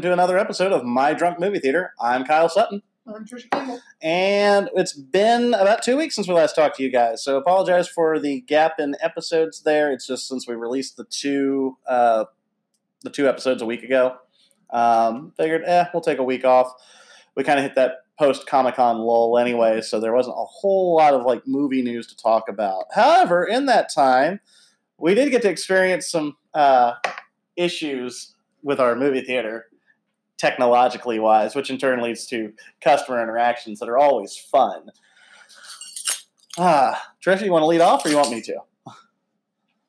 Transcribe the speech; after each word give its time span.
Welcome 0.00 0.16
to 0.16 0.22
another 0.22 0.38
episode 0.38 0.72
of 0.72 0.82
My 0.82 1.12
Drunk 1.12 1.38
Movie 1.38 1.58
Theater. 1.58 1.92
I'm 2.00 2.24
Kyle 2.24 2.48
Sutton, 2.48 2.80
I'm 3.06 3.26
Trisha 3.26 3.50
Campbell. 3.50 3.82
and 4.00 4.70
it's 4.74 4.94
been 4.94 5.52
about 5.52 5.82
two 5.82 5.98
weeks 5.98 6.14
since 6.14 6.26
we 6.26 6.32
last 6.32 6.54
talked 6.54 6.76
to 6.76 6.82
you 6.82 6.90
guys. 6.90 7.22
So 7.22 7.36
apologize 7.36 7.86
for 7.86 8.18
the 8.18 8.40
gap 8.40 8.80
in 8.80 8.96
episodes. 9.02 9.60
There, 9.60 9.92
it's 9.92 10.06
just 10.06 10.26
since 10.26 10.48
we 10.48 10.54
released 10.54 10.96
the 10.96 11.04
two 11.04 11.76
uh, 11.86 12.24
the 13.02 13.10
two 13.10 13.28
episodes 13.28 13.60
a 13.60 13.66
week 13.66 13.82
ago. 13.82 14.16
Um, 14.70 15.34
figured, 15.36 15.64
eh, 15.66 15.84
we'll 15.92 16.00
take 16.00 16.18
a 16.18 16.24
week 16.24 16.46
off. 16.46 16.72
We 17.36 17.44
kind 17.44 17.58
of 17.58 17.64
hit 17.64 17.74
that 17.74 17.96
post 18.18 18.46
Comic 18.46 18.76
Con 18.76 19.00
lull 19.00 19.36
anyway, 19.36 19.82
so 19.82 20.00
there 20.00 20.14
wasn't 20.14 20.36
a 20.38 20.46
whole 20.46 20.96
lot 20.96 21.12
of 21.12 21.26
like 21.26 21.46
movie 21.46 21.82
news 21.82 22.06
to 22.06 22.16
talk 22.16 22.48
about. 22.48 22.84
However, 22.94 23.44
in 23.44 23.66
that 23.66 23.92
time, 23.94 24.40
we 24.96 25.14
did 25.14 25.30
get 25.30 25.42
to 25.42 25.50
experience 25.50 26.08
some 26.08 26.38
uh, 26.54 26.94
issues 27.54 28.32
with 28.62 28.80
our 28.80 28.94
movie 28.94 29.20
theater, 29.20 29.66
technologically 30.40 31.18
wise, 31.18 31.54
which 31.54 31.68
in 31.68 31.76
turn 31.76 32.00
leads 32.00 32.26
to 32.26 32.52
customer 32.80 33.22
interactions 33.22 33.78
that 33.78 33.88
are 33.88 33.98
always 33.98 34.36
fun. 34.36 34.90
Ah, 36.58 37.12
Trisha, 37.24 37.44
you 37.44 37.52
want 37.52 37.62
to 37.62 37.66
lead 37.66 37.82
off, 37.82 38.04
or 38.04 38.08
you 38.08 38.16
want 38.16 38.30
me 38.30 38.40
to? 38.40 38.56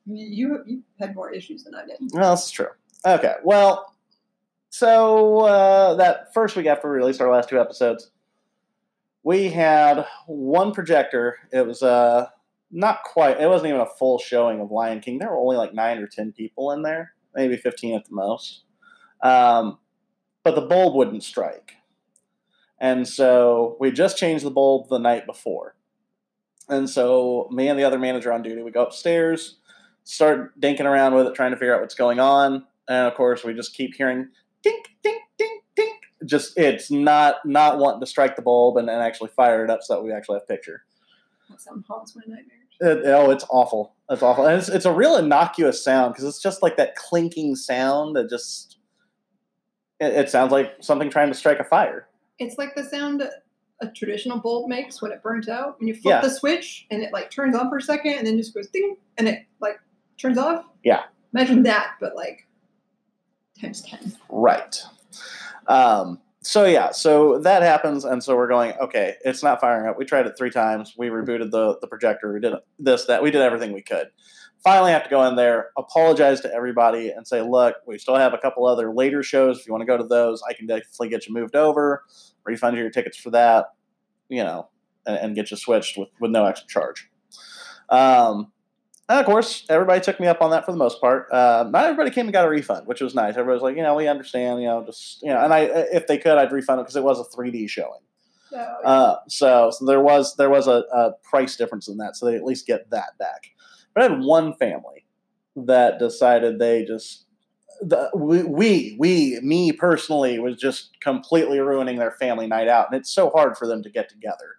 You 0.05 0.61
you 0.65 0.83
had 0.99 1.15
more 1.15 1.31
issues 1.31 1.63
than 1.63 1.73
I 1.73 1.85
did. 1.85 1.97
Well, 2.11 2.35
this 2.35 2.45
is 2.45 2.51
true. 2.51 2.67
Okay, 3.05 3.35
well, 3.43 3.95
so 4.69 5.39
uh, 5.39 5.95
that 5.95 6.33
first 6.33 6.55
week 6.55 6.65
after 6.65 6.89
we 6.89 6.97
released 6.97 7.21
our 7.21 7.31
last 7.31 7.49
two 7.49 7.59
episodes, 7.59 8.11
we 9.23 9.49
had 9.49 10.05
one 10.27 10.73
projector. 10.73 11.37
It 11.51 11.65
was 11.65 11.81
uh, 11.81 12.27
not 12.71 13.04
quite. 13.04 13.39
It 13.39 13.48
wasn't 13.48 13.70
even 13.70 13.81
a 13.81 13.85
full 13.85 14.20
showing 14.20 14.59
of 14.59 14.70
Lion 14.70 14.99
King. 14.99 15.20
There 15.20 15.29
were 15.29 15.39
only 15.39 15.55
like 15.55 15.73
nine 15.73 15.99
or 15.99 16.07
ten 16.07 16.33
people 16.33 16.71
in 16.71 16.81
there, 16.81 17.13
maybe 17.33 17.55
fifteen 17.55 17.95
at 17.95 18.05
the 18.05 18.15
most. 18.15 18.63
Um, 19.23 19.77
but 20.43 20.55
the 20.55 20.61
bulb 20.61 20.95
wouldn't 20.95 21.23
strike, 21.23 21.73
and 22.79 23.07
so 23.07 23.77
we 23.79 23.91
just 23.91 24.17
changed 24.17 24.45
the 24.45 24.51
bulb 24.51 24.89
the 24.89 24.99
night 24.99 25.25
before. 25.25 25.75
And 26.70 26.89
so 26.89 27.49
me 27.51 27.67
and 27.67 27.77
the 27.77 27.83
other 27.83 27.99
manager 27.99 28.31
on 28.31 28.43
duty, 28.43 28.61
we 28.61 28.71
go 28.71 28.83
upstairs, 28.83 29.57
start 30.03 30.59
dinking 30.59 30.85
around 30.85 31.13
with 31.15 31.27
it, 31.27 31.35
trying 31.35 31.51
to 31.51 31.57
figure 31.57 31.75
out 31.75 31.81
what's 31.81 31.95
going 31.95 32.20
on. 32.20 32.65
And 32.87 33.07
of 33.07 33.15
course, 33.15 33.43
we 33.43 33.53
just 33.53 33.75
keep 33.75 33.95
hearing 33.95 34.29
dink, 34.63 34.95
dink, 35.03 35.21
dink, 35.37 35.63
dink. 35.75 35.99
Just 36.25 36.57
it's 36.57 36.91
not 36.91 37.45
not 37.45 37.77
wanting 37.77 37.99
to 37.99 38.05
strike 38.05 38.35
the 38.35 38.41
bulb 38.41 38.77
and, 38.77 38.89
and 38.89 39.01
actually 39.01 39.31
fire 39.35 39.63
it 39.63 39.70
up 39.70 39.81
so 39.81 39.95
that 39.95 40.03
we 40.03 40.11
actually 40.11 40.39
have 40.39 40.48
picture. 40.48 40.83
That 41.49 41.59
sound 41.59 41.83
haunts 41.87 42.15
my 42.15 42.21
nightmares. 42.26 42.48
It, 42.79 43.05
oh, 43.05 43.31
it's 43.31 43.45
awful. 43.49 43.95
It's 44.09 44.23
awful, 44.23 44.45
and 44.45 44.59
it's, 44.59 44.70
it's 44.70 44.85
a 44.85 44.93
real 44.93 45.17
innocuous 45.17 45.83
sound 45.83 46.13
because 46.13 46.26
it's 46.26 46.41
just 46.41 46.61
like 46.61 46.77
that 46.77 46.95
clinking 46.95 47.55
sound 47.55 48.15
that 48.15 48.29
just 48.29 48.70
it, 50.02 50.13
it 50.13 50.30
sounds 50.30 50.52
like 50.52 50.74
something 50.82 51.10
trying 51.10 51.30
to 51.30 51.34
strike 51.34 51.60
a 51.60 51.63
fire. 51.63 52.07
It's 52.40 52.57
like 52.57 52.76
the 52.76 52.84
sound 52.84 53.24
a 53.82 53.88
traditional 53.88 54.38
bulb 54.40 54.68
makes 54.70 55.02
when 55.02 55.12
it 55.12 55.24
burns 55.24 55.48
out. 55.49 55.80
When 55.80 55.88
you 55.88 55.94
flip 55.96 56.12
Yeah. 56.16 56.21
the 56.21 56.30
switch 56.30 56.85
and 56.91 57.02
it 57.02 57.12
like 57.13 57.32
turns 57.32 57.55
on 57.55 57.70
for 57.70 57.77
a 57.77 57.82
second 57.82 58.13
and 58.13 58.27
then 58.27 58.38
just 58.38 58.54
goes 58.54 58.68
ding 58.68 58.98
and 59.18 59.27
it 59.27 59.46
like 59.60 59.79
turns 60.20 60.38
off. 60.38 60.66
Yeah. 60.84 61.04
Imagine 61.34 61.63
that, 61.63 61.94
but 61.99 62.16
like 62.16 62.48
times 63.60 63.82
ten. 63.82 64.16
Right. 64.29 64.84
Um, 65.68 66.19
so 66.44 66.66
yeah, 66.66 66.91
so 66.91 67.38
that 67.39 67.61
happens, 67.61 68.03
and 68.03 68.23
so 68.23 68.35
we're 68.35 68.47
going. 68.47 68.73
Okay, 68.81 69.16
it's 69.23 69.44
not 69.44 69.61
firing 69.61 69.88
up. 69.88 69.97
We 69.97 70.06
tried 70.06 70.25
it 70.25 70.34
three 70.38 70.50
times. 70.50 70.95
We 70.97 71.07
rebooted 71.07 71.51
the 71.51 71.78
the 71.81 71.88
projector. 71.88 72.33
We 72.33 72.39
did 72.39 72.53
this, 72.79 73.05
that. 73.05 73.21
We 73.21 73.29
did 73.29 73.41
everything 73.41 73.73
we 73.73 73.83
could. 73.83 74.07
Finally, 74.63 74.91
have 74.91 75.03
to 75.03 75.09
go 75.09 75.23
in 75.25 75.35
there, 75.35 75.69
apologize 75.77 76.41
to 76.41 76.53
everybody, 76.53 77.09
and 77.09 77.27
say, 77.27 77.41
look, 77.41 77.75
we 77.88 77.97
still 77.97 78.16
have 78.16 78.33
a 78.33 78.38
couple 78.38 78.66
other 78.66 78.93
later 78.93 79.23
shows. 79.23 79.59
If 79.59 79.67
you 79.67 79.73
want 79.73 79.81
to 79.81 79.88
go 79.88 79.97
to 79.97 80.03
those, 80.03 80.41
I 80.47 80.53
can 80.53 80.67
definitely 80.67 81.09
get 81.09 81.27
you 81.27 81.33
moved 81.33 81.55
over, 81.55 82.03
refund 82.43 82.75
you 82.75 82.83
your 82.83 82.91
tickets 82.91 83.17
for 83.17 83.31
that, 83.31 83.67
you 84.29 84.43
know, 84.43 84.69
and, 85.05 85.17
and 85.17 85.35
get 85.35 85.51
you 85.51 85.57
switched 85.57 85.97
with 85.97 86.09
with 86.19 86.31
no 86.31 86.45
extra 86.45 86.67
charge. 86.67 87.07
Um, 87.89 88.51
and 89.09 89.19
of 89.19 89.25
course, 89.25 89.66
everybody 89.69 90.00
took 90.00 90.19
me 90.19 90.28
up 90.28 90.41
on 90.41 90.51
that 90.51 90.66
for 90.66 90.72
the 90.72 90.78
most 90.78 91.01
part. 91.01 91.28
Uh, 91.31 91.66
not 91.69 91.85
everybody 91.85 92.12
came 92.12 92.28
and 92.28 92.34
got 92.34 92.45
a 92.45 92.50
refund, 92.50 92.88
which 92.88 93.01
was 93.01 93.13
nice. 93.13 93.31
Everybody 93.31 93.56
was 93.56 93.63
like, 93.63 93.75
you 93.75 93.84
know, 93.84 93.95
we 93.95 94.07
understand, 94.07 94.62
you 94.62 94.67
know, 94.67 94.84
just 94.85 95.22
you 95.22 95.29
know, 95.29 95.44
and 95.44 95.53
I, 95.53 95.62
if 95.62 96.07
they 96.07 96.17
could, 96.17 96.38
I'd 96.38 96.51
refund 96.51 96.79
it 96.79 96.84
because 96.84 96.95
it 96.95 97.03
was 97.03 97.19
a 97.19 97.35
3D 97.35 97.69
showing. 97.69 98.01
So 98.51 98.57
Uh, 98.57 99.16
so, 99.28 99.72
so 99.72 99.85
there 99.85 100.01
was 100.01 100.35
there 100.35 100.50
was 100.50 100.67
a, 100.67 100.84
a 100.94 101.11
price 101.23 101.56
difference 101.56 101.88
in 101.88 101.97
that, 101.97 102.16
so 102.16 102.25
they 102.25 102.35
at 102.35 102.44
least 102.44 102.67
get 102.67 102.90
that 102.91 103.17
back. 103.17 103.47
But 103.94 104.03
I 104.03 104.09
had 104.09 104.22
one 104.22 104.53
family 104.56 105.06
that 105.56 106.00
decided 106.00 106.59
they 106.59 106.85
just 106.85 107.25
the, 107.81 108.09
we, 108.16 108.44
we 108.44 108.95
we 109.00 109.40
me 109.41 109.72
personally 109.72 110.40
was 110.40 110.57
just 110.57 111.00
completely 111.01 111.59
ruining 111.59 111.97
their 111.97 112.11
family 112.11 112.47
night 112.47 112.67
out, 112.67 112.88
and 112.91 113.00
it's 113.00 113.11
so 113.11 113.29
hard 113.29 113.57
for 113.57 113.67
them 113.67 113.84
to 113.84 113.90
get 113.90 114.09
together. 114.09 114.57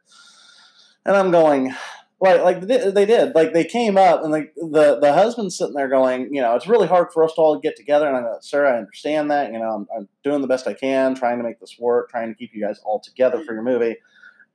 And 1.04 1.16
I'm 1.16 1.31
going, 1.31 1.75
like 2.22 2.40
like 2.42 2.60
they 2.60 2.90
they 2.90 3.04
did, 3.04 3.34
like 3.34 3.52
they 3.52 3.64
came 3.64 3.98
up, 3.98 4.22
and 4.22 4.30
like 4.30 4.54
the 4.54 4.98
the 5.00 5.12
husband's 5.12 5.58
sitting 5.58 5.74
there 5.74 5.88
going, 5.88 6.32
you 6.32 6.40
know, 6.40 6.54
it's 6.54 6.68
really 6.68 6.86
hard 6.86 7.12
for 7.12 7.24
us 7.24 7.34
to 7.34 7.40
all 7.40 7.58
get 7.58 7.76
together. 7.76 8.06
And 8.06 8.16
i'm 8.16 8.24
like 8.24 8.42
sir, 8.44 8.64
I 8.64 8.78
understand 8.78 9.30
that. 9.32 9.52
You 9.52 9.58
know, 9.58 9.68
I'm, 9.68 9.88
I'm 9.94 10.08
doing 10.22 10.40
the 10.40 10.46
best 10.46 10.68
I 10.68 10.74
can, 10.74 11.16
trying 11.16 11.38
to 11.38 11.44
make 11.44 11.58
this 11.58 11.76
work, 11.80 12.10
trying 12.10 12.28
to 12.28 12.34
keep 12.34 12.54
you 12.54 12.64
guys 12.64 12.78
all 12.84 13.00
together 13.00 13.42
for 13.44 13.54
your 13.54 13.64
movie. 13.64 13.96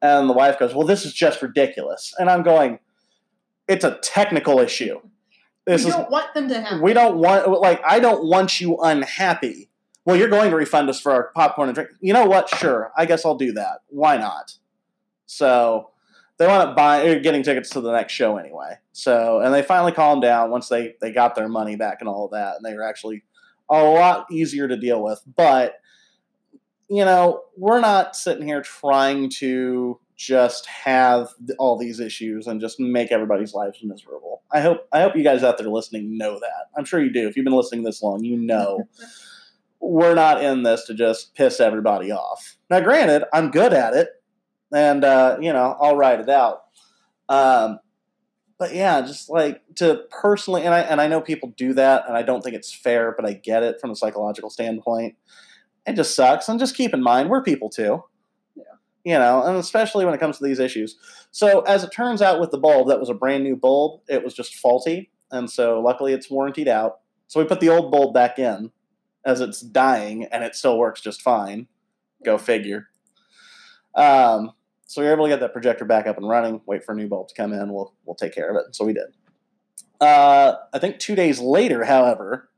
And 0.02 0.30
the 0.30 0.34
wife 0.34 0.58
goes, 0.58 0.74
well, 0.74 0.88
this 0.88 1.06
is 1.06 1.14
just 1.14 1.42
ridiculous. 1.42 2.14
And 2.18 2.30
I'm 2.30 2.44
going, 2.44 2.80
it's 3.68 3.84
a 3.84 3.98
technical 4.02 4.60
issue. 4.60 5.02
This 5.66 5.84
we 5.84 5.90
is 5.90 5.96
don't 5.96 6.10
want 6.10 6.34
them 6.34 6.48
to 6.48 6.62
have. 6.62 6.80
we 6.80 6.94
don't 6.94 7.18
want 7.18 7.50
like 7.60 7.82
I 7.86 8.00
don't 8.00 8.26
want 8.26 8.62
you 8.62 8.78
unhappy. 8.78 9.70
Well, 10.06 10.16
you're 10.16 10.30
going 10.30 10.52
to 10.52 10.56
refund 10.56 10.90
us 10.90 11.02
for 11.02 11.12
our 11.12 11.32
popcorn 11.36 11.68
and 11.68 11.76
drink. 11.76 11.90
You 12.00 12.14
know 12.14 12.28
what? 12.28 12.48
Sure, 12.48 12.94
I 12.96 13.06
guess 13.06 13.26
I'll 13.26 13.36
do 13.36 13.52
that. 13.54 13.80
Why 13.90 14.16
not? 14.16 14.54
So 15.26 15.90
they 16.38 16.48
wound 16.48 16.70
up 16.70 16.76
buying, 16.76 17.08
or 17.08 17.20
getting 17.20 17.44
tickets 17.44 17.70
to 17.72 17.82
the 17.82 17.92
next 17.92 18.14
show 18.14 18.38
anyway. 18.38 18.76
So 18.94 19.40
and 19.40 19.54
they 19.54 19.62
finally 19.62 19.92
calmed 19.92 20.22
down 20.22 20.52
once 20.52 20.70
they 20.70 20.96
they 21.02 21.12
got 21.12 21.36
their 21.36 21.50
money 21.50 21.76
back 21.76 21.98
and 22.00 22.10
all 22.10 22.26
of 22.26 22.32
that, 22.32 22.56
and 22.56 22.66
they 22.66 22.74
were 22.74 22.84
actually 22.84 23.24
a 23.70 23.84
lot 23.84 24.28
easier 24.32 24.68
to 24.68 24.78
deal 24.78 25.04
with. 25.04 25.22
But 25.36 25.76
you 26.90 27.04
know, 27.04 27.44
we're 27.58 27.82
not 27.82 28.16
sitting 28.16 28.48
here 28.48 28.62
trying 28.62 29.30
to 29.30 30.00
just 30.16 30.66
have 30.66 31.30
all 31.60 31.78
these 31.78 32.00
issues 32.00 32.48
and 32.48 32.60
just 32.60 32.80
make 32.80 33.12
everybody's 33.12 33.54
lives 33.54 33.80
miserable. 33.84 34.42
I 34.52 34.62
hope 34.62 34.88
I 34.92 35.02
hope 35.02 35.16
you 35.16 35.24
guys 35.24 35.44
out 35.44 35.58
there 35.58 35.70
listening 35.70 36.18
know 36.18 36.40
that. 36.40 36.70
I'm 36.78 36.86
sure 36.86 37.02
you 37.02 37.12
do. 37.12 37.28
If 37.28 37.36
you've 37.36 37.44
been 37.44 37.54
listening 37.54 37.84
this 37.84 38.02
long, 38.02 38.24
you 38.24 38.38
know 38.38 38.88
we're 39.80 40.16
not 40.16 40.44
in 40.44 40.64
this 40.64 40.86
to 40.86 40.94
just 40.94 41.36
piss 41.36 41.60
everybody 41.60 42.12
off. 42.12 42.58
Now, 42.70 42.80
granted, 42.80 43.26
I'm 43.34 43.52
good 43.52 43.74
at 43.74 43.94
it, 43.94 44.10
and 44.74 45.04
uh, 45.04 45.38
you 45.40 45.54
know 45.54 45.76
I'll 45.80 45.96
ride 45.96 46.20
it 46.20 46.30
out. 46.30 46.64
Um, 47.30 47.80
but 48.58 48.74
yeah, 48.74 49.02
just 49.02 49.30
like 49.30 49.62
to 49.76 50.04
personally, 50.10 50.64
and 50.64 50.74
I 50.74 50.80
and 50.82 51.00
I 51.00 51.08
know 51.08 51.22
people 51.22 51.54
do 51.56 51.74
that, 51.74 52.06
and 52.08 52.18
I 52.18 52.24
don't 52.24 52.44
think 52.44 52.56
it's 52.56 52.74
fair, 52.74 53.14
but 53.16 53.26
I 53.26 53.34
get 53.34 53.64
it 53.64 53.80
from 53.80 53.92
a 53.92 53.96
psychological 53.96 54.50
standpoint. 54.50 55.16
It 55.86 55.96
just 55.96 56.16
sucks, 56.16 56.50
and 56.50 56.60
just 56.60 56.76
keep 56.76 56.94
in 56.94 57.02
mind 57.02 57.30
we're 57.30 57.44
people 57.44 57.70
too. 57.70 58.04
Yeah. 58.56 58.64
You 59.04 59.20
know, 59.20 59.44
and 59.44 59.58
especially 59.58 60.06
when 60.06 60.14
it 60.14 60.20
comes 60.20 60.38
to 60.40 60.44
these 60.44 60.60
issues. 60.60 60.98
So, 61.32 61.62
as 61.62 61.84
it 61.84 61.92
turns 61.92 62.22
out, 62.22 62.40
with 62.40 62.52
the 62.52 62.58
bulb, 62.58 62.88
that 62.90 63.00
was 63.00 63.10
a 63.10 63.14
brand 63.14 63.44
new 63.44 63.56
bulb. 63.56 64.02
It 64.08 64.24
was 64.24 64.34
just 64.34 64.56
faulty, 64.56 65.12
and 65.32 65.50
so 65.50 65.80
luckily 65.80 66.14
it's 66.14 66.30
warranted 66.30 66.68
out. 66.68 67.00
So 67.28 67.40
we 67.40 67.46
put 67.46 67.60
the 67.60 67.70
old 67.70 67.92
bulb 67.92 68.14
back 68.14 68.40
in 68.40 68.72
as 69.24 69.40
it's 69.40 69.62
dying, 69.62 70.26
and 70.26 70.44
it 70.44 70.56
still 70.56 70.80
works 70.80 71.02
just 71.02 71.22
fine. 71.22 71.68
Go 72.26 72.40
figure. 72.40 72.88
Um, 73.94 74.52
so 74.88 75.02
we 75.02 75.08
were 75.08 75.14
able 75.14 75.26
to 75.26 75.30
get 75.30 75.42
that 75.42 75.54
projector 75.54 75.86
back 75.86 76.08
up 76.08 76.18
and 76.18 76.28
running. 76.28 76.62
Wait 76.66 76.84
for 76.84 76.94
a 76.94 76.96
new 76.96 77.08
bulb 77.08 77.28
to 77.28 77.36
come 77.36 77.54
in. 77.54 77.72
We'll 77.72 77.94
we'll 78.06 78.16
take 78.16 78.34
care 78.34 78.50
of 78.50 78.56
it. 78.56 78.76
So 78.76 78.86
we 78.86 78.94
did. 78.94 79.08
Uh, 80.00 80.56
I 80.74 80.80
think 80.80 81.00
two 81.00 81.16
days 81.16 81.40
later, 81.40 81.84
however, 81.84 82.50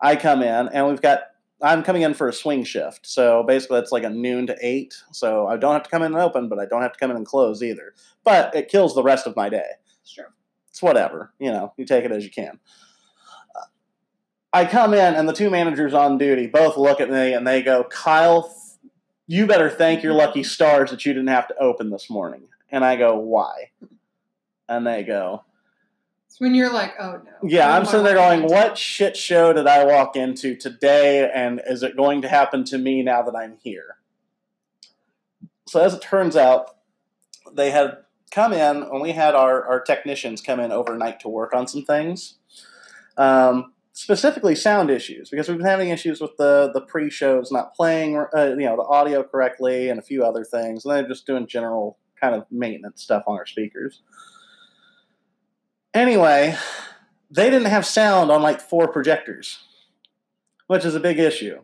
I 0.00 0.16
come 0.16 0.42
in 0.42 0.68
and 0.68 0.86
we've 0.86 1.02
got. 1.02 1.20
I'm 1.62 1.82
coming 1.82 2.02
in 2.02 2.12
for 2.12 2.28
a 2.28 2.32
swing 2.32 2.64
shift, 2.64 3.06
so 3.06 3.42
basically 3.42 3.78
it's 3.78 3.92
like 3.92 4.02
a 4.02 4.10
noon 4.10 4.46
to 4.48 4.56
eight. 4.60 4.94
So 5.12 5.46
I 5.46 5.56
don't 5.56 5.72
have 5.72 5.84
to 5.84 5.88
come 5.90 6.02
in 6.02 6.12
and 6.12 6.20
open, 6.20 6.48
but 6.48 6.58
I 6.58 6.66
don't 6.66 6.82
have 6.82 6.92
to 6.92 6.98
come 6.98 7.10
in 7.10 7.16
and 7.16 7.24
close 7.24 7.62
either. 7.62 7.94
But 8.22 8.54
it 8.54 8.68
kills 8.68 8.94
the 8.94 9.02
rest 9.02 9.26
of 9.26 9.34
my 9.34 9.48
day 9.48 9.64
Sure. 10.04 10.34
it's 10.68 10.82
whatever. 10.82 11.32
You 11.38 11.52
know, 11.52 11.72
you 11.78 11.86
take 11.86 12.04
it 12.04 12.12
as 12.12 12.24
you 12.24 12.30
can. 12.30 12.58
I 14.52 14.66
come 14.66 14.94
in, 14.94 15.14
and 15.14 15.28
the 15.28 15.32
two 15.32 15.50
managers 15.50 15.94
on 15.94 16.18
duty 16.18 16.46
both 16.46 16.76
look 16.76 17.00
at 17.00 17.10
me 17.10 17.32
and 17.32 17.46
they 17.46 17.62
go, 17.62 17.84
Kyle, 17.84 18.54
you 19.26 19.46
better 19.46 19.70
thank 19.70 20.02
your 20.02 20.14
lucky 20.14 20.42
stars 20.42 20.90
that 20.90 21.04
you 21.04 21.12
didn't 21.12 21.28
have 21.28 21.48
to 21.48 21.58
open 21.58 21.90
this 21.90 22.10
morning. 22.10 22.42
And 22.70 22.84
I 22.84 22.96
go, 22.96 23.16
why? 23.16 23.70
And 24.68 24.86
they 24.86 25.02
go, 25.02 25.44
It's 26.26 26.40
when 26.40 26.54
you're 26.54 26.72
like, 26.72 26.94
oh 26.98 27.20
no. 27.24 27.48
yeah, 27.48 27.74
I'm 27.74 27.84
sitting 27.84 28.04
there 28.04 28.14
going, 28.14 28.42
what 28.42 28.76
shit 28.76 29.16
show 29.16 29.52
did 29.52 29.66
I 29.66 29.84
walk 29.84 30.16
into 30.16 30.56
today? 30.56 31.30
And 31.32 31.60
is 31.66 31.82
it 31.82 31.96
going 31.96 32.22
to 32.22 32.28
happen 32.28 32.64
to 32.64 32.78
me 32.78 33.02
now 33.02 33.22
that 33.22 33.36
I'm 33.36 33.56
here? 33.62 33.96
So, 35.66 35.80
as 35.80 35.94
it 35.94 36.02
turns 36.02 36.36
out, 36.36 36.76
they 37.52 37.70
had 37.70 37.98
come 38.30 38.52
in 38.52 38.82
and 38.82 39.00
we 39.00 39.12
had 39.12 39.34
our, 39.34 39.64
our 39.64 39.80
technicians 39.80 40.40
come 40.40 40.60
in 40.60 40.72
overnight 40.72 41.20
to 41.20 41.28
work 41.28 41.54
on 41.54 41.68
some 41.68 41.84
things. 41.84 42.34
Um, 43.16 43.73
specifically 43.94 44.56
sound 44.56 44.90
issues 44.90 45.30
because 45.30 45.48
we've 45.48 45.56
been 45.56 45.66
having 45.66 45.88
issues 45.88 46.20
with 46.20 46.36
the 46.36 46.70
the 46.74 46.80
pre-shows 46.80 47.52
not 47.52 47.72
playing 47.74 48.16
uh, 48.36 48.46
you 48.58 48.66
know 48.66 48.76
the 48.76 48.82
audio 48.82 49.22
correctly 49.22 49.88
and 49.88 50.00
a 50.00 50.02
few 50.02 50.24
other 50.24 50.44
things 50.44 50.84
and 50.84 50.92
they're 50.92 51.06
just 51.06 51.26
doing 51.26 51.46
general 51.46 51.96
kind 52.20 52.34
of 52.34 52.44
maintenance 52.50 53.00
stuff 53.02 53.22
on 53.28 53.36
our 53.36 53.46
speakers 53.46 54.02
anyway 55.94 56.56
they 57.30 57.48
didn't 57.48 57.68
have 57.68 57.86
sound 57.86 58.32
on 58.32 58.42
like 58.42 58.60
four 58.60 58.88
projectors 58.88 59.58
which 60.66 60.84
is 60.84 60.96
a 60.96 61.00
big 61.00 61.20
issue 61.20 61.60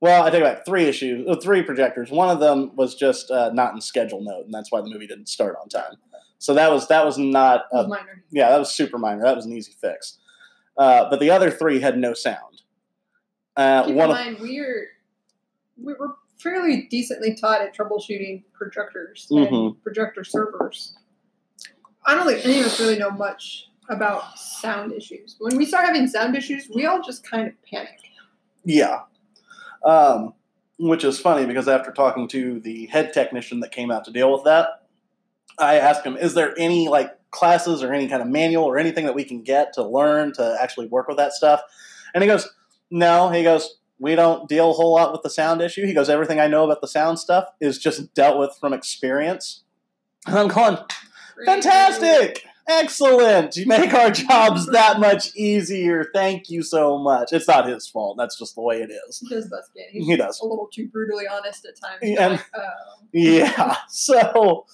well 0.00 0.24
i 0.24 0.30
think 0.30 0.42
about 0.42 0.66
three 0.66 0.86
issues 0.86 1.24
uh, 1.28 1.36
three 1.36 1.62
projectors 1.62 2.10
one 2.10 2.28
of 2.28 2.40
them 2.40 2.74
was 2.74 2.96
just 2.96 3.30
uh, 3.30 3.50
not 3.52 3.72
in 3.74 3.80
schedule 3.80 4.20
mode 4.20 4.44
and 4.44 4.52
that's 4.52 4.72
why 4.72 4.80
the 4.80 4.90
movie 4.90 5.06
didn't 5.06 5.28
start 5.28 5.54
on 5.62 5.68
time 5.68 5.94
so 6.38 6.54
that 6.54 6.72
was 6.72 6.88
that 6.88 7.04
was 7.04 7.16
not 7.16 7.66
It 7.70 7.76
was 7.76 7.84
a 7.84 7.88
minor. 7.88 8.24
yeah, 8.30 8.48
that 8.48 8.58
was 8.58 8.72
super 8.74 8.96
minor. 8.96 9.22
That 9.22 9.36
was 9.36 9.44
an 9.44 9.52
easy 9.52 9.72
fix. 9.78 10.16
Uh, 10.76 11.08
but 11.10 11.20
the 11.20 11.30
other 11.30 11.50
three 11.50 11.80
had 11.80 11.98
no 11.98 12.14
sound. 12.14 12.62
Uh, 13.56 13.84
Keep 13.84 13.94
one 13.96 14.10
in 14.10 14.16
of, 14.16 14.24
mind, 14.24 14.36
we're 14.40 14.88
we 15.82 15.92
we're 15.98 16.12
fairly 16.38 16.86
decently 16.90 17.34
taught 17.34 17.60
at 17.60 17.76
troubleshooting 17.76 18.42
projectors 18.54 19.26
Mhm. 19.30 19.48
and 19.48 19.82
projector 19.82 20.24
servers. 20.24 20.96
I 22.06 22.14
don't 22.14 22.26
think 22.26 22.44
any 22.46 22.60
of 22.60 22.66
us 22.66 22.80
really 22.80 22.98
know 22.98 23.10
much 23.10 23.68
about 23.90 24.38
sound 24.38 24.92
issues. 24.92 25.36
When 25.38 25.56
we 25.58 25.66
start 25.66 25.84
having 25.84 26.06
sound 26.06 26.34
issues, 26.36 26.70
we 26.74 26.86
all 26.86 27.02
just 27.02 27.28
kind 27.28 27.46
of 27.48 27.54
panic. 27.62 27.98
yeah, 28.64 29.00
um, 29.84 30.32
which 30.78 31.04
is 31.04 31.18
funny 31.18 31.44
because 31.46 31.68
after 31.68 31.90
talking 31.92 32.26
to 32.28 32.60
the 32.60 32.86
head 32.86 33.12
technician 33.12 33.60
that 33.60 33.72
came 33.72 33.90
out 33.90 34.04
to 34.04 34.10
deal 34.10 34.32
with 34.32 34.44
that, 34.44 34.86
I 35.58 35.76
asked 35.78 36.04
him, 36.06 36.16
"Is 36.16 36.32
there 36.34 36.54
any 36.58 36.88
like 36.88 37.18
classes 37.30 37.82
or 37.82 37.92
any 37.92 38.08
kind 38.08 38.22
of 38.22 38.28
manual 38.28 38.64
or 38.64 38.78
anything 38.78 39.04
that 39.06 39.14
we 39.14 39.24
can 39.24 39.42
get 39.42 39.72
to 39.74 39.82
learn 39.84 40.32
to 40.34 40.56
actually 40.60 40.86
work 40.88 41.08
with 41.08 41.16
that 41.18 41.32
stuff?" 41.32 41.60
And 42.14 42.22
he 42.22 42.28
goes, 42.28 42.48
"No." 42.90 43.28
He 43.30 43.42
goes, 43.42 43.76
"We 43.98 44.14
don't 44.14 44.48
deal 44.48 44.70
a 44.70 44.72
whole 44.74 44.94
lot 44.94 45.12
with 45.12 45.22
the 45.22 45.30
sound 45.30 45.60
issue." 45.62 45.86
He 45.86 45.94
goes, 45.94 46.08
"Everything 46.10 46.40
I 46.40 46.46
know 46.48 46.64
about 46.64 46.80
the 46.80 46.88
sound 46.88 47.18
stuff 47.18 47.46
is 47.60 47.78
just 47.78 48.12
dealt 48.14 48.38
with 48.38 48.56
from 48.60 48.72
experience." 48.72 49.62
And 50.26 50.38
I'm 50.38 50.48
going, 50.48 50.76
Fantastic! 51.46 52.44
Excellent! 52.68 53.56
You 53.56 53.66
make 53.66 53.94
our 53.94 54.10
jobs 54.10 54.66
that 54.66 55.00
much 55.00 55.34
easier. 55.34 56.04
Thank 56.14 56.50
you 56.50 56.62
so 56.62 56.98
much. 56.98 57.32
It's 57.32 57.48
not 57.48 57.66
his 57.66 57.88
fault. 57.88 58.16
That's 58.18 58.38
just 58.38 58.54
the 58.54 58.60
way 58.60 58.82
it 58.82 58.90
is. 59.08 59.18
He 59.18 59.28
does 59.34 59.48
bust 59.48 59.70
in. 59.74 59.84
He's 59.90 60.06
He 60.06 60.16
does. 60.16 60.38
a 60.40 60.46
little 60.46 60.68
too 60.72 60.86
brutally 60.88 61.24
honest 61.26 61.64
at 61.66 61.80
times. 61.80 61.98
Yeah, 62.02 62.22
and- 62.22 62.32
like, 62.34 62.44
oh. 62.54 62.68
Yeah. 63.12 63.76
So 63.88 64.66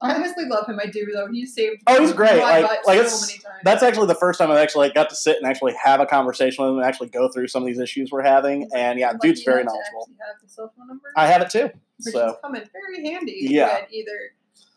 I 0.00 0.14
honestly 0.14 0.44
love 0.44 0.66
him. 0.68 0.78
I 0.80 0.86
do 0.86 1.06
though. 1.12 1.26
He 1.30 1.44
saved. 1.44 1.82
Oh, 1.86 2.00
he's 2.00 2.12
great. 2.12 2.40
Like- 2.40 2.64
like 2.64 2.84
so 2.84 2.92
it's- 2.92 3.26
many 3.26 3.38
times. 3.40 3.60
that's 3.64 3.82
actually 3.82 4.06
the 4.06 4.14
first 4.14 4.38
time 4.38 4.50
I've 4.50 4.58
actually 4.58 4.86
like, 4.86 4.94
got 4.94 5.08
to 5.10 5.16
sit 5.16 5.36
and 5.38 5.46
actually 5.46 5.74
have 5.82 6.00
a 6.00 6.06
conversation 6.06 6.62
with 6.64 6.70
him 6.72 6.78
and 6.78 6.86
actually 6.86 7.08
go 7.08 7.28
through 7.28 7.48
some 7.48 7.62
of 7.62 7.66
these 7.66 7.80
issues 7.80 8.10
we're 8.12 8.22
having. 8.22 8.68
And 8.74 8.98
yeah, 8.98 9.10
I'm 9.10 9.18
dude's 9.18 9.42
very 9.42 9.64
knowledgeable. 9.64 10.08
Have 10.20 10.36
the 10.42 10.48
cell 10.48 10.72
phone 10.76 10.86
number, 10.88 11.12
I 11.16 11.26
have 11.26 11.42
it 11.42 11.50
too. 11.50 11.70
which 12.04 12.14
So 12.14 12.28
is 12.28 12.34
coming 12.42 12.62
very 12.72 13.08
handy. 13.12 13.38
Yeah. 13.50 13.84
Either 13.90 14.32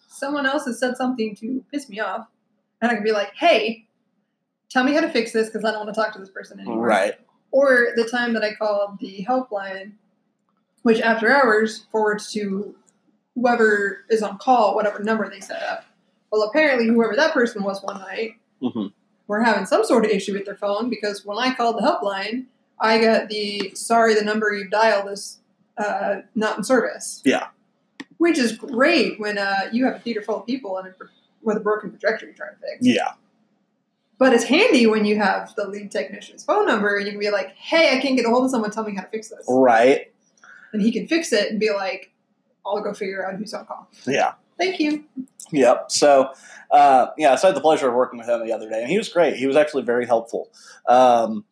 someone 0.07 0.45
else 0.47 0.65
has 0.65 0.79
said 0.79 0.97
something 0.97 1.35
to 1.35 1.63
piss 1.71 1.87
me 1.87 1.99
off, 1.99 2.27
and 2.81 2.89
I 2.91 2.95
can 2.95 3.03
be 3.03 3.11
like, 3.11 3.33
"Hey, 3.35 3.85
tell 4.69 4.83
me 4.83 4.93
how 4.93 5.01
to 5.01 5.09
fix 5.09 5.31
this 5.33 5.47
because 5.49 5.63
I 5.63 5.71
don't 5.71 5.85
want 5.85 5.93
to 5.95 6.01
talk 6.01 6.13
to 6.13 6.19
this 6.19 6.29
person 6.29 6.59
anymore." 6.59 6.85
right. 6.85 7.13
Or 7.51 7.89
the 7.95 8.05
time 8.05 8.33
that 8.33 8.43
I 8.43 8.53
called 8.55 8.97
the 8.99 9.23
helpline, 9.27 9.91
which 10.83 10.99
after 11.01 11.29
hours 11.31 11.85
forwards 11.91 12.31
to 12.31 12.75
whoever 13.35 14.05
is 14.09 14.21
on 14.21 14.37
call, 14.37 14.75
whatever 14.75 14.99
number 14.99 15.29
they 15.29 15.39
set 15.39 15.61
up. 15.63 15.85
Well, 16.31 16.43
apparently, 16.43 16.87
whoever 16.87 17.15
that 17.15 17.33
person 17.33 17.63
was 17.63 17.81
one 17.81 17.99
night 17.99 18.35
hmm 18.61 18.87
were 19.31 19.41
having 19.41 19.65
some 19.65 19.85
sort 19.85 20.03
of 20.03 20.11
issue 20.11 20.33
with 20.33 20.43
their 20.43 20.57
phone 20.57 20.89
because 20.89 21.25
when 21.25 21.37
I 21.37 21.55
called 21.55 21.77
the 21.77 21.81
helpline, 21.81 22.47
I 22.77 22.99
got 22.99 23.29
the 23.29 23.71
sorry, 23.75 24.13
the 24.13 24.23
number 24.23 24.53
you 24.53 24.67
dialed 24.67 25.09
is 25.09 25.39
uh, 25.77 26.23
not 26.35 26.57
in 26.57 26.65
service. 26.65 27.21
Yeah. 27.23 27.47
Which 28.17 28.37
is 28.37 28.51
great 28.51 29.21
when 29.21 29.37
uh, 29.37 29.69
you 29.71 29.85
have 29.85 29.95
a 29.95 29.99
theater 29.99 30.21
full 30.21 30.41
of 30.41 30.45
people 30.45 30.77
and 30.77 30.89
a, 30.89 30.93
with 31.41 31.55
a 31.55 31.61
broken 31.61 31.91
projector 31.91 32.25
you're 32.25 32.35
trying 32.35 32.55
to 32.55 32.59
fix. 32.59 32.79
Yeah. 32.81 33.13
But 34.17 34.33
it's 34.33 34.43
handy 34.43 34.85
when 34.85 35.05
you 35.05 35.15
have 35.15 35.55
the 35.55 35.65
lead 35.65 35.91
technician's 35.91 36.43
phone 36.43 36.65
number 36.67 36.97
and 36.97 37.05
you 37.05 37.13
can 37.13 37.19
be 37.19 37.31
like, 37.31 37.55
hey, 37.55 37.97
I 37.97 38.01
can't 38.01 38.17
get 38.17 38.25
a 38.25 38.29
hold 38.29 38.43
of 38.43 38.51
someone, 38.51 38.69
tell 38.69 38.83
me 38.83 38.93
how 38.93 39.03
to 39.03 39.09
fix 39.09 39.29
this. 39.29 39.45
Right. 39.47 40.11
And 40.73 40.81
he 40.81 40.91
can 40.91 41.07
fix 41.07 41.31
it 41.31 41.49
and 41.49 41.59
be 41.59 41.71
like, 41.71 42.11
I'll 42.65 42.81
go 42.81 42.93
figure 42.93 43.25
out 43.27 43.35
who's 43.35 43.53
on 43.53 43.65
call. 43.65 43.87
Yeah. 44.05 44.33
Thank 44.57 44.79
you. 44.79 45.05
Yep. 45.51 45.91
So, 45.91 46.31
uh, 46.69 47.07
yeah, 47.17 47.35
so 47.35 47.47
I 47.47 47.49
had 47.49 47.57
the 47.57 47.61
pleasure 47.61 47.87
of 47.89 47.95
working 47.95 48.19
with 48.19 48.29
him 48.29 48.45
the 48.45 48.53
other 48.53 48.69
day, 48.69 48.81
and 48.81 48.89
he 48.91 48.97
was 48.97 49.09
great. 49.09 49.35
He 49.35 49.47
was 49.47 49.55
actually 49.55 49.83
very 49.83 50.05
helpful. 50.05 50.49
Um, 50.87 51.45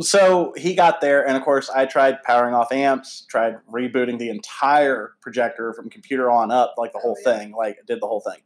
so 0.00 0.52
he 0.56 0.74
got 0.74 1.00
there, 1.00 1.26
and 1.26 1.36
of 1.36 1.42
course, 1.44 1.70
I 1.70 1.86
tried 1.86 2.22
powering 2.22 2.54
off 2.54 2.70
amps, 2.72 3.24
tried 3.28 3.56
rebooting 3.72 4.18
the 4.18 4.28
entire 4.30 5.12
projector 5.20 5.72
from 5.72 5.88
computer 5.90 6.30
on 6.30 6.50
up, 6.50 6.74
like 6.76 6.92
the 6.92 6.98
whole 6.98 7.16
Oh, 7.24 7.30
yeah. 7.30 7.38
thing, 7.38 7.52
like 7.52 7.78
did 7.86 8.00
the 8.00 8.06
whole 8.06 8.20
thing. 8.20 8.40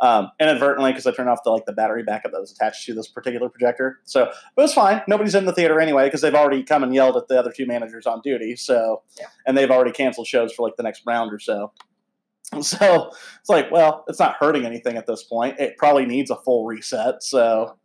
Um, 0.00 0.30
inadvertently, 0.38 0.92
because 0.92 1.06
I 1.08 1.12
turned 1.12 1.28
off 1.28 1.40
the 1.44 1.50
like 1.50 1.64
the 1.64 1.72
battery 1.72 2.04
backup 2.04 2.30
that 2.30 2.40
was 2.40 2.52
attached 2.52 2.86
to 2.86 2.94
this 2.94 3.08
particular 3.08 3.48
projector. 3.48 3.98
So 4.04 4.24
it 4.24 4.30
was 4.56 4.72
fine. 4.72 5.02
Nobody's 5.08 5.34
in 5.34 5.44
the 5.44 5.52
theater 5.52 5.80
anyway 5.80 6.04
because 6.04 6.20
they've 6.20 6.34
already 6.36 6.62
come 6.62 6.84
and 6.84 6.94
yelled 6.94 7.16
at 7.16 7.26
the 7.26 7.36
other 7.36 7.50
two 7.50 7.66
managers 7.66 8.06
on 8.06 8.20
duty. 8.22 8.54
So, 8.54 9.02
Yeah. 9.18 9.26
and 9.44 9.56
they've 9.58 9.70
already 9.70 9.90
canceled 9.90 10.28
shows 10.28 10.52
for 10.52 10.62
like 10.68 10.76
the 10.76 10.84
next 10.84 11.02
round 11.04 11.32
or 11.32 11.40
so. 11.40 11.72
So 12.62 13.10
it's 13.40 13.48
like, 13.50 13.70
well, 13.70 14.04
it's 14.08 14.18
not 14.18 14.36
hurting 14.40 14.64
anything 14.64 14.96
at 14.96 15.06
this 15.06 15.22
point. 15.24 15.58
It 15.58 15.76
probably 15.76 16.06
needs 16.06 16.30
a 16.30 16.36
full 16.36 16.64
reset. 16.64 17.22
So, 17.22 17.76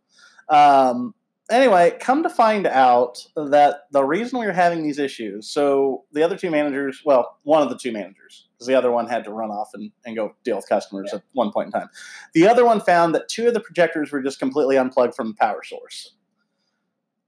um, 0.48 1.14
anyway, 1.50 1.96
come 2.00 2.22
to 2.22 2.30
find 2.30 2.66
out 2.66 3.24
that 3.36 3.82
the 3.90 4.04
reason 4.04 4.38
we 4.38 4.46
were 4.46 4.52
having 4.52 4.82
these 4.82 4.98
issues, 4.98 5.48
so 5.48 6.04
the 6.12 6.22
other 6.22 6.36
two 6.36 6.50
managers, 6.50 7.02
well, 7.04 7.38
one 7.42 7.62
of 7.62 7.68
the 7.68 7.76
two 7.78 7.92
managers, 7.92 8.48
because 8.52 8.66
the 8.66 8.74
other 8.74 8.90
one 8.90 9.06
had 9.08 9.24
to 9.24 9.32
run 9.32 9.50
off 9.50 9.70
and, 9.74 9.90
and 10.06 10.16
go 10.16 10.34
deal 10.44 10.56
with 10.56 10.68
customers 10.68 11.10
Yeah. 11.12 11.18
at 11.18 11.24
one 11.32 11.52
point 11.52 11.66
in 11.66 11.72
time. 11.72 11.88
The 12.32 12.48
other 12.48 12.64
one 12.64 12.80
found 12.80 13.14
that 13.14 13.28
two 13.28 13.48
of 13.48 13.54
the 13.54 13.60
projectors 13.60 14.10
were 14.12 14.22
just 14.22 14.38
completely 14.38 14.76
unplugged 14.76 15.14
from 15.14 15.28
the 15.28 15.34
power 15.34 15.62
source. 15.62 16.12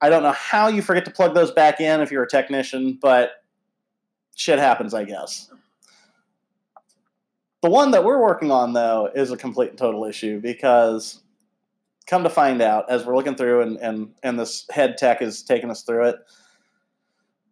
I 0.01 0.11
don't 0.11 0.23
know 0.23 0.33
how 0.33 0.69
you 0.69 0.83
forget 0.83 1.05
to 1.07 1.11
plug 1.11 1.35
those 1.35 1.51
back 1.51 1.81
in 1.81 2.01
if 2.01 2.11
you're 2.11 2.25
a 2.25 2.29
technician, 2.29 2.99
but 3.01 3.43
shit 4.35 4.59
happens, 4.59 4.93
I 4.95 5.05
guess. 5.05 5.51
The 7.63 7.71
one 7.71 7.91
that 7.93 8.05
we're 8.05 8.21
working 8.21 8.51
on, 8.51 8.75
though, 8.75 9.11
is 9.15 9.31
a 9.33 9.37
complete 9.37 9.71
and 9.71 9.79
total 9.79 10.05
issue 10.05 10.41
because, 10.41 11.23
come 12.07 12.23
to 12.23 12.31
find 12.31 12.63
out, 12.63 12.91
as 12.91 13.05
we're 13.05 13.17
looking 13.17 13.35
through 13.35 13.63
and 13.63 13.77
and 13.79 14.15
and 14.23 14.39
this 14.39 14.67
head 14.71 14.97
tech 14.97 15.23
is 15.23 15.43
taking 15.43 15.71
us 15.71 15.83
through 15.83 16.09
it, 16.09 16.17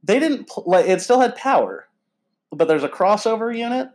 they 0.03 0.19
didn't 0.19 0.51
like 0.67 0.87
it 0.87 1.01
still 1.01 1.21
had 1.21 1.37
power, 1.37 1.89
but 2.51 2.69
there's 2.69 2.85
a 2.85 2.89
crossover 2.89 3.57
unit 3.57 3.89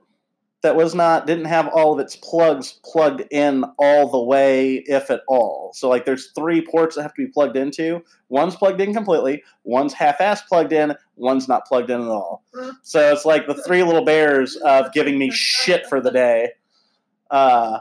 that 0.61 0.75
was 0.75 0.93
not 0.93 1.25
didn't 1.25 1.45
have 1.45 1.69
all 1.69 1.93
of 1.93 1.99
its 1.99 2.17
plugs 2.17 2.79
plugged 2.83 3.23
in 3.31 3.63
all 3.77 4.09
the 4.09 4.21
way, 4.21 4.83
if 4.87 5.09
at 5.09 5.21
all. 5.27 5.71
So 5.73 5.87
like, 5.87 6.03
there's 6.03 6.31
three 6.31 6.61
ports 6.65 6.95
that 6.95 7.03
have 7.03 7.13
to 7.13 7.25
be 7.25 7.31
plugged 7.31 7.55
into. 7.55 8.03
One's 8.27 8.57
plugged 8.57 8.81
in 8.81 8.93
completely. 8.93 9.41
One's 9.63 9.93
half-ass 9.93 10.41
plugged 10.41 10.73
in. 10.73 10.95
One's 11.15 11.47
not 11.47 11.65
plugged 11.65 11.89
in 11.89 12.01
at 12.01 12.07
all. 12.07 12.43
So 12.83 13.13
it's 13.13 13.23
like 13.23 13.47
the 13.47 13.61
three 13.63 13.83
little 13.83 14.03
bears 14.03 14.57
of 14.57 14.91
giving 14.91 15.17
me 15.17 15.31
shit 15.31 15.87
for 15.87 16.01
the 16.01 16.11
day. 16.11 16.49
Uh, 17.31 17.79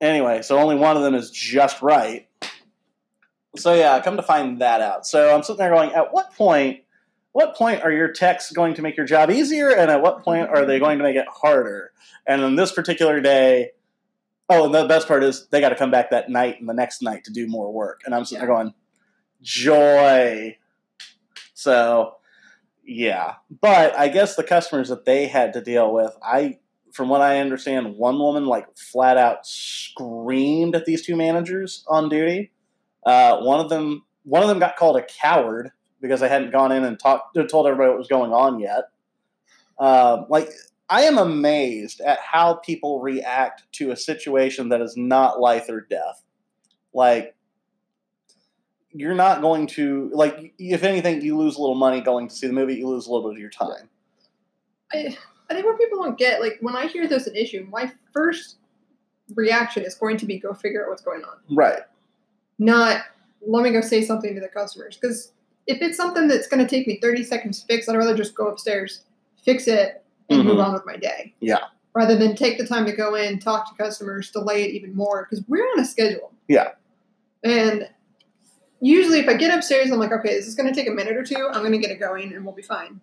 anyway, 0.00 0.42
so 0.42 0.58
only 0.58 0.76
one 0.76 0.96
of 0.96 1.02
them 1.02 1.14
is 1.14 1.30
just 1.30 1.82
right. 1.82 2.28
So 3.56 3.74
yeah, 3.74 4.00
come 4.00 4.16
to 4.16 4.22
find 4.22 4.60
that 4.60 4.80
out. 4.80 5.06
So 5.06 5.34
I'm 5.34 5.42
sitting 5.42 5.58
there 5.58 5.70
going, 5.70 5.92
at 5.92 6.12
what 6.12 6.32
point? 6.34 6.80
What 7.32 7.54
point 7.54 7.82
are 7.82 7.92
your 7.92 8.08
techs 8.08 8.50
going 8.50 8.74
to 8.74 8.82
make 8.82 8.96
your 8.96 9.06
job 9.06 9.30
easier, 9.30 9.68
and 9.68 9.90
at 9.90 10.02
what 10.02 10.24
point 10.24 10.48
are 10.48 10.64
they 10.64 10.78
going 10.78 10.98
to 10.98 11.04
make 11.04 11.14
it 11.14 11.26
harder? 11.28 11.92
And 12.26 12.42
on 12.42 12.56
this 12.56 12.72
particular 12.72 13.20
day, 13.20 13.72
oh, 14.48 14.64
and 14.64 14.74
the 14.74 14.86
best 14.86 15.06
part 15.06 15.22
is 15.22 15.46
they 15.48 15.60
got 15.60 15.68
to 15.68 15.76
come 15.76 15.90
back 15.90 16.10
that 16.10 16.30
night 16.30 16.58
and 16.58 16.68
the 16.68 16.74
next 16.74 17.02
night 17.02 17.24
to 17.24 17.32
do 17.32 17.46
more 17.46 17.72
work. 17.72 18.00
And 18.04 18.14
I'm 18.14 18.24
sitting 18.24 18.44
there 18.44 18.54
going, 18.54 18.74
joy. 19.42 20.56
So 21.54 22.14
yeah, 22.84 23.34
but 23.60 23.96
I 23.98 24.08
guess 24.08 24.34
the 24.34 24.42
customers 24.42 24.88
that 24.88 25.04
they 25.04 25.26
had 25.26 25.52
to 25.52 25.60
deal 25.60 25.92
with, 25.92 26.16
I, 26.22 26.58
from 26.92 27.08
what 27.08 27.20
I 27.20 27.40
understand, 27.40 27.96
one 27.96 28.18
woman 28.18 28.46
like 28.46 28.66
flat 28.76 29.16
out 29.16 29.46
screamed 29.46 30.74
at 30.74 30.84
these 30.84 31.04
two 31.04 31.16
managers 31.16 31.84
on 31.88 32.08
duty. 32.08 32.50
Uh, 33.04 33.38
one 33.40 33.60
of 33.60 33.68
them, 33.68 34.04
one 34.24 34.42
of 34.42 34.48
them 34.48 34.58
got 34.58 34.76
called 34.76 34.96
a 34.96 35.04
coward 35.04 35.70
because 36.00 36.20
they 36.20 36.28
hadn't 36.28 36.52
gone 36.52 36.72
in 36.72 36.84
and 36.84 36.98
talked, 36.98 37.36
told 37.50 37.66
everybody 37.66 37.90
what 37.90 37.98
was 37.98 38.08
going 38.08 38.32
on 38.32 38.60
yet. 38.60 38.90
Um, 39.78 40.26
like 40.28 40.50
I 40.88 41.02
am 41.02 41.18
amazed 41.18 42.00
at 42.00 42.18
how 42.20 42.54
people 42.54 43.00
react 43.00 43.62
to 43.72 43.90
a 43.90 43.96
situation 43.96 44.70
that 44.70 44.80
is 44.80 44.96
not 44.96 45.40
life 45.40 45.68
or 45.68 45.80
death. 45.88 46.22
Like 46.92 47.34
you're 48.90 49.14
not 49.14 49.40
going 49.40 49.66
to 49.66 50.10
like 50.12 50.54
if 50.58 50.82
anything 50.82 51.20
you 51.20 51.36
lose 51.36 51.56
a 51.56 51.60
little 51.60 51.76
money 51.76 52.00
going 52.00 52.28
to 52.28 52.34
see 52.34 52.46
the 52.46 52.52
movie 52.52 52.74
you 52.74 52.88
lose 52.88 53.06
a 53.06 53.12
little 53.12 53.30
bit 53.30 53.36
of 53.36 53.40
your 53.40 53.50
time 53.50 53.88
I, 54.92 55.16
I 55.50 55.54
think 55.54 55.64
what 55.66 55.78
people 55.78 56.02
don't 56.02 56.18
get, 56.18 56.40
like 56.40 56.58
when 56.60 56.76
I 56.76 56.86
hear 56.86 57.06
there's 57.08 57.26
an 57.26 57.36
issue, 57.36 57.66
my 57.70 57.90
first 58.12 58.56
reaction 59.34 59.82
is 59.84 59.94
going 59.94 60.16
to 60.18 60.26
be 60.26 60.38
go 60.38 60.52
figure 60.54 60.84
out 60.84 60.90
what's 60.90 61.02
going 61.02 61.22
on. 61.24 61.36
right 61.56 61.80
Not 62.58 63.02
let 63.46 63.62
me 63.62 63.70
go 63.70 63.80
say 63.80 64.04
something 64.04 64.34
to 64.34 64.40
the 64.40 64.48
customers. 64.48 64.98
Because 65.00 65.32
if 65.66 65.80
it's 65.82 65.96
something 65.96 66.28
that's 66.28 66.48
going 66.48 66.64
to 66.64 66.68
take 66.68 66.86
me 66.86 66.98
30 67.00 67.24
seconds 67.24 67.60
to 67.60 67.66
fix, 67.66 67.88
I'd 67.88 67.96
rather 67.96 68.16
just 68.16 68.34
go 68.34 68.48
upstairs, 68.48 69.02
fix 69.44 69.68
it, 69.68 70.02
and 70.30 70.44
move 70.44 70.56
Mhm. 70.56 70.64
on 70.66 70.72
with 70.72 70.84
my 70.86 70.96
day. 70.96 71.34
Yeah. 71.40 71.60
Rather 71.94 72.16
than 72.16 72.34
take 72.34 72.58
the 72.58 72.66
time 72.66 72.84
to 72.86 72.92
go 72.92 73.14
in, 73.14 73.38
talk 73.38 73.68
to 73.74 73.82
customers, 73.82 74.30
delay 74.30 74.64
it 74.64 74.74
even 74.74 74.94
more. 74.94 75.26
Because 75.28 75.44
we're 75.48 75.64
on 75.64 75.80
a 75.80 75.84
schedule. 75.84 76.32
Yeah. 76.48 76.72
And 77.44 77.88
usually, 78.80 79.20
if 79.20 79.28
I 79.28 79.34
get 79.34 79.56
upstairs, 79.56 79.90
I'm 79.90 79.98
like, 79.98 80.12
okay, 80.12 80.34
this 80.34 80.46
is 80.46 80.54
going 80.54 80.72
to 80.72 80.74
take 80.78 80.88
a 80.88 80.92
minute 80.92 81.16
or 81.16 81.22
two. 81.24 81.48
I'm 81.52 81.60
going 81.60 81.72
to 81.72 81.78
get 81.78 81.90
it 81.90 81.98
going, 82.00 82.32
and 82.34 82.44
we'll 82.44 82.54
be 82.54 82.62
fine. 82.62 83.00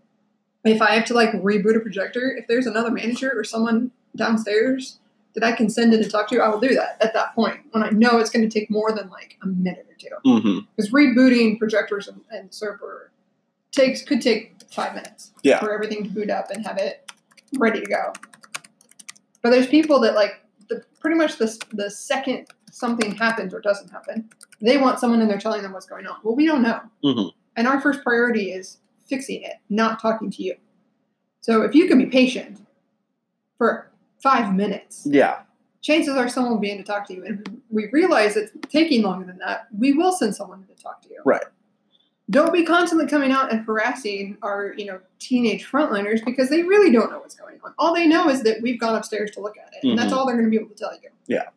If 0.66 0.82
I 0.82 0.96
have 0.96 1.06
to 1.06 1.14
like 1.14 1.32
reboot 1.34 1.76
a 1.78 1.80
projector, 1.80 2.36
if 2.36 2.48
there's 2.48 2.66
another 2.66 2.92
manager 2.92 3.32
or 3.36 3.44
someone 3.44 3.92
downstairs 4.16 4.98
that 5.36 5.44
I 5.44 5.52
can 5.52 5.70
send 5.70 5.94
in 5.94 6.02
to 6.02 6.10
talk 6.10 6.28
to, 6.30 6.40
I 6.40 6.48
will 6.50 6.60
do 6.60 6.74
that 6.76 6.98
at 7.02 7.14
that 7.14 7.36
point 7.36 7.60
when 7.72 7.84
I 7.84 7.90
know 7.90 8.18
it's 8.18 8.30
going 8.30 8.48
to 8.48 8.60
take 8.60 8.70
more 8.72 8.92
than 8.92 9.10
like 9.10 9.38
a 9.44 9.48
minute 9.48 9.86
or 9.90 9.96
two. 9.96 10.16
Mm-hmm. 10.30 10.60
Because 10.76 10.92
rebooting 10.92 11.60
projectors 11.60 12.08
and, 12.08 12.22
and 12.32 12.54
server 12.54 13.12
takes 13.72 14.02
could 14.02 14.22
take 14.22 14.54
five 14.72 14.96
minutes 14.96 15.32
Yeah. 15.44 15.60
for 15.60 15.72
everything 15.74 16.04
to 16.04 16.10
boot 16.10 16.30
up 16.30 16.50
and 16.52 16.66
have 16.66 16.78
it 16.78 17.12
ready 17.58 17.80
to 17.82 17.86
go. 17.86 18.14
But 19.42 19.52
there's 19.52 19.68
people 19.68 20.00
that 20.02 20.16
like 20.16 20.42
the 20.70 20.84
pretty 21.00 21.16
much 21.18 21.38
the 21.38 21.56
the 21.74 21.92
second 21.92 22.48
something 22.72 23.14
happens 23.16 23.54
or 23.54 23.60
doesn't 23.62 23.90
happen, 23.92 24.30
they 24.62 24.78
want 24.78 25.00
someone 25.00 25.22
in 25.22 25.28
there 25.28 25.38
telling 25.38 25.62
them 25.62 25.72
what's 25.74 25.86
going 25.86 26.08
on. 26.08 26.18
Well, 26.24 26.36
we 26.36 26.46
don't 26.48 26.64
know, 26.64 26.80
Mhm. 27.04 27.32
and 27.56 27.68
our 27.68 27.80
first 27.80 28.02
priority 28.04 28.52
is 28.52 28.78
fixing 29.06 29.44
it, 29.44 29.54
not 29.70 30.02
talking 30.02 30.30
to 30.32 30.44
you. 30.44 30.56
So 31.42 31.62
if 31.62 31.76
you 31.76 31.88
can 31.88 31.98
be 31.98 32.08
patient 32.08 32.60
for 33.58 33.92
five 34.22 34.56
minutes, 34.56 35.06
Yeah. 35.10 35.42
chances 35.82 36.16
are 36.16 36.28
someone 36.28 36.54
will 36.54 36.60
be 36.60 36.72
in 36.72 36.78
to 36.78 36.84
talk 36.84 37.08
to 37.08 37.14
you. 37.14 37.24
And 37.26 37.62
we 37.70 37.88
realize 37.92 38.36
it's 38.36 38.52
taking 38.70 39.04
longer 39.04 39.26
than 39.26 39.38
that. 39.40 39.68
We 39.78 39.94
will 39.94 40.12
send 40.12 40.36
someone 40.36 40.66
to 40.66 40.82
talk 40.82 41.02
to 41.04 41.10
you. 41.10 41.22
Right. 41.26 41.44
Don't 42.32 42.52
be 42.52 42.66
constantly 42.66 43.06
coming 43.06 43.32
out 43.32 43.52
and 43.52 43.64
harassing 43.64 44.38
our, 44.42 44.74
you 44.76 44.86
know, 44.86 45.00
teenage 45.20 45.70
frontliners 45.70 46.26
because 46.26 46.50
they 46.50 46.64
really 46.64 46.92
don't 46.92 47.12
know 47.12 47.20
what's 47.20 47.36
going 47.36 47.60
on. 47.64 47.76
All 47.78 47.94
they 47.94 48.08
know 48.08 48.30
is 48.30 48.42
that 48.42 48.64
we've 48.64 48.80
gone 48.80 48.96
upstairs 48.96 49.30
to 49.32 49.42
look 49.42 49.56
at 49.60 49.72
it, 49.76 49.88
and 49.88 49.98
that's 50.00 50.12
Mhm. 50.12 50.18
all 50.18 50.26
they're 50.26 50.36
going 50.36 50.46
to 50.46 50.50
be 50.50 50.58
able 50.58 50.70
to 50.70 50.76
tell 50.76 50.94
you. 50.94 51.10
Yeah. 51.28 51.50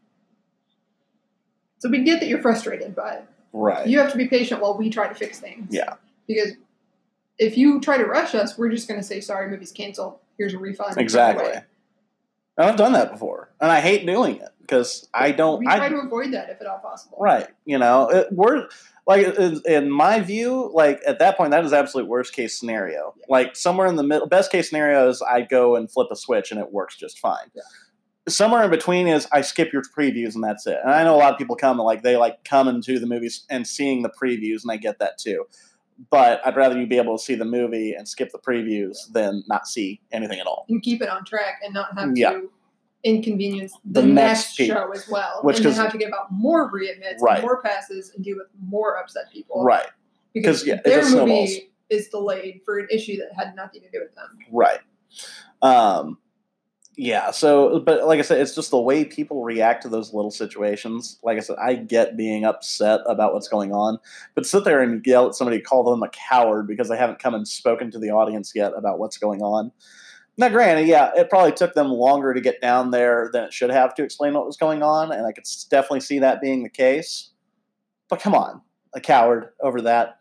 So 1.78 1.88
we 1.88 2.02
get 2.02 2.20
that 2.20 2.28
you're 2.28 2.42
frustrated, 2.42 2.94
but 2.94 3.26
Right. 3.54 3.86
you 3.86 3.98
have 3.98 4.10
to 4.12 4.18
be 4.18 4.28
patient 4.28 4.60
while 4.60 4.76
we 4.76 4.90
try 4.90 5.08
to 5.08 5.14
fix 5.14 5.40
things. 5.40 5.68
Yeah. 5.74 5.94
Because 6.26 6.52
if 7.38 7.56
you 7.56 7.80
try 7.80 7.98
to 7.98 8.04
rush 8.04 8.34
us, 8.34 8.58
we're 8.58 8.70
just 8.70 8.88
going 8.88 9.00
to 9.00 9.06
say, 9.06 9.20
"Sorry, 9.20 9.50
movie's 9.50 9.72
canceled. 9.72 10.18
Here's 10.36 10.54
a 10.54 10.58
refund." 10.58 10.98
Exactly. 10.98 11.52
And 12.56 12.68
I've 12.68 12.76
done 12.76 12.92
that 12.92 13.12
before, 13.12 13.52
and 13.60 13.70
I 13.70 13.80
hate 13.80 14.04
doing 14.04 14.36
it 14.36 14.48
because 14.60 15.08
I 15.14 15.32
don't. 15.32 15.60
We 15.60 15.66
I, 15.66 15.78
try 15.78 15.88
to 15.88 16.00
avoid 16.00 16.32
that 16.32 16.50
if 16.50 16.60
at 16.60 16.66
all 16.66 16.78
possible. 16.78 17.18
Right. 17.20 17.46
You 17.64 17.78
know, 17.78 18.08
it, 18.10 18.28
we're 18.32 18.68
like 19.06 19.26
in, 19.38 19.62
in 19.64 19.90
my 19.90 20.20
view, 20.20 20.70
like 20.74 21.00
at 21.06 21.18
that 21.20 21.36
point, 21.36 21.50
that 21.52 21.64
is 21.64 21.72
absolute 21.72 22.06
worst 22.06 22.34
case 22.34 22.58
scenario. 22.58 23.14
Yeah. 23.16 23.24
Like 23.28 23.56
somewhere 23.56 23.86
in 23.86 23.96
the 23.96 24.02
middle, 24.02 24.28
best 24.28 24.52
case 24.52 24.68
scenario 24.68 25.08
is 25.08 25.22
I 25.22 25.40
go 25.40 25.76
and 25.76 25.90
flip 25.90 26.08
a 26.10 26.16
switch 26.16 26.52
and 26.52 26.60
it 26.60 26.70
works 26.72 26.96
just 26.96 27.18
fine. 27.18 27.50
Yeah. 27.54 27.62
Somewhere 28.28 28.62
in 28.62 28.70
between 28.70 29.08
is 29.08 29.26
I 29.32 29.40
skip 29.40 29.72
your 29.72 29.82
previews 29.96 30.34
and 30.34 30.44
that's 30.44 30.66
it. 30.66 30.78
And 30.82 30.92
I 30.92 31.02
know 31.02 31.14
a 31.14 31.16
lot 31.16 31.32
of 31.32 31.38
people 31.38 31.56
come 31.56 31.80
and 31.80 31.86
like 31.86 32.02
they 32.02 32.16
like 32.18 32.44
coming 32.44 32.82
to 32.82 32.98
the 32.98 33.06
movies 33.06 33.44
and 33.48 33.66
seeing 33.66 34.02
the 34.02 34.10
previews, 34.10 34.62
and 34.62 34.70
I 34.70 34.76
get 34.76 34.98
that 34.98 35.16
too. 35.16 35.46
But 36.10 36.40
I'd 36.46 36.56
rather 36.56 36.78
you 36.80 36.86
be 36.86 36.96
able 36.98 37.18
to 37.18 37.22
see 37.22 37.34
the 37.34 37.44
movie 37.44 37.92
and 37.94 38.08
skip 38.08 38.30
the 38.30 38.38
previews 38.38 39.10
than 39.12 39.42
not 39.48 39.66
see 39.66 40.00
anything 40.12 40.38
at 40.38 40.46
all. 40.46 40.64
and 40.68 40.82
keep 40.82 41.02
it 41.02 41.08
on 41.08 41.24
track 41.24 41.60
and 41.64 41.74
not 41.74 41.98
have 41.98 42.16
Yeah. 42.16 42.30
to 42.32 42.52
inconvenience 43.04 43.72
the, 43.84 44.00
The 44.02 44.06
next 44.06 44.58
next, 44.58 44.68
show 44.72 44.90
as 44.92 45.08
well. 45.08 45.40
Which 45.42 45.56
and 45.58 45.66
then 45.66 45.74
have 45.74 45.92
to 45.92 45.98
give 45.98 46.12
out 46.12 46.30
more 46.30 46.70
readmits, 46.70 47.20
Right. 47.20 47.42
more 47.42 47.62
passes, 47.62 48.12
and 48.14 48.24
deal 48.24 48.36
with 48.36 48.46
more 48.60 48.96
upset 48.98 49.24
people. 49.32 49.62
Right. 49.64 49.86
Because 50.34 50.66
yeah, 50.66 50.80
their 50.84 51.02
movie 51.02 51.10
snowballs. 51.10 51.50
is 51.90 52.08
delayed 52.08 52.60
for 52.64 52.78
an 52.78 52.86
issue 52.90 53.16
that 53.18 53.32
had 53.34 53.54
nothing 53.56 53.82
to 53.82 53.90
do 53.90 54.00
with 54.00 54.14
them. 54.14 54.38
Right. 54.52 54.80
Um, 55.62 56.18
yeah. 56.98 57.30
So, 57.30 57.78
but 57.78 58.08
like 58.08 58.18
I 58.18 58.22
said, 58.22 58.40
it's 58.40 58.56
just 58.56 58.72
the 58.72 58.80
way 58.80 59.04
people 59.04 59.44
react 59.44 59.84
to 59.84 59.88
those 59.88 60.12
little 60.12 60.32
situations. 60.32 61.20
Like 61.22 61.36
I 61.36 61.40
said, 61.40 61.54
I 61.56 61.74
get 61.74 62.16
being 62.16 62.44
upset 62.44 63.02
about 63.06 63.32
what's 63.32 63.46
going 63.46 63.72
on, 63.72 64.00
but 64.34 64.44
sit 64.44 64.64
there 64.64 64.82
and 64.82 65.00
yell 65.06 65.28
at 65.28 65.36
somebody, 65.36 65.60
call 65.60 65.88
them 65.88 66.02
a 66.02 66.08
coward 66.08 66.66
because 66.66 66.88
they 66.88 66.96
haven't 66.96 67.20
come 67.20 67.36
and 67.36 67.46
spoken 67.46 67.92
to 67.92 68.00
the 68.00 68.10
audience 68.10 68.50
yet 68.52 68.72
about 68.76 68.98
what's 68.98 69.16
going 69.16 69.42
on. 69.42 69.70
Now, 70.36 70.48
granted, 70.48 70.88
yeah, 70.88 71.12
it 71.14 71.30
probably 71.30 71.52
took 71.52 71.74
them 71.74 71.86
longer 71.86 72.34
to 72.34 72.40
get 72.40 72.60
down 72.60 72.90
there 72.90 73.30
than 73.32 73.44
it 73.44 73.52
should 73.52 73.70
have 73.70 73.94
to 73.94 74.02
explain 74.02 74.34
what 74.34 74.44
was 74.44 74.56
going 74.56 74.82
on, 74.82 75.12
and 75.12 75.24
I 75.24 75.30
could 75.30 75.44
definitely 75.70 76.00
see 76.00 76.18
that 76.18 76.40
being 76.40 76.64
the 76.64 76.68
case. 76.68 77.30
But 78.08 78.18
come 78.18 78.34
on, 78.34 78.60
a 78.92 79.00
coward 79.00 79.50
over 79.62 79.82
that. 79.82 80.18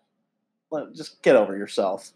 Just 0.96 1.24
get 1.24 1.36
over 1.36 1.57
yourself. 1.57 2.12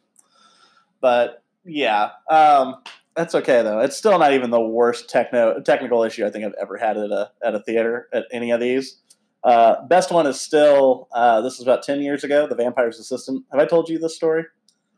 But 1.00 1.44
yeah, 1.66 2.10
um, 2.30 2.76
that's 3.16 3.36
okay 3.36 3.62
though. 3.62 3.80
It's 3.80 3.98
still 3.98 4.18
not 4.18 4.34
even 4.34 4.50
the 4.50 4.62
worst 4.62 5.10
techno 5.10 5.60
technical 5.62 6.04
issue 6.04 6.26
I 6.26 6.30
think 6.30 6.46
I've 6.46 6.56
ever 6.62 6.78
had 6.78 6.98
at 6.98 7.12
a 7.12 7.32
at 7.44 7.56
a 7.56 7.60
theater 7.60 8.08
at 8.14 8.26
any 8.32 8.52
of 8.52 8.60
these. 8.60 8.98
Uh, 9.44 9.86
best 9.88 10.12
one 10.12 10.28
is 10.28 10.40
still 10.40 11.08
uh, 11.12 11.42
this 11.42 11.56
is 11.56 11.62
about 11.62 11.84
ten 11.84 12.02
years 12.02 12.24
ago. 12.24 12.48
The 12.48 12.56
Vampire's 12.56 13.00
Assistant. 13.00 13.44
Have 13.52 13.60
I 13.60 13.66
told 13.66 13.90
you 13.90 14.00
this 14.00 14.16
story? 14.16 14.46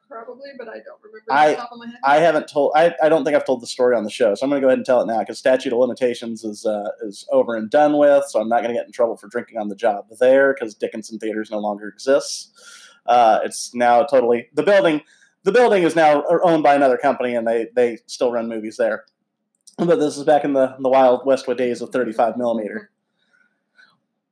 Probably, 0.10 0.50
but 0.60 0.68
I 0.68 0.74
don't 0.74 1.00
remember 1.02 1.24
I- 1.32 1.52
the 1.52 1.56
top 1.56 1.72
of 1.72 1.80
my 1.80 1.88
head. 1.88 1.96
I 2.04 2.18
haven't 2.18 2.48
told. 2.48 2.74
I, 2.76 2.94
I 3.02 3.10
don't 3.10 3.24
think 3.24 3.36
I've 3.36 3.46
told 3.46 3.62
the 3.62 3.68
story 3.68 3.96
on 3.96 4.04
the 4.04 4.12
show, 4.12 4.36
so 4.36 4.44
I'm 4.44 4.50
going 4.52 4.62
to 4.62 4.66
go 4.66 4.70
ahead 4.70 4.78
and 4.78 4.86
tell 4.86 5.02
it 5.02 5.08
now 5.08 5.20
because 5.20 5.40
statute 5.40 5.74
of 5.74 5.80
limitations 5.80 6.44
is 6.44 6.66
uh, 6.68 6.90
is 7.02 7.28
over 7.32 7.56
and 7.56 7.68
done 7.70 7.98
with. 7.98 8.26
So 8.28 8.40
I'm 8.40 8.48
not 8.48 8.62
going 8.62 8.76
to 8.76 8.80
get 8.80 8.86
in 8.86 8.92
trouble 8.92 9.18
for 9.18 9.28
drinking 9.28 9.58
on 9.58 9.70
the 9.70 9.76
job 9.76 10.06
there 10.20 10.54
because 10.54 10.76
Dickinson 10.76 11.18
Theaters 11.18 11.50
no 11.50 11.58
longer 11.58 11.88
exists. 11.88 12.52
Uh, 13.08 13.40
it's 13.44 13.74
now 13.74 14.04
totally 14.04 14.50
the 14.54 14.62
building. 14.64 15.02
The 15.44 15.52
building 15.52 15.84
is 15.84 15.96
now 15.96 16.24
owned 16.44 16.64
by 16.64 16.76
another 16.76 16.98
company, 16.98 17.36
and 17.36 17.48
they 17.48 17.68
they 17.76 18.00
still 18.08 18.32
run 18.32 18.48
movies 18.48 18.78
there. 18.78 19.06
But 19.78 20.00
this 20.00 20.18
is 20.18 20.24
back 20.24 20.44
in 20.44 20.54
the 20.54 20.76
the 20.80 20.90
wild 20.90 21.26
Westwood 21.26 21.58
days 21.58 21.82
of 21.82 21.90
35 21.90 22.38
millimeter. 22.38 22.92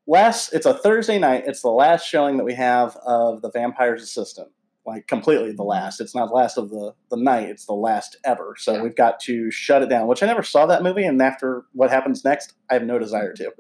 Last, 0.08 0.54
it's 0.54 0.66
a 0.66 0.74
Thursday 0.74 1.20
night. 1.20 1.44
It's 1.46 1.62
the 1.62 1.70
last 1.70 2.06
showing 2.08 2.38
that 2.38 2.44
we 2.44 2.54
have 2.56 2.98
of 3.06 3.42
the 3.42 3.52
Vampire's 3.52 4.04
Assistant 4.04 4.50
like 4.86 5.08
completely 5.08 5.52
the 5.52 5.64
last. 5.64 6.02
It's 6.02 6.16
not 6.16 6.30
the 6.30 6.36
last 6.36 6.58
of 6.58 6.70
the 6.70 6.94
the 7.10 7.18
night. 7.18 7.50
It's 7.50 7.66
the 7.66 7.74
last 7.74 8.18
ever. 8.24 8.56
So 8.58 8.74
Yeah. 8.74 8.82
we've 8.82 8.96
got 8.96 9.20
to 9.22 9.52
shut 9.52 9.82
it 9.84 9.90
down. 9.90 10.08
Which 10.08 10.24
I 10.24 10.28
never 10.28 10.44
saw 10.44 10.66
that 10.68 10.84
movie, 10.84 11.04
and 11.04 11.22
after 11.22 11.66
what 11.74 11.90
happens 11.90 12.24
next, 12.24 12.54
I 12.70 12.74
have 12.76 12.84
no 12.84 12.98
desire 13.00 13.34
to. 13.34 13.52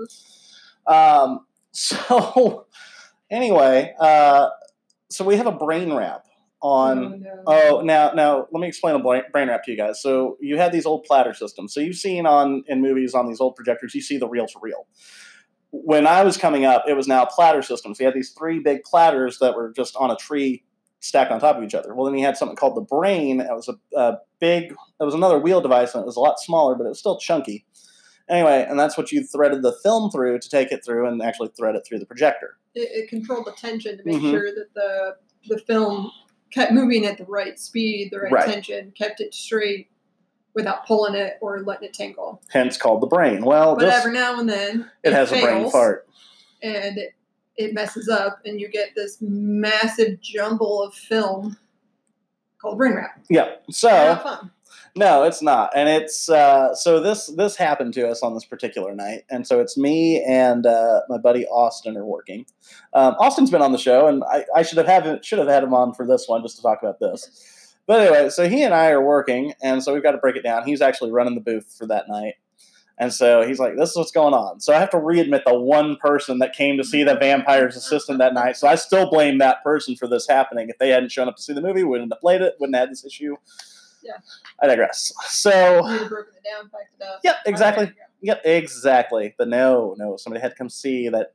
Um, 0.88 1.46
so 1.72 2.65
anyway, 3.29 3.93
uh, 4.00 4.50
so 5.10 5.24
we 5.25 5.36
have 5.38 5.48
a 5.48 5.51
brain 5.51 5.93
wrap 5.93 6.25
on. 6.62 7.03
Oh, 7.03 7.18
no. 7.18 7.44
Oh, 7.48 7.82
now, 7.82 8.12
now, 8.13 8.48
let 8.51 8.62
me 8.62 8.68
explain 8.68 8.96
a 8.96 9.00
brain 9.00 9.24
wrap 9.48 9.63
to 9.65 9.72
you 9.72 9.77
guys. 9.77 10.01
So 10.01 10.38
you 10.39 10.58
had 10.58 10.72
these 10.72 10.86
old 10.86 11.03
platter 11.03 11.34
systems. 11.34 11.74
So 11.74 11.80
you've 11.80 11.96
seen 11.96 12.25
on 12.25 12.63
in 12.68 12.82
movies 12.82 13.13
on 13.13 13.27
these 13.27 13.39
old 13.41 13.56
projectors, 13.56 13.96
you 13.96 14.01
see 14.01 14.18
the 14.18 14.27
reel 14.27 14.48
to 14.48 14.60
reel. 14.62 14.88
When 15.72 16.06
I 16.06 16.24
was 16.24 16.38
coming 16.38 16.65
up, 16.65 16.84
it 16.88 16.94
was 16.94 17.08
now 17.08 17.25
platter 17.25 17.62
systems. 17.62 18.00
You 18.00 18.06
had 18.06 18.13
these 18.15 18.32
three 18.38 18.60
big 18.60 18.84
platters 18.84 19.39
that 19.39 19.56
were 19.56 19.72
just 19.72 19.96
on 19.96 20.12
a 20.12 20.15
tree 20.18 20.63
stacked 21.00 21.32
on 21.32 21.39
top 21.39 21.58
of 21.58 21.63
each 21.63 21.74
other. 21.74 21.96
Well, 21.96 22.06
then 22.06 22.18
you 22.20 22.25
had 22.25 22.38
something 22.38 22.58
called 22.58 22.75
the 22.75 22.82
brain. 22.82 23.39
It 23.39 23.48
was 23.50 23.70
a, 23.70 23.98
a 24.00 24.18
big. 24.39 24.72
It 25.00 25.03
was 25.03 25.13
another 25.15 25.39
wheel 25.39 25.62
device, 25.62 25.96
and 25.96 26.03
it 26.03 26.06
was 26.06 26.18
a 26.18 26.20
lot 26.20 26.39
smaller, 26.39 26.75
but 26.75 26.86
it 26.86 26.89
was 26.89 27.00
still 27.00 27.18
chunky. 27.18 27.65
Anyway, 28.30 28.65
and 28.70 28.77
that's 28.80 28.98
what 28.98 29.12
you 29.12 29.24
threaded 29.24 29.62
the 29.62 29.74
film 29.84 30.12
through 30.12 30.39
to 30.39 30.50
take 30.50 30.72
it 30.72 30.86
through 30.86 31.08
and 31.08 31.22
actually 31.24 31.50
thread 31.58 31.75
it 31.75 31.84
through 31.88 32.00
the 32.00 32.06
projector. 32.06 32.58
it, 32.75 32.88
it 32.94 33.10
controlled 33.10 33.46
the 33.46 33.51
tension 33.51 33.98
to 33.98 34.03
make 34.06 34.18
Mhm. 34.18 34.32
sure 34.32 34.51
that 34.53 34.74
the 34.75 35.15
the 35.48 35.58
film 35.60 36.12
kept 36.51 36.72
moving 36.72 37.05
at 37.05 37.17
the 37.17 37.25
right 37.25 37.60
speed, 37.60 38.10
the 38.12 38.20
right, 38.20 38.31
Right. 38.31 38.46
tension, 38.53 38.91
kept 38.91 39.20
it 39.22 39.34
straight 39.34 39.89
without 40.53 40.86
pulling 40.86 41.15
it 41.15 41.38
or 41.41 41.62
letting 41.62 41.88
it 41.88 41.93
tangle. 41.93 42.41
Hence 42.51 42.77
called 42.77 43.01
the 43.01 43.08
brain. 43.08 43.43
Well, 43.46 43.75
But 43.75 43.86
this, 43.86 43.96
every 43.96 44.12
now 44.13 44.39
and 44.39 44.50
then 44.50 44.91
it 45.03 45.13
has 45.13 45.31
a 45.31 45.39
brain 45.39 45.62
fails 45.62 45.72
fart. 45.72 46.08
and 46.62 46.98
it, 46.98 47.13
it 47.55 47.74
messes 47.74 48.10
up, 48.10 48.39
and 48.46 48.60
you 48.60 48.67
get 48.70 48.89
this 48.96 49.17
massive 49.22 50.20
jumble 50.22 50.84
of 50.84 50.93
film 50.93 51.58
called 52.62 52.77
brain 52.77 52.96
wrap. 52.96 53.20
Yeah. 53.29 53.55
So. 53.70 54.50
No, 54.94 55.24
it's 55.24 55.42
not, 55.42 55.72
and 55.74 55.88
it's 55.88 56.28
uh, 56.28 56.76
so 56.76 57.00
this 57.00 57.28
this 57.28 57.56
happened 57.56 57.94
to 57.94 58.10
us 58.10 58.22
on 58.22 58.34
this 58.34 58.44
particular 58.44 58.94
night, 58.94 59.24
and 59.30 59.48
so 59.48 59.62
it's 59.62 59.78
me 59.78 60.22
and 60.22 60.66
uh, 60.66 61.02
my 61.08 61.18
buddy 61.18 61.46
Austin 61.46 61.96
are 61.96 62.06
working. 62.06 62.46
Um, 62.94 63.16
Austin's 63.18 63.50
been 63.50 63.62
on 63.62 63.72
the 63.72 63.78
show, 63.78 64.08
and 64.08 64.22
I, 64.30 64.44
I 64.54 64.64
should 64.64 64.78
have 64.78 64.88
had 64.88 65.24
should 65.24 65.40
have 65.40 65.48
had 65.48 65.64
him 65.64 65.74
on 65.74 65.94
for 65.94 66.06
this 66.06 66.26
one 66.28 66.42
just 66.42 66.58
to 66.58 66.62
talk 66.62 66.80
about 66.82 67.00
this. 67.00 67.74
But 67.88 68.02
anyway, 68.02 68.30
so 68.30 68.50
he 68.50 68.64
and 68.64 68.74
I 68.74 68.90
are 68.90 69.02
working, 69.02 69.54
and 69.64 69.82
so 69.82 69.94
we've 69.94 70.04
got 70.04 70.12
to 70.12 70.18
break 70.18 70.36
it 70.36 70.44
down. 70.44 70.66
He's 70.66 70.82
actually 70.82 71.12
running 71.12 71.36
the 71.36 71.42
booth 71.42 71.74
for 71.78 71.88
that 71.88 72.10
night, 72.10 72.34
and 72.98 73.14
so 73.14 73.48
he's 73.48 73.60
like, 73.60 73.78
"This 73.78 73.92
is 73.92 73.96
what's 73.96 74.12
going 74.12 74.34
on." 74.34 74.60
So 74.60 74.74
I 74.74 74.80
have 74.80 74.90
to 74.90 74.98
readmit 74.98 75.46
the 75.46 75.58
one 75.58 75.96
person 75.96 76.40
that 76.40 76.52
came 76.52 76.76
to 76.78 76.84
see 76.84 77.04
the 77.04 77.16
Vampire's 77.16 77.78
Assistant 77.78 78.20
that 78.20 78.34
night. 78.34 78.58
So 78.58 78.68
I 78.68 78.76
still 78.76 79.10
blame 79.10 79.38
that 79.38 79.64
person 79.64 79.96
for 79.96 80.10
this 80.10 80.28
happening. 80.28 80.68
If 80.68 80.80
they 80.80 80.90
hadn't 80.90 81.14
shown 81.14 81.30
up 81.30 81.38
to 81.38 81.42
see 81.42 81.54
the 81.54 81.62
movie, 81.62 81.84
we 81.84 81.92
wouldn't 81.92 82.12
have 82.12 82.20
played 82.20 82.42
it, 82.42 82.56
wouldn't 82.60 82.76
have 82.76 82.90
had 82.90 82.92
this 82.92 83.06
issue. 83.06 83.38
Yeah. 84.03 84.13
I 84.62 84.67
digress. 84.67 85.12
So 85.27 85.88
You'd 85.88 86.00
have 86.01 86.10
broken 86.10 86.34
it 86.36 86.43
down, 86.43 86.70
packed 86.70 86.93
it 87.00 87.03
up. 87.03 87.20
Yep, 87.24 87.36
exactly. 87.46 87.91
Yep, 88.22 88.41
exactly. 88.46 89.36
But 89.38 89.48
no, 89.48 89.96
no, 89.98 90.17
somebody 90.17 90.41
had 90.41 90.51
to 90.51 90.58
come 90.58 90.70
see 90.70 91.10
that 91.10 91.34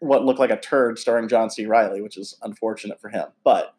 what 0.00 0.24
looked 0.24 0.40
like 0.40 0.50
a 0.50 0.60
turd 0.60 0.98
starring 0.98 1.28
John 1.28 1.48
C. 1.48 1.64
Reilly, 1.66 2.02
which 2.02 2.18
is 2.18 2.36
unfortunate 2.42 3.00
for 3.00 3.08
him. 3.08 3.26
But 3.44 3.74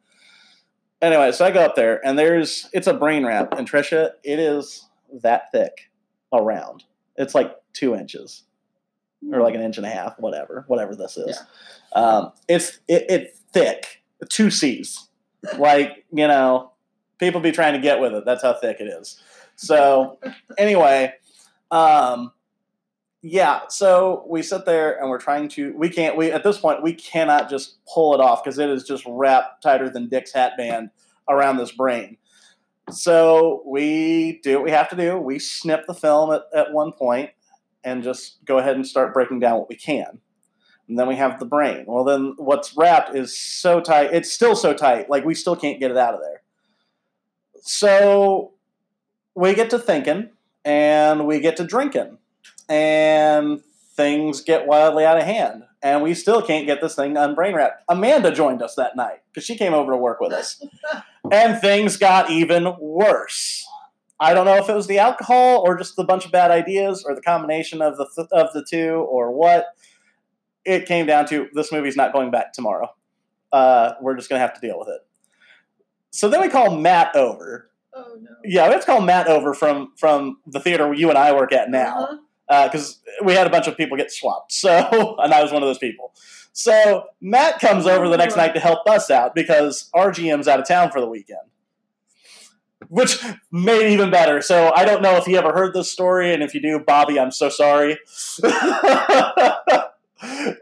anyway, 1.01 1.31
so 1.31 1.45
I 1.45 1.51
go 1.51 1.61
up 1.61 1.75
there 1.75 2.05
and 2.05 2.17
there's 2.17 2.69
it's 2.73 2.87
a 2.87 2.93
brain 2.93 3.25
wrap, 3.25 3.53
and 3.57 3.69
Trisha, 3.69 4.11
it 4.23 4.39
is 4.39 4.87
that 5.21 5.51
thick 5.51 5.91
around. 6.33 6.83
It's 7.17 7.35
like 7.35 7.55
two 7.73 7.95
inches 7.95 8.43
or 9.31 9.41
like 9.41 9.55
an 9.55 9.61
inch 9.61 9.77
and 9.77 9.85
a 9.85 9.89
half, 9.89 10.19
whatever, 10.19 10.65
whatever 10.67 10.95
this 10.95 11.17
is. 11.17 11.39
Um, 11.93 12.31
it's 12.47 12.79
it, 12.87 13.05
it's 13.09 13.39
thick, 13.53 14.03
two 14.29 14.49
C's. 14.49 15.07
Like 15.57 16.05
you 16.11 16.27
know, 16.27 16.71
people 17.19 17.41
be 17.41 17.51
trying 17.51 17.73
to 17.73 17.79
get 17.79 17.99
with 17.99 18.13
it. 18.13 18.25
That's 18.25 18.43
how 18.43 18.53
thick 18.53 18.77
it 18.79 18.87
is. 18.87 19.21
So 19.55 20.19
anyway, 20.57 21.13
um, 21.71 22.31
yeah. 23.21 23.61
So 23.69 24.25
we 24.27 24.41
sit 24.41 24.65
there 24.65 24.99
and 24.99 25.09
we're 25.09 25.19
trying 25.19 25.47
to. 25.49 25.73
We 25.77 25.89
can't. 25.89 26.17
We 26.17 26.31
at 26.31 26.43
this 26.43 26.57
point 26.57 26.83
we 26.83 26.93
cannot 26.93 27.49
just 27.49 27.77
pull 27.91 28.13
it 28.13 28.19
off 28.19 28.43
because 28.43 28.59
it 28.59 28.69
is 28.69 28.83
just 28.83 29.03
wrapped 29.07 29.63
tighter 29.63 29.89
than 29.89 30.09
Dick's 30.09 30.33
hat 30.33 30.53
band 30.57 30.89
around 31.29 31.57
this 31.57 31.71
brain. 31.71 32.17
So 32.91 33.63
we 33.65 34.41
do 34.43 34.55
what 34.55 34.65
we 34.65 34.71
have 34.71 34.89
to 34.89 34.95
do. 34.95 35.17
We 35.17 35.39
snip 35.39 35.87
the 35.87 35.93
film 35.93 36.33
at, 36.33 36.43
at 36.53 36.73
one 36.73 36.91
point 36.91 37.29
and 37.83 38.03
just 38.03 38.43
go 38.45 38.57
ahead 38.57 38.75
and 38.75 38.85
start 38.85 39.13
breaking 39.13 39.39
down 39.39 39.57
what 39.57 39.69
we 39.69 39.75
can. 39.75 40.19
And 40.89 40.99
then 40.99 41.07
we 41.07 41.15
have 41.15 41.39
the 41.39 41.45
brain. 41.45 41.85
Well, 41.87 42.03
then 42.03 42.33
what's 42.37 42.75
wrapped 42.75 43.15
is 43.15 43.37
so 43.37 43.79
tight. 43.79 44.13
It's 44.13 44.31
still 44.31 44.55
so 44.55 44.73
tight. 44.73 45.09
Like 45.09 45.23
we 45.23 45.33
still 45.33 45.55
can't 45.55 45.79
get 45.79 45.91
it 45.91 45.97
out 45.97 46.13
of 46.13 46.19
there. 46.19 46.42
So 47.65 48.51
we 49.35 49.53
get 49.55 49.69
to 49.69 49.79
thinking 49.79 50.29
and 50.65 51.25
we 51.25 51.39
get 51.39 51.55
to 51.57 51.63
drinking 51.63 52.17
and 52.67 53.61
things 53.95 54.41
get 54.41 54.67
wildly 54.67 55.05
out 55.05 55.17
of 55.17 55.23
hand. 55.23 55.63
And 55.81 56.01
we 56.01 56.13
still 56.13 56.41
can't 56.41 56.65
get 56.65 56.81
this 56.81 56.95
thing 56.95 57.15
unbrain 57.15 57.55
wrapped. 57.55 57.83
Amanda 57.87 58.31
joined 58.33 58.61
us 58.61 58.75
that 58.75 58.97
night 58.97 59.19
because 59.29 59.45
she 59.45 59.57
came 59.57 59.73
over 59.73 59.93
to 59.93 59.97
work 59.97 60.19
with 60.19 60.33
us. 60.33 60.61
and 61.31 61.59
things 61.61 61.95
got 61.95 62.29
even 62.29 62.75
worse. 62.79 63.65
I 64.19 64.33
don't 64.33 64.45
know 64.45 64.57
if 64.57 64.67
it 64.67 64.75
was 64.75 64.87
the 64.87 64.99
alcohol 64.99 65.63
or 65.65 65.77
just 65.77 65.95
the 65.95 66.03
bunch 66.03 66.25
of 66.25 66.33
bad 66.33 66.51
ideas 66.51 67.05
or 67.05 67.15
the 67.15 67.21
combination 67.21 67.81
of 67.81 67.97
the 67.97 68.07
th- 68.13 68.27
of 68.31 68.51
the 68.53 68.65
two 68.69 69.05
or 69.09 69.31
what. 69.31 69.67
It 70.65 70.85
came 70.85 71.05
down 71.05 71.27
to 71.27 71.47
this 71.53 71.71
movie's 71.71 71.95
not 71.95 72.11
going 72.13 72.29
back 72.31 72.51
tomorrow. 72.53 72.93
Uh, 73.51 73.93
we're 74.01 74.15
just 74.15 74.29
gonna 74.29 74.41
have 74.41 74.53
to 74.53 74.61
deal 74.61 74.79
with 74.79 74.89
it. 74.89 75.01
So 76.13 76.29
then 76.29 76.41
we 76.41 76.47
call 76.49 76.77
Matt 76.77 77.15
over. 77.15 77.71
Oh 77.95 78.15
no. 78.21 78.29
Yeah, 78.45 78.67
let's 78.67 78.85
call 78.85 79.01
Matt 79.01 79.27
over 79.27 79.53
from 79.55 79.93
from 79.97 80.37
the 80.45 80.59
theater 80.59 80.85
where 80.85 80.93
you 80.95 81.09
and 81.09 81.17
I 81.17 81.33
work 81.33 81.51
at 81.51 81.71
now 81.71 82.19
Uh-huh. 82.47 82.67
because 82.67 82.99
we 83.23 83.33
had 83.33 83.47
a 83.47 83.49
bunch 83.49 83.67
of 83.67 83.75
people 83.75 83.97
get 83.97 84.11
swapped. 84.11 84.51
So, 84.51 85.15
and 85.19 85.33
I 85.33 85.41
was 85.41 85.51
one 85.51 85.63
of 85.63 85.67
those 85.67 85.79
people. 85.79 86.13
So 86.51 87.05
Matt 87.19 87.59
comes 87.59 87.87
over 87.87 88.07
the 88.09 88.17
next 88.17 88.37
night 88.37 88.53
to 88.53 88.59
help 88.59 88.87
us 88.87 89.09
out 89.09 89.33
because 89.33 89.89
our 89.95 90.11
GM's 90.11 90.47
out 90.47 90.59
of 90.59 90.67
town 90.67 90.91
for 90.91 91.01
the 91.01 91.07
weekend, 91.07 91.39
which 92.89 93.17
made 93.51 93.87
it 93.87 93.89
even 93.91 94.11
better. 94.11 94.39
So 94.43 94.71
I 94.75 94.85
don't 94.85 95.01
know 95.01 95.15
if 95.17 95.25
you 95.27 95.35
ever 95.37 95.51
heard 95.51 95.73
this 95.73 95.91
story, 95.91 96.31
and 96.31 96.43
if 96.43 96.53
you 96.53 96.61
do, 96.61 96.77
Bobby, 96.77 97.19
I'm 97.19 97.31
so 97.31 97.49
sorry. 97.49 97.97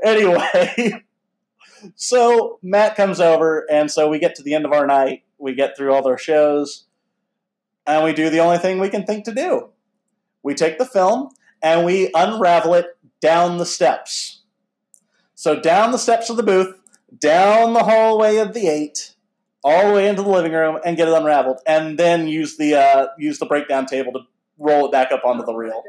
anyway, 0.04 1.04
so 1.96 2.60
Matt 2.64 2.96
comes 2.96 3.20
over, 3.20 3.70
and 3.70 3.92
so 3.92 4.08
we 4.10 4.18
get 4.20 4.36
to 4.36 4.44
the 4.44 4.54
end 4.54 4.64
of 4.66 4.72
our 4.72 4.88
night. 4.88 5.24
We 5.42 5.56
get 5.56 5.76
through 5.76 5.94
all 5.94 6.04
their 6.04 6.18
shows, 6.18 6.86
and 7.86 8.04
we 8.04 8.14
do 8.14 8.30
the 8.30 8.40
only 8.40 8.60
thing 8.60 8.80
we 8.80 8.90
can 8.90 9.06
think 9.06 9.26
to 9.26 9.34
do. 9.34 9.70
We 10.44 10.54
take 10.54 10.78
the 10.78 10.86
film 10.86 11.30
and 11.62 11.86
we 11.86 12.10
unravel 12.14 12.74
it 12.74 12.98
down 13.20 13.58
the 13.58 13.66
steps. 13.66 14.42
So 15.36 15.60
down 15.60 15.92
the 15.92 15.98
steps 15.98 16.30
of 16.30 16.38
the 16.38 16.44
booth, 16.44 16.76
down 17.18 17.74
the 17.74 17.84
hallway 17.84 18.38
of 18.38 18.54
the 18.54 18.68
eight, 18.68 19.16
all 19.64 19.90
the 19.90 19.94
way 19.94 20.08
into 20.08 20.24
the 20.24 20.30
living 20.30 20.54
room, 20.54 20.80
and 20.84 20.98
get 20.98 21.08
it 21.08 21.14
unraveled, 21.14 21.60
and 21.68 21.98
then 21.98 22.28
use 22.28 22.58
the 22.58 22.76
uh, 22.76 23.08
use 23.18 23.38
the 23.40 23.46
breakdown 23.46 23.86
table 23.86 24.12
to 24.14 24.20
roll 24.58 24.86
it 24.86 24.92
back 24.92 25.12
up 25.12 25.24
onto 25.26 25.44
the 25.44 25.52
Oh 25.52 25.56
reel. 25.56 25.84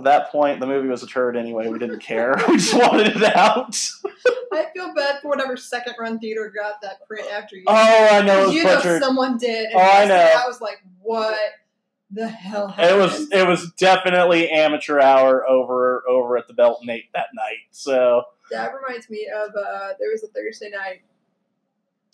At 0.00 0.04
that 0.04 0.32
point, 0.32 0.60
the 0.60 0.66
movie 0.66 0.88
was 0.88 1.02
a 1.02 1.06
turd 1.06 1.36
anyway. 1.36 1.68
We 1.68 1.78
didn't 1.78 2.00
care. 2.00 2.34
we 2.48 2.56
just 2.56 2.74
wanted 2.74 3.16
it 3.16 3.36
out. 3.36 3.78
I 4.52 4.66
feel 4.74 4.94
bad 4.94 5.20
for 5.20 5.28
whatever 5.28 5.56
second 5.56 5.94
run 5.98 6.18
theater 6.18 6.50
got 6.54 6.80
that 6.80 7.06
print 7.06 7.30
after 7.30 7.56
you. 7.56 7.64
Oh, 7.66 8.08
I 8.10 8.22
know 8.22 8.42
it 8.42 8.46
was 8.46 8.54
you 8.54 8.64
know 8.64 8.98
someone 8.98 9.36
did. 9.36 9.66
And 9.66 9.74
Oh, 9.74 9.78
I 9.78 10.04
know. 10.06 10.14
I 10.16 10.46
was 10.46 10.60
like, 10.60 10.82
what 11.02 11.36
the 12.10 12.26
hell 12.26 12.74
It 12.78 12.96
was 12.96 13.30
it 13.30 13.46
was 13.46 13.70
definitely 13.72 14.50
amateur 14.50 14.98
hour 14.98 15.48
over 15.48 16.02
over 16.08 16.38
at 16.38 16.48
the 16.48 16.54
Belton 16.54 16.88
Eight 16.88 17.12
that 17.14 17.28
night. 17.34 17.58
So 17.70 18.22
That 18.50 18.72
reminds 18.74 19.10
me 19.10 19.28
of 19.32 19.50
uh, 19.50 19.90
there 19.98 20.10
was 20.10 20.24
a 20.24 20.28
Thursday 20.28 20.70
night. 20.70 21.02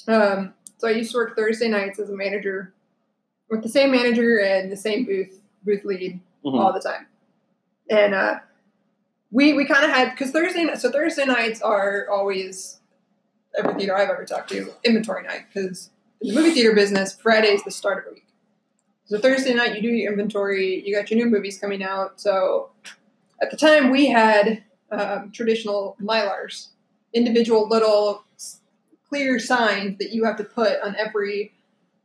Um, 0.08 0.54
so 0.78 0.88
I 0.88 0.90
used 0.90 1.12
to 1.12 1.18
work 1.18 1.36
Thursday 1.36 1.68
nights 1.68 1.98
as 1.98 2.10
a 2.10 2.16
manager 2.16 2.74
with 3.48 3.62
the 3.62 3.68
same 3.68 3.92
manager 3.92 4.38
and 4.40 4.70
the 4.70 4.76
same 4.76 5.04
booth 5.04 5.40
booth 5.64 5.84
lead 5.84 6.20
mhm. 6.44 6.58
all 6.58 6.72
the 6.72 6.80
time. 6.80 7.06
And 7.90 8.14
uh, 8.14 8.38
we 9.30 9.52
we 9.52 9.64
kind 9.64 9.84
of 9.84 9.90
had 9.90 10.10
because 10.10 10.30
Thursday 10.30 10.66
so 10.76 10.90
Thursday 10.90 11.24
nights 11.24 11.62
are 11.62 12.06
always 12.10 12.80
every 13.58 13.74
theater 13.74 13.96
I've 13.96 14.08
ever 14.08 14.24
talked 14.24 14.50
to 14.50 14.72
inventory 14.84 15.22
night 15.22 15.46
because 15.52 15.90
in 16.20 16.28
the 16.28 16.34
movie 16.34 16.52
theater 16.52 16.74
business 16.74 17.16
Friday 17.20 17.48
is 17.48 17.62
the 17.64 17.70
start 17.70 18.06
of 18.06 18.12
a 18.12 18.14
week. 18.14 18.26
So 19.06 19.18
Thursday 19.18 19.54
night 19.54 19.76
you 19.76 19.82
do 19.82 19.88
your 19.88 20.12
inventory, 20.12 20.82
you 20.86 20.94
got 20.94 21.10
your 21.10 21.24
new 21.24 21.30
movies 21.30 21.58
coming 21.58 21.82
out. 21.82 22.20
So 22.20 22.70
at 23.40 23.50
the 23.50 23.56
time 23.56 23.90
we 23.90 24.08
had 24.08 24.64
um, 24.90 25.30
traditional 25.30 25.96
mylars, 26.00 26.68
individual 27.12 27.68
little 27.68 28.24
clear 29.08 29.38
signs 29.38 29.98
that 29.98 30.10
you 30.10 30.24
have 30.24 30.36
to 30.36 30.44
put 30.44 30.80
on 30.82 30.96
every 30.96 31.52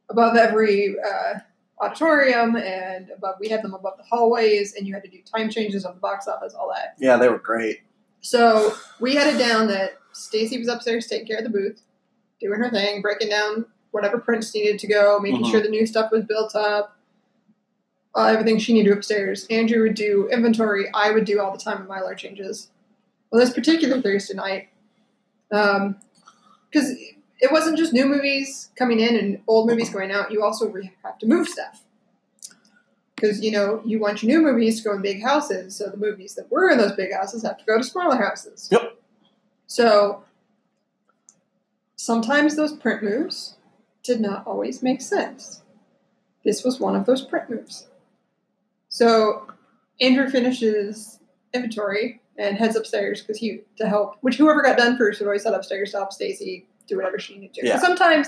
above 0.10 0.36
every 0.36 0.96
uh, 1.00 1.40
auditorium 1.82 2.56
and 2.56 3.10
above 3.10 3.36
we 3.40 3.50
had 3.50 3.64
them 3.64 3.74
above 3.74 3.98
the 3.98 4.04
hallways 4.04 4.76
and 4.76 4.88
you 4.88 4.94
had 4.94 5.04
to 5.04 5.10
do 5.10 5.18
time 5.36 5.50
changes 5.50 5.84
of 5.84 5.96
the 5.96 6.00
box 6.00 6.28
office 6.28 6.54
all 6.54 6.70
that 6.70 6.96
yeah, 7.00 7.18
they 7.18 7.28
were 7.28 7.40
great. 7.40 7.80
so 8.22 8.74
we 9.00 9.16
had 9.16 9.34
it 9.34 9.40
down 9.40 9.68
that 9.68 9.94
stacy 10.14 10.58
was 10.60 10.68
upstairs 10.68 11.08
taking 11.08 11.26
care 11.28 11.38
of 11.40 11.44
the 11.44 11.50
booth 11.50 11.82
doing 12.40 12.60
her 12.60 12.70
thing 12.70 13.02
breaking 13.02 13.30
down 13.30 13.66
whatever 13.92 14.20
prints 14.20 14.54
needed 14.54 14.78
to 14.80 14.88
go 14.88 15.20
making 15.20 15.44
Mhm. 15.44 15.52
sure 15.52 15.62
the 15.62 15.70
new 15.70 15.86
stuff 15.88 16.12
was 16.12 16.24
built 16.26 16.56
up 16.56 16.96
uh, 18.16 18.26
everything 18.26 18.60
she 18.60 18.74
needed 18.74 18.94
upstairs 18.94 19.48
andrew 19.50 19.82
would 19.82 19.96
do 19.96 20.28
inventory 20.32 20.88
i 20.94 21.10
would 21.12 21.26
do 21.26 21.40
all 21.42 21.52
the 21.52 21.58
time 21.58 21.82
in 21.82 21.88
mylar 21.88 22.16
changes 22.16 22.70
well 23.32 23.40
this 23.42 23.54
particular 23.54 24.00
thursday 24.02 24.36
night 24.36 24.68
because 25.50 26.94
it 27.42 27.52
wasn't 27.52 27.78
just 27.78 27.92
new 27.92 28.06
movies 28.06 28.70
coming 28.76 29.00
in 29.00 29.18
and 29.18 29.42
old 29.48 29.68
movies 29.68 29.90
going 29.90 30.12
out. 30.12 30.32
You 30.32 30.44
also 30.44 30.72
have 31.04 31.18
to 31.18 31.26
move 31.26 31.50
stuff 31.50 31.84
because 33.16 33.42
you 33.42 33.52
know 33.52 33.82
you 33.84 34.00
want 34.00 34.24
your 34.24 34.32
new 34.32 34.46
movies 34.46 34.78
to 34.78 34.90
go 34.90 34.96
in 34.96 35.02
big 35.02 35.22
houses, 35.22 35.76
so 35.76 35.90
the 35.90 35.98
movies 35.98 36.36
that 36.36 36.52
were 36.52 36.70
in 36.70 36.78
those 36.78 36.94
big 36.94 37.12
houses 37.14 37.44
have 37.44 37.58
to 37.58 37.66
go 37.66 37.78
to 37.78 37.84
smaller 37.84 38.16
houses. 38.16 38.70
Yep. 38.72 38.98
So 39.66 40.24
sometimes 41.96 42.56
those 42.56 42.74
print 42.74 43.04
moves 43.04 43.58
did 44.04 44.22
not 44.22 44.46
always 44.46 44.84
make 44.84 45.02
sense. 45.02 45.62
This 46.44 46.64
was 46.64 46.80
one 46.80 46.96
of 46.96 47.06
those 47.06 47.24
print 47.24 47.50
moves. 47.50 47.88
So 48.90 49.48
Andrew 50.00 50.30
finishes 50.30 51.20
inventory 51.54 52.22
and 52.38 52.58
heads 52.58 52.76
upstairs 52.76 53.22
because 53.22 53.38
he 53.38 53.62
to 53.78 53.88
help. 53.88 54.18
Which 54.22 54.38
whoever 54.38 54.62
got 54.62 54.78
done 54.78 54.98
first 54.98 55.20
would 55.20 55.28
always 55.28 55.44
head 55.44 55.54
upstairs 55.54 55.92
to 55.92 55.98
help 55.98 56.14
Stacy 56.14 56.66
do 56.92 56.98
whatever 56.98 57.20
she 57.20 57.36
needed 57.38 57.54
to. 57.56 57.68
Yeah. 57.68 57.80
Sometimes, 57.80 58.28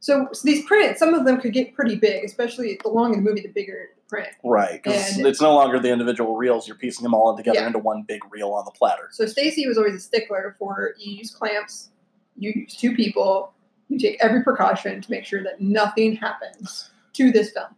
so, 0.00 0.28
so 0.32 0.40
these 0.44 0.64
prints, 0.66 0.98
some 0.98 1.14
of 1.14 1.24
them 1.24 1.40
could 1.40 1.52
get 1.52 1.74
pretty 1.74 1.96
big, 1.96 2.24
especially 2.24 2.78
the 2.82 2.88
longer 2.88 3.16
the 3.16 3.22
movie, 3.22 3.40
the 3.40 3.48
bigger 3.48 3.90
the 3.96 4.02
print. 4.08 4.28
Right, 4.44 4.82
because 4.82 5.18
it's 5.18 5.40
no 5.40 5.54
longer 5.54 5.78
the 5.78 5.90
individual 5.90 6.36
reels. 6.36 6.66
You're 6.66 6.76
piecing 6.76 7.02
them 7.02 7.14
all 7.14 7.36
together 7.36 7.60
Yeah. 7.60 7.66
into 7.66 7.78
one 7.78 8.02
big 8.02 8.20
reel 8.30 8.50
on 8.52 8.64
the 8.64 8.70
platter. 8.70 9.08
So 9.12 9.26
Stacy 9.26 9.66
was 9.66 9.76
always 9.76 9.94
a 9.94 10.00
stickler 10.00 10.56
for 10.58 10.94
you 10.98 11.14
use 11.14 11.30
clamps, 11.30 11.90
you 12.36 12.52
use 12.54 12.76
two 12.76 12.94
people, 12.94 13.52
you 13.88 13.98
take 13.98 14.18
every 14.20 14.42
precaution 14.42 15.00
to 15.00 15.10
make 15.10 15.24
sure 15.24 15.42
that 15.42 15.60
nothing 15.60 16.14
happens 16.16 16.90
to 17.14 17.32
this 17.32 17.50
film. 17.52 17.74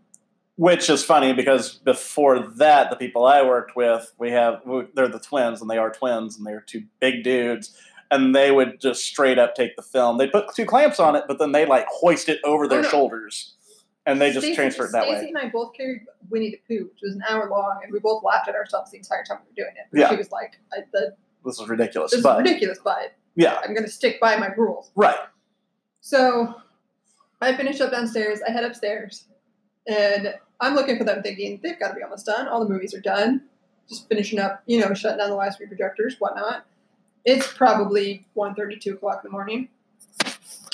Which 0.57 0.91
is 0.91 1.03
funny 1.03 1.33
because 1.33 1.77
before 1.77 2.41
that, 2.57 2.91
the 2.91 2.97
people 2.97 3.25
I 3.25 3.41
worked 3.41 3.77
with, 3.77 4.13
we 4.19 4.31
have 4.33 4.61
they're 4.95 5.09
the 5.09 5.19
twins, 5.19 5.63
and 5.63 5.71
they 5.71 5.79
are 5.79 5.91
twins, 5.91 6.37
and 6.37 6.47
they're 6.47 6.61
two 6.61 6.83
big 7.01 7.25
dudes, 7.25 7.75
and 8.11 8.35
they 8.35 8.51
would 8.51 8.81
just 8.81 9.05
straight 9.05 9.39
up 9.39 9.55
take 9.55 9.77
the 9.77 9.83
film. 9.83 10.19
They 10.19 10.27
put 10.29 10.55
two 10.55 10.67
clamps 10.67 10.99
on 11.01 11.17
it, 11.17 11.25
but 11.29 11.39
then 11.39 11.53
they 11.53 11.67
like 11.67 11.87
hoist 11.89 12.29
it 12.29 12.41
over 12.45 12.67
their 12.69 12.81
Oh, 12.81 12.83
no. 12.83 12.89
shoulders, 12.89 13.55
and 14.07 14.21
they 14.21 14.29
just 14.33 14.41
Stacey- 14.45 14.57
transfer 14.57 14.87
it 14.87 14.93
that 14.93 15.05
Stacey 15.05 15.27
way. 15.27 15.29
and 15.29 15.39
I 15.39 15.49
both 15.49 15.73
carried 15.75 16.03
Winnie 16.29 16.51
the 16.51 16.61
Pooh, 16.69 16.85
which 16.93 17.01
was 17.03 17.15
an 17.15 17.23
hour 17.29 17.49
long, 17.49 17.81
and 17.83 17.93
we 17.93 17.99
both 18.01 18.23
laughed 18.25 18.49
at 18.49 18.55
ourselves 18.55 18.91
the 18.91 18.97
entire 18.99 19.25
time 19.25 19.39
we 19.45 19.51
were 19.51 19.65
doing 19.67 19.75
it. 19.77 19.97
Yeah. 19.99 20.11
She 20.11 20.17
was 20.17 20.31
like, 20.31 20.59
I, 20.73 20.79
the, 20.93 21.15
This 21.45 21.61
is 21.61 21.69
ridiculous, 21.69 22.11
"This 22.11 22.21
is 22.21 22.27
ridiculous, 22.27 22.79
but 22.83 23.13
yeah, 23.37 23.61
I'm 23.63 23.73
going 23.75 23.85
to 23.87 23.91
stick 23.91 24.21
by 24.21 24.37
my 24.37 24.49
rules." 24.57 24.91
right. 24.97 25.19
So 26.01 26.55
I 27.41 27.55
finish 27.55 27.81
up 27.81 27.91
downstairs. 27.91 28.41
I 28.47 28.51
head 28.51 28.65
upstairs, 28.65 29.25
and 29.87 30.35
I'm 30.61 30.75
looking 30.75 30.97
for 30.99 31.05
them, 31.05 31.23
thinking 31.23 31.61
they've 31.63 31.79
got 31.79 31.89
to 31.89 31.95
be 31.95 32.03
almost 32.03 32.27
done. 32.27 32.49
All 32.49 32.61
the 32.65 32.69
movies 32.73 32.95
are 32.95 33.01
done. 33.01 33.43
Just 33.89 34.09
finishing 34.09 34.39
up, 34.39 34.63
you 34.67 34.79
know, 34.81 34.95
shutting 34.95 35.19
down 35.19 35.31
the 35.31 35.37
last 35.37 35.59
three 35.59 35.67
projectors, 35.67 36.17
whatnot. 36.19 36.65
It's 37.25 37.53
probably 37.53 38.27
1.30, 38.37 38.81
2 38.81 38.95
o'clock 38.95 39.21
in 39.25 39.29
the 39.29 39.33
morning. 39.33 39.69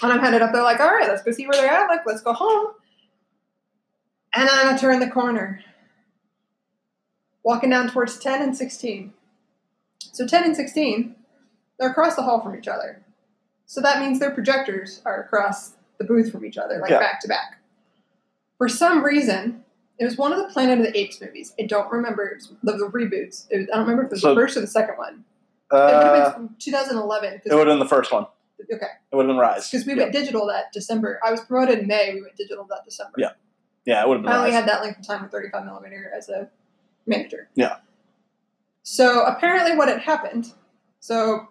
And 0.02 0.12
I'm 0.12 0.20
headed 0.20 0.42
up 0.42 0.52
there 0.52 0.62
like, 0.62 0.80
all 0.80 0.92
right, 0.94 1.08
let's 1.08 1.22
go 1.22 1.32
see 1.32 1.46
where 1.46 1.60
they're 1.60 1.70
at. 1.70 1.88
Like, 1.88 2.06
let's 2.06 2.20
go 2.22 2.32
home. 2.32 2.74
And 4.34 4.48
then 4.48 4.66
I 4.68 4.76
turn 4.76 5.00
the 5.00 5.08
corner. 5.10 5.60
Walking 7.42 7.70
down 7.70 7.90
towards 7.90 8.18
10 8.18 8.42
and 8.42 8.56
16. 8.56 9.12
So 10.00 10.26
10 10.26 10.44
and 10.44 10.56
16, 10.56 11.14
they're 11.78 11.90
across 11.90 12.16
the 12.16 12.22
hall 12.22 12.40
from 12.42 12.56
each 12.56 12.68
other. 12.68 13.02
So 13.66 13.80
that 13.80 14.00
means 14.00 14.18
their 14.18 14.30
projectors 14.30 15.00
are 15.04 15.22
across 15.22 15.72
the 15.98 16.04
booth 16.04 16.30
from 16.30 16.44
each 16.44 16.58
other, 16.58 16.78
like 16.78 16.90
Yeah. 16.90 16.98
back 16.98 17.20
to 17.22 17.28
back. 17.28 17.58
For 18.58 18.68
some 18.68 19.02
reason, 19.04 19.64
it 19.98 20.04
was 20.04 20.16
one 20.18 20.32
of 20.32 20.38
the 20.38 20.52
Planet 20.52 20.78
of 20.78 20.84
the 20.92 20.98
Apes 20.98 21.20
movies. 21.20 21.54
I 21.58 21.64
don't 21.64 21.90
remember 21.90 22.26
it 22.26 22.36
was 22.36 22.52
the, 22.62 22.72
the 22.72 22.88
reboots. 22.90 23.46
It 23.50 23.58
was, 23.58 23.68
I 23.72 23.76
don't 23.76 23.80
remember 23.86 24.02
if 24.02 24.06
it 24.06 24.12
was 24.12 24.20
So- 24.22 24.34
the 24.34 24.40
first 24.40 24.56
or 24.56 24.60
the 24.60 24.66
second 24.66 24.96
one. 24.96 25.24
It 25.70 25.74
would 25.74 25.80
Uh, 25.82 26.24
have 26.24 26.36
been 26.36 26.50
2011. 26.58 27.40
it 27.44 27.54
would 27.54 27.66
have 27.66 27.66
been 27.66 27.78
the 27.78 27.86
first 27.88 28.12
one. 28.12 28.26
okay, 28.72 28.86
It 29.12 29.16
would 29.16 29.24
have 29.26 29.28
been 29.28 29.36
Rise. 29.38 29.70
because 29.70 29.86
we 29.86 29.94
yeah. 29.94 30.02
went 30.04 30.12
digital 30.12 30.46
that 30.46 30.72
December. 30.72 31.20
I 31.24 31.30
was 31.30 31.40
promoted 31.40 31.80
in 31.80 31.86
May. 31.86 32.14
We 32.14 32.22
went 32.22 32.36
digital 32.36 32.64
that 32.70 32.84
December. 32.84 33.12
Yeah. 33.18 33.30
yeah, 33.84 34.02
it 34.02 34.08
would 34.08 34.18
have 34.18 34.22
been 34.24 34.32
I 34.32 34.36
only 34.38 34.50
Rise. 34.50 34.60
had 34.60 34.68
that 34.68 34.82
length 34.82 35.00
of 35.00 35.06
time 35.06 35.22
with 35.22 35.30
35 35.32 35.64
millimeter 35.64 36.10
as 36.16 36.28
a 36.28 36.48
manager. 37.06 37.48
Yeah. 37.54 37.76
So 38.82 39.24
apparently, 39.24 39.76
what 39.76 39.88
had 39.88 40.00
happened. 40.00 40.52
So 41.00 41.48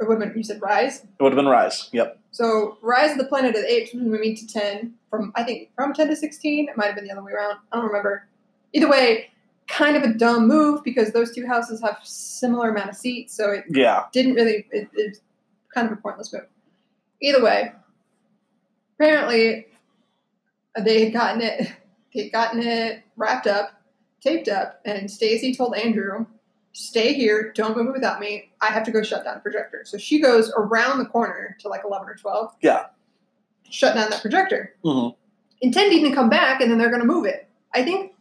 it 0.00 0.08
would 0.08 0.20
have 0.20 0.28
been 0.30 0.36
you 0.38 0.44
said 0.44 0.60
Rise. 0.62 1.00
It 1.04 1.22
would 1.22 1.32
have 1.32 1.36
been 1.36 1.46
Rise. 1.48 1.88
Yep. 1.92 2.18
So 2.30 2.78
Rise 2.82 3.12
of 3.12 3.18
the 3.18 3.24
Planet 3.26 3.54
of 3.54 3.62
the 3.62 3.70
Apes 3.72 3.92
was 3.94 4.02
moving 4.02 4.34
to 4.36 4.46
10 4.46 4.94
from 5.10 5.32
I 5.34 5.42
think 5.42 5.70
from 5.74 5.92
10 5.92 6.08
to 6.08 6.16
16. 6.16 6.68
It 6.68 6.76
might 6.76 6.86
have 6.86 6.94
been 6.94 7.04
the 7.04 7.10
other 7.12 7.22
way 7.22 7.32
around. 7.32 7.58
I 7.72 7.76
don't 7.76 7.86
remember. 7.86 8.26
Either 8.72 8.88
way, 8.88 9.30
kind 9.68 9.96
of 9.96 10.02
a 10.02 10.14
dumb 10.14 10.48
move 10.48 10.82
because 10.82 11.12
those 11.12 11.34
two 11.34 11.46
houses 11.46 11.80
have 11.82 11.98
similar 12.02 12.70
amount 12.70 12.90
of 12.90 12.96
seats, 12.96 13.34
so 13.36 13.50
it 13.52 13.64
Yeah. 13.68 14.04
didn't 14.12 14.34
really. 14.34 14.66
It, 14.70 14.88
it's 14.94 15.20
kind 15.74 15.86
of 15.86 15.92
a 15.92 16.00
pointless 16.00 16.32
move. 16.32 16.46
Either 17.20 17.42
way, 17.42 17.72
apparently 18.98 19.66
uh, 20.76 20.82
they 20.82 21.04
had 21.04 21.12
gotten 21.12 21.40
it. 21.42 21.72
They 22.14 22.22
had 22.24 22.32
gotten 22.32 22.62
it 22.62 23.02
wrapped 23.16 23.46
up, 23.46 23.82
taped 24.22 24.48
up, 24.48 24.80
and 24.86 25.10
Stacy 25.10 25.54
told 25.54 25.76
Andrew, 25.76 26.24
"Stay 26.72 27.12
here. 27.12 27.52
Don't 27.54 27.76
move 27.76 27.92
without 27.92 28.18
me. 28.18 28.50
I 28.62 28.68
have 28.68 28.82
to 28.84 28.90
go 28.90 29.02
shut 29.02 29.24
down 29.24 29.34
the 29.34 29.40
projector." 29.40 29.82
So 29.84 29.98
she 29.98 30.18
goes 30.18 30.50
around 30.56 30.98
the 31.00 31.04
corner 31.04 31.54
to 31.60 31.68
like 31.68 31.82
eleven 31.84 32.08
or 32.08 32.14
twelve. 32.14 32.54
Yeah. 32.62 32.86
Shut 33.68 33.94
down 33.94 34.08
that 34.08 34.22
projector, 34.22 34.74
hmm 34.82 35.08
intending 35.60 36.02
to 36.08 36.14
come 36.14 36.30
back, 36.30 36.62
and 36.62 36.70
then 36.70 36.78
they're 36.78 36.88
going 36.88 37.02
to 37.02 37.06
move 37.06 37.26
it. 37.26 37.46
I 37.74 37.82
think 37.84 38.14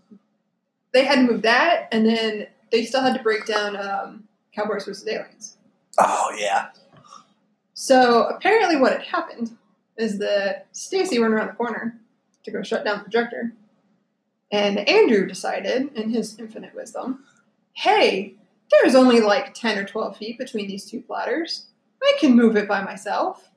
they 0.97 1.05
had 1.05 1.17
to 1.17 1.31
move 1.31 1.43
that, 1.43 1.87
and 1.91 2.07
then 2.07 2.47
they 2.71 2.83
still 2.83 3.01
had 3.01 3.15
to 3.15 3.21
break 3.21 3.45
down 3.45 3.77
um, 3.77 4.23
Cowboys 4.51 4.85
versus 4.85 5.07
Aliens. 5.07 5.57
Oh 5.99 6.35
yeah. 6.35 6.69
So 7.75 8.23
apparently, 8.23 8.77
what 8.77 8.93
had 8.93 9.03
happened 9.03 9.55
is 9.97 10.17
that 10.17 10.65
Stacy 10.71 11.19
went 11.19 11.33
around 11.33 11.47
the 11.47 11.53
corner 11.53 11.99
to 12.43 12.51
go 12.51 12.63
shut 12.63 12.83
down 12.83 12.97
the 12.97 13.03
projector, 13.03 13.53
and 14.51 14.79
Andrew 14.89 15.27
decided, 15.27 15.93
in 15.93 16.09
his 16.09 16.39
infinite 16.39 16.73
wisdom, 16.73 17.23
"Hey, 17.73 18.33
there's 18.71 18.95
only 18.95 19.19
like 19.19 19.53
ten 19.53 19.77
or 19.77 19.85
twelve 19.85 20.17
feet 20.17 20.39
between 20.39 20.67
these 20.67 20.89
two 20.89 21.01
platters. 21.01 21.67
I 22.01 22.17
can 22.19 22.35
move 22.35 22.57
it 22.57 22.67
by 22.67 22.81
myself." 22.81 23.47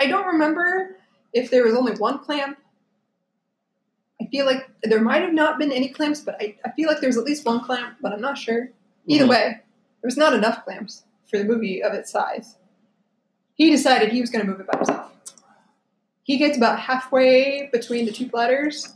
I 0.00 0.06
don't 0.06 0.26
remember 0.26 0.96
if 1.32 1.50
there 1.50 1.62
was 1.62 1.74
only 1.74 1.92
one 1.92 2.18
clamp. 2.18 2.58
I 4.20 4.26
feel 4.26 4.44
like 4.46 4.68
there 4.82 5.00
might 5.00 5.22
have 5.22 5.32
not 5.32 5.58
been 5.58 5.72
any 5.72 5.88
clamps, 5.88 6.20
but 6.20 6.36
I, 6.40 6.56
I 6.64 6.70
feel 6.72 6.88
like 6.88 7.00
there 7.00 7.08
was 7.08 7.16
at 7.16 7.24
least 7.24 7.46
one 7.46 7.64
clamp, 7.64 7.96
but 8.00 8.12
I'm 8.12 8.20
not 8.20 8.36
sure. 8.36 8.68
Either 9.06 9.24
Mhm. 9.24 9.30
way, 9.30 9.42
there 10.02 10.08
was 10.08 10.16
not 10.16 10.34
enough 10.34 10.64
clamps 10.64 11.04
for 11.28 11.38
the 11.38 11.44
movie 11.44 11.82
of 11.82 11.94
its 11.94 12.10
size. 12.10 12.56
He 13.54 13.70
decided 13.70 14.10
he 14.10 14.20
was 14.20 14.30
going 14.30 14.44
to 14.44 14.50
move 14.50 14.60
it 14.60 14.66
by 14.66 14.76
himself. 14.78 15.12
He 16.22 16.36
gets 16.36 16.56
about 16.56 16.78
halfway 16.80 17.68
between 17.72 18.04
the 18.06 18.12
two 18.12 18.28
platters, 18.28 18.94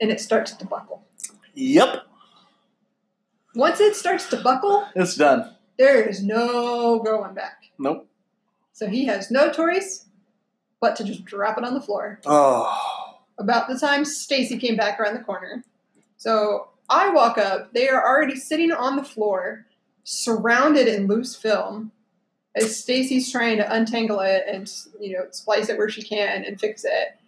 and 0.00 0.10
it 0.10 0.20
starts 0.20 0.52
to 0.52 0.66
buckle. 0.66 1.04
Yep. 1.54 2.02
Once 3.54 3.80
it 3.80 3.96
starts 3.96 4.28
to 4.30 4.36
buckle, 4.36 4.86
It's 4.94 5.14
done. 5.14 5.54
there 5.78 6.02
is 6.02 6.22
no 6.22 6.98
going 6.98 7.32
back. 7.34 7.70
Nope. 7.78 8.06
So 8.72 8.88
he 8.88 9.06
has 9.06 9.30
no 9.30 9.50
choice 9.50 10.06
but 10.80 10.96
to 10.96 11.04
just 11.04 11.24
drop 11.24 11.56
it 11.58 11.64
on 11.64 11.72
the 11.74 11.80
floor. 11.80 12.20
Oh. 12.26 13.05
About 13.38 13.68
the 13.68 13.78
time 13.78 14.04
Stacy 14.04 14.58
came 14.58 14.76
back 14.76 14.98
around 14.98 15.14
the 15.14 15.24
corner. 15.24 15.62
So 16.16 16.68
I 16.88 17.10
walk 17.10 17.38
up, 17.38 17.72
they 17.72 17.88
are 17.88 18.06
already 18.06 18.36
sitting 18.36 18.72
on 18.72 18.96
the 18.96 19.04
floor, 19.04 19.66
surrounded 20.04 20.88
in 20.88 21.06
loose 21.06 21.34
film, 21.34 21.92
as 22.54 22.78
Stacy's 22.78 23.30
trying 23.30 23.58
to 23.58 23.72
untangle 23.72 24.20
it 24.20 24.44
and 24.48 24.72
you 24.98 25.12
know 25.12 25.26
splice 25.30 25.68
it 25.68 25.76
where 25.76 25.90
she 25.90 26.02
can 26.02 26.44
and 26.44 26.58
fix 26.58 26.84
it. 26.84 27.18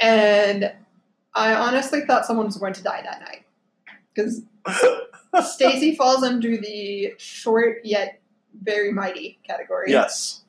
And 0.00 0.72
I 1.34 1.54
honestly 1.54 2.00
thought 2.02 2.26
someone 2.26 2.46
was 2.46 2.56
going 2.56 2.72
to 2.74 2.82
die 2.82 3.02
that 3.02 3.20
night 3.20 3.44
because 4.14 4.42
Stacy 5.54 5.94
falls 5.94 6.22
under 6.22 6.56
the 6.56 7.14
short 7.18 7.78
yet 7.84 8.20
very 8.62 8.92
mighty 8.92 9.38
category. 9.46 9.90
yes. 9.90 10.40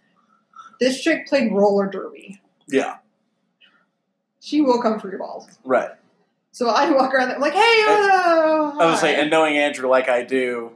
This 0.80 1.02
chick 1.02 1.28
played 1.28 1.54
roller 1.54 1.88
derby. 1.88 2.42
Yeah. 2.68 2.98
She 4.44 4.60
will 4.62 4.82
come 4.82 5.00
for 5.00 5.10
your 5.10 5.20
balls. 5.20 5.48
Right. 5.64 5.90
So 6.52 6.68
I 6.68 6.92
walk 6.92 7.14
around 7.14 7.30
there, 7.30 7.38
I'm 7.38 7.42
like, 7.42 7.54
hey, 7.54 7.60
oh, 7.60 8.78
I 8.80 8.86
was 8.86 8.96
hi." 8.96 9.08
saying, 9.08 9.22
and 9.22 9.32
knowing 9.32 9.58
Andrew 9.58 9.90
like 9.90 10.10
I 10.10 10.24
do, 10.24 10.74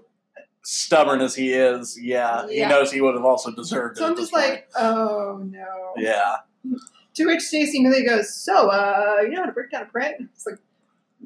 stubborn 0.63 1.21
as 1.21 1.35
he 1.35 1.51
is, 1.51 1.99
yeah, 2.01 2.47
he 2.47 2.61
knows 2.61 2.91
he 2.91 3.01
would 3.01 3.13
have 3.13 3.25
also 3.25 3.51
deserved 3.51 3.97
it. 3.97 3.99
So 3.99 4.07
I'm 4.07 4.15
just 4.15 4.33
like, 4.33 4.69
oh 4.75 5.41
no. 5.43 5.93
yeah. 5.97 6.37
To 7.15 7.25
which 7.25 7.41
Stacy 7.41 7.81
Millie 7.81 8.05
goes, 8.05 8.33
so, 8.33 8.69
uh, 8.69 9.17
you 9.23 9.31
know 9.31 9.41
how 9.41 9.45
to 9.47 9.51
break 9.51 9.71
down 9.71 9.83
a 9.83 9.85
print? 9.85 10.15
It's 10.33 10.45
like, 10.45 10.59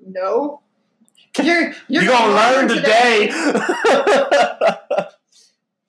no. 0.05 0.61
You're, 1.41 1.73
you're, 1.87 2.03
You're 2.03 2.07
gonna 2.07 2.33
learn 2.33 2.67
today. 2.67 3.31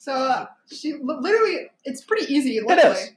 So 0.02 0.12
uh, 0.12 0.46
she 0.68 0.94
literally, 0.94 1.70
it's 1.84 2.02
pretty 2.02 2.34
easy. 2.34 2.60
Luckily. 2.60 2.90
is. 2.90 3.12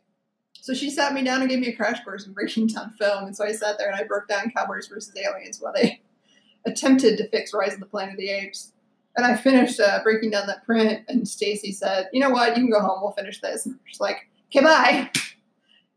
So 0.65 0.73
she 0.73 0.89
sat 0.89 1.13
me 1.13 1.21
down 1.23 1.41
and 1.41 1.49
gave 1.49 1.59
me 1.59 1.67
a 1.67 1.75
crash 1.75 2.03
course 2.03 2.25
in 2.25 2.33
breaking 2.33 2.65
down 2.67 2.91
film, 2.97 3.25
and 3.25 3.37
so 3.37 3.45
I 3.45 3.51
sat 3.51 3.77
there 3.77 3.87
and 3.87 3.95
I 3.95 4.03
broke 4.03 4.27
down 4.27 4.49
Cowboys 4.49 4.87
versus 4.87 5.13
Aliens 5.15 5.59
while 5.61 5.71
they 5.75 6.01
attempted 6.65 7.17
to 7.19 7.29
fix 7.29 7.53
Rise 7.53 7.75
of 7.75 7.79
the 7.81 7.85
Planet 7.85 8.13
of 8.13 8.17
the 8.19 8.29
Apes. 8.31 8.71
And 9.15 9.27
I 9.27 9.35
finished 9.35 9.79
uh, 9.79 9.99
breaking 10.01 10.31
down 10.31 10.47
that 10.47 10.65
print, 10.65 11.05
and 11.07 11.27
Stacy 11.27 11.71
said, 11.71 12.09
"You 12.11 12.19
know 12.19 12.31
what? 12.31 12.49
You 12.57 12.63
can 12.63 12.71
go 12.71 12.79
home. 12.81 12.99
We'll 13.03 13.11
finish 13.11 13.39
this." 13.41 13.67
And 13.67 13.77
she's 13.85 13.99
like, 13.99 14.27
"Okay, 14.49 14.63
bye." 14.65 15.11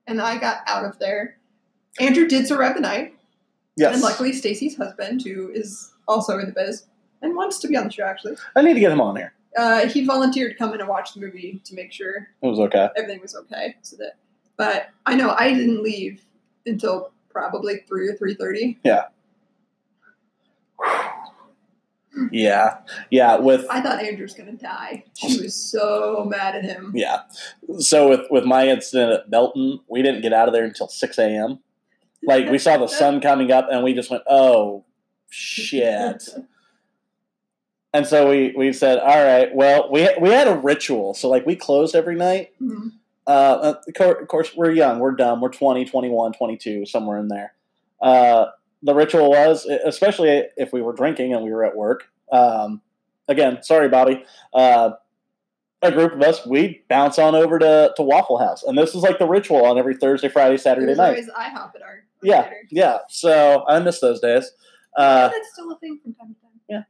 And 0.07 0.21
I 0.21 0.37
got 0.39 0.59
out 0.67 0.85
of 0.85 0.99
there. 0.99 1.39
Andrew 1.99 2.29
did 2.29 2.47
survive 2.47 2.75
the 2.75 2.83
night, 2.83 3.15
yes. 3.77 3.95
and 3.95 4.03
luckily 4.03 4.35
Stacy's 4.35 4.77
husband, 4.77 5.23
who 5.23 5.51
is 5.51 5.93
also 6.07 6.39
in 6.39 6.45
the 6.47 6.53
biz 6.53 6.85
and 7.23 7.35
wants 7.35 7.59
to 7.61 7.69
be 7.69 7.77
on 7.77 7.85
the 7.85 7.91
show, 7.91 8.05
actually, 8.05 8.37
I 8.55 8.61
need 8.61 8.75
to 8.75 8.81
get 8.81 8.93
him 8.93 9.01
on 9.01 9.17
here. 9.17 9.33
uh, 9.57 9.89
he 9.89 10.05
volunteered 10.05 10.53
to 10.53 10.59
come 10.59 10.75
in 10.75 10.81
and 10.81 10.89
watch 10.89 11.15
the 11.15 11.21
movie 11.21 11.61
to 11.65 11.75
make 11.75 11.91
sure 11.91 12.29
It 12.43 12.47
was 12.47 12.61
okay. 12.61 12.89
everything 12.97 13.21
was 13.21 13.35
okay. 13.35 13.75
So 13.83 13.97
that, 13.97 14.13
but 14.59 14.91
I 15.07 15.15
know 15.15 15.31
I 15.31 15.55
didn't 15.55 15.83
leave 15.83 16.23
until 16.67 17.13
probably 17.31 17.79
three 17.89 18.09
or 18.09 18.17
three 18.17 18.35
thirty. 18.35 18.79
Yeah. 18.85 19.05
Yeah. 22.33 22.79
Yeah. 23.11 23.37
With 23.37 23.65
I 23.71 23.81
thought 23.81 24.03
Andrew 24.03 24.25
was 24.25 24.35
gonna 24.35 24.55
die. 24.55 25.05
She 25.15 25.41
was 25.41 25.55
so 25.55 26.25
mad 26.29 26.57
at 26.57 26.65
him. 26.65 26.91
yeah. 26.95 27.21
So 27.79 28.09
with 28.09 28.23
with 28.31 28.45
my 28.45 28.67
incident 28.67 29.13
at 29.13 29.31
Belton, 29.31 29.81
we 29.89 30.03
didn't 30.03 30.23
get 30.23 30.33
out 30.33 30.49
of 30.49 30.55
there 30.55 30.65
until 30.65 30.89
six 30.89 31.17
a.m. 31.19 31.61
Like 32.25 32.49
we 32.51 32.59
saw 32.59 32.77
the 32.77 32.87
sun 32.89 33.21
coming 33.21 33.53
up, 33.53 33.69
and 33.71 33.85
we 33.85 33.95
just 33.95 34.11
went, 34.11 34.25
"Oh 34.29 34.85
shit!" 35.31 36.29
And 37.95 38.07
so 38.07 38.29
we 38.29 38.53
we 38.57 38.73
said, 38.75 38.99
"All 38.99 39.25
right, 39.25 39.55
well, 39.55 39.89
we 39.91 40.09
we 40.21 40.29
had 40.29 40.47
a 40.49 40.57
ritual. 40.57 41.15
So 41.15 41.29
like 41.29 41.47
we 41.47 41.57
closed 41.57 41.95
every 41.95 42.17
night. 42.17 42.53
Mhm. 42.61 42.93
Uh, 43.29 43.75
of 44.01 44.27
course, 44.29 44.53
we're 44.57 44.71
young, 44.71 44.99
we're 45.01 45.13
dumb, 45.13 45.41
we're 45.43 45.51
20, 45.51 45.85
21, 45.85 46.33
22, 46.33 46.87
somewhere 46.87 47.19
in 47.19 47.29
there. 47.29 47.53
Uh, 48.01 48.47
the 48.83 48.95
ritual 48.95 49.29
was, 49.31 49.67
especially 49.67 50.45
if 50.57 50.73
we 50.73 50.81
were 50.81 50.95
drinking 50.95 51.35
and 51.35 51.45
we 51.45 51.51
were 51.53 51.65
at 51.65 51.77
work. 51.77 52.05
Um, 52.33 52.81
again, 53.29 53.63
sorry, 53.63 53.89
Bobby. 53.91 54.25
Uh, 54.55 54.93
a 55.83 55.93
group 55.93 56.15
of 56.15 56.23
us, 56.23 56.45
we'd 56.47 56.83
bounce 56.89 57.19
on 57.19 57.35
over 57.35 57.59
to, 57.59 57.93
to 57.97 58.03
Waffle 58.03 58.39
House, 58.39 58.63
and 58.65 58.77
this 58.79 58.95
is 58.95 59.03
like 59.03 59.19
the 59.19 59.29
ritual 59.29 59.65
on 59.65 59.79
every 59.79 59.95
Thursday, 59.97 60.29
Friday, 60.29 60.57
Saturday 60.57 60.95
night. 60.95 61.09
always 61.11 61.29
IHOP 61.29 61.75
at 61.77 61.83
our 61.83 62.05
Yeah, 62.23 62.43
theater. 62.43 62.57
yeah. 62.71 62.99
So 63.11 63.65
I 63.69 63.79
miss 63.81 64.01
those 64.01 64.21
days. 64.21 64.51
Uh, 64.97 65.29
that's 65.29 65.53
still 65.53 65.71
a 65.71 65.79
thing 65.79 66.01
from 66.03 66.15
time 66.15 66.35
to 66.35 66.41
time. 66.41 66.51
yeah. 66.69 66.83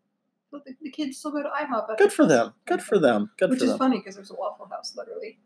But 0.53 0.65
the, 0.65 0.75
the 0.81 0.91
kids 0.91 1.19
still 1.19 1.33
go 1.33 1.43
to 1.43 1.49
IHOP. 1.51 1.99
good 1.99 2.13
for 2.13 2.25
them. 2.27 2.55
Good 2.65 2.83
for 2.83 2.99
them. 2.99 3.31
Good 3.39 3.51
Which 3.51 3.59
for 3.59 3.65
is 3.67 3.77
funny 3.77 3.99
because 3.99 4.15
there's 4.15 4.31
a 4.31 4.35
Waffle 4.35 4.67
House 4.69 4.95
literally 4.97 5.39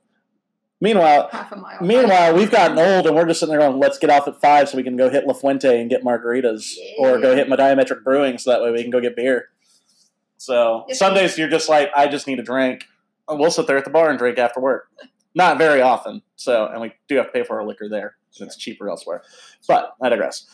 Meanwhile, 0.82 1.28
half 1.30 1.52
a 1.52 1.56
mile. 1.56 1.78
Meanwhile, 1.80 2.34
we've 2.34 2.50
gotten 2.50 2.76
old 2.76 3.06
and 3.06 3.14
we're 3.14 3.24
just 3.24 3.38
sitting 3.38 3.56
there 3.56 3.60
going, 3.64 3.78
let's 3.78 3.98
get 3.98 4.10
off 4.10 4.26
at 4.26 4.40
five 4.40 4.68
so 4.68 4.76
we 4.76 4.82
can 4.82 4.96
go 4.96 5.08
hit 5.08 5.28
La 5.28 5.32
Fuente 5.32 5.80
and 5.80 5.88
get 5.88 6.02
margaritas 6.02 6.74
or 6.98 7.20
go 7.20 7.36
hit 7.36 7.48
my 7.48 7.54
Diametric 7.54 8.02
Brewing 8.02 8.36
so 8.36 8.50
that 8.50 8.60
way 8.60 8.72
we 8.72 8.82
can 8.82 8.90
go 8.90 9.00
get 9.00 9.14
beer. 9.14 9.50
So 10.38 10.84
some 10.90 11.14
days 11.14 11.38
you're 11.38 11.48
just 11.48 11.68
like, 11.68 11.90
I 11.94 12.08
just 12.08 12.26
need 12.26 12.40
a 12.40 12.42
drink. 12.42 12.86
And 13.28 13.38
we'll 13.38 13.52
sit 13.52 13.68
there 13.68 13.76
at 13.76 13.84
the 13.84 13.90
bar 13.90 14.10
and 14.10 14.18
drink 14.18 14.38
after 14.38 14.58
work. 14.58 14.88
Not 15.36 15.56
very 15.56 15.80
often. 15.80 16.22
So, 16.34 16.66
and 16.66 16.80
we 16.80 16.92
do 17.06 17.14
have 17.14 17.26
to 17.26 17.32
pay 17.32 17.44
for 17.44 17.60
our 17.60 17.66
liquor 17.66 17.88
there. 17.88 18.16
So 18.32 18.44
it's 18.44 18.56
cheaper 18.56 18.90
elsewhere. 18.90 19.22
But 19.68 19.94
I 20.02 20.08
digress. 20.08 20.46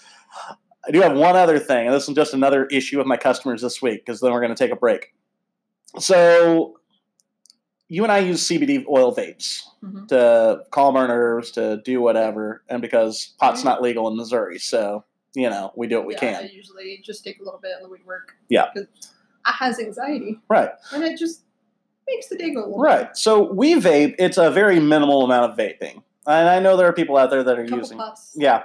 I 0.86 0.90
do 0.90 1.00
have 1.00 1.16
one 1.16 1.36
other 1.36 1.58
thing, 1.58 1.86
and 1.86 1.94
this 1.94 2.06
is 2.06 2.14
just 2.14 2.34
another 2.34 2.66
issue 2.66 2.98
with 2.98 3.06
my 3.06 3.16
customers 3.16 3.62
this 3.62 3.80
week 3.80 4.04
because 4.04 4.20
then 4.20 4.30
we're 4.32 4.40
going 4.40 4.54
to 4.54 4.62
take 4.62 4.72
a 4.72 4.76
break. 4.76 5.14
So, 5.98 6.77
you 7.88 8.02
and 8.02 8.12
I 8.12 8.18
use 8.18 8.46
CBD 8.46 8.84
oil 8.88 9.14
vapes 9.14 9.62
Mhm. 9.82 10.08
to 10.08 10.64
calm 10.70 10.96
our 10.96 11.08
nerves, 11.08 11.50
to 11.52 11.80
do 11.84 12.00
whatever, 12.00 12.62
and 12.68 12.82
because 12.82 13.34
pot's 13.38 13.62
Mhm. 13.62 13.64
not 13.66 13.82
legal 13.82 14.08
in 14.08 14.16
Missouri, 14.16 14.58
so 14.58 15.04
you 15.34 15.48
know 15.50 15.72
we 15.76 15.86
do 15.86 15.96
what 15.96 16.06
we 16.06 16.14
yeah, 16.14 16.20
can. 16.20 16.34
I 16.44 16.48
usually 16.48 17.00
just 17.04 17.24
take 17.24 17.40
a 17.40 17.44
little 17.44 17.60
bit 17.60 17.72
and 17.76 17.84
the 17.84 17.88
weed 17.88 18.04
work. 18.06 18.34
Yeah. 18.48 18.66
Because 18.74 18.88
I 19.44 19.52
has 19.52 19.78
anxiety. 19.78 20.38
Right. 20.48 20.70
And 20.92 21.02
it 21.04 21.18
just 21.18 21.42
makes 22.06 22.28
the 22.28 22.36
day 22.36 22.50
go 22.50 22.60
a 22.60 22.66
little 22.66 22.78
Right. 22.78 23.16
So 23.16 23.52
we 23.52 23.74
vape. 23.74 24.14
It's 24.18 24.36
a 24.38 24.50
very 24.50 24.80
minimal 24.80 25.24
amount 25.24 25.50
of 25.52 25.56
vaping, 25.58 26.02
and 26.26 26.48
I 26.48 26.58
know 26.60 26.76
there 26.76 26.86
are 26.88 26.92
people 26.92 27.16
out 27.16 27.30
there 27.30 27.42
that 27.42 27.58
are 27.58 27.64
using. 27.64 27.98
puffs. 27.98 28.34
Yeah. 28.36 28.64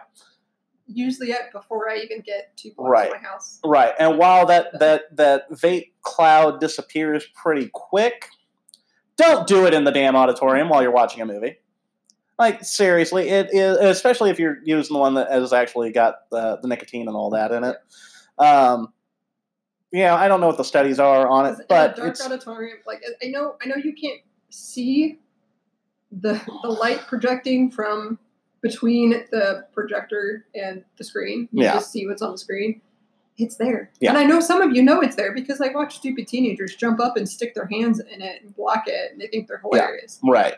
Usually 0.86 1.32
at, 1.32 1.52
before 1.54 1.90
I 1.90 1.98
even 2.00 2.20
get 2.22 2.56
to 2.58 2.72
Right. 2.78 3.10
my 3.12 3.18
house. 3.18 3.60
Right. 3.64 3.94
And 4.00 4.18
while 4.18 4.46
that 4.48 4.78
that 4.80 5.16
that 5.16 5.50
vape 5.52 5.92
cloud 6.02 6.60
disappears 6.60 7.26
pretty 7.42 7.70
quick, 7.74 8.28
don't 9.17 9.47
do 9.47 9.65
it 9.65 9.73
in 9.73 9.84
the 9.84 9.91
damn 9.91 10.15
auditorium 10.15 10.69
while 10.69 10.82
you're 10.82 10.91
watching 10.91 11.21
a 11.21 11.26
movie. 11.26 11.58
Like 12.39 12.63
seriously, 12.63 13.30
it 13.30 13.49
is 13.54 13.78
especially 13.78 14.30
if 14.32 14.39
you're 14.39 14.58
using 14.63 14.93
the 14.95 14.99
one 14.99 15.13
that 15.15 15.30
has 15.32 15.54
actually 15.54 15.91
got 15.91 16.30
the, 16.32 16.58
the 16.62 16.67
nicotine 16.67 17.08
and 17.08 17.15
all 17.15 17.30
that 17.32 17.52
in 17.52 17.63
it. 17.63 17.78
Um, 18.39 18.91
yeah, 19.91 20.15
I 20.15 20.28
don't 20.28 20.41
know 20.41 20.47
what 20.47 20.58
the 20.58 20.63
studies 20.63 20.99
are 20.99 21.28
on 21.28 21.45
it, 21.45 21.60
but 21.69 21.93
a 21.93 21.95
dark 22.02 22.10
it's 22.10 22.26
auditorium, 22.26 22.80
like 22.88 23.04
I- 23.08 23.28
I 23.28 23.30
know, 23.30 23.56
I 23.63 23.67
know 23.67 23.76
you 23.76 23.93
can't 23.93 24.19
see 24.49 25.19
the 26.12 26.41
the 26.63 26.69
light 26.69 27.02
projecting 27.08 27.69
from 27.69 28.17
between 28.62 29.12
the 29.32 29.67
projector 29.73 30.45
and 30.56 30.84
the 30.97 31.04
screen. 31.04 31.47
You 31.52 31.63
Yeah. 31.63 31.73
just 31.73 31.91
see 31.91 32.08
what's 32.08 32.21
on 32.23 32.32
the 32.32 32.38
screen. 32.38 32.82
It's 33.38 33.56
there, 33.56 33.89
Yeah. 34.00 34.10
and 34.10 34.17
I 34.17 34.24
know 34.26 34.39
some 34.39 34.62
of 34.62 34.76
you 34.76 34.84
know 34.84 35.02
it's 35.02 35.15
there 35.15 35.34
because 35.34 35.60
I 35.60 35.69
watch 35.69 35.96
stupid 35.98 36.28
teenagers 36.28 36.76
jump 36.76 37.00
up 37.00 37.17
and 37.17 37.28
stick 37.28 37.56
their 37.56 37.65
hands 37.65 38.00
in 38.00 38.22
it 38.22 38.43
and 38.43 38.56
block 38.56 38.84
it, 38.88 39.12
and 39.12 39.19
they 39.19 39.28
think 39.28 39.48
they're 39.48 39.60
Yeah. 39.72 39.80
hilarious. 39.80 40.19
right. 40.24 40.56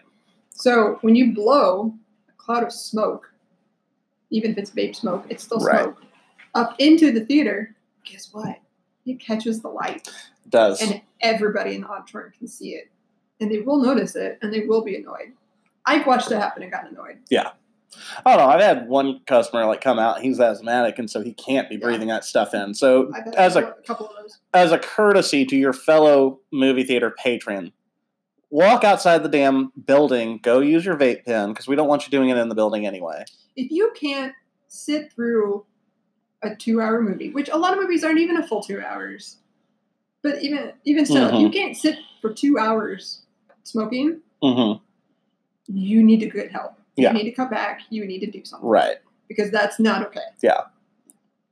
So 0.51 0.97
when 1.01 1.15
you 1.15 1.33
blow 1.33 1.93
a 2.27 2.31
cloud 2.33 2.63
of 2.63 2.71
smoke, 2.73 3.31
even 4.29 4.51
if 4.51 4.57
it's 4.57 4.71
vape 4.71 4.95
smoke, 4.95 5.25
it's 5.29 5.43
still 5.43 5.59
Right. 5.59 5.83
smoke 5.83 6.01
up 6.53 6.75
into 6.79 7.11
the 7.11 7.21
theater. 7.25 7.75
Guess 8.03 8.33
what? 8.33 8.57
It 9.05 9.19
catches 9.21 9.61
the 9.61 9.69
light 9.69 10.07
It 10.45 10.49
does. 10.49 10.81
and 10.81 11.01
everybody 11.21 11.75
in 11.75 11.81
the 11.81 11.88
auditorium 11.88 12.33
can 12.38 12.47
see 12.47 12.75
it, 12.75 12.89
and 13.39 13.49
they 13.49 13.59
will 13.61 13.81
notice 13.81 14.15
it, 14.17 14.38
and 14.41 14.53
they 14.53 14.65
will 14.65 14.81
be 14.83 14.95
annoyed. 14.97 15.31
I've 15.85 16.05
watched 16.05 16.29
it 16.31 16.35
happen 16.38 16.61
and 16.63 16.71
gotten 16.71 16.89
annoyed. 16.93 17.19
I 18.25 18.36
don't 18.38 18.45
know. 18.47 18.53
I've 18.53 18.62
had 18.62 18.88
one 18.88 19.21
customer 19.25 19.65
like 19.65 19.81
come 19.81 19.99
out. 19.99 20.21
He's 20.21 20.39
asthmatic, 20.39 20.99
and 20.99 21.10
so 21.10 21.21
he 21.21 21.34
can't 21.34 21.69
be 21.69 21.75
Yeah. 21.75 21.81
breathing 21.88 22.08
that 22.10 22.23
stuff 22.25 22.53
in. 22.53 22.73
So, 22.73 23.12
as 23.36 23.55
a 23.55 23.73
couple 23.86 24.08
of 24.08 24.13
those. 24.21 24.39
as 24.53 24.71
a 24.71 24.79
courtesy 24.79 25.45
to 25.45 25.55
your 25.55 25.73
fellow 25.73 26.39
movie 26.51 26.84
theater 26.84 27.13
patron, 27.17 27.71
walk 28.49 28.84
outside 28.84 29.23
the 29.23 29.29
damn 29.29 29.71
building. 29.86 30.39
Go 30.41 30.60
use 30.60 30.86
your 30.86 30.95
vape 30.97 31.25
pen 31.25 31.49
because 31.49 31.67
we 31.67 31.75
don't 31.75 31.88
want 31.88 32.05
you 32.05 32.12
doing 32.12 32.29
it 32.29 32.38
in 32.38 32.49
the 32.49 32.55
building 32.55 32.86
anyway. 32.86 33.25
If 33.55 33.71
you 33.71 33.91
can't 33.95 34.34
sit 34.67 35.12
through 35.13 35.65
a 36.43 36.55
two-hour 36.55 37.01
movie, 37.01 37.31
which 37.31 37.49
a 37.49 37.58
lot 37.58 37.73
of 37.73 37.79
movies 37.79 38.03
aren't 38.03 38.19
even 38.19 38.38
a 38.38 38.45
full 38.47 38.62
two 38.62 38.81
hours, 38.81 39.38
but 40.21 40.43
even 40.43 40.73
even 40.86 41.05
still, 41.05 41.27
if 41.34 41.39
you 41.41 41.49
can't 41.49 41.75
sit 41.75 41.97
for 42.21 42.34
two 42.34 42.58
hours 42.58 43.23
smoking, 43.63 44.21
Mm-hmm. 44.43 44.84
you 45.75 46.03
need 46.03 46.19
to 46.19 46.29
get 46.29 46.51
help. 46.51 46.73
Yeah. 46.95 47.12
You 47.12 47.17
need 47.17 47.29
to 47.29 47.36
come 47.36 47.49
back. 47.49 47.81
You 47.89 48.05
need 48.05 48.19
to 48.19 48.31
do 48.31 48.43
something. 48.45 48.67
Right. 48.67 48.97
Because 49.27 49.51
that's 49.51 49.79
not 49.79 50.05
okay. 50.08 50.21
Yeah. 50.41 50.62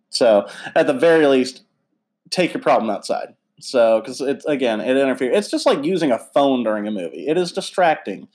So, 0.09 0.47
at 0.75 0.87
the 0.87 0.93
very 0.93 1.25
least, 1.25 1.63
take 2.29 2.53
your 2.53 2.61
problem 2.61 2.89
outside. 2.89 3.35
So, 3.59 3.99
because 3.99 4.21
it's 4.21 4.45
again, 4.45 4.79
it 4.79 4.95
interferes. 4.95 5.37
It's 5.37 5.49
just 5.49 5.65
like 5.65 5.83
using 5.83 6.11
a 6.11 6.19
phone 6.19 6.63
during 6.63 6.87
a 6.87 6.91
movie. 6.91 7.27
It 7.27 7.37
is 7.37 7.51
distracting, 7.51 8.27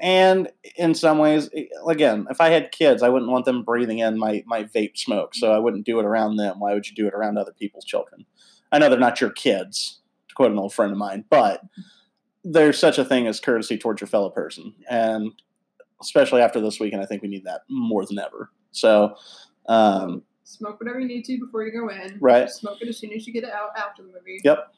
and 0.00 0.50
in 0.76 0.94
some 0.94 1.18
ways, 1.18 1.50
again, 1.86 2.26
if 2.30 2.40
I 2.40 2.48
had 2.48 2.72
kids, 2.72 3.02
I 3.02 3.10
wouldn't 3.10 3.30
want 3.30 3.44
them 3.44 3.62
breathing 3.62 3.98
in 3.98 4.18
my 4.18 4.42
my 4.46 4.64
vape 4.64 4.96
smoke. 4.96 5.34
So 5.34 5.52
I 5.52 5.58
wouldn't 5.58 5.86
do 5.86 6.00
it 6.00 6.06
around 6.06 6.36
them. 6.36 6.58
Why 6.58 6.74
would 6.74 6.88
you 6.88 6.96
do 6.96 7.06
it 7.06 7.14
around 7.14 7.38
other 7.38 7.52
people's 7.52 7.84
children? 7.84 8.24
I 8.72 8.78
know 8.78 8.88
they're 8.88 8.98
not 8.98 9.20
your 9.20 9.30
kids, 9.30 10.00
to 10.28 10.34
quote 10.34 10.50
an 10.50 10.58
old 10.58 10.72
friend 10.72 10.90
of 10.90 10.98
mine, 10.98 11.24
but 11.28 11.62
there's 12.42 12.78
such 12.78 12.98
a 12.98 13.04
thing 13.04 13.26
as 13.26 13.38
courtesy 13.38 13.76
towards 13.76 14.00
your 14.00 14.08
fellow 14.08 14.30
person, 14.30 14.74
and 14.88 15.32
especially 16.00 16.40
after 16.42 16.60
this 16.60 16.80
weekend, 16.80 17.02
I 17.02 17.06
think 17.06 17.22
we 17.22 17.28
need 17.28 17.44
that 17.44 17.62
more 17.68 18.04
than 18.06 18.18
ever. 18.18 18.50
So, 18.72 19.16
um, 19.68 20.22
Smoke 20.44 20.80
whatever 20.80 20.98
you 20.98 21.06
need 21.06 21.24
to 21.26 21.38
before 21.38 21.62
you 21.64 21.70
go 21.70 21.88
in. 21.90 22.18
Right. 22.20 22.50
Smoke 22.50 22.78
it 22.82 22.88
as 22.88 22.98
soon 22.98 23.12
as 23.12 23.24
you 23.24 23.32
get 23.32 23.44
it 23.44 23.50
out 23.52 23.70
after 23.76 24.02
the 24.02 24.08
movie. 24.08 24.40
Yep. 24.42 24.72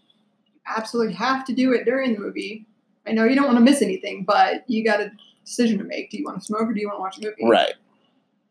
You 0.47 0.61
absolutely 0.67 1.15
have 1.15 1.47
to 1.47 1.55
do 1.55 1.73
it 1.73 1.85
during 1.87 2.13
the 2.13 2.19
movie. 2.21 2.67
I 3.07 3.13
know 3.13 3.25
you 3.25 3.35
don't 3.35 3.47
want 3.47 3.57
to 3.57 3.65
miss 3.65 3.81
anything, 3.81 4.25
but 4.25 4.69
you 4.69 4.85
got 4.85 5.01
a 5.01 5.11
decision 5.47 5.79
to 5.79 5.85
make. 5.85 6.11
Do 6.11 6.19
you 6.19 6.25
want 6.25 6.39
to 6.41 6.45
smoke 6.45 6.63
or 6.69 6.75
do 6.75 6.81
you 6.81 6.89
want 6.89 6.99
to 6.99 7.01
watch 7.01 7.19
a 7.19 7.23
movie? 7.23 7.49
right. 7.51 7.73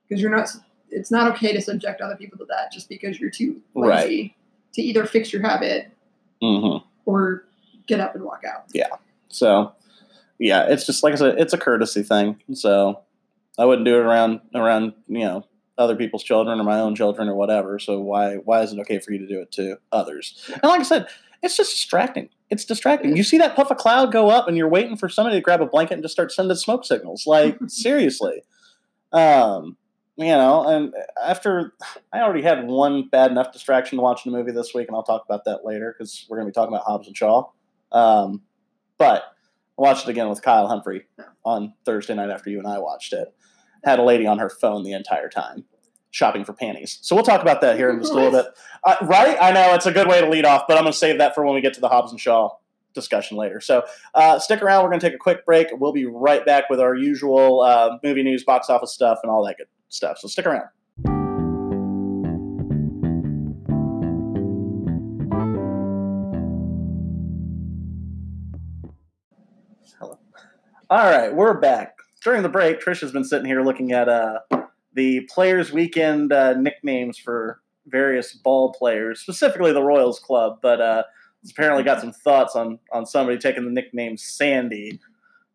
Because 0.07 0.19
you're 0.21 0.31
not. 0.36 0.49
It's 0.89 1.12
not 1.12 1.31
okay 1.34 1.53
to 1.53 1.62
subject 1.62 2.01
other 2.01 2.15
people 2.17 2.38
to 2.39 2.45
that 2.45 2.71
just 2.71 2.89
because 2.89 3.19
you're 3.19 3.29
too 3.29 3.62
Right. 3.75 4.03
lazy 4.03 4.36
to 4.73 4.81
either 4.81 5.05
fix 5.05 5.31
your 5.31 5.41
habit 5.41 5.89
hmm 6.41 6.77
or 7.05 7.45
get 7.88 7.99
up 7.99 8.15
and 8.15 8.23
walk 8.23 8.41
out. 8.51 8.65
Yeah. 8.73 8.88
So, 9.29 9.73
yeah, 10.41 10.65
it's 10.67 10.86
just 10.86 11.04
like 11.04 11.13
I 11.13 11.17
said, 11.17 11.39
it's 11.39 11.54
a 11.54 11.58
courtesy 11.58 12.01
thing. 12.01 12.41
So, 12.54 13.01
I 13.60 13.65
wouldn't 13.65 13.86
do 13.86 13.95
it 13.95 14.01
around 14.01 14.41
around 14.56 14.93
you 15.08 15.19
know 15.19 15.45
other 15.77 15.95
people's 15.95 16.23
children 16.23 16.60
or 16.60 16.63
my 16.63 16.80
own 16.80 16.95
children 16.95 17.30
or 17.30 17.36
whatever. 17.36 17.80
So 17.80 17.99
why 17.99 18.36
why 18.36 18.62
is 18.62 18.73
it 18.73 18.80
okay 18.80 18.99
for 18.99 19.13
you 19.13 19.19
to 19.19 19.27
do 19.27 19.39
it 19.39 19.51
to 19.54 19.77
others? 19.91 20.49
And 20.51 20.63
like 20.63 20.82
I 20.82 20.84
said, 20.84 21.08
it's 21.43 21.56
just 21.56 21.71
distracting. 21.71 22.30
It's 22.49 22.65
distracting. 22.65 23.15
You 23.15 23.23
see 23.23 23.38
that 23.38 23.56
puff 23.56 23.71
of 23.71 23.77
cloud 23.77 24.12
go 24.12 24.30
up, 24.30 24.47
and 24.47 24.58
you're 24.58 24.67
waiting 24.67 24.97
for 24.97 25.10
somebody 25.10 25.38
to 25.38 25.41
grab 25.41 25.62
a 25.62 25.65
blanket 25.65 25.95
and 25.95 26.04
just 26.04 26.13
start 26.13 26.32
sending 26.32 26.56
smoke 26.58 26.86
signals. 26.86 27.25
Like 27.27 27.58
seriously, 27.67 28.41
um, 29.13 29.77
you 30.17 30.25
know. 30.25 30.67
And 30.67 30.93
after 31.23 31.73
I 32.12 32.21
already 32.21 32.41
had 32.41 32.67
one 32.67 33.10
bad 33.10 33.32
enough 33.32 33.54
distraction 33.54 33.97
to 33.97 34.01
watching 34.01 34.32
the 34.32 34.38
movie 34.38 34.51
this 34.51 34.73
week, 34.73 34.88
and 34.88 34.95
I'll 34.95 35.04
talk 35.04 35.23
about 35.25 35.45
that 35.45 35.65
later 35.65 35.95
because 35.95 36.25
we're 36.30 36.38
going 36.38 36.47
to 36.47 36.51
be 36.51 36.54
talking 36.54 36.73
about 36.73 36.86
Hobbs 36.86 37.08
and 37.08 37.15
Shaw. 37.15 37.45
Um, 37.91 38.41
but 38.97 39.23
I 39.82 39.89
watched 39.89 40.08
it 40.08 40.12
again 40.12 40.30
with 40.30 40.41
Kyle 40.41 40.67
Humphrey 40.67 41.06
on 41.44 41.74
Thursday 41.86 42.13
night 42.13 42.30
after 42.30 42.50
you 42.50 42.60
and 42.60 42.67
I 42.67 42.78
watched 42.80 43.13
it. 43.13 43.34
Had 43.84 43.98
a 43.98 44.04
lady 44.04 44.28
on 44.28 44.38
her 44.38 44.50
phone 44.50 44.84
the 44.84 44.94
entire 44.94 45.28
time 45.28 45.65
shopping 46.12 46.46
for 46.46 46.54
panties. 46.54 47.00
So 47.02 47.15
we'll 47.15 47.24
talk 47.24 47.41
about 47.41 47.62
that 47.62 47.78
here 47.78 47.89
in 47.89 48.00
just 48.00 48.12
a 48.12 48.15
little 48.15 48.32
bit. 48.32 48.46
Uh, 48.84 48.98
right? 49.04 49.38
I 49.41 49.52
know 49.52 49.74
it's 49.74 49.86
a 49.86 49.91
good 49.91 50.08
way 50.08 50.22
to 50.22 50.30
lead 50.30 50.46
off, 50.46 50.65
but 50.67 50.78
I'm 50.78 50.84
going 50.84 50.91
to 50.91 50.98
save 50.98 51.17
that 51.17 51.34
for 51.34 51.44
when 51.46 51.56
we 51.56 51.62
get 51.62 51.74
to 51.76 51.82
the 51.82 51.88
Hobbs 51.88 52.12
and 52.12 52.20
Shaw 52.20 52.50
discussion 52.94 53.38
later. 53.38 53.60
So 53.60 53.84
uh, 54.13 54.38
stick 54.38 54.62
around. 54.62 54.84
We're 54.84 54.89
going 54.89 55.00
to 55.00 55.08
take 55.08 55.15
a 55.15 55.20
quick 55.20 55.46
break. 55.46 55.67
We'll 55.72 55.94
be 55.94 56.06
right 56.06 56.46
back 56.46 56.70
with 56.70 56.80
our 56.80 56.94
usual 56.94 57.62
uh, 57.62 57.98
movie 58.04 58.24
news, 58.24 58.44
box 58.44 58.70
office 58.70 58.94
stuff, 58.94 59.20
and 59.24 59.32
all 59.32 59.44
that 59.46 59.58
good 59.58 59.67
stuff. 59.89 60.20
So 60.20 60.28
stick 60.28 60.46
around. 60.46 60.67
All 70.91 71.10
right, 71.10 71.34
we're 71.34 71.54
back. 71.54 71.95
During 72.21 72.43
the 72.43 72.49
break, 72.49 72.82
Trish 72.82 72.99
has 72.99 73.13
been 73.13 73.23
sitting 73.23 73.45
here 73.45 73.62
looking 73.62 73.93
at 73.93 74.10
uh, 74.10 74.39
the 74.93 75.21
Players 75.34 75.71
Weekend 75.71 76.34
uh, 76.34 76.54
nicknames 76.56 77.17
for 77.17 77.62
various 77.88 78.34
ball 78.34 78.73
players, 78.73 79.21
specifically 79.21 79.71
the 79.71 79.82
Royals 79.82 80.19
Club, 80.19 80.60
but 80.62 80.82
uh, 80.82 81.04
apparently 81.49 81.86
got 81.86 82.01
some 82.01 82.12
thoughts 82.12 82.58
on 82.58 82.77
on 82.91 83.06
somebody 83.06 83.38
taking 83.38 83.63
the 83.63 83.71
nickname 83.71 84.17
Sandy, 84.17 84.99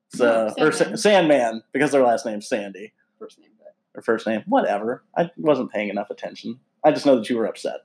so 0.09 0.55
or 0.57 0.73
Sa- 0.73 0.85
Sandman. 0.85 0.97
Sandman 0.97 1.63
because 1.71 1.91
their 1.91 2.03
last 2.03 2.25
name's 2.25 2.49
Sandy 2.49 2.95
First 3.19 3.39
name, 3.39 3.51
but 3.59 3.75
or 3.95 4.01
first 4.01 4.27
name, 4.27 4.43
whatever. 4.47 5.05
I 5.19 5.31
wasn't 5.37 5.71
paying 5.71 5.91
enough 5.91 6.09
attention. 6.09 6.61
I 6.83 6.93
just 6.93 7.05
know 7.05 7.17
that 7.17 7.29
you 7.29 7.37
were 7.37 7.45
upset. 7.45 7.81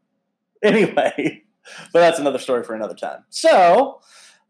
anyway, 0.62 1.44
but 1.94 2.00
that's 2.00 2.18
another 2.18 2.38
story 2.38 2.62
for 2.62 2.74
another 2.74 2.94
time. 2.94 3.24
So, 3.30 4.02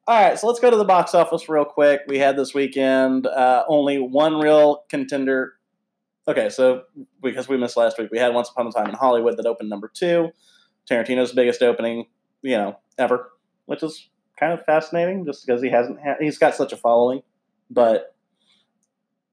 all 0.09 0.19
right, 0.19 0.39
so 0.39 0.47
let's 0.47 0.59
go 0.59 0.71
to 0.71 0.77
the 0.77 0.87
box 0.87 1.15
office 1.15 1.51
real 1.51 1.67
quick. 1.67 2.01
We 2.09 2.19
had 2.19 2.35
this 2.35 2.55
weekend 2.55 3.27
uh, 3.27 3.65
only 3.69 3.99
one 3.99 4.41
real 4.41 4.85
contender. 4.89 5.53
Okay, 6.27 6.49
so 6.49 6.85
because 7.23 7.47
we 7.47 7.59
missed 7.59 7.77
last 7.77 7.99
week, 7.99 8.09
we 8.11 8.19
had 8.19 8.33
Once 8.33 8.49
Upon 8.49 8.67
a 8.67 8.73
Time 8.73 8.89
in 8.89 8.95
Hollywood 8.95 9.37
that 9.37 9.45
opened 9.45 9.69
number 9.69 9.91
two. 9.93 10.31
Tarantino's 10.91 11.33
biggest 11.33 11.63
opening, 11.63 12.07
you 12.41 12.57
know, 12.57 12.79
ever, 12.97 13.29
which 13.67 13.83
is 13.83 14.09
kind 14.41 14.55
of 14.55 14.65
fascinating, 14.65 15.27
just 15.27 15.45
because 15.45 15.61
he 15.61 15.69
hasn't 15.69 16.01
had, 16.01 16.17
he's 16.19 16.39
got 16.39 16.55
such 16.55 16.73
a 16.73 16.77
following. 16.79 17.21
But 17.71 18.15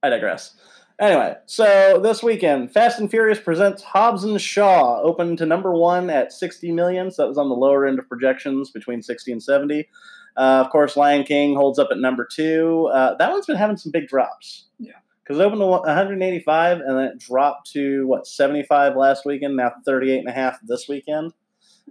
I 0.04 0.10
digress. 0.10 0.58
Anyway, 1.00 1.36
so 1.46 2.00
this 2.02 2.24
weekend, 2.24 2.72
Fast 2.72 3.00
and 3.00 3.10
Furious 3.10 3.40
presents 3.40 3.84
Hobbs 3.84 4.24
and 4.24 4.40
Shaw, 4.40 5.02
open 5.02 5.36
to 5.36 5.46
number 5.46 5.74
one 5.74 6.10
at 6.10 6.32
60 6.32 6.72
million. 6.72 7.12
So 7.12 7.24
that 7.24 7.28
was 7.28 7.38
on 7.38 7.50
the 7.50 7.56
lower 7.56 7.86
end 7.86 8.00
of 8.00 8.08
projections, 8.08 8.72
between 8.72 9.02
60 9.02 9.34
and 9.34 9.44
70. 9.44 9.90
Uh, 10.38 10.64
of 10.66 10.70
course, 10.70 10.96
Lion 10.96 11.24
King 11.24 11.56
holds 11.56 11.80
up 11.80 11.90
at 11.92 11.98
number 11.98 12.26
two. 12.30 12.90
Uh, 12.94 13.16
that 13.18 13.30
one's 13.30 13.46
been 13.46 13.58
having 13.58 13.76
some 13.76 13.92
big 13.92 14.08
drops. 14.08 14.68
Yeah. 14.80 14.94
Because 15.24 15.40
it 15.40 15.44
opened 15.44 15.62
to 15.62 15.66
185 15.66 16.80
and 16.80 16.98
then 16.98 17.06
it 17.06 17.20
dropped 17.20 17.72
to, 17.72 18.08
what, 18.08 18.26
75 18.26 18.96
last 18.96 19.26
weekend, 19.26 19.58
now 19.58 19.74
38 19.86 20.20
and 20.20 20.30
a 20.30 20.32
half 20.32 20.60
this 20.64 20.88
weekend. 20.88 21.34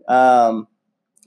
Um, 0.08 0.68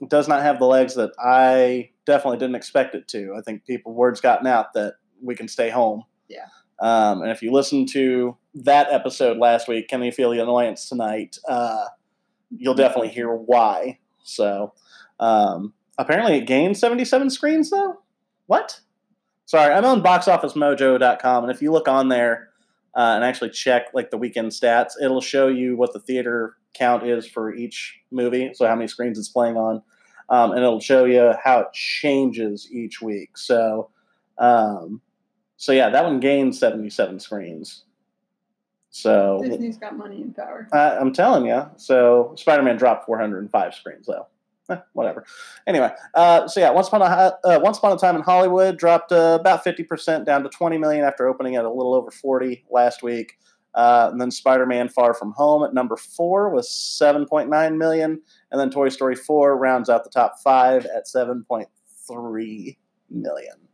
it 0.00 0.08
does 0.08 0.26
not 0.26 0.42
have 0.42 0.58
the 0.58 0.66
legs 0.66 0.94
that 0.94 1.12
I 1.22 1.90
definitely 2.06 2.38
didn't 2.38 2.56
expect 2.56 2.94
it 2.94 3.06
to. 3.08 3.34
I 3.36 3.42
think 3.42 3.66
people, 3.66 3.94
word's 3.94 4.20
gotten 4.20 4.46
out 4.46 4.72
that 4.74 4.94
we 5.22 5.36
can 5.36 5.48
stay 5.48 5.70
home. 5.70 6.04
Yeah. 6.28 6.46
Um, 6.80 7.22
and 7.22 7.30
if 7.30 7.42
you 7.42 7.50
listen 7.52 7.86
to 7.86 8.36
that 8.54 8.88
episode 8.90 9.38
last 9.38 9.68
week, 9.68 9.88
Can 9.88 10.02
You 10.02 10.12
Feel 10.12 10.30
the 10.30 10.42
Annoyance 10.42 10.88
Tonight, 10.88 11.38
uh, 11.48 11.86
you'll 12.56 12.74
definitely 12.74 13.08
hear 13.08 13.32
why. 13.32 13.98
So, 14.22 14.72
um, 15.18 15.72
apparently 15.98 16.36
it 16.36 16.46
gained 16.46 16.76
77 16.76 17.30
screens, 17.30 17.70
though? 17.70 17.98
What? 18.46 18.80
Sorry, 19.46 19.72
I'm 19.72 19.84
on 19.84 20.02
boxofficemojo.com, 20.02 21.44
and 21.44 21.52
if 21.52 21.62
you 21.62 21.72
look 21.72 21.88
on 21.88 22.08
there 22.08 22.50
uh, 22.94 23.14
and 23.16 23.24
actually 23.24 23.50
check 23.50 23.86
like 23.94 24.10
the 24.10 24.18
weekend 24.18 24.52
stats, 24.52 24.92
it'll 25.02 25.20
show 25.20 25.48
you 25.48 25.76
what 25.76 25.92
the 25.92 26.00
theater 26.00 26.56
count 26.74 27.06
is 27.06 27.26
for 27.26 27.54
each 27.54 27.98
movie, 28.10 28.50
so 28.54 28.66
how 28.66 28.74
many 28.74 28.86
screens 28.86 29.18
it's 29.18 29.28
playing 29.28 29.56
on, 29.56 29.82
um, 30.28 30.52
and 30.52 30.60
it'll 30.60 30.80
show 30.80 31.06
you 31.06 31.32
how 31.42 31.60
it 31.60 31.72
changes 31.72 32.68
each 32.70 33.00
week. 33.00 33.36
So, 33.38 33.90
um, 34.38 35.00
so 35.58 35.72
yeah, 35.72 35.90
that 35.90 36.04
one 36.04 36.20
gained 36.20 36.54
77 36.54 37.18
screens. 37.18 37.84
So 38.90 39.42
Disney's 39.44 39.76
got 39.76 39.96
money 39.96 40.22
and 40.22 40.34
power. 40.34 40.68
I, 40.72 40.96
I'm 40.96 41.12
telling 41.12 41.46
you. 41.46 41.68
So 41.76 42.32
Spider-Man 42.36 42.76
dropped 42.76 43.06
405 43.06 43.74
screens 43.74 44.06
though. 44.06 44.26
Eh, 44.70 44.76
whatever. 44.92 45.24
Anyway, 45.66 45.90
uh, 46.14 46.46
so 46.46 46.60
yeah, 46.60 46.68
once 46.68 46.88
upon 46.88 47.00
a 47.00 47.04
uh, 47.06 47.58
once 47.62 47.78
upon 47.78 47.92
a 47.92 47.96
time 47.96 48.16
in 48.16 48.20
Hollywood 48.20 48.76
dropped 48.76 49.12
uh, 49.12 49.38
about 49.40 49.64
50 49.64 49.82
percent 49.84 50.26
down 50.26 50.42
to 50.42 50.50
20 50.50 50.76
million 50.76 51.06
after 51.06 51.26
opening 51.26 51.56
at 51.56 51.64
a 51.64 51.70
little 51.70 51.94
over 51.94 52.10
40 52.10 52.66
last 52.70 53.02
week. 53.02 53.38
Uh, 53.74 54.10
and 54.12 54.20
then 54.20 54.30
Spider-Man: 54.30 54.90
Far 54.90 55.14
From 55.14 55.32
Home 55.38 55.64
at 55.64 55.72
number 55.72 55.96
four 55.96 56.50
was 56.50 56.68
7.9 56.68 57.78
million, 57.78 58.20
and 58.50 58.60
then 58.60 58.68
Toy 58.68 58.90
Story 58.90 59.14
4 59.14 59.56
rounds 59.56 59.88
out 59.88 60.04
the 60.04 60.10
top 60.10 60.38
five 60.44 60.84
at 60.84 61.06
7.3 61.06 62.76
million. 63.08 63.67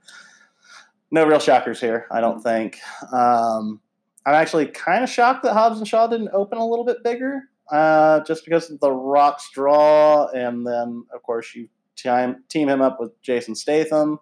No 1.15 1.25
real 1.25 1.39
shockers 1.39 1.81
here, 1.81 2.09
I 2.11 2.21
don't 2.21 2.43
think. 2.43 2.81
Um, 3.13 3.81
I'm 4.27 4.35
actually 4.35 4.67
kind 4.67 5.05
of 5.05 5.09
shocked 5.09 5.45
that 5.45 5.53
Hobbs 5.53 5.79
and 5.79 5.87
Shaw 5.87 6.09
didn't 6.09 6.31
open 6.33 6.59
a 6.59 6.67
little 6.67 6.85
bit 6.85 7.05
bigger, 7.05 7.43
uh, 7.71 8.19
just 8.27 8.45
because 8.45 8.69
of 8.69 8.81
the 8.81 8.91
Rock's 8.91 9.49
draw, 9.53 10.27
and 10.31 10.67
then 10.67 11.05
of 11.15 11.23
course 11.23 11.55
you 11.55 11.69
team 11.95 12.43
team 12.49 12.69
him 12.69 12.83
up 12.83 12.99
with 12.99 13.13
Jason 13.23 13.55
Statham. 13.55 14.19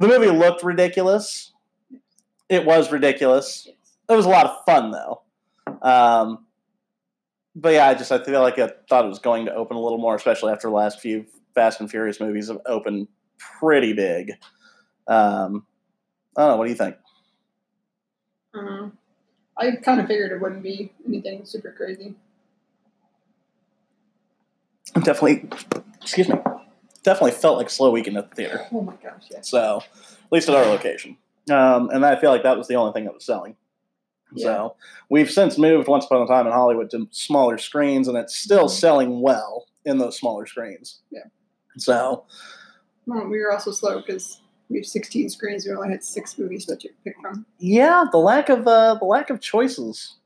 The 0.00 0.06
movie 0.06 0.28
looked 0.28 0.62
ridiculous. 0.62 1.54
It 2.50 2.66
was 2.66 2.92
ridiculous. 2.92 3.66
It 3.66 4.12
was 4.12 4.26
a 4.26 4.28
lot 4.28 4.44
of 4.44 4.64
fun 4.66 4.90
though. 4.90 5.22
Um, 5.80 6.44
but 7.56 7.72
yeah, 7.72 7.88
I 7.88 7.94
just 7.94 8.12
I 8.12 8.22
feel 8.22 8.42
like 8.42 8.58
I 8.58 8.70
thought 8.90 9.06
it 9.06 9.08
was 9.08 9.18
going 9.18 9.46
to 9.46 9.54
open 9.54 9.78
a 9.78 9.80
little 9.80 9.96
more, 9.96 10.14
especially 10.14 10.52
after 10.52 10.68
the 10.68 10.74
last 10.74 11.00
few 11.00 11.24
Fast 11.54 11.80
and 11.80 11.90
Furious 11.90 12.20
movies 12.20 12.48
have 12.48 12.60
opened 12.66 13.08
pretty 13.58 13.94
big. 13.94 14.32
Um, 15.06 15.64
I 16.38 16.42
don't 16.42 16.50
know. 16.50 16.56
What 16.56 16.64
do 16.66 16.70
you 16.70 16.76
think? 16.76 16.96
Uh, 18.54 18.88
I 19.56 19.72
kind 19.82 20.00
of 20.00 20.06
figured 20.06 20.30
it 20.30 20.40
wouldn't 20.40 20.62
be 20.62 20.92
anything 21.06 21.44
super 21.44 21.72
crazy. 21.76 22.14
Definitely, 24.94 25.48
excuse 26.00 26.28
me. 26.28 26.36
Definitely 27.02 27.32
felt 27.32 27.58
like 27.58 27.66
a 27.66 27.70
slow 27.70 27.90
weekend 27.90 28.16
at 28.16 28.30
the 28.30 28.36
theater. 28.36 28.66
Oh 28.72 28.82
my 28.82 28.94
gosh, 29.02 29.24
yes. 29.30 29.48
So, 29.48 29.80
at 29.82 30.32
least 30.32 30.48
at 30.48 30.54
our 30.54 30.64
location. 30.66 31.16
Um, 31.50 31.90
and 31.90 32.06
I 32.06 32.18
feel 32.20 32.30
like 32.30 32.44
that 32.44 32.56
was 32.56 32.68
the 32.68 32.76
only 32.76 32.92
thing 32.92 33.04
that 33.04 33.14
was 33.14 33.24
selling. 33.26 33.56
So, 34.36 34.76
we've 35.10 35.30
since 35.30 35.58
moved 35.58 35.88
once 35.88 36.04
upon 36.04 36.22
a 36.22 36.26
time 36.26 36.46
in 36.46 36.52
Hollywood 36.52 36.90
to 36.90 37.08
smaller 37.10 37.58
screens, 37.58 38.06
and 38.08 38.16
it's 38.16 38.36
still 38.36 38.66
Mhm. 38.66 38.70
selling 38.70 39.20
well 39.22 39.66
in 39.84 39.98
those 39.98 40.16
smaller 40.16 40.46
screens. 40.46 41.00
Yeah. 41.10 41.24
So, 41.78 42.26
Well, 43.06 43.26
we 43.26 43.40
were 43.40 43.50
also 43.50 43.70
slow 43.72 44.00
because 44.00 44.40
we 44.68 44.78
have 44.78 44.86
16 44.86 45.30
screens. 45.30 45.66
We 45.66 45.72
only 45.72 45.90
had 45.90 46.04
six 46.04 46.38
movies 46.38 46.66
to 46.66 46.76
pick 47.04 47.16
from 47.20 47.46
yeah, 47.58 48.04
the 48.10 48.18
lack 48.18 48.48
of 48.48 48.66
uh, 48.66 48.94
the 48.94 49.04
lack 49.04 49.30
of 49.30 49.40
choices 49.40 50.16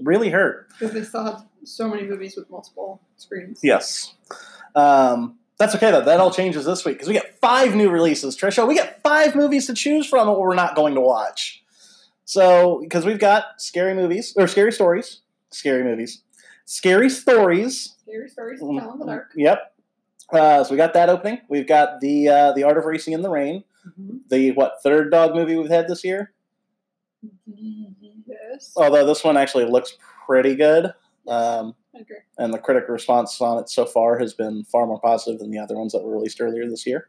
really 0.00 0.30
hurt. 0.30 0.68
because 0.78 0.94
they 0.94 1.02
still 1.02 1.24
had 1.24 1.36
so 1.64 1.88
many 1.88 2.02
movies 2.02 2.36
with 2.36 2.48
multiple 2.50 3.00
screens. 3.16 3.60
Yes. 3.62 4.14
Um, 4.74 5.38
that's 5.58 5.74
okay 5.74 5.90
though. 5.90 6.02
That 6.02 6.20
all 6.20 6.30
changes 6.30 6.64
this 6.64 6.84
week 6.84 6.96
because 6.96 7.08
we 7.08 7.14
get 7.14 7.38
five 7.40 7.74
new 7.74 7.90
releases. 7.90 8.36
Trisha, 8.36 8.66
we 8.66 8.74
get 8.74 9.02
five 9.02 9.34
movies 9.34 9.66
to 9.66 9.74
choose 9.74 10.06
from 10.06 10.26
that 10.28 10.34
we're 10.34 10.54
not 10.54 10.76
going 10.76 10.94
to 10.94 11.00
watch. 11.00 11.64
So 12.24 12.80
because 12.82 13.04
we've 13.04 13.18
got 13.18 13.60
scary 13.60 13.94
movies 13.94 14.34
or 14.36 14.46
scary 14.46 14.70
stories, 14.72 15.20
scary 15.50 15.82
movies, 15.82 16.22
scary 16.64 17.10
stories. 17.10 17.96
Scary 18.02 18.28
stories 18.28 18.60
to 18.60 18.66
tell 18.78 18.92
in 18.92 18.98
the 19.00 19.06
dark. 19.06 19.32
Yep. 19.34 19.74
Uh, 20.32 20.62
so 20.64 20.70
we 20.70 20.76
got 20.76 20.92
that 20.94 21.08
opening. 21.08 21.40
We've 21.48 21.66
got 21.66 22.00
the 22.00 22.28
uh, 22.28 22.52
the 22.52 22.64
Art 22.64 22.76
of 22.78 22.84
Racing 22.84 23.14
in 23.14 23.22
the 23.22 23.30
Rain, 23.30 23.64
Mm-hmm. 23.86 24.16
the 24.28 24.50
what 24.52 24.82
third 24.82 25.10
dog 25.10 25.34
movie 25.34 25.56
we've 25.56 25.70
had 25.70 25.88
this 25.88 26.04
year. 26.04 26.32
Yes. 27.46 28.72
Although 28.76 29.06
this 29.06 29.24
one 29.24 29.36
actually 29.36 29.64
looks 29.66 29.96
pretty 30.26 30.54
good. 30.56 30.92
Um, 31.26 31.74
agree. 31.94 32.16
and 32.38 32.54
the 32.54 32.58
critic 32.58 32.84
response 32.88 33.38
on 33.40 33.58
it 33.58 33.68
so 33.68 33.84
far 33.84 34.18
has 34.18 34.32
been 34.32 34.64
far 34.64 34.86
more 34.86 35.00
positive 35.00 35.38
than 35.40 35.50
the 35.50 35.58
other 35.58 35.76
ones 35.76 35.92
that 35.92 36.02
were 36.02 36.12
released 36.12 36.40
earlier 36.40 36.66
this 36.68 36.86
year. 36.86 37.08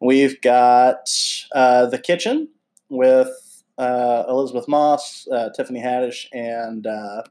We've 0.00 0.38
got 0.42 1.08
uh, 1.54 1.86
The 1.86 1.98
Kitchen 1.98 2.48
with 2.90 3.62
uh, 3.78 4.24
Elisabeth 4.28 4.68
Moss, 4.68 5.26
uh, 5.32 5.50
Tiffany 5.56 5.80
Haddish, 5.80 6.26
and 6.32 6.86
uh, 6.86 7.22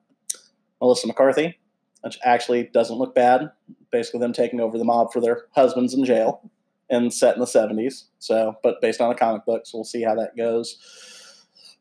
Melissa 0.82 1.06
McCarthy, 1.08 1.59
which 2.02 2.18
actually 2.24 2.64
doesn't 2.74 2.98
look 2.98 3.16
bad. 3.16 3.52
Basically, 3.92 4.20
them 4.20 4.34
taking 4.34 4.60
over 4.60 4.78
the 4.78 4.86
mob 4.86 5.12
for 5.12 5.20
their 5.20 5.46
husbands 5.56 5.94
in 5.94 6.06
jail 6.06 6.50
and 6.90 7.14
set 7.14 7.36
in 7.36 7.40
the 7.40 7.46
70s. 7.46 8.06
So, 8.20 8.56
but 8.64 8.82
based 8.82 9.02
on 9.02 9.12
a 9.12 9.16
comic 9.16 9.46
book, 9.46 9.66
so 9.66 9.78
we'll 9.78 9.86
see 9.86 10.04
how 10.04 10.16
that 10.16 10.36
goes. 10.36 10.78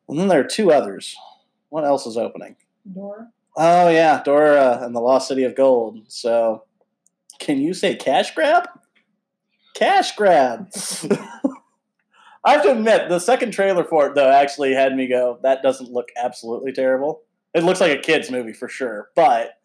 And 0.09 0.19
then 0.19 0.29
there 0.29 0.41
are 0.41 0.45
two 0.45 0.73
others. 0.73 1.17
What 1.69 1.85
else 1.85 2.07
is 2.07 2.17
opening? 2.17 2.57
Dora. 2.93 3.29
Oh 3.57 3.89
yeah, 3.89 4.23
Dora 4.23 4.81
and 4.83 4.95
the 4.95 5.01
Lost 5.01 5.29
City 5.29 5.45
of 5.45 5.55
Gold. 5.57 6.01
So, 6.09 6.65
can 7.39 7.61
you 7.61 7.75
say 7.75 7.97
cash 7.97 8.35
grab? 8.35 8.69
Cash 9.75 10.17
grab. 10.17 10.71
I 12.45 12.53
have 12.53 12.63
to 12.63 12.73
admit, 12.73 13.09
the 13.09 13.19
second 13.19 13.51
trailer 13.51 13.85
for 13.85 14.07
it 14.07 14.15
though 14.15 14.31
actually 14.31 14.73
had 14.73 14.95
me 14.95 15.09
go, 15.09 15.39
"That 15.43 15.63
doesn't 15.63 15.91
look 15.91 16.09
absolutely 16.17 16.73
terrible." 16.73 17.23
It 17.53 17.65
looks 17.65 17.81
like 17.81 17.93
a 17.93 18.01
kids 18.01 18.31
movie 18.31 18.53
for 18.53 18.69
sure, 18.69 19.11
but 19.17 19.58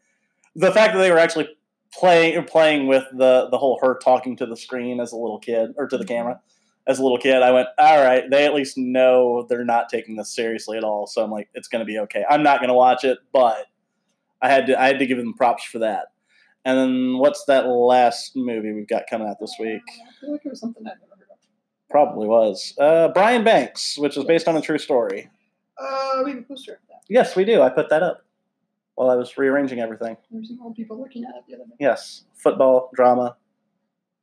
the 0.56 0.72
fact 0.72 0.94
that 0.94 1.00
they 1.00 1.12
were 1.12 1.20
actually 1.20 1.50
playing 1.94 2.44
playing 2.46 2.88
with 2.88 3.06
the 3.14 3.48
the 3.52 3.58
whole 3.58 3.80
her 3.82 3.98
talking 3.98 4.36
to 4.38 4.46
the 4.46 4.58
screen 4.58 5.00
as 5.00 5.12
a 5.12 5.18
little 5.18 5.40
kid 5.40 5.74
or 5.78 5.88
to 5.88 5.98
the 5.98 6.06
camera 6.06 6.40
as 6.86 7.00
a 7.00 7.04
little 7.04 7.18
kid, 7.18 7.42
I 7.42 7.52
went, 7.52 7.70
"All 7.78 8.04
right, 8.04 8.30
they 8.30 8.46
at 8.46 8.54
least 8.54 8.78
know 8.78 9.46
they're 9.48 9.64
not 9.64 9.90
taking 9.90 10.16
this 10.16 10.36
seriously 10.36 10.78
at 10.78 10.84
all." 10.84 11.08
So 11.08 11.24
I'm 11.24 11.32
like, 11.32 11.50
"It's 11.54 11.68
going 11.68 11.80
to 11.80 11.86
be 11.86 12.00
okay." 12.00 12.26
I'm 12.30 12.44
not 12.44 12.60
going 12.60 12.70
to 12.70 12.74
watch 12.74 13.04
it, 13.04 13.20
but 13.32 13.68
I 14.42 14.50
had 14.50 14.68
to 14.68 14.80
I 14.80 14.88
had 14.88 15.00
to 15.00 15.06
give 15.06 15.18
them 15.18 15.34
props 15.34 15.64
for 15.64 15.80
that. 15.80 16.08
And 16.66 16.78
then 16.78 17.18
what's 17.18 17.46
that 17.46 17.68
last 17.68 18.36
movie 18.36 18.72
we've 18.72 18.88
got 18.88 19.04
coming 19.10 19.28
out 19.28 19.38
this 19.40 19.56
week? 19.60 19.82
I 19.88 20.20
feel 20.20 20.32
like 20.32 20.46
it 20.46 20.50
was 20.50 20.60
something 20.60 20.86
I've 20.86 21.00
never 21.00 21.12
heard 21.18 21.28
of. 21.32 21.38
Probably 21.90 22.28
was 22.28 22.74
uh, 22.80 23.10
Brian 23.10 23.44
Banks, 23.44 23.98
which 23.98 24.18
is 24.18 24.24
based 24.26 24.48
on 24.48 24.58
a 24.58 24.62
true 24.62 24.78
story. 24.78 25.30
Uh, 25.78 26.22
we 26.24 26.32
have 26.32 26.40
a 26.40 26.44
poster 26.44 26.74
of 26.74 26.80
that. 26.90 27.02
Yes, 27.10 27.36
we 27.36 27.46
do. 27.46 27.62
I 27.62 27.70
put 27.70 27.90
that 27.90 28.04
up 28.04 28.26
while 28.96 29.10
I 29.10 29.16
was 29.16 29.38
rearranging 29.38 29.80
everything. 29.80 30.18
There's 30.32 30.50
some 30.50 30.60
old 30.62 30.76
people 30.76 31.00
looking 31.00 31.24
at 31.24 31.36
it 31.36 31.44
the 31.48 31.56
other 31.56 31.66
day. 31.66 31.76
Yes, 31.80 32.26
football 32.36 32.92
drama, 32.94 33.38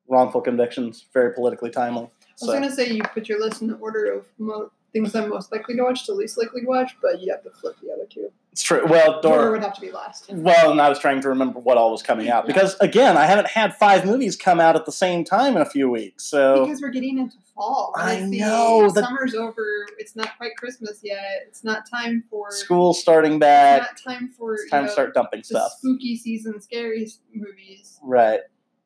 wrongful 0.08 0.40
convictions, 0.40 1.06
very 1.12 1.34
politically 1.34 1.70
timely. 1.70 2.04
I 2.04 2.06
was 2.32 2.40
So 2.48 2.52
gonna 2.52 2.70
say 2.70 2.88
you 2.90 3.02
put 3.02 3.28
your 3.28 3.40
list 3.40 3.62
in 3.62 3.68
the 3.68 3.74
order 3.76 4.12
of 4.12 4.26
mo- 4.38 4.70
things 4.92 5.14
I'm 5.14 5.28
most 5.30 5.52
likely 5.52 5.76
to 5.76 5.82
watch 5.82 6.06
to 6.06 6.12
least 6.12 6.36
likely 6.38 6.62
to 6.62 6.66
watch, 6.66 6.96
but 7.00 7.20
you 7.20 7.30
have 7.32 7.42
to 7.44 7.50
flip 7.50 7.76
the 7.82 7.92
other 7.92 8.06
two. 8.08 8.30
it's 8.52 8.62
true. 8.62 8.84
Well, 8.86 9.20
Dora 9.20 9.38
Dora. 9.38 9.50
would 9.52 9.62
have 9.62 9.74
to 9.74 9.80
be 9.80 9.90
last. 9.92 10.30
Well, 10.32 10.72
and 10.72 10.80
I 10.80 10.88
was 10.88 10.98
trying 10.98 11.20
to 11.20 11.28
remember 11.28 11.60
what 11.60 11.76
all 11.78 11.92
was 11.92 12.02
coming 12.02 12.28
out 12.28 12.44
Yeah. 12.44 12.52
because 12.52 12.76
again, 12.80 13.16
I 13.16 13.26
haven't 13.26 13.46
had 13.48 13.76
five 13.76 14.04
movies 14.04 14.36
come 14.36 14.58
out 14.60 14.74
at 14.76 14.86
the 14.86 14.92
same 14.92 15.24
time 15.24 15.54
in 15.56 15.62
a 15.62 15.66
few 15.66 15.88
weeks. 15.88 16.24
So 16.26 16.64
Because 16.64 16.82
we're 16.82 16.90
getting 16.90 17.18
into 17.18 17.36
fall. 17.54 17.92
I 17.96 18.20
know, 18.20 18.90
the- 18.90 19.02
summer's 19.02 19.34
over. 19.34 19.64
It's 19.98 20.16
not 20.16 20.36
quite 20.36 20.56
Christmas 20.56 21.00
yet. 21.04 21.42
It's 21.46 21.62
not 21.62 21.88
time 21.88 22.24
for 22.28 22.50
school 22.50 22.92
starting 22.94 23.38
back. 23.38 23.82
It's 23.92 24.04
not 24.04 24.12
time 24.14 24.28
for 24.36 24.54
It's 24.54 24.64
you 24.64 24.70
time 24.70 24.82
know, 24.82 24.86
to 24.88 24.92
start 24.92 25.14
dumping 25.14 25.44
stuff. 25.44 25.72
spooky 25.78 26.16
season 26.16 26.60
scary 26.60 27.06
movies. 27.32 28.00
Right. 28.02 28.40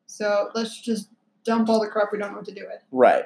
So 0.05 0.49
let's 0.53 0.79
just 0.79 1.09
dump 1.45 1.69
all 1.69 1.79
the 1.79 1.87
crap 1.87 2.11
we 2.11 2.17
don't 2.17 2.31
know 2.31 2.37
what 2.37 2.45
to 2.45 2.53
do 2.53 2.65
with. 2.67 2.81
Right. 2.91 3.25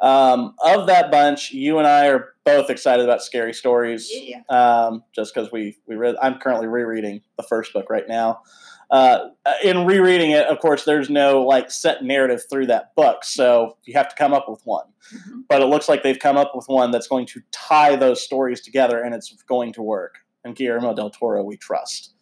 Um, 0.00 0.54
of 0.64 0.86
that 0.88 1.10
bunch, 1.10 1.52
you 1.52 1.78
and 1.78 1.86
I 1.86 2.08
are 2.08 2.34
both 2.44 2.68
excited 2.68 3.04
about 3.04 3.22
scary 3.22 3.54
stories. 3.54 4.10
Yeah. 4.12 4.40
Um, 4.48 5.04
just 5.14 5.34
because 5.34 5.50
we 5.52 5.78
we 5.86 5.96
read, 5.96 6.16
I'm 6.20 6.38
currently 6.38 6.66
rereading 6.66 7.22
the 7.36 7.42
first 7.44 7.72
book 7.72 7.88
right 7.88 8.08
now. 8.08 8.42
Uh, 8.90 9.28
in 9.62 9.86
rereading 9.86 10.32
it, 10.32 10.46
of 10.46 10.58
course, 10.58 10.84
there's 10.84 11.08
no 11.08 11.42
like 11.42 11.70
set 11.70 12.02
narrative 12.02 12.42
through 12.50 12.66
that 12.66 12.92
book, 12.96 13.24
so 13.24 13.76
you 13.84 13.94
have 13.94 14.08
to 14.08 14.16
come 14.16 14.34
up 14.34 14.48
with 14.48 14.60
one. 14.64 14.86
Mhm. 15.14 15.44
But 15.48 15.62
it 15.62 15.66
looks 15.66 15.88
like 15.88 16.02
they've 16.02 16.18
come 16.18 16.36
up 16.36 16.52
with 16.56 16.66
one 16.66 16.90
that's 16.90 17.06
going 17.06 17.26
to 17.26 17.40
tie 17.52 17.94
those 17.94 18.20
stories 18.20 18.60
together, 18.60 19.00
and 19.00 19.14
it's 19.14 19.32
going 19.48 19.72
to 19.74 19.82
work. 19.82 20.16
And 20.44 20.56
Guillermo 20.56 20.94
del 20.94 21.10
Toro, 21.10 21.44
we 21.44 21.56
trust. 21.56 22.14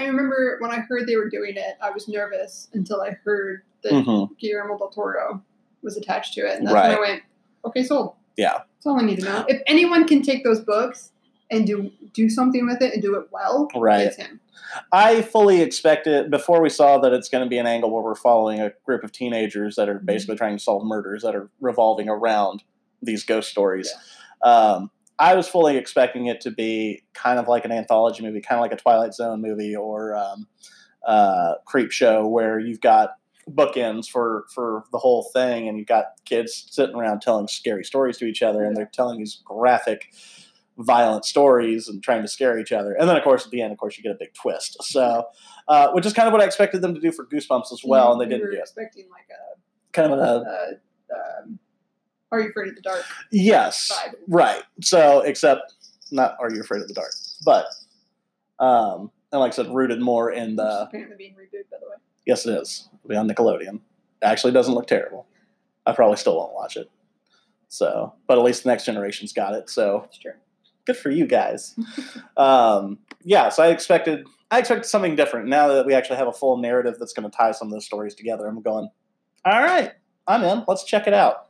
I 0.00 0.06
remember 0.06 0.56
when 0.60 0.70
I 0.70 0.80
heard 0.80 1.06
they 1.06 1.16
were 1.16 1.28
doing 1.28 1.56
it, 1.56 1.76
I 1.82 1.90
was 1.90 2.08
nervous 2.08 2.68
until 2.72 3.02
I 3.02 3.10
heard 3.24 3.62
that 3.82 3.92
Mhm. 3.92 4.36
Guillermo 4.38 4.78
del 4.78 4.88
Toro 4.88 5.42
was 5.82 5.96
attached 5.96 6.34
to 6.34 6.40
it, 6.42 6.58
and 6.58 6.66
that's 6.66 6.74
when 6.74 6.96
I 6.96 7.00
went, 7.00 7.22
"Okay, 7.64 7.82
sold." 7.82 8.14
Yeah. 8.36 8.58
That's 8.76 8.86
all 8.86 8.98
I 8.98 9.02
need 9.04 9.18
to 9.20 9.24
know. 9.24 9.44
If 9.48 9.62
anyone 9.66 10.06
can 10.06 10.22
take 10.22 10.44
those 10.44 10.60
books 10.60 11.12
and 11.50 11.66
do 11.66 11.90
do 12.12 12.28
something 12.28 12.66
with 12.66 12.82
it 12.82 12.92
and 12.92 13.02
do 13.02 13.14
it 13.16 13.28
well, 13.30 13.68
Right. 13.76 14.06
it's 14.06 14.16
him. 14.16 14.40
I 14.92 15.22
fully 15.22 15.60
expected 15.62 16.30
before 16.30 16.60
we 16.60 16.68
saw 16.68 16.98
that 16.98 17.12
it's 17.12 17.28
going 17.28 17.44
to 17.44 17.48
be 17.48 17.58
an 17.58 17.66
angle 17.66 17.90
where 17.90 18.02
we're 18.02 18.14
following 18.14 18.60
a 18.60 18.72
group 18.84 19.04
of 19.04 19.12
teenagers 19.12 19.76
that 19.76 19.88
are 19.88 19.98
basically 19.98 20.36
trying 20.36 20.56
to 20.56 20.62
solve 20.62 20.84
murders 20.84 21.22
that 21.22 21.34
are 21.36 21.48
revolving 21.60 22.08
around 22.08 22.62
these 23.02 23.24
ghost 23.24 23.50
stories. 23.50 23.92
Um, 24.42 24.90
I 25.20 25.34
was 25.34 25.46
fully 25.46 25.76
expecting 25.76 26.26
it 26.26 26.40
to 26.40 26.50
be 26.50 27.02
kind 27.12 27.38
of 27.38 27.46
like 27.46 27.66
an 27.66 27.72
anthology 27.72 28.22
movie, 28.22 28.40
kind 28.40 28.58
of 28.58 28.62
like 28.62 28.72
a 28.72 28.76
Twilight 28.76 29.12
Zone 29.14 29.42
movie 29.42 29.76
or 29.76 30.16
um, 30.16 30.48
uh, 31.06 31.54
Creep 31.66 31.92
Show, 31.92 32.26
where 32.26 32.58
you've 32.58 32.80
got 32.80 33.10
bookends 33.48 34.08
for 34.08 34.46
for 34.54 34.84
the 34.92 34.98
whole 34.98 35.24
thing, 35.34 35.68
and 35.68 35.76
you've 35.78 35.86
got 35.86 36.06
kids 36.24 36.66
sitting 36.70 36.96
around 36.96 37.20
telling 37.20 37.48
scary 37.48 37.84
stories 37.84 38.16
to 38.18 38.24
each 38.24 38.42
other, 38.42 38.64
and 38.64 38.74
they're 38.74 38.86
telling 38.86 39.18
these 39.18 39.42
graphic, 39.44 40.06
violent 40.78 41.26
stories 41.26 41.86
and 41.86 42.02
trying 42.02 42.22
to 42.22 42.28
scare 42.28 42.58
each 42.58 42.72
other. 42.72 42.94
And 42.94 43.06
then, 43.06 43.16
of 43.16 43.22
course, 43.22 43.44
at 43.44 43.50
the 43.50 43.60
end, 43.60 43.72
of 43.72 43.78
course, 43.78 43.98
you 43.98 44.02
get 44.02 44.12
a 44.12 44.18
big 44.18 44.32
twist. 44.32 44.78
So, 44.82 45.26
uh, 45.68 45.90
which 45.92 46.06
is 46.06 46.14
kind 46.14 46.28
of 46.28 46.32
what 46.32 46.40
I 46.40 46.46
expected 46.46 46.80
them 46.80 46.94
to 46.94 47.00
do 47.00 47.12
for 47.12 47.26
Goosebumps 47.26 47.72
as 47.72 47.82
well, 47.84 48.12
and 48.12 48.20
they 48.20 48.24
We 48.24 48.30
didn't 48.30 48.52
do 48.52 48.56
it. 48.56 48.60
expecting 48.60 49.08
like 49.10 49.28
a, 49.30 49.60
Kind 49.92 50.12
of 50.12 50.18
a 50.18 50.22
uh 50.22 51.42
um, 51.42 51.58
Are 52.32 52.40
You 52.40 52.50
Afraid 52.50 52.68
of 52.68 52.76
the 52.76 52.82
Dark? 52.82 53.04
yes, 53.30 53.90
vibe. 53.92 54.14
right. 54.28 54.62
So, 54.82 55.20
except 55.20 55.74
not 56.10 56.36
Are 56.40 56.52
You 56.52 56.60
Afraid 56.60 56.82
of 56.82 56.88
the 56.88 56.94
Dark, 56.94 57.12
but 57.44 57.66
um, 58.58 59.10
and 59.32 59.40
like 59.40 59.52
I 59.52 59.56
said, 59.56 59.72
rooted 59.74 60.00
more 60.00 60.30
in 60.32 60.56
the 60.56 60.82
apparently 60.82 61.16
being 61.16 61.32
rebooted, 61.34 61.70
by 61.70 61.78
the 61.80 61.88
way. 61.88 61.96
yes, 62.26 62.46
it 62.46 62.52
is. 62.60 62.88
It'll 62.98 63.08
be 63.08 63.16
on 63.16 63.28
Nickelodeon. 63.28 63.76
It 63.76 64.24
actually 64.24 64.52
doesn't 64.52 64.74
look 64.74 64.86
terrible. 64.86 65.26
I 65.86 65.92
probably 65.92 66.16
still 66.18 66.36
won't 66.36 66.52
watch 66.52 66.76
it. 66.76 66.90
So, 67.68 68.12
but 68.26 68.36
at 68.38 68.44
least 68.44 68.64
the 68.64 68.68
next 68.68 68.84
generation's 68.84 69.32
got 69.32 69.54
it. 69.54 69.70
So 69.70 70.00
That's 70.02 70.18
true. 70.18 70.32
good 70.84 70.96
for 70.96 71.10
you 71.10 71.26
guys. 71.26 71.74
um, 72.36 72.98
yeah, 73.24 73.48
so 73.48 73.62
I 73.62 73.68
expected 73.68 74.26
I 74.50 74.58
expected 74.58 74.86
something 74.88 75.14
different. 75.16 75.48
Now 75.48 75.68
that 75.68 75.86
we 75.86 75.94
actually 75.94 76.16
have 76.16 76.26
a 76.28 76.32
full 76.32 76.56
narrative 76.58 76.96
that's 76.98 77.12
going 77.12 77.30
to 77.30 77.34
tie 77.36 77.52
some 77.52 77.68
of 77.68 77.72
those 77.72 77.86
stories 77.86 78.14
together, 78.14 78.46
I'm 78.46 78.60
going. 78.60 78.88
All 79.44 79.62
right, 79.62 79.92
I'm 80.26 80.42
in. 80.44 80.64
Let's 80.68 80.84
check 80.84 81.06
it 81.06 81.14
out. 81.14 81.46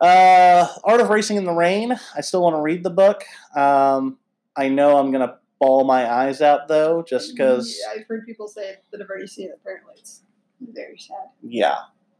Uh, 0.00 0.66
Art 0.84 1.00
of 1.00 1.08
Racing 1.10 1.36
in 1.36 1.44
the 1.44 1.52
Rain. 1.52 1.98
I 2.16 2.20
still 2.20 2.42
want 2.42 2.54
to 2.56 2.60
read 2.60 2.84
the 2.84 2.90
book. 2.90 3.24
Um, 3.56 4.18
I 4.56 4.68
know 4.68 4.96
I'm 4.98 5.10
going 5.10 5.26
to 5.26 5.36
ball 5.60 5.84
my 5.84 6.08
eyes 6.10 6.40
out 6.40 6.68
though, 6.68 7.02
just 7.02 7.34
because. 7.34 7.76
Yeah, 7.80 8.00
I've 8.00 8.06
heard 8.06 8.24
people 8.26 8.46
say 8.48 8.76
that 8.90 9.00
have 9.00 9.10
already 9.10 9.26
seen 9.26 9.48
it. 9.48 9.58
Apparently, 9.60 9.94
it's 9.98 10.22
very 10.60 10.98
sad. 10.98 11.16
yeah. 11.42 11.76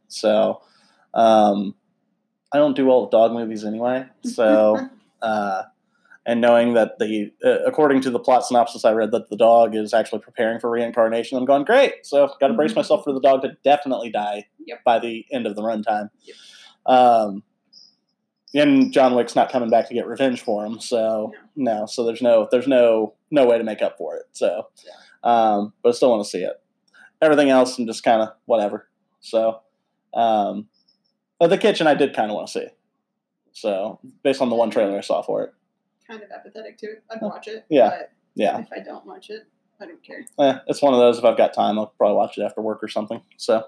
So, 0.09 0.63
um, 1.15 1.75
I 2.51 2.57
don't 2.59 2.75
do 2.75 2.89
all 2.89 3.05
the 3.05 3.11
dog 3.11 3.33
movies 3.33 3.65
anyway. 3.65 4.07
So, 4.25 4.89
uh, 5.23 5.65
and 6.25 6.41
knowing 6.41 6.75
that 6.75 6.99
the, 6.99 7.31
uh, 7.45 7.59
according 7.67 8.01
to 8.03 8.11
the 8.11 8.19
plot 8.19 8.45
synopsis 8.47 8.85
I 8.87 8.93
read, 8.93 9.11
that 9.13 9.29
the 9.29 9.37
dog 9.37 9.75
is 9.77 9.93
actually 9.95 10.21
preparing 10.21 10.59
for 10.61 10.71
reincarnation, 10.71 11.37
I'm 11.39 11.45
going 11.45 11.65
great. 11.65 12.07
So, 12.07 12.29
got 12.41 12.49
to 12.49 12.55
brace 12.55 12.75
myself 12.75 13.05
for 13.05 13.13
the 13.13 13.21
dog 13.21 13.43
to 13.43 13.57
definitely 13.65 14.11
die 14.11 14.47
Yep. 14.67 14.85
by 14.85 14.99
the 14.99 15.25
end 15.31 15.47
of 15.47 15.57
the 15.57 15.63
runtime. 15.63 16.09
Yep. 16.25 16.37
Um, 16.87 17.43
and 18.55 18.93
John 18.93 19.15
Wick's 19.15 19.37
not 19.37 19.51
coming 19.53 19.71
back 19.71 19.89
to 19.89 19.95
get 19.95 20.07
revenge 20.07 20.43
for 20.43 20.65
him, 20.65 20.81
so 20.81 21.33
no. 21.57 21.87
So 21.87 22.05
there's 22.05 22.23
no 22.23 22.49
there's 22.51 22.67
no 22.67 23.15
no 23.31 23.47
way 23.47 23.59
to 23.59 23.65
make 23.65 23.83
up 23.83 23.99
for 23.99 24.17
it. 24.17 24.25
So, 24.33 24.69
um, 25.23 25.73
but 25.83 25.91
I 25.91 25.93
still 25.93 26.11
want 26.11 26.25
to 26.25 26.29
see 26.29 26.43
it. 26.43 26.61
Everything 27.21 27.51
else, 27.51 27.79
I'm 27.79 27.87
just 27.87 28.05
kind 28.05 28.23
of 28.23 28.31
whatever. 28.47 28.89
So, 29.21 29.61
um, 30.15 30.69
but 31.39 31.49
the 31.51 31.59
kitchen 31.59 31.87
I 31.87 31.95
did 31.95 32.15
kind 32.15 32.31
of 32.31 32.37
want 32.37 32.49
to 32.49 32.53
see. 32.61 32.67
So 33.53 33.99
based 34.23 34.41
on 34.41 34.51
the 34.51 34.55
one 34.57 34.71
trailer 34.71 34.97
I 34.97 35.01
saw 35.01 35.23
for 35.23 35.43
it, 35.43 35.53
kind 36.07 36.23
of 36.23 36.31
apathetic 36.31 36.79
to 36.79 36.87
it. 36.87 37.03
I'd 37.11 37.21
watch 37.21 37.49
it. 37.49 37.65
yeah. 37.69 37.91
But 37.91 38.13
yeah, 38.35 38.59
if 38.61 38.69
I 38.73 38.79
don't 38.81 39.05
watch 39.05 39.31
it, 39.31 39.47
I 39.81 39.87
don't 39.87 40.03
care. 40.03 40.25
eh, 40.39 40.59
it's 40.69 40.81
one 40.81 40.95
of 40.95 41.01
those. 41.01 41.19
If 41.19 41.25
I've 41.25 41.37
got 41.37 41.53
time, 41.53 41.79
I'll 41.79 41.93
probably 41.99 42.17
watch 42.17 42.39
it 42.39 42.43
after 42.43 42.61
work 42.61 42.83
or 42.83 42.89
something. 42.89 43.21
So, 43.37 43.65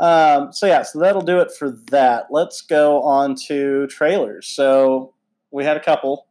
um, 0.00 0.52
so 0.52 0.66
yeah, 0.66 0.82
so 0.82 0.98
that'll 0.98 1.22
do 1.22 1.40
it 1.40 1.52
for 1.52 1.70
that. 1.90 2.26
Let's 2.30 2.60
go 2.62 3.02
on 3.02 3.36
to 3.46 3.86
trailers. 3.86 4.48
So 4.48 5.14
we 5.50 5.64
had 5.64 5.76
a 5.76 5.80
couple. 5.80 6.26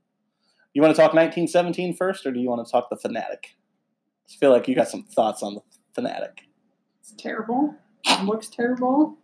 You 0.74 0.82
want 0.82 0.96
to 0.96 1.02
talk 1.02 1.14
1917 1.14 1.96
first, 1.96 2.26
or 2.26 2.32
do 2.32 2.40
you 2.40 2.50
want 2.50 2.66
to 2.66 2.72
talk 2.72 2.90
the 2.90 2.98
Fanatic? 2.98 3.56
I 4.30 4.34
feel 4.40 4.52
like 4.52 4.68
you 4.68 4.76
got 4.76 4.90
some 4.90 5.04
thoughts 5.04 5.44
on 5.44 5.56
the 5.56 5.62
Fanatic. 5.94 6.42
It's 7.02 7.14
terrible. 7.18 7.76
It 8.06 8.26
looks 8.26 8.48
terrible. 8.48 9.18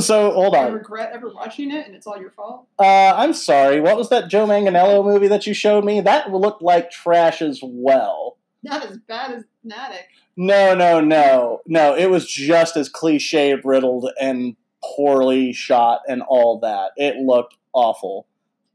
So 0.00 0.32
hold 0.32 0.56
on. 0.56 0.64
I 0.64 0.68
regret 0.68 1.12
ever 1.12 1.32
watching 1.32 1.70
it, 1.70 1.86
and 1.86 1.94
it's 1.94 2.06
all 2.06 2.18
your 2.18 2.30
fault. 2.30 2.66
Uh, 2.78 3.12
I'm 3.14 3.34
sorry. 3.34 3.80
What 3.80 3.96
was 3.96 4.08
that 4.08 4.28
Joe 4.28 4.46
Manganiello 4.46 5.04
movie 5.04 5.28
that 5.28 5.46
you 5.46 5.54
showed 5.54 5.84
me? 5.84 6.00
That 6.00 6.32
looked 6.32 6.62
like 6.62 6.90
trash 6.90 7.42
as 7.42 7.60
well. 7.62 8.38
Not 8.62 8.84
as 8.84 8.98
bad 8.98 9.32
as 9.32 9.44
Fanatic. 9.62 10.06
No, 10.36 10.74
no, 10.74 11.00
no, 11.00 11.60
no. 11.66 11.94
It 11.96 12.10
was 12.10 12.26
just 12.26 12.76
as 12.76 12.88
cliche, 12.88 13.54
riddled, 13.62 14.10
and 14.20 14.56
poorly 14.82 15.52
shot, 15.52 16.00
and 16.08 16.22
all 16.22 16.58
that. 16.60 16.90
It 16.96 17.16
looked 17.16 17.56
awful. 17.72 18.26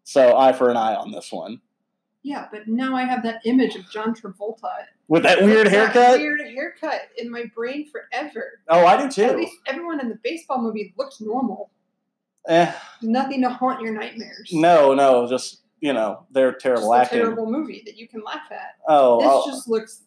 So 0.04 0.38
eye 0.38 0.54
for 0.54 0.70
an 0.70 0.78
eye 0.78 0.96
on 0.96 1.12
this 1.12 1.32
one. 1.32 1.62
Yeah, 2.24 2.48
but 2.52 2.68
now 2.68 2.96
I 2.96 3.04
have 3.04 3.24
that 3.24 3.42
image 3.46 3.76
of 3.76 3.90
John 3.90 4.14
Travolta 4.14 4.86
With 5.08 5.24
that 5.24 5.42
weird 5.42 5.66
With 5.66 5.74
that 5.74 5.94
haircut. 5.94 6.20
Weird 6.20 6.42
haircut 6.42 7.02
in 7.18 7.32
my 7.32 7.46
brain 7.56 7.90
forever. 7.90 8.60
Oh, 8.68 8.86
I 8.86 9.02
do 9.02 9.10
too. 9.10 9.24
At 9.24 9.38
least 9.38 9.56
everyone 9.68 10.00
in 10.02 10.10
the 10.10 10.20
baseball 10.24 10.62
movie 10.62 10.94
looked 10.98 11.22
normal. 11.22 11.72
Eh, 12.48 12.72
nothing 13.02 13.42
to 13.44 13.50
haunt 13.50 13.82
your 13.82 13.94
nightmares. 13.94 14.50
no, 14.52 14.94
no, 14.94 15.28
just 15.28 15.62
you 15.82 15.94
know, 15.94 16.26
they're 16.32 16.52
Just 16.54 16.64
terrible 16.64 16.94
a 16.94 17.00
acting. 17.00 17.20
terrible 17.20 17.50
movie 17.50 17.84
that 17.86 17.96
you 17.98 18.08
can 18.08 18.22
laugh 18.22 18.52
at. 18.52 18.76
Oh, 18.88 19.20
This 19.22 19.30
oh, 19.32 19.44
just 19.50 19.68
looks 19.70 20.02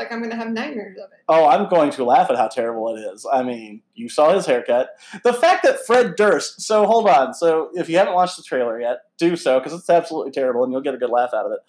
like 0.00 0.12
I'm 0.12 0.22
gonna 0.22 0.36
have 0.36 0.50
nightmares 0.50 0.96
of 0.96 1.10
it. 1.12 1.18
Oh, 1.28 1.46
I'm 1.46 1.68
going 1.68 1.90
to 1.92 2.04
laugh 2.04 2.30
at 2.30 2.36
how 2.36 2.48
terrible 2.48 2.96
it 2.96 3.00
is. 3.00 3.26
I 3.30 3.42
mean, 3.42 3.82
you 3.94 4.08
saw 4.08 4.34
his 4.34 4.46
haircut. 4.46 4.90
The 5.24 5.34
fact 5.34 5.62
that 5.64 5.84
Fred 5.86 6.16
Durst. 6.16 6.62
So 6.62 6.86
hold 6.86 7.08
on. 7.08 7.34
So 7.34 7.70
if 7.74 7.88
you 7.88 7.98
haven't 7.98 8.14
watched 8.14 8.36
the 8.36 8.42
trailer 8.42 8.80
yet, 8.80 9.00
do 9.18 9.36
so 9.36 9.58
because 9.58 9.78
it's 9.78 9.90
absolutely 9.90 10.32
terrible, 10.32 10.64
and 10.64 10.72
you'll 10.72 10.80
get 10.80 10.94
a 10.94 10.98
good 10.98 11.10
laugh 11.10 11.30
out 11.34 11.46
of 11.46 11.52
it. 11.52 11.60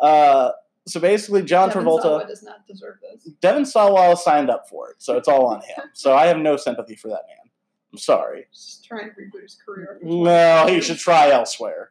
Uh, 0.00 0.52
so 0.86 1.00
basically, 1.00 1.42
John 1.42 1.68
Devin 1.68 1.84
Travolta, 1.84 2.02
Sawa 2.02 2.26
does 2.26 2.42
not 2.42 2.66
deserve 2.66 2.96
this. 3.02 3.24
Devon 3.40 3.66
Sawa 3.66 4.16
signed 4.16 4.50
up 4.50 4.68
for 4.68 4.90
it, 4.90 4.96
so 4.98 5.16
it's 5.16 5.28
all 5.28 5.46
on 5.46 5.60
him. 5.60 5.78
So 5.92 6.14
I 6.14 6.26
have 6.26 6.38
no 6.38 6.56
sympathy 6.56 6.96
for 6.96 7.08
that 7.08 7.22
man. 7.28 7.50
I'm 7.92 7.98
sorry. 7.98 8.46
Just 8.52 8.84
trying 8.84 9.10
to 9.10 9.10
reboot 9.10 9.42
his 9.42 9.58
career. 9.64 9.98
No, 10.02 10.66
he 10.68 10.80
should 10.80 10.98
try 10.98 11.30
elsewhere. 11.30 11.90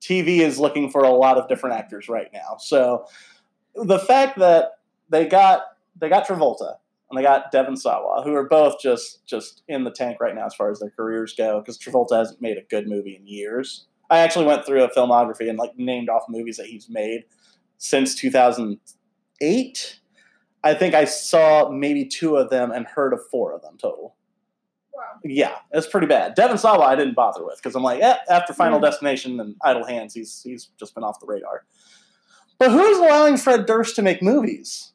TV 0.00 0.38
is 0.38 0.58
looking 0.58 0.90
for 0.90 1.02
a 1.02 1.10
lot 1.10 1.36
of 1.36 1.48
different 1.48 1.76
actors 1.76 2.08
right 2.08 2.28
now. 2.32 2.56
So 2.58 3.06
the 3.74 3.98
fact 3.98 4.38
that 4.38 4.72
they 5.10 5.26
got 5.26 5.62
they 6.00 6.08
got 6.08 6.26
Travolta 6.26 6.76
and 7.10 7.18
they 7.18 7.22
got 7.22 7.50
Devon 7.52 7.76
Sawa, 7.76 8.22
who 8.24 8.34
are 8.34 8.48
both 8.48 8.80
just 8.80 9.26
just 9.26 9.62
in 9.68 9.84
the 9.84 9.90
tank 9.90 10.18
right 10.20 10.34
now 10.34 10.46
as 10.46 10.54
far 10.54 10.70
as 10.70 10.78
their 10.80 10.90
careers 10.90 11.34
go, 11.34 11.60
because 11.60 11.76
Travolta 11.78 12.16
hasn't 12.16 12.40
made 12.40 12.56
a 12.56 12.62
good 12.62 12.88
movie 12.88 13.16
in 13.16 13.26
years. 13.26 13.86
I 14.08 14.18
actually 14.20 14.46
went 14.46 14.64
through 14.66 14.82
a 14.82 14.90
filmography 14.90 15.48
and 15.48 15.58
like 15.58 15.76
named 15.76 16.08
off 16.08 16.24
movies 16.28 16.56
that 16.56 16.66
he's 16.66 16.88
made 16.88 17.24
since 17.78 18.14
2008. 18.16 20.00
I 20.62 20.74
think 20.74 20.94
I 20.94 21.04
saw 21.04 21.70
maybe 21.70 22.04
two 22.04 22.36
of 22.36 22.50
them 22.50 22.70
and 22.70 22.86
heard 22.86 23.12
of 23.12 23.20
four 23.30 23.52
of 23.54 23.62
them 23.62 23.76
total. 23.78 24.14
Wow. 24.92 25.02
Yeah, 25.24 25.56
it's 25.72 25.86
pretty 25.86 26.06
bad. 26.06 26.34
Devon 26.34 26.58
Sawa, 26.58 26.84
I 26.84 26.96
didn't 26.96 27.14
bother 27.14 27.44
with 27.44 27.56
because 27.56 27.74
I'm 27.74 27.82
like, 27.82 28.02
eh, 28.02 28.16
after 28.28 28.52
Final 28.52 28.78
Hmm. 28.78 28.84
Destination 28.84 29.40
and 29.40 29.54
Idle 29.62 29.86
Hands, 29.86 30.12
he's 30.12 30.42
he's 30.42 30.66
just 30.78 30.94
been 30.94 31.04
off 31.04 31.20
the 31.20 31.26
radar. 31.26 31.64
But 32.58 32.70
who's 32.72 32.98
allowing 32.98 33.38
Fred 33.38 33.64
Durst 33.64 33.96
to 33.96 34.02
make 34.02 34.22
movies? 34.22 34.92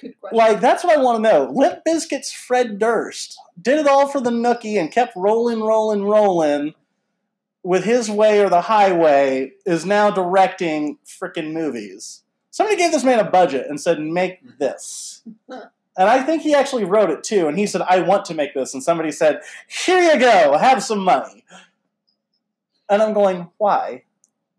That's 0.00 0.02
a 0.02 0.06
good 0.06 0.20
question. 0.20 0.38
Like 0.38 0.60
that's 0.60 0.84
what 0.84 0.98
I 0.98 1.02
want 1.02 1.22
to 1.22 1.30
know. 1.30 1.50
Limp 1.52 1.80
Bizkit's 1.86 2.32
Fred 2.32 2.78
Durst 2.78 3.38
did 3.60 3.78
it 3.78 3.86
all 3.86 4.08
for 4.08 4.20
the 4.20 4.30
nookie 4.30 4.78
and 4.78 4.90
kept 4.90 5.16
rolling, 5.16 5.60
rolling, 5.60 6.04
rolling. 6.04 6.74
With 7.62 7.82
his 7.82 8.08
way 8.08 8.38
or 8.38 8.48
the 8.48 8.60
highway, 8.60 9.50
is 9.64 9.84
now 9.84 10.12
directing 10.12 10.98
freaking 11.04 11.52
movies. 11.52 12.22
Somebody 12.52 12.76
gave 12.76 12.92
this 12.92 13.02
man 13.02 13.18
a 13.18 13.28
budget 13.28 13.66
and 13.68 13.80
said, 13.80 13.98
"Make 13.98 14.58
this," 14.60 15.24
And 15.96 16.10
I 16.10 16.22
think 16.22 16.42
he 16.42 16.54
actually 16.54 16.84
wrote 16.84 17.10
it 17.10 17.24
too. 17.24 17.48
And 17.48 17.58
he 17.58 17.66
said, 17.66 17.80
I 17.82 18.00
want 18.00 18.26
to 18.26 18.34
make 18.34 18.54
this. 18.54 18.74
And 18.74 18.82
somebody 18.82 19.10
said, 19.10 19.40
Here 19.66 20.00
you 20.00 20.20
go, 20.20 20.56
have 20.58 20.82
some 20.82 20.98
money. 20.98 21.44
And 22.88 23.02
I'm 23.02 23.14
going, 23.14 23.48
Why? 23.56 24.04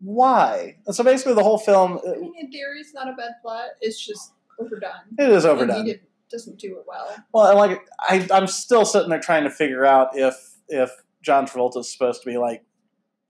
Why? 0.00 0.76
And 0.86 0.94
so 0.94 1.02
basically, 1.02 1.34
the 1.34 1.42
whole 1.42 1.58
film, 1.58 1.98
uh, 2.06 2.12
I 2.12 2.16
mean, 2.18 2.34
in 2.38 2.52
theory, 2.52 2.80
it's 2.80 2.94
not 2.94 3.08
a 3.08 3.14
bad 3.14 3.32
plot. 3.42 3.70
It's 3.80 4.04
just 4.04 4.32
overdone. 4.58 4.90
it 5.18 5.28
is 5.30 5.44
overdone. 5.44 5.84
He 5.86 5.92
did, 5.92 6.00
doesn't 6.30 6.58
do 6.58 6.76
it 6.78 6.84
well. 6.86 7.14
Well, 7.32 7.46
and 7.48 7.58
like 7.58 7.86
I, 8.00 8.26
I'm 8.32 8.46
still 8.46 8.84
sitting 8.84 9.08
there 9.08 9.20
trying 9.20 9.44
to 9.44 9.50
figure 9.50 9.84
out 9.86 10.10
if 10.14 10.34
if 10.68 10.90
John 11.22 11.46
Travolta 11.46 11.78
is 11.78 11.92
supposed 11.92 12.22
to 12.22 12.28
be 12.28 12.36
like 12.38 12.64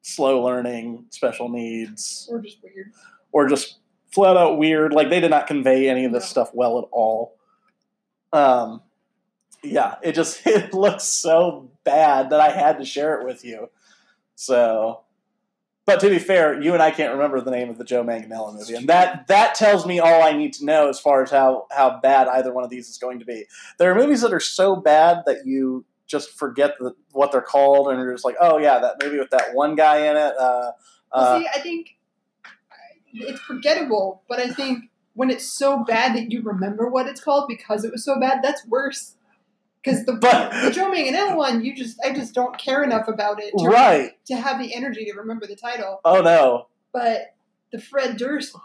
slow 0.02 0.42
learning, 0.44 1.06
special 1.10 1.48
needs, 1.48 2.28
Or 2.30 2.40
just 2.40 2.58
weird. 2.62 2.92
or 3.32 3.46
just 3.48 3.78
flat 4.12 4.36
out 4.36 4.58
weird. 4.58 4.92
Like 4.92 5.10
they 5.10 5.20
did 5.20 5.30
not 5.30 5.46
convey 5.46 5.88
any 5.88 6.04
of 6.04 6.12
this 6.12 6.24
No. 6.24 6.28
stuff 6.28 6.50
well 6.54 6.78
at 6.78 6.84
all. 6.92 7.36
Um, 8.32 8.82
yeah, 9.62 9.96
it 10.02 10.14
just 10.14 10.40
it 10.46 10.72
looks 10.74 11.04
so 11.04 11.70
bad 11.84 12.30
that 12.30 12.40
I 12.40 12.50
had 12.50 12.78
to 12.78 12.84
share 12.84 13.20
it 13.20 13.24
with 13.26 13.44
you. 13.44 13.68
So, 14.34 15.02
but 15.88 16.00
to 16.00 16.10
be 16.10 16.18
fair, 16.18 16.60
you 16.60 16.74
and 16.74 16.82
I 16.82 16.90
can't 16.90 17.14
remember 17.14 17.40
the 17.40 17.50
name 17.50 17.70
of 17.70 17.78
the 17.78 17.84
Joe 17.84 18.04
Manganiello 18.04 18.54
movie, 18.54 18.74
and 18.74 18.86
that 18.88 19.26
that 19.28 19.54
tells 19.54 19.86
me 19.86 19.98
all 20.00 20.22
I 20.22 20.32
need 20.32 20.52
to 20.54 20.64
know 20.66 20.88
as 20.88 21.00
far 21.00 21.22
as 21.22 21.30
how 21.30 21.66
how 21.70 21.98
bad 22.00 22.28
either 22.28 22.52
one 22.52 22.62
of 22.62 22.68
these 22.68 22.88
is 22.90 22.98
going 22.98 23.18
to 23.20 23.24
be. 23.24 23.46
There 23.78 23.90
are 23.90 23.94
movies 23.94 24.20
that 24.20 24.34
are 24.34 24.40
so 24.40 24.76
bad 24.76 25.22
that 25.24 25.46
you 25.46 25.86
just 26.06 26.30
forget 26.38 26.74
the, 26.78 26.94
what 27.12 27.32
they're 27.32 27.40
called, 27.40 27.88
and 27.88 27.98
you're 27.98 28.12
just 28.12 28.24
like, 28.24 28.36
oh 28.38 28.58
yeah, 28.58 28.78
that 28.78 29.02
movie 29.02 29.18
with 29.18 29.30
that 29.30 29.54
one 29.54 29.74
guy 29.76 30.10
in 30.10 30.16
it. 30.16 30.34
Uh, 30.38 30.72
Well, 31.14 31.24
uh, 31.24 31.40
see, 31.40 31.48
I 31.54 31.58
think 31.60 31.96
it's 33.14 33.40
forgettable, 33.40 34.22
but 34.28 34.40
I 34.40 34.50
think 34.50 34.90
when 35.14 35.30
it's 35.30 35.50
so 35.50 35.84
bad 35.84 36.14
that 36.14 36.30
you 36.30 36.42
remember 36.42 36.88
what 36.88 37.06
it's 37.06 37.20
called 37.20 37.48
because 37.48 37.82
it 37.84 37.90
was 37.90 38.04
so 38.04 38.20
bad, 38.20 38.40
that's 38.42 38.66
worse. 38.66 39.14
Because 39.82 40.04
the, 40.04 40.14
But- 40.14 40.50
the 40.62 40.70
Joe 40.70 40.90
Manganiello 40.90 41.36
one, 41.36 41.64
you 41.64 41.74
just 41.74 41.98
I 42.04 42.12
just 42.12 42.34
don't 42.34 42.58
care 42.58 42.82
enough 42.82 43.08
about 43.08 43.42
it 43.42 43.52
to, 43.56 43.66
right. 43.66 44.12
to 44.26 44.36
have 44.36 44.60
the 44.60 44.74
energy 44.74 45.04
to 45.04 45.12
remember 45.12 45.46
the 45.46 45.56
title. 45.56 46.00
Oh 46.04 46.20
no. 46.20 46.66
But 46.92 47.34
the 47.70 47.80
Fred 47.80 48.16
Durst 48.16 48.56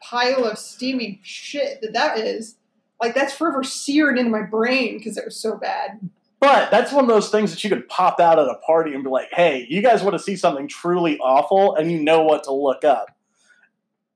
pile 0.00 0.44
of 0.44 0.58
steaming 0.58 1.18
shit 1.22 1.80
that 1.82 1.92
that 1.92 2.18
is, 2.18 2.56
like 3.00 3.14
that's 3.14 3.34
forever 3.34 3.62
seared 3.64 4.18
into 4.18 4.30
my 4.30 4.42
brain 4.42 4.98
because 4.98 5.16
it 5.16 5.24
was 5.24 5.36
so 5.36 5.56
bad. 5.56 6.08
But 6.40 6.70
that's 6.70 6.92
one 6.92 7.04
of 7.04 7.08
those 7.08 7.30
things 7.30 7.50
that 7.50 7.64
you 7.64 7.70
could 7.70 7.88
pop 7.88 8.20
out 8.20 8.38
at 8.38 8.46
a 8.46 8.54
party 8.64 8.94
and 8.94 9.02
be 9.02 9.10
like, 9.10 9.28
hey, 9.32 9.66
you 9.68 9.82
guys 9.82 10.02
want 10.02 10.14
to 10.14 10.20
see 10.20 10.36
something 10.36 10.68
truly 10.68 11.18
awful 11.18 11.74
and 11.74 11.90
you 11.90 12.00
know 12.00 12.22
what 12.22 12.44
to 12.44 12.52
look 12.52 12.84
up. 12.84 13.08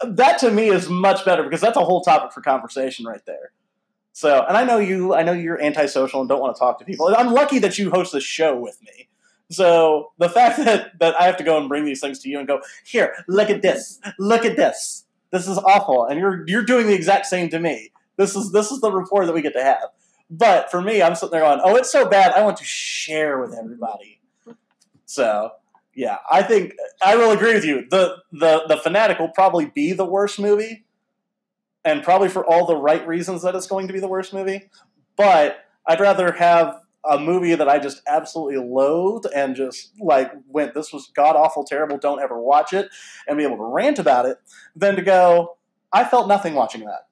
That 0.05 0.39
to 0.39 0.51
me 0.51 0.69
is 0.69 0.89
much 0.89 1.25
better 1.25 1.43
because 1.43 1.61
that's 1.61 1.77
a 1.77 1.85
whole 1.85 2.01
topic 2.01 2.33
for 2.33 2.41
conversation 2.41 3.07
right 3.07 3.25
there. 3.27 3.53
So, 4.13 4.45
and 4.47 4.57
I 4.57 4.65
know 4.65 4.79
you, 4.79 5.15
I 5.15 5.23
know 5.23 5.33
you're 5.33 5.61
antisocial 5.63 6.21
and 6.21 6.29
don't 6.29 6.41
want 6.41 6.55
to 6.55 6.59
talk 6.59 6.79
to 6.79 6.85
people. 6.85 7.15
I'm 7.17 7.33
lucky 7.33 7.59
that 7.61 7.79
you 7.79 7.91
host 7.91 8.13
this 8.13 8.25
show 8.25 8.57
with 8.57 8.79
me. 8.83 9.09
So 9.51 10.13
the 10.19 10.29
fact 10.29 10.59
that, 10.65 10.99
that 10.99 11.21
I 11.21 11.25
have 11.25 11.37
to 11.39 11.45
go 11.45 11.59
and 11.59 11.69
bring 11.69 11.85
these 11.85 12.01
things 12.01 12.19
to 12.21 12.29
you 12.29 12.39
and 12.39 12.47
go, 12.47 12.61
here, 12.85 13.15
look 13.29 13.51
at 13.51 13.63
this, 13.63 14.01
look 14.19 14.45
at 14.45 14.57
this. 14.57 15.05
This 15.31 15.49
is 15.49 15.59
awful. 15.59 16.05
And 16.05 16.21
you're 16.21 16.45
you're 16.47 16.65
doing 16.65 16.87
the 16.87 16.95
exact 16.95 17.27
same 17.27 17.49
to 17.49 17.59
me. 17.59 17.91
This 18.17 18.37
is 18.37 18.53
this 18.53 18.71
is 18.71 18.81
the 18.81 18.93
rapport 18.93 19.25
that 19.27 19.33
we 19.33 19.41
get 19.41 19.55
to 19.55 19.63
have. 19.63 19.89
But 20.31 20.71
for 20.71 20.81
me, 20.81 21.03
I'm 21.03 21.15
sitting 21.15 21.31
there 21.31 21.41
going, 21.41 21.61
"Oh, 21.65 21.75
it's 21.75 21.91
so 21.91 22.07
bad. 22.07 22.33
I 22.33 22.43
want 22.43 22.59
to 22.59 22.65
share 22.65 23.39
with 23.39 23.55
everybody." 23.55 24.21
So, 25.07 25.53
yeah, 25.95 26.19
I 26.31 26.43
think 26.43 26.75
I 27.03 27.17
will 27.17 27.31
agree 27.31 27.55
with 27.55 27.65
you. 27.65 27.87
the 27.91 28.19
the 28.31 28.65
The 28.69 28.77
Fanatic 28.77 29.19
will 29.19 29.31
probably 29.31 29.67
be 29.67 29.95
the 29.95 30.05
worst 30.05 30.39
movie, 30.39 30.85
and 31.85 32.03
probably 32.03 32.29
for 32.29 32.45
all 32.45 32.67
the 32.67 32.77
right 32.77 33.07
reasons 33.07 33.43
that 33.43 33.55
it's 33.55 33.67
going 33.67 33.87
to 33.87 33.93
be 33.93 34.01
the 34.01 34.09
worst 34.09 34.33
movie. 34.33 34.71
But 35.17 35.65
I'd 35.87 36.01
rather 36.01 36.33
have 36.33 36.79
a 37.05 37.19
movie 37.19 37.55
that 37.55 37.69
I 37.69 37.79
just 37.79 38.01
absolutely 38.07 38.59
loathed 38.59 39.27
and 39.35 39.57
just 39.57 39.93
like 40.01 40.33
went, 40.49 40.75
"This 40.75 40.93
was 40.93 41.11
god 41.15 41.37
awful, 41.37 41.65
terrible. 41.65 41.99
Don't 41.99 42.21
ever 42.21 42.41
watch 42.41 42.73
it," 42.73 42.89
and 43.27 43.37
be 43.37 43.45
able 43.45 43.57
to 43.57 43.65
rant 43.65 43.99
about 43.99 44.27
it, 44.27 44.39
than 44.77 44.97
to 44.97 45.03
go, 45.03 45.57
"I 45.93 46.05
felt 46.05 46.29
nothing 46.29 46.55
watching 46.55 46.85
that." 46.85 47.09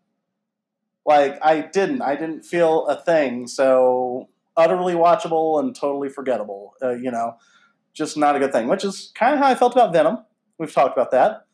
Like 1.05 1.39
I 1.45 1.61
didn't. 1.61 2.03
I 2.03 2.15
didn't 2.15 2.43
feel 2.43 2.87
a 2.87 2.97
thing. 2.97 3.47
So 3.47 4.29
utterly 4.57 4.95
watchable 4.95 5.59
and 5.59 5.75
totally 5.75 6.09
forgettable. 6.09 6.75
Uh, 6.83 6.91
you 6.91 7.11
know, 7.11 7.37
just 7.93 8.17
not 8.17 8.37
a 8.37 8.39
good 8.39 8.53
thing. 8.53 8.69
Which 8.69 8.85
is 8.85 9.13
kind 9.15 9.35
of 9.35 9.41
how 9.41 9.49
I 9.49 9.55
felt 9.55 9.73
about 9.73 9.93
Venom. 9.93 10.19
We've 10.59 10.73
talked 10.73 10.97
about 10.97 11.11
that. 11.11 11.47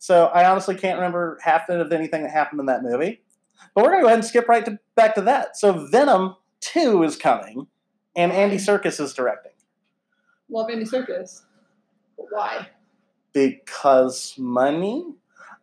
So 0.00 0.26
I 0.26 0.50
honestly 0.50 0.74
can't 0.74 0.98
remember 0.98 1.38
half 1.42 1.68
of 1.68 1.92
anything 1.92 2.22
that 2.22 2.30
happened 2.32 2.58
in 2.58 2.66
that 2.66 2.82
movie. 2.82 3.22
But 3.74 3.84
we're 3.84 3.90
gonna 3.90 4.02
go 4.02 4.06
ahead 4.08 4.18
and 4.18 4.26
skip 4.26 4.48
right 4.48 4.64
to, 4.64 4.78
back 4.96 5.14
to 5.14 5.20
that. 5.22 5.56
So 5.56 5.86
Venom 5.86 6.34
Two 6.60 7.02
is 7.04 7.16
coming, 7.16 7.66
and 8.16 8.32
Andy 8.32 8.56
Serkis 8.56 8.98
is 8.98 9.12
directing 9.14 9.52
Love 10.50 10.70
Andy 10.70 10.84
Serkis. 10.84 11.42
But 12.16 12.26
why? 12.30 12.66
because 13.32 14.34
money. 14.36 15.04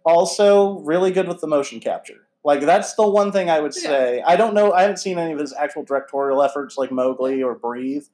Also, 0.05 0.79
really 0.79 1.11
good 1.11 1.27
with 1.27 1.41
the 1.41 1.47
motion 1.47 1.81
capture. 1.81 2.27
Like 2.45 2.61
that's 2.61 2.93
the 2.93 3.05
one 3.09 3.33
thing 3.33 3.49
I 3.49 3.59
would 3.59 3.73
Yeah. 3.75 3.81
say. 3.81 4.21
I 4.25 4.37
don't 4.37 4.53
know. 4.53 4.71
I 4.71 4.83
haven't 4.83 4.97
seen 4.97 5.17
any 5.19 5.33
of 5.33 5.39
his 5.39 5.51
actual 5.53 5.83
directorial 5.83 6.41
efforts 6.41 6.77
like 6.77 6.91
Mowgli 6.91 7.43
or 7.43 7.55
Breathe. 7.55 8.05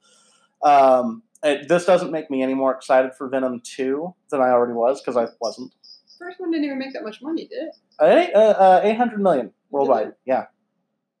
Um, 0.62 1.22
it, 1.44 1.68
this 1.68 1.84
doesn't 1.84 2.10
make 2.10 2.30
me 2.30 2.42
any 2.42 2.54
more 2.54 2.74
excited 2.74 3.14
for 3.14 3.28
Venom 3.28 3.60
Two 3.60 4.14
than 4.30 4.40
I 4.40 4.48
already 4.48 4.72
was 4.72 5.00
because 5.00 5.16
I 5.16 5.28
wasn't. 5.40 5.72
First 6.18 6.40
one 6.40 6.50
didn't 6.50 6.64
even 6.64 6.78
make 6.78 6.92
that 6.94 7.02
much 7.02 7.20
money, 7.22 7.46
did 7.46 7.68
it? 7.68 7.76
Eight, 8.00 8.34
uh, 8.34 8.38
uh, 8.38 8.80
800 8.82 9.20
million 9.20 9.52
worldwide. 9.70 10.12
Yeah, 10.24 10.46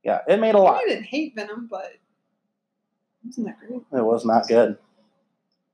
yeah, 0.02 0.20
it 0.28 0.38
made 0.38 0.54
a 0.54 0.58
lot. 0.58 0.80
I 0.82 0.86
didn't 0.86 1.04
hate 1.04 1.34
Venom, 1.34 1.68
but 1.70 1.92
wasn't 3.24 3.46
that 3.46 3.58
great? 3.58 3.82
It 3.92 4.04
was 4.04 4.24
not 4.24 4.46
good. 4.46 4.76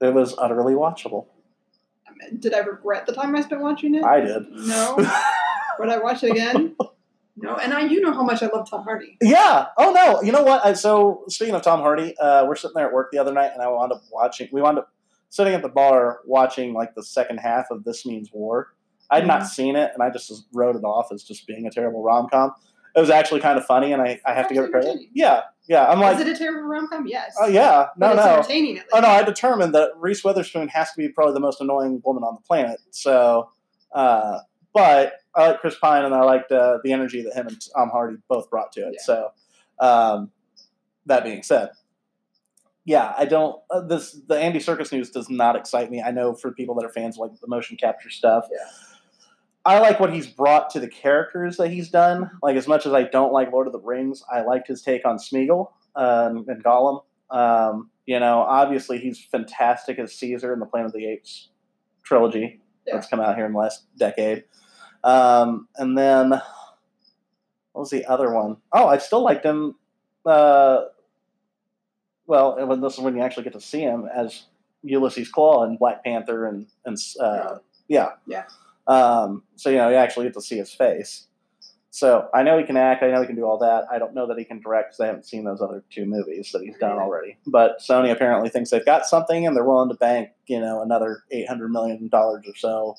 It 0.00 0.14
was 0.14 0.34
utterly 0.38 0.74
watchable. 0.74 1.26
I 2.06 2.12
mean, 2.16 2.40
did 2.40 2.54
I 2.54 2.60
regret 2.60 3.06
the 3.06 3.12
time 3.12 3.34
I 3.36 3.42
spent 3.42 3.60
watching 3.60 3.94
it? 3.94 4.04
I 4.04 4.20
did. 4.20 4.50
No. 4.50 4.96
Would 5.78 5.88
I 5.88 5.98
watch 5.98 6.22
it 6.22 6.30
again? 6.30 6.76
No. 7.36 7.56
And 7.56 7.72
I, 7.72 7.80
you 7.82 8.00
know 8.00 8.12
how 8.12 8.22
much 8.22 8.42
I 8.42 8.46
love 8.46 8.68
Tom 8.68 8.84
Hardy. 8.84 9.16
Yeah. 9.20 9.66
Oh 9.78 9.92
no. 9.92 10.22
You 10.22 10.32
know 10.32 10.42
what? 10.42 10.64
I, 10.64 10.74
so 10.74 11.24
speaking 11.28 11.54
of 11.54 11.62
Tom 11.62 11.80
Hardy, 11.80 12.16
uh, 12.18 12.44
we're 12.46 12.56
sitting 12.56 12.74
there 12.74 12.86
at 12.86 12.92
work 12.92 13.10
the 13.12 13.18
other 13.18 13.32
night, 13.32 13.52
and 13.52 13.62
I 13.62 13.68
wound 13.68 13.92
up 13.92 14.02
watching. 14.12 14.48
We 14.52 14.62
wound 14.62 14.78
up 14.78 14.92
sitting 15.30 15.54
at 15.54 15.62
the 15.62 15.68
bar 15.68 16.20
watching 16.24 16.74
like 16.74 16.94
the 16.94 17.02
second 17.02 17.38
half 17.38 17.70
of 17.70 17.84
This 17.84 18.04
Means 18.04 18.30
War. 18.32 18.74
I'd 19.10 19.26
not 19.26 19.42
Mhm. 19.42 19.46
seen 19.46 19.76
it, 19.76 19.90
and 19.94 20.02
I 20.02 20.10
just 20.10 20.46
wrote 20.52 20.76
it 20.76 20.84
off 20.84 21.10
as 21.12 21.22
just 21.24 21.46
being 21.46 21.66
a 21.66 21.70
terrible 21.70 22.02
rom 22.02 22.28
com. 22.30 22.52
It 22.94 23.00
was 23.00 23.10
actually 23.10 23.40
kind 23.40 23.58
of 23.58 23.64
funny, 23.66 23.92
and 23.92 24.02
I, 24.02 24.20
I 24.26 24.34
have 24.34 24.48
to 24.48 24.54
give 24.54 24.64
it 24.64 24.70
credit. 24.70 24.88
entertaining. 24.88 25.10
Yeah. 25.14 25.42
Yeah. 25.68 25.86
I'm 25.86 26.00
like, 26.00 26.16
Is 26.16 26.22
it 26.26 26.28
a 26.34 26.36
terrible 26.36 26.68
rom 26.68 26.88
com? 26.88 27.06
Yes. 27.06 27.36
oh 27.40 27.46
yeah. 27.46 27.86
No, 27.96 28.08
but 28.08 28.16
it's 28.16 28.24
no. 28.26 28.32
entertaining 28.34 28.78
at 28.78 28.84
least. 28.84 28.94
Oh 28.94 29.00
no, 29.00 29.08
I 29.08 29.22
determined 29.22 29.74
that 29.74 29.90
Reese 29.96 30.24
Witherspoon 30.24 30.68
has 30.68 30.90
to 30.92 30.96
be 30.96 31.08
probably 31.08 31.34
the 31.34 31.40
most 31.40 31.60
annoying 31.60 32.02
woman 32.04 32.24
on 32.24 32.34
the 32.34 32.40
planet. 32.46 32.80
So, 32.90 33.50
uh, 33.94 34.38
but 34.74 35.14
I 35.36 35.48
like 35.48 35.60
Chris 35.60 35.76
Pine, 35.78 36.04
and 36.04 36.14
I 36.14 36.22
liked 36.22 36.50
uh, 36.50 36.78
the 36.82 36.92
energy 36.92 37.22
that 37.22 37.34
him 37.34 37.46
and 37.46 37.56
Tom 37.74 37.90
Hardy 37.90 38.16
both 38.28 38.50
brought 38.50 38.72
to 38.72 38.80
it. 38.80 38.94
Yeah. 38.98 39.02
So, 39.04 39.28
um, 39.78 40.30
that 41.06 41.22
being 41.22 41.42
said, 41.44 41.70
yeah, 42.84 43.14
I 43.16 43.24
don't. 43.24 43.60
Uh, 43.70 43.82
this 43.82 44.12
the 44.26 44.36
Andy 44.36 44.58
Serkis 44.58 44.90
news 44.92 45.10
does 45.10 45.30
not 45.30 45.54
excite 45.54 45.90
me. 45.90 46.02
I 46.02 46.10
know 46.10 46.34
for 46.34 46.50
people 46.50 46.74
that 46.76 46.84
are 46.84 46.92
fans 46.92 47.16
of, 47.16 47.30
like 47.30 47.40
the 47.40 47.46
motion 47.46 47.76
capture 47.76 48.10
stuff. 48.10 48.48
Yeah. 48.50 48.66
I 49.64 49.78
like 49.78 50.00
what 50.00 50.12
he's 50.12 50.26
brought 50.26 50.70
to 50.70 50.80
the 50.80 50.88
characters 50.88 51.56
that 51.58 51.68
he's 51.68 51.90
done. 51.90 52.30
Like 52.42 52.56
as 52.56 52.66
much 52.66 52.86
as 52.86 52.92
I 52.94 53.02
don't 53.02 53.32
like 53.32 53.52
Lord 53.52 53.66
of 53.66 53.72
the 53.72 53.80
Rings, 53.80 54.22
I 54.32 54.40
liked 54.42 54.68
his 54.68 54.82
take 54.82 55.04
on 55.04 55.18
Smeagol 55.18 55.70
um, 55.96 56.44
and 56.48 56.64
Gollum. 56.64 57.02
Um, 57.30 57.90
you 58.06 58.18
know, 58.18 58.40
obviously 58.40 58.98
he's 58.98 59.22
fantastic 59.22 59.98
as 59.98 60.14
Caesar 60.14 60.52
in 60.52 60.60
the 60.60 60.66
Planet 60.66 60.86
of 60.88 60.92
the 60.94 61.06
Apes 61.06 61.50
trilogy 62.02 62.60
Yeah. 62.86 62.94
that's 62.94 63.06
come 63.08 63.20
out 63.20 63.36
here 63.36 63.44
in 63.46 63.52
the 63.52 63.58
last 63.58 63.84
decade. 63.96 64.44
Um, 65.04 65.68
and 65.76 65.96
then 65.96 66.30
what 66.30 66.42
was 67.74 67.90
the 67.90 68.06
other 68.06 68.32
one? 68.32 68.56
Oh, 68.72 68.86
I 68.88 68.98
still 68.98 69.22
liked 69.22 69.44
him. 69.44 69.76
Uh, 70.26 70.84
well, 72.26 72.66
when 72.66 72.80
this 72.80 72.94
is 72.94 73.00
when 73.00 73.16
you 73.16 73.22
actually 73.22 73.44
get 73.44 73.52
to 73.54 73.60
see 73.60 73.80
him 73.80 74.08
as 74.12 74.44
Ulysses 74.82 75.30
Klaue 75.30 75.66
in 75.68 75.76
Black 75.76 76.02
Panther 76.04 76.46
and 76.46 76.66
and 76.84 76.96
uh, 77.20 77.58
yeah, 77.88 78.10
Yeah. 78.26 78.44
Um, 78.86 79.44
so 79.56 79.70
you 79.70 79.76
know, 79.76 79.88
you 79.88 79.96
actually 79.96 80.26
get 80.26 80.34
to 80.34 80.40
see 80.40 80.56
his 80.56 80.72
face. 80.72 81.26
So 81.92 82.28
I 82.32 82.44
know 82.44 82.56
he 82.56 82.64
can 82.64 82.76
act. 82.76 83.02
I 83.02 83.10
know 83.10 83.20
he 83.20 83.26
can 83.26 83.34
do 83.34 83.44
all 83.44 83.58
that. 83.58 83.84
I 83.90 83.98
don't 83.98 84.14
know 84.14 84.26
that 84.28 84.38
he 84.38 84.44
can 84.44 84.60
direct 84.60 84.90
because 84.90 85.00
I 85.00 85.06
haven't 85.06 85.26
seen 85.26 85.44
those 85.44 85.60
other 85.60 85.82
two 85.90 86.06
movies 86.06 86.50
that 86.52 86.62
he's 86.62 86.78
done 86.78 86.98
already. 86.98 87.36
But 87.46 87.80
Sony 87.80 88.12
apparently 88.12 88.48
thinks 88.48 88.70
they've 88.70 88.84
got 88.84 89.06
something, 89.06 89.46
and 89.46 89.56
they're 89.56 89.64
willing 89.64 89.88
to 89.88 89.96
bank 89.96 90.30
you 90.46 90.60
know 90.60 90.82
another 90.82 91.24
eight 91.30 91.48
hundred 91.48 91.70
million 91.70 92.08
dollars 92.08 92.44
or 92.46 92.54
so 92.54 92.96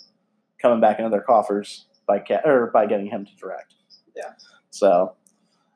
coming 0.62 0.80
back 0.82 1.00
into 1.00 1.10
their 1.10 1.22
coffers 1.22 1.86
by 2.06 2.20
ca- 2.20 2.42
or 2.46 2.70
by 2.74 2.86
getting 2.86 3.08
him 3.08 3.26
to 3.26 3.36
direct. 3.36 3.74
Yeah. 4.16 4.34
So 4.70 5.16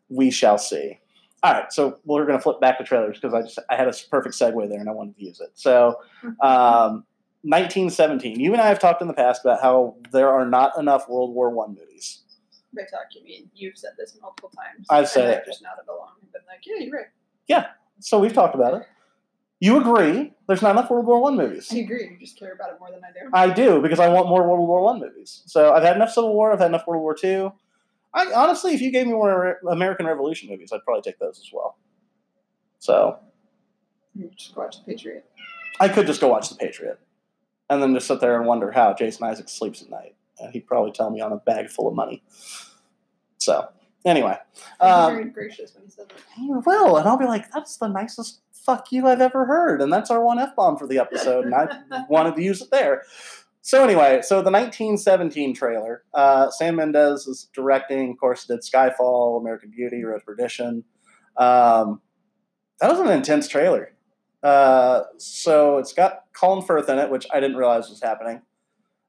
we 0.09 0.31
shall 0.31 0.57
see. 0.57 0.99
All 1.43 1.53
right, 1.53 1.71
so 1.71 1.99
we're 2.05 2.25
going 2.25 2.37
to 2.37 2.41
flip 2.41 2.59
back 2.59 2.79
to 2.79 2.83
trailers 2.83 3.19
because 3.19 3.33
I 3.33 3.41
just 3.43 3.59
I 3.69 3.75
had 3.75 3.87
a 3.87 3.93
perfect 4.09 4.35
segue 4.35 4.67
there 4.67 4.79
and 4.79 4.89
I 4.89 4.93
wanted 4.93 5.15
to 5.17 5.23
use 5.23 5.39
it. 5.39 5.51
So, 5.53 5.97
um, 6.41 7.05
1917. 7.45 8.39
You 8.39 8.53
and 8.53 8.61
I 8.61 8.67
have 8.67 8.79
talked 8.79 9.01
in 9.01 9.07
the 9.07 9.13
past 9.13 9.45
about 9.45 9.61
how 9.61 9.95
there 10.11 10.29
are 10.29 10.45
not 10.45 10.77
enough 10.77 11.07
World 11.07 11.33
War 11.33 11.49
One 11.51 11.75
movies. 11.79 12.23
by 12.75 12.81
talk, 12.83 13.07
you 13.11 13.23
mean 13.23 13.49
you've 13.53 13.77
said 13.77 13.91
this 13.97 14.17
multiple 14.21 14.49
times. 14.55 14.87
I've 14.89 15.07
said 15.07 15.29
it. 15.29 15.43
Just 15.45 15.61
nodded 15.61 15.87
along 15.87 16.13
and 16.21 16.31
been 16.31 16.41
like, 16.47 16.61
yeah, 16.65 16.83
you're 16.83 16.95
right. 16.97 17.05
Yeah. 17.47 17.67
So 17.99 18.19
we've 18.19 18.33
talked 18.33 18.55
about 18.55 18.73
it. 18.73 18.87
You 19.59 19.79
agree? 19.79 20.33
There's 20.47 20.61
not 20.61 20.71
enough 20.71 20.89
World 20.89 21.05
War 21.05 21.21
One 21.21 21.37
movies. 21.37 21.69
I 21.71 21.77
agree. 21.77 22.09
You 22.11 22.17
just 22.19 22.37
care 22.37 22.51
about 22.53 22.71
it 22.71 22.79
more 22.79 22.89
than 22.91 23.01
I 23.03 23.11
do. 23.13 23.29
I 23.33 23.53
do 23.53 23.81
because 23.81 23.99
I 23.99 24.09
want 24.09 24.27
more 24.27 24.43
World 24.47 24.67
War 24.67 24.81
One 24.81 24.99
movies. 24.99 25.43
So 25.45 25.71
I've 25.73 25.83
had 25.83 25.95
enough 25.95 26.11
Civil 26.11 26.33
War. 26.33 26.51
I've 26.51 26.59
had 26.59 26.67
enough 26.69 26.85
World 26.87 27.01
War 27.01 27.15
Two. 27.15 27.53
I 28.13 28.31
honestly, 28.33 28.73
if 28.73 28.81
you 28.81 28.91
gave 28.91 29.07
me 29.07 29.13
more 29.13 29.59
American 29.69 30.05
Revolution 30.07 30.49
movies, 30.49 30.71
I'd 30.73 30.83
probably 30.83 31.01
take 31.03 31.19
those 31.19 31.37
as 31.39 31.49
well. 31.53 31.77
So 32.79 33.19
You 34.13 34.29
just 34.35 34.55
go 34.55 34.61
watch 34.61 34.77
The 34.77 34.83
Patriot. 34.93 35.25
I 35.79 35.89
could 35.89 36.05
just 36.07 36.21
go 36.21 36.27
watch 36.29 36.49
The 36.49 36.55
Patriot, 36.55 36.99
and 37.69 37.81
then 37.81 37.93
just 37.93 38.07
sit 38.07 38.19
there 38.19 38.37
and 38.37 38.45
wonder 38.45 38.71
how 38.71 38.93
Jason 38.93 39.25
Isaacs 39.25 39.53
sleeps 39.53 39.81
at 39.81 39.89
night, 39.89 40.15
and 40.39 40.51
he'd 40.51 40.67
probably 40.67 40.91
tell 40.91 41.09
me 41.09 41.21
on 41.21 41.31
a 41.31 41.37
bag 41.37 41.69
full 41.69 41.87
of 41.87 41.95
money. 41.95 42.23
So 43.37 43.67
anyway, 44.05 44.37
um, 44.79 45.13
very 45.13 45.25
gracious 45.25 45.73
when 45.75 45.85
he 45.85 45.91
said 45.91 46.09
that. 46.09 46.21
he 46.35 46.49
will, 46.49 46.97
and 46.97 47.07
I'll 47.07 47.17
be 47.17 47.25
like, 47.25 47.51
"That's 47.51 47.77
the 47.77 47.87
nicest 47.87 48.41
fuck 48.51 48.91
you 48.91 49.07
I've 49.07 49.21
ever 49.21 49.45
heard," 49.45 49.81
and 49.81 49.91
that's 49.91 50.11
our 50.11 50.23
one 50.23 50.39
f 50.39 50.55
bomb 50.55 50.77
for 50.77 50.87
the 50.87 50.99
episode, 50.99 51.45
and 51.45 51.55
I 51.55 52.05
wanted 52.09 52.35
to 52.35 52.43
use 52.43 52.61
it 52.61 52.71
there. 52.71 53.03
So 53.61 53.83
anyway, 53.83 54.21
so 54.21 54.43
the 54.43 54.51
1917 54.51 55.55
trailer, 55.55 56.03
uh, 56.13 56.51
Sam 56.51 56.75
Mendes 56.75 57.25
is 57.25 57.49
directing. 57.51 58.11
Of 58.11 58.19
course, 58.19 58.45
did 58.45 58.59
Skyfall, 58.59 59.41
American 59.41 59.71
Beauty, 59.71 60.03
Road 60.03 60.23
Perdition. 60.23 60.83
Um, 61.35 61.99
that 62.79 62.91
was 62.91 62.99
an 62.99 63.09
intense 63.09 63.47
trailer. 63.47 63.94
Uh, 64.45 65.05
so 65.17 65.79
it's 65.79 65.91
got 65.91 66.25
Colin 66.33 66.63
Firth 66.63 66.87
in 66.87 66.99
it, 66.99 67.09
which 67.09 67.25
I 67.33 67.39
didn't 67.39 67.57
realize 67.57 67.89
was 67.89 68.01
happening. 68.01 68.43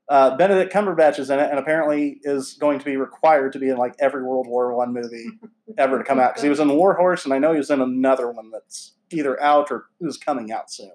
Uh, 0.08 0.34
Benedict 0.36 0.72
Cumberbatch 0.72 1.18
is 1.18 1.28
in 1.28 1.38
it, 1.38 1.50
and 1.50 1.58
apparently 1.58 2.20
is 2.22 2.54
going 2.54 2.78
to 2.78 2.84
be 2.84 2.96
required 2.96 3.52
to 3.52 3.58
be 3.58 3.68
in 3.68 3.76
like 3.76 3.94
every 3.98 4.22
World 4.22 4.46
War 4.46 4.74
One 4.74 4.94
movie 4.94 5.26
ever 5.78 5.98
to 5.98 6.04
come 6.04 6.18
out 6.18 6.30
because 6.30 6.42
he 6.42 6.48
was 6.48 6.60
in 6.60 6.68
The 6.68 6.74
War 6.74 6.94
Horse, 6.94 7.24
and 7.24 7.34
I 7.34 7.38
know 7.38 7.52
he 7.52 7.58
was 7.58 7.70
in 7.70 7.82
another 7.82 8.30
one 8.30 8.50
that's 8.50 8.92
either 9.10 9.40
out 9.42 9.70
or 9.70 9.86
is 10.00 10.16
coming 10.16 10.52
out 10.52 10.70
soon. 10.70 10.90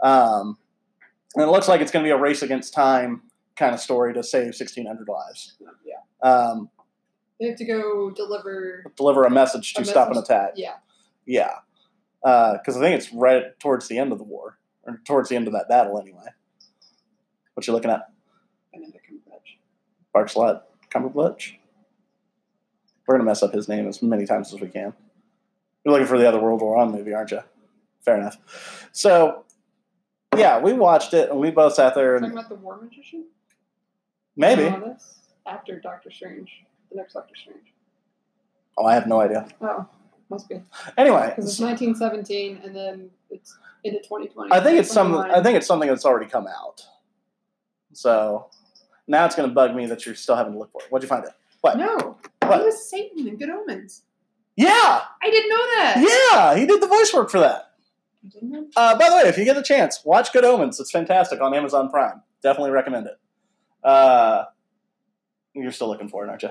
Um, 0.00 0.56
and 1.34 1.44
it 1.44 1.50
looks 1.50 1.68
like 1.68 1.80
it's 1.80 1.90
going 1.92 2.04
to 2.04 2.08
be 2.08 2.12
a 2.12 2.18
race 2.18 2.42
against 2.42 2.72
time 2.72 3.22
kind 3.56 3.74
of 3.74 3.80
story 3.80 4.14
to 4.14 4.22
save 4.22 4.46
1,600 4.46 5.08
lives. 5.08 5.56
Yeah. 5.84 6.28
Um, 6.28 6.70
They 7.38 7.48
have 7.48 7.56
to 7.58 7.64
go 7.64 8.10
deliver. 8.10 8.84
deliver 8.96 9.24
a 9.24 9.30
message 9.30 9.74
to 9.74 9.82
A 9.82 9.84
stop 9.84 10.10
an 10.10 10.16
attack. 10.16 10.52
Yeah. 10.56 10.74
Yeah, 11.26 11.50
Uh, 12.24 12.52
because 12.58 12.76
I 12.76 12.80
think 12.80 12.96
it's 13.00 13.12
right 13.12 13.58
towards 13.58 13.88
the 13.88 13.98
end 13.98 14.12
of 14.12 14.18
the 14.18 14.24
war, 14.24 14.58
or 14.84 15.00
towards 15.04 15.28
the 15.28 15.36
end 15.36 15.46
of 15.46 15.52
that 15.54 15.68
battle, 15.68 15.98
anyway. 16.00 16.26
What 17.54 17.66
you 17.66 17.72
looking 17.72 17.90
at, 17.90 18.10
Benedict 18.72 19.04
Cumberbatch. 20.14 20.60
Cumberbatch? 20.94 21.54
We're 23.06 23.16
gonna 23.16 23.24
mess 23.24 23.42
up 23.42 23.52
his 23.52 23.68
name 23.68 23.88
as 23.88 24.02
many 24.02 24.26
times 24.26 24.54
as 24.54 24.60
we 24.60 24.68
can. 24.68 24.92
You're 25.84 25.92
looking 25.92 26.06
for 26.06 26.18
the 26.18 26.28
other 26.28 26.38
World 26.38 26.60
War 26.60 26.76
One 26.76 26.92
movie, 26.92 27.12
aren't 27.12 27.32
you? 27.32 27.40
Fair 28.04 28.16
enough. 28.18 28.88
So, 28.92 29.44
yeah, 30.36 30.60
we 30.60 30.72
watched 30.72 31.12
it, 31.14 31.30
and 31.30 31.38
we 31.38 31.50
both 31.50 31.74
sat 31.74 31.94
there 31.94 32.18
Talking 32.18 32.32
about 32.32 32.48
the 32.48 32.54
War 32.54 32.78
Magician? 32.80 33.26
maybe. 34.36 34.74
After 35.46 35.78
Doctor 35.80 36.10
Strange. 36.10 36.50
The 36.90 36.96
next 36.96 37.14
Doctor 37.14 37.34
Strange. 37.34 37.72
Oh, 38.78 38.86
I 38.86 38.94
have 38.94 39.06
no 39.06 39.20
idea. 39.20 39.48
Oh, 39.60 39.86
must 40.32 40.48
be. 40.48 40.56
Anyway, 40.96 41.28
Because 41.28 41.48
it's 41.50 41.60
1917 41.60 42.60
and 42.64 42.74
then 42.74 43.10
it's 43.30 43.56
into 43.84 43.98
2020. 44.00 44.50
I 44.52 44.60
think 44.60 44.78
it's 44.78 44.90
some. 44.90 45.14
I 45.16 45.42
think 45.42 45.56
it's 45.56 45.66
something 45.66 45.88
that's 45.88 46.04
already 46.04 46.26
come 46.26 46.46
out. 46.46 46.84
So 47.92 48.48
now 49.06 49.24
it's 49.26 49.34
going 49.36 49.48
to 49.48 49.54
bug 49.54 49.74
me 49.74 49.86
that 49.86 50.04
you're 50.06 50.14
still 50.14 50.36
having 50.36 50.54
to 50.54 50.58
look 50.58 50.72
for 50.72 50.80
it. 50.82 50.86
What'd 50.90 51.04
you 51.04 51.08
find 51.08 51.24
it? 51.24 51.32
What? 51.60 51.76
No. 51.78 52.16
What? 52.40 52.60
He 52.60 52.64
was 52.66 52.88
Satan 52.90 53.28
in 53.28 53.36
Good 53.36 53.50
Omens. 53.50 54.02
Yeah, 54.56 54.70
I 55.22 55.30
didn't 55.30 55.48
know 55.48 55.56
that. 55.56 55.94
yeah, 56.32 56.58
he 56.60 56.66
did 56.66 56.82
the 56.82 56.86
voice 56.86 57.12
work 57.14 57.30
for 57.30 57.40
that. 57.40 57.70
Uh, 58.76 58.96
by 58.98 59.08
the 59.08 59.16
way, 59.16 59.22
if 59.26 59.36
you 59.38 59.44
get 59.44 59.56
a 59.56 59.62
chance, 59.62 60.00
watch 60.04 60.32
Good 60.32 60.44
Omens. 60.44 60.78
It's 60.78 60.90
fantastic 60.90 61.40
on 61.40 61.54
Amazon 61.54 61.90
Prime. 61.90 62.22
Definitely 62.42 62.70
recommend 62.70 63.06
it. 63.06 63.18
Uh, 63.82 64.44
you're 65.54 65.72
still 65.72 65.88
looking 65.88 66.08
for 66.08 66.24
it, 66.24 66.28
aren't 66.30 66.42
you? 66.42 66.50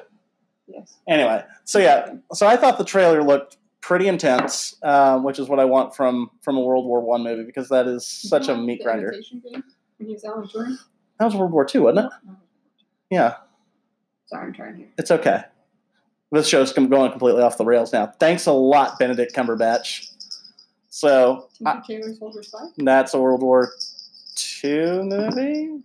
Yes. 0.68 0.98
Anyway, 1.08 1.44
so 1.64 1.80
yeah, 1.80 2.14
so 2.34 2.48
I 2.48 2.56
thought 2.58 2.78
the 2.78 2.86
trailer 2.86 3.24
looked 3.24 3.58
pretty 3.82 4.08
intense, 4.08 4.76
um, 4.84 5.24
which 5.24 5.40
is 5.40 5.50
what 5.50 5.60
I 5.60 5.66
want 5.66 5.96
from 5.96 6.32
from 6.42 6.58
a 6.58 6.62
World 6.62 6.86
War 6.86 7.02
One 7.02 7.24
movie 7.24 7.44
because 7.44 7.70
that 7.70 7.88
is 7.88 8.06
such 8.06 8.48
a 8.48 8.56
meat 8.56 8.84
grinder. 8.84 9.10
Imitation 9.10 9.42
Game 9.44 9.64
when 9.98 10.08
he 10.08 10.14
was 10.14 10.24
Alan 10.24 10.48
Turing? 10.48 10.78
That 11.20 11.26
was 11.26 11.36
World 11.36 11.52
War 11.52 11.66
Two, 11.66 11.84
wasn't 11.84 12.08
it? 12.08 12.12
No. 12.26 12.36
Yeah. 13.10 13.36
Sorry, 14.28 14.48
I'm 14.48 14.54
trying 14.54 14.78
here. 14.78 14.88
It's 14.98 15.12
okay. 15.12 15.44
This 16.32 16.48
show's 16.48 16.72
going 16.72 17.12
completely 17.12 17.42
off 17.42 17.58
the 17.58 17.66
rails 17.66 17.92
now. 17.92 18.14
Thanks 18.20 18.46
a 18.46 18.54
lot, 18.54 18.98
Benedict 18.98 19.36
Cumberbatch. 19.36 20.08
So 20.90 21.50
Tinker 21.58 21.84
Tailor 21.86 22.16
Soldier 22.16 22.44
Spy? 22.44 22.60
that's 22.78 23.14
a 23.14 23.20
World 23.20 23.42
War 23.42 23.74
II 24.64 25.04
movie. 25.04 25.84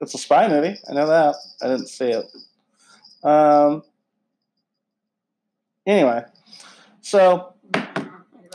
It's 0.00 0.14
a 0.14 0.18
spy 0.18 0.48
movie. 0.48 0.78
I 0.88 0.94
know 0.94 1.06
that. 1.06 1.34
I 1.62 1.68
didn't 1.68 1.88
see 1.88 2.10
it. 2.10 2.26
Um. 3.22 3.82
Anyway, 5.86 6.22
so 7.10 7.54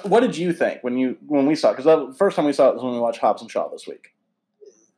what 0.04 0.22
did 0.22 0.38
you 0.38 0.54
think 0.54 0.82
when 0.84 0.98
you 0.98 1.18
when 1.28 1.46
we 1.46 1.56
saw? 1.56 1.72
Because 1.74 1.86
the 1.86 2.14
first 2.18 2.36
time 2.36 2.46
we 2.46 2.54
saw 2.54 2.70
it 2.70 2.76
was 2.76 2.84
when 2.84 2.94
we 2.94 3.00
watched 3.00 3.20
Hobbs 3.20 3.42
and 3.42 3.52
Shaw 3.52 3.68
this 3.70 3.86
week. 3.88 4.14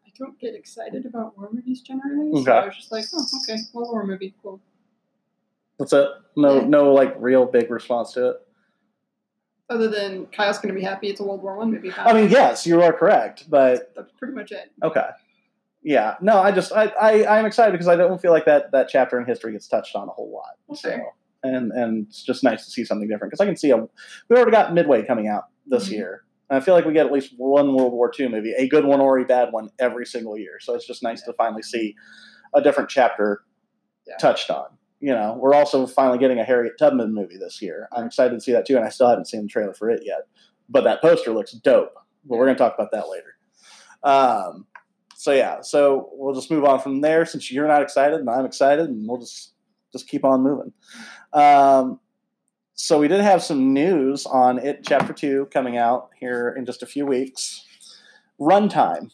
I 0.05 0.09
don't 0.17 0.39
get 0.39 0.53
excited 0.53 1.05
about 1.05 1.37
war 1.37 1.49
movies 1.51 1.81
generally, 1.81 2.31
so 2.31 2.39
Okay. 2.39 2.51
I 2.51 2.65
was 2.65 2.75
just 2.75 2.91
like, 2.91 3.05
oh, 3.13 3.25
okay, 3.43 3.61
well, 3.73 3.91
war 3.91 4.05
movie, 4.05 4.33
cool. 4.43 4.59
That's 5.79 5.93
it. 5.93 6.07
No, 6.35 6.61
Yeah. 6.61 6.67
no, 6.67 6.93
like 6.93 7.15
real 7.19 7.45
big 7.45 7.69
response 7.71 8.13
to 8.13 8.29
it. 8.29 8.35
Other 9.69 9.87
than 9.89 10.27
Kyle's 10.27 10.59
going 10.59 10.73
to 10.73 10.79
be 10.79 10.85
happy 10.85 11.07
it's 11.09 11.19
a 11.19 11.23
World 11.23 11.41
War 11.43 11.57
One 11.57 11.71
movie. 11.71 11.91
I 11.97 12.13
mean, 12.13 12.29
yes, 12.29 12.65
you 12.65 12.81
are 12.81 12.93
correct, 12.93 13.49
but 13.49 13.91
that's 13.95 14.11
pretty 14.13 14.33
much 14.33 14.51
it. 14.51 14.71
Okay. 14.83 15.07
Yeah. 15.83 16.15
No, 16.21 16.39
I 16.39 16.51
just 16.51 16.71
I, 16.73 16.85
I 16.99 17.37
I'm 17.39 17.45
excited 17.45 17.71
because 17.73 17.87
I 17.87 17.95
don't 17.95 18.21
feel 18.21 18.31
like 18.31 18.45
that 18.45 18.71
that 18.71 18.87
chapter 18.89 19.19
in 19.19 19.25
history 19.25 19.51
gets 19.51 19.67
touched 19.67 19.95
on 19.95 20.07
a 20.07 20.11
whole 20.11 20.31
lot. 20.31 20.77
So 20.77 20.89
Okay. 20.89 21.01
And 21.43 21.71
and 21.71 22.07
it's 22.07 22.23
just 22.23 22.43
nice 22.43 22.65
to 22.65 22.71
see 22.71 22.83
something 22.85 23.07
different 23.07 23.31
because 23.31 23.41
I 23.41 23.45
can 23.45 23.57
see 23.57 23.71
a 23.71 23.77
we 23.77 24.35
already 24.35 24.51
got 24.51 24.73
Midway 24.73 25.03
coming 25.05 25.27
out 25.27 25.45
this 25.65 25.87
Mhm. 25.89 25.91
year. 25.91 26.23
And 26.49 26.57
I 26.57 26.61
feel 26.61 26.73
like 26.73 26.85
we 26.85 26.93
get 26.93 27.05
at 27.05 27.11
least 27.11 27.33
one 27.37 27.73
World 27.75 27.91
War 27.93 28.11
II 28.17 28.29
movie, 28.29 28.53
a 28.57 28.67
good 28.67 28.85
one 28.85 29.01
or 29.01 29.19
a 29.19 29.25
bad 29.25 29.51
one, 29.51 29.69
every 29.79 30.05
single 30.05 30.37
year. 30.37 30.59
So 30.61 30.75
it's 30.75 30.87
just 30.87 31.03
nice 31.03 31.21
to 31.23 31.33
finally 31.33 31.61
see 31.61 31.95
a 32.53 32.61
different 32.61 32.89
chapter 32.89 33.43
Yeah. 34.07 34.15
touched 34.17 34.49
on. 34.49 34.67
You 35.01 35.13
know, 35.13 35.37
we're 35.37 35.53
also 35.53 35.85
finally 35.85 36.17
getting 36.17 36.39
a 36.39 36.43
Harriet 36.45 36.77
Tubman 36.79 37.13
movie 37.13 37.37
this 37.37 37.61
year. 37.61 37.89
I'm 37.91 38.05
excited 38.05 38.33
to 38.33 38.39
see 38.41 38.53
that 38.53 38.65
too, 38.65 38.77
and 38.77 38.85
I 38.85 38.89
still 38.89 39.09
haven't 39.09 39.25
seen 39.25 39.41
the 39.43 39.47
trailer 39.47 39.73
for 39.73 39.89
it 39.89 40.03
yet. 40.05 40.27
But 40.69 40.85
that 40.85 41.01
poster 41.01 41.31
looks 41.33 41.51
dope. 41.51 41.93
But 42.25 42.37
we're 42.37 42.45
going 42.45 42.55
to 42.57 42.63
talk 42.63 42.73
about 42.75 42.91
that 42.91 43.09
later. 43.09 43.35
Um, 44.03 44.65
so 45.15 45.31
yeah, 45.33 45.61
so 45.61 46.09
we'll 46.13 46.33
just 46.33 46.49
move 46.51 46.63
on 46.63 46.79
from 46.79 47.01
there 47.01 47.25
since 47.25 47.51
you're 47.51 47.67
not 47.67 47.81
excited 47.81 48.19
and 48.19 48.29
I'm 48.29 48.45
excited, 48.45 48.87
and 48.87 49.07
we'll 49.07 49.19
just 49.19 49.53
just 49.97 50.09
keep 50.09 50.23
on 50.23 50.41
moving. 50.41 50.73
Um, 51.33 51.99
so 52.73 52.99
we 52.99 53.07
did 53.07 53.21
have 53.21 53.43
some 53.43 53.73
news 53.73 54.25
on 54.25 54.59
it, 54.59 54.85
Chapter 54.85 55.13
Two, 55.13 55.47
coming 55.51 55.77
out 55.77 56.09
here 56.19 56.53
in 56.57 56.65
just 56.65 56.83
a 56.83 56.85
few 56.85 57.05
weeks. 57.05 57.65
Runtime, 58.39 59.11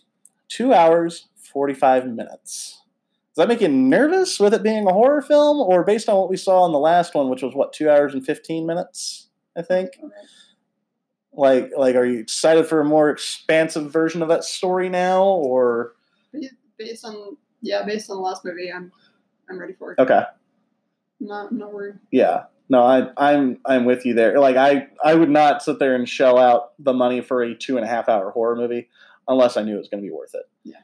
two 0.50 0.74
hours 0.74 1.28
forty 1.36 1.74
five 1.74 2.06
minutes. 2.06 2.82
Does 3.36 3.42
that 3.42 3.48
make 3.48 3.62
you 3.62 3.68
nervous 3.70 4.40
with 4.40 4.54
it 4.54 4.62
being 4.62 4.86
a 4.86 4.94
horror 4.94 5.22
film, 5.22 5.58
or 5.60 5.84
based 5.84 6.08
on 6.10 6.18
what 6.18 6.30
we 6.30 6.38
saw 6.38 6.66
in 6.66 6.72
the 6.72 6.80
last 6.80 7.16
one, 7.16 7.30
which 7.30 7.42
was 7.42 7.56
what 7.56 7.74
two 7.74 7.90
hours 7.90 8.14
and 8.14 8.26
fifteen 8.26 8.66
minutes? 8.66 9.30
I 9.58 9.62
think. 9.62 9.92
Like, 11.36 11.72
like, 11.76 11.96
are 11.96 12.06
you 12.06 12.20
excited 12.20 12.68
for 12.68 12.80
a 12.80 12.86
more 12.86 13.10
expansive 13.10 13.92
version 13.92 14.22
of 14.22 14.28
that 14.28 14.44
story 14.44 14.88
now, 14.90 15.24
or 15.24 15.94
Based 16.78 17.06
on 17.06 17.38
yeah, 17.62 17.84
based 17.86 18.10
on 18.12 18.18
the 18.18 18.22
last 18.22 18.44
movie, 18.44 18.72
I'm 18.72 18.92
I'm 19.50 19.58
ready 19.60 19.74
for 19.74 19.94
it. 19.94 20.00
okay? 20.00 20.24
Not 21.24 21.52
not 21.52 21.74
worried. 21.74 21.96
Yeah. 22.12 22.44
No, 22.70 22.84
I, 22.84 23.10
I'm 23.18 23.60
I'm 23.66 23.86
with 23.86 24.06
you 24.06 24.14
there. 24.14 24.40
Like 24.40 24.56
I, 24.56 24.88
I 25.04 25.16
would 25.16 25.30
not 25.30 25.62
sit 25.64 25.80
there 25.80 25.96
and 25.96 26.08
shell 26.08 26.38
out 26.38 26.74
the 26.80 26.94
money 26.94 27.22
for 27.22 27.44
a 27.44 27.56
two 27.56 27.78
and 27.78 27.86
a 27.86 27.88
half 27.90 28.10
hour 28.10 28.32
horror 28.32 28.56
movie 28.56 28.90
unless 29.28 29.58
I 29.58 29.64
knew 29.64 29.76
it 29.76 29.80
was 29.80 29.90
going 29.90 30.02
to 30.04 30.08
be 30.08 30.14
worth 30.14 30.34
it. 30.34 30.44
Yeah. 30.64 30.78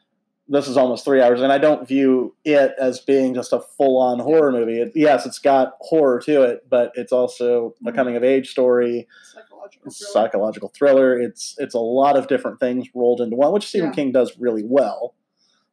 This 0.47 0.67
is 0.67 0.77
almost 0.77 1.05
three 1.05 1.21
hours, 1.21 1.41
and 1.41 1.51
I 1.51 1.57
don't 1.59 1.87
view 1.87 2.35
it 2.43 2.71
as 2.79 2.99
being 3.01 3.33
just 3.35 3.53
a 3.53 3.59
full 3.59 3.97
on 4.01 4.19
horror 4.19 4.51
movie. 4.51 4.81
It, 4.81 4.91
yes, 4.95 5.25
it's 5.25 5.37
got 5.39 5.73
horror 5.79 6.19
to 6.21 6.41
it, 6.43 6.67
but 6.69 6.91
it's 6.95 7.11
also 7.11 7.75
a 7.85 7.91
Mhm. 7.91 7.95
coming 7.95 8.15
of 8.15 8.23
age 8.23 8.49
story, 8.49 9.07
Psychological 9.31 9.91
thriller. 9.91 10.11
psychological 10.11 10.69
thriller. 10.75 11.19
It's 11.19 11.55
it's 11.59 11.75
a 11.75 11.79
lot 11.79 12.17
of 12.17 12.27
different 12.27 12.59
things 12.59 12.87
rolled 12.95 13.21
into 13.21 13.35
one, 13.35 13.51
which 13.53 13.67
Stephen 13.67 13.89
Yeah. 13.89 13.93
King 13.95 14.11
does 14.11 14.37
really 14.39 14.63
well. 14.65 15.13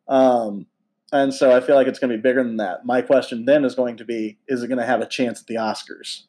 Um, 0.09 0.67
and 1.23 1.35
so 1.35 1.55
I 1.55 1.61
feel 1.61 1.75
like 1.77 1.87
it's 1.87 1.99
going 1.99 2.11
to 2.11 2.17
be 2.17 2.23
bigger 2.23 2.43
than 2.43 2.57
that. 2.59 2.85
My 2.85 3.03
question 3.03 3.45
then 3.45 3.65
is 3.65 3.75
going 3.75 3.97
to 3.99 4.05
be: 4.05 4.39
Is 4.49 4.63
it 4.63 4.69
going 4.69 4.79
to 4.79 4.87
have 4.87 5.01
a 5.01 5.07
chance 5.07 5.41
at 5.41 5.47
the 5.47 5.57
Oscars? 5.57 6.23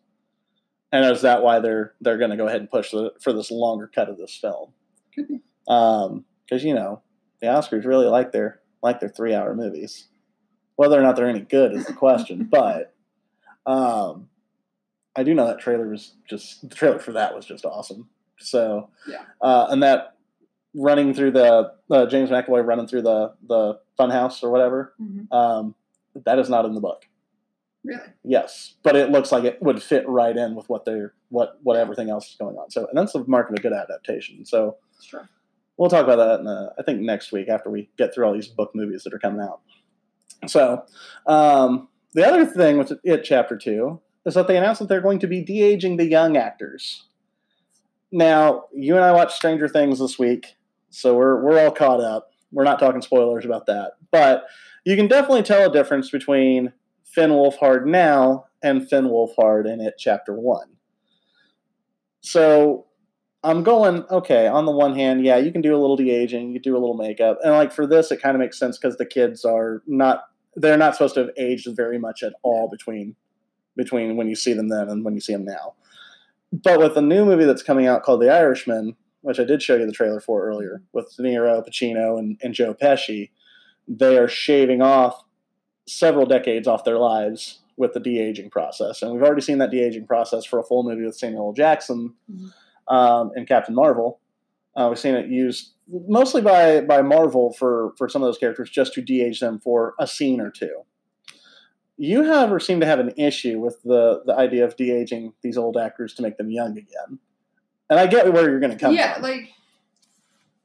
And 0.91 1.03
is 1.05 1.21
that 1.21 1.43
why 1.43 1.59
they're 1.59 1.93
they're 2.01 2.17
going 2.17 2.31
to 2.31 2.38
go 2.38 2.47
ahead 2.47 2.61
and 2.61 2.69
push 2.71 2.91
the, 2.91 3.11
for 3.21 3.33
this 3.33 3.51
longer 3.51 3.89
cut 3.93 4.09
of 4.09 4.17
this 4.17 4.38
film? 4.38 4.71
Could 5.13 5.27
be. 5.27 5.41
Because 5.65 6.63
you 6.63 6.73
know 6.73 7.01
the 7.41 7.47
Oscars 7.47 7.85
really 7.85 8.05
like 8.07 8.31
their 8.31 8.61
like 8.81 8.99
their 8.99 9.09
three 9.09 9.33
hour 9.33 9.53
movies. 9.55 10.07
Whether 10.75 10.99
or 10.99 11.01
not 11.01 11.15
they're 11.15 11.27
any 11.27 11.41
good 11.41 11.73
is 11.73 11.85
the 11.85 11.93
question, 11.93 12.45
but 12.51 12.93
Um, 13.65 14.29
I 15.15 15.23
do 15.23 15.33
know 15.33 15.47
that 15.47 15.59
trailer 15.59 15.89
was 15.89 16.13
just 16.29 16.67
the 16.69 16.75
trailer 16.75 16.99
for 16.99 17.11
that 17.13 17.35
was 17.35 17.45
just 17.45 17.65
awesome. 17.65 18.09
So 18.39 18.89
Yeah. 19.07 19.23
uh, 19.41 19.67
and 19.69 19.81
that 19.83 20.16
running 20.78 21.13
through 21.13 21.32
the 21.32 21.71
uh, 21.89 22.05
James 22.05 22.30
McAvoy 22.30 22.65
running 22.65 22.88
through 22.88 23.01
the 23.01 23.34
the 23.47 23.80
funhouse 23.99 24.43
or 24.43 24.51
whatever. 24.51 24.93
Mhm. 25.01 25.32
Um, 25.34 25.75
that 26.25 26.39
is 26.39 26.49
not 26.49 26.65
in 26.65 26.73
the 26.75 26.82
book. 26.82 27.05
Really? 27.84 28.01
Yes, 28.23 28.75
but 28.84 28.95
it 28.95 29.11
looks 29.11 29.32
like 29.32 29.43
it 29.43 29.61
would 29.61 29.82
fit 29.82 30.07
right 30.07 30.36
in 30.36 30.55
with 30.55 30.69
what 30.69 30.86
they're 30.86 31.13
what 31.30 31.57
what 31.63 31.78
everything 31.78 32.09
else 32.09 32.30
is 32.30 32.36
going 32.36 32.55
on. 32.57 32.69
So 32.69 32.88
and 32.88 32.97
that's 32.97 33.13
the 33.13 33.23
mark 33.28 33.49
of 33.49 33.55
a 33.55 33.61
good 33.61 33.73
adaptation. 33.73 34.45
So 34.45 34.78
Sure. 35.01 35.28
we'll 35.78 35.89
talk 35.89 36.03
about 36.03 36.17
that 36.17 36.39
in 36.41 36.47
uh, 36.47 36.69
I 36.78 36.84
think 36.84 37.01
next 37.01 37.32
week 37.32 37.49
after 37.49 37.69
we 37.69 37.89
get 37.97 38.13
through 38.13 38.25
all 38.25 38.34
these 38.34 38.47
book 38.47 38.71
movies 38.75 39.03
that 39.03 39.13
are 39.13 39.19
coming 39.19 39.41
out. 39.41 39.61
So 40.47 40.84
um, 41.25 41.88
the 42.13 42.28
other 42.28 42.45
thing 42.45 42.78
with 42.78 42.93
it 43.03 43.23
chapter 43.23 43.57
two 43.57 43.99
is 44.25 44.34
that 44.34 44.47
they 44.47 44.57
announced 44.57 44.80
that 44.80 44.89
they're 44.89 45.01
going 45.01 45.19
to 45.19 45.28
be 45.28 45.41
de 45.41 45.61
aging 45.63 45.97
the 45.97 46.05
young 46.09 46.36
actors. 46.38 47.05
Now 48.11 48.65
you 48.73 48.95
and 48.95 49.03
I 49.05 49.11
watched 49.11 49.34
Stranger 49.36 49.67
Things 49.67 49.99
this 49.99 50.17
week, 50.19 50.55
so 50.89 51.15
we're 51.15 51.41
we're 51.41 51.63
all 51.63 51.71
caught 51.71 52.01
up. 52.01 52.29
We're 52.51 52.63
not 52.63 52.79
talking 52.79 53.01
spoilers 53.01 53.45
about 53.45 53.65
that, 53.65 53.93
but 54.11 54.45
you 54.85 54.95
can 54.95 55.07
definitely 55.07 55.43
tell 55.43 55.69
a 55.69 55.73
difference 55.73 56.09
between 56.09 56.73
Finn 57.03 57.31
Wolfhard 57.31 57.85
now 57.85 58.45
and 58.63 58.88
Finn 58.88 59.05
Wolfhard 59.05 59.71
in 59.71 59.81
it 59.81 59.95
chapter 59.97 60.33
one. 60.33 60.77
So 62.21 62.88
I'm 63.43 63.63
going, 63.63 64.03
okay, 64.09 64.47
on 64.47 64.65
the 64.65 64.71
one 64.71 64.95
hand, 64.95 65.23
yeah, 65.23 65.38
you 65.38 65.51
can 65.51 65.61
do 65.61 65.75
a 65.75 65.79
little 65.79 65.95
de 65.95 66.11
aging, 66.11 66.51
you 66.51 66.59
do 66.59 66.73
a 66.73 66.79
little 66.79 66.95
makeup. 66.97 67.38
And 67.43 67.53
like 67.53 67.71
for 67.71 67.85
this, 67.85 68.11
it 68.11 68.21
kind 68.21 68.35
of 68.35 68.39
makes 68.39 68.57
sense 68.57 68.77
because 68.77 68.97
the 68.97 69.05
kids 69.05 69.45
are 69.45 69.83
not 69.88 70.23
they're 70.55 70.77
not 70.77 70.95
supposed 70.95 71.13
to 71.13 71.21
have 71.21 71.29
aged 71.38 71.67
very 71.75 71.99
much 71.99 72.23
at 72.23 72.33
all 72.41 72.67
between 72.69 73.15
between 73.75 74.17
when 74.17 74.27
you 74.27 74.35
see 74.35 74.53
them 74.53 74.69
then 74.69 74.89
and 74.89 75.05
when 75.05 75.13
you 75.13 75.21
see 75.21 75.33
them 75.33 75.45
now. 75.45 75.75
But 76.51 76.79
with 76.79 76.95
the 76.95 77.01
new 77.01 77.25
movie 77.25 77.45
that's 77.45 77.61
coming 77.61 77.85
out 77.85 78.03
called 78.03 78.21
The 78.21 78.33
Irishman, 78.33 78.95
which 79.28 79.41
I 79.41 79.43
did 79.43 79.61
show 79.61 79.75
you 79.75 79.86
the 79.86 79.91
trailer 79.91 80.21
for 80.21 80.47
earlier, 80.47 80.82
with 80.93 81.13
De 81.17 81.21
Niro, 81.21 81.61
Pacino, 81.67 82.17
and, 82.17 82.39
and 82.41 82.53
Joe 82.53 82.73
Pesci, 82.73 83.30
they 83.86 84.17
are 84.17 84.30
shaving 84.30 84.82
off 84.82 85.21
several 85.86 86.25
decades 86.25 86.65
off 86.65 86.86
their 86.86 86.97
lives 86.97 87.59
with 87.75 87.91
the 87.93 87.99
de 87.99 88.19
aging 88.19 88.49
process. 88.49 89.01
And 89.01 89.11
we've 89.11 89.21
already 89.21 89.41
seen 89.41 89.57
that 89.57 89.69
de 89.69 89.84
aging 89.84 90.07
process 90.07 90.45
for 90.45 90.59
a 90.59 90.63
full 90.63 90.84
movie 90.84 91.03
with 91.03 91.17
Samuel 91.17 91.47
L. 91.47 91.53
Jackson 91.53 92.13
Mhm. 92.32 92.53
um, 92.88 93.32
and 93.36 93.45
Captain 93.45 93.75
Marvel. 93.75 94.21
Uh, 94.78 94.88
we've 94.89 94.97
seen 94.99 95.13
it 95.15 95.28
used 95.28 95.73
mostly 95.89 96.41
by, 96.41 96.80
by 96.82 97.01
Marvel 97.01 97.51
for, 97.51 97.93
for 97.97 98.07
some 98.07 98.21
of 98.23 98.28
those 98.28 98.38
characters 98.38 98.69
just 98.69 98.93
to 98.93 99.01
de 99.01 99.21
age 99.21 99.41
them 99.41 99.59
for 99.59 99.93
a 99.99 100.07
scene 100.07 100.39
or 100.39 100.49
two. 100.51 100.84
You, 101.97 102.23
however, 102.23 102.59
seem 102.59 102.80
to 102.80 102.86
have 102.86 102.99
an 102.99 103.11
issue 103.17 103.59
with 103.59 103.82
the, 103.84 104.21
the 104.25 104.36
idea 104.36 104.63
of 104.63 104.78
de 104.78 104.91
aging 104.91 105.34
these 105.41 105.57
old 105.57 105.75
actors 105.75 106.13
to 106.13 106.21
make 106.21 106.38
them 106.38 106.49
young 106.49 106.78
again. 106.78 107.19
And 107.89 107.99
I 107.99 108.07
get 108.07 108.31
where 108.33 108.49
you're 108.49 108.59
going 108.59 108.71
to 108.71 108.77
come 108.77 108.89
from. 108.89 108.95
yeah, 108.97 109.13
from. 109.13 109.23
like, 109.23 109.49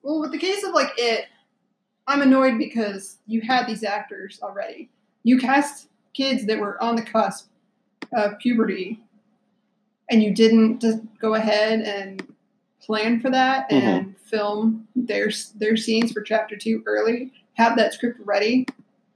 well, 0.03 0.21
with 0.21 0.33
the 0.33 0.39
case 0.39 0.65
of 0.65 0.75
like 0.75 0.91
it, 0.97 1.27
I'm 2.07 2.23
annoyed 2.23 2.59
because 2.59 3.19
you 3.27 3.41
had 3.43 3.67
these 3.67 3.85
actors 3.85 4.41
already. 4.43 4.91
You 5.23 5.39
cast 5.39 5.89
kids 6.15 6.47
that 6.47 6.59
were 6.59 6.83
on 6.83 6.97
the 6.97 7.03
cusp 7.03 7.49
of 8.13 8.39
puberty, 8.39 9.01
and 10.11 10.23
you 10.23 10.35
didn't 10.35 10.81
just 10.81 10.99
go 11.21 11.35
ahead 11.35 11.81
and 11.81 12.27
plan 12.81 13.21
for 13.21 13.31
that 13.31 13.71
Mm-hmm. 13.71 13.87
and 13.87 14.19
film 14.19 14.89
their 14.97 15.31
their 15.57 15.77
scenes 15.77 16.11
for 16.11 16.23
chapter 16.23 16.57
two 16.57 16.83
early. 16.87 17.33
Have 17.55 17.77
that 17.77 17.95
script 17.95 18.19
ready. 18.25 18.67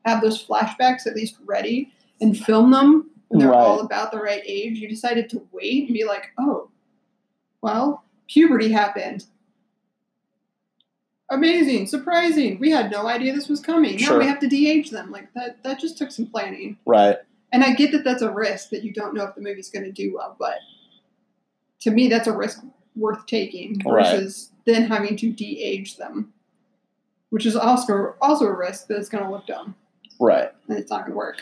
Have 0.04 0.22
those 0.22 0.44
flashbacks 0.44 1.06
at 1.08 1.16
least 1.16 1.36
ready, 1.44 1.92
and 2.20 2.38
film 2.38 2.70
them 2.70 3.10
when 3.28 3.40
they're 3.40 3.48
Right. 3.50 3.58
all 3.58 3.80
about 3.80 4.12
the 4.12 4.18
right 4.20 4.42
age. 4.46 4.78
You 4.78 4.88
decided 4.88 5.28
to 5.30 5.42
wait 5.50 5.86
and 5.88 5.94
be 5.94 6.04
like, 6.04 6.30
oh, 6.38 6.70
well, 7.62 8.04
puberty 8.28 8.70
happened. 8.70 9.26
Amazing, 11.30 11.86
surprising. 11.88 12.58
We 12.60 12.70
had 12.70 12.90
no 12.90 13.06
idea 13.08 13.34
this 13.34 13.48
was 13.48 13.60
coming. 13.60 13.92
Now 13.96 14.06
Sure. 14.06 14.18
we 14.18 14.26
have 14.26 14.38
to 14.40 14.46
de-age 14.46 14.90
them. 14.90 15.10
Like 15.10 15.32
that 15.34 15.62
that 15.64 15.80
just 15.80 15.98
took 15.98 16.10
some 16.12 16.26
planning. 16.26 16.78
right. 16.86 17.18
And 17.52 17.62
I 17.64 17.74
get 17.74 17.92
that 17.92 18.04
that's 18.04 18.22
a 18.22 18.30
risk 18.30 18.70
that 18.70 18.82
you 18.82 18.92
don't 18.92 19.14
know 19.14 19.24
if 19.24 19.34
the 19.36 19.40
movie's 19.40 19.70
going 19.70 19.84
to 19.84 19.92
do 19.92 20.12
well, 20.14 20.36
but 20.38 20.56
to 21.80 21.90
me 21.90 22.08
that's 22.08 22.26
a 22.26 22.36
risk 22.36 22.62
worth 22.96 23.24
taking 23.26 23.80
Right. 23.84 24.04
versus 24.16 24.50
then 24.66 24.84
having 24.88 25.16
to 25.16 25.32
de-age 25.32 25.96
them, 25.96 26.32
which 27.30 27.46
is 27.46 27.56
also 27.56 28.14
also 28.20 28.46
a 28.46 28.56
risk 28.56 28.86
that 28.88 28.98
it's 28.98 29.08
going 29.08 29.24
to 29.24 29.30
look 29.30 29.46
dumb 29.46 29.74
Right. 30.20 30.50
and 30.68 30.78
it's 30.78 30.90
not 30.90 31.00
going 31.02 31.12
to 31.12 31.16
work. 31.16 31.40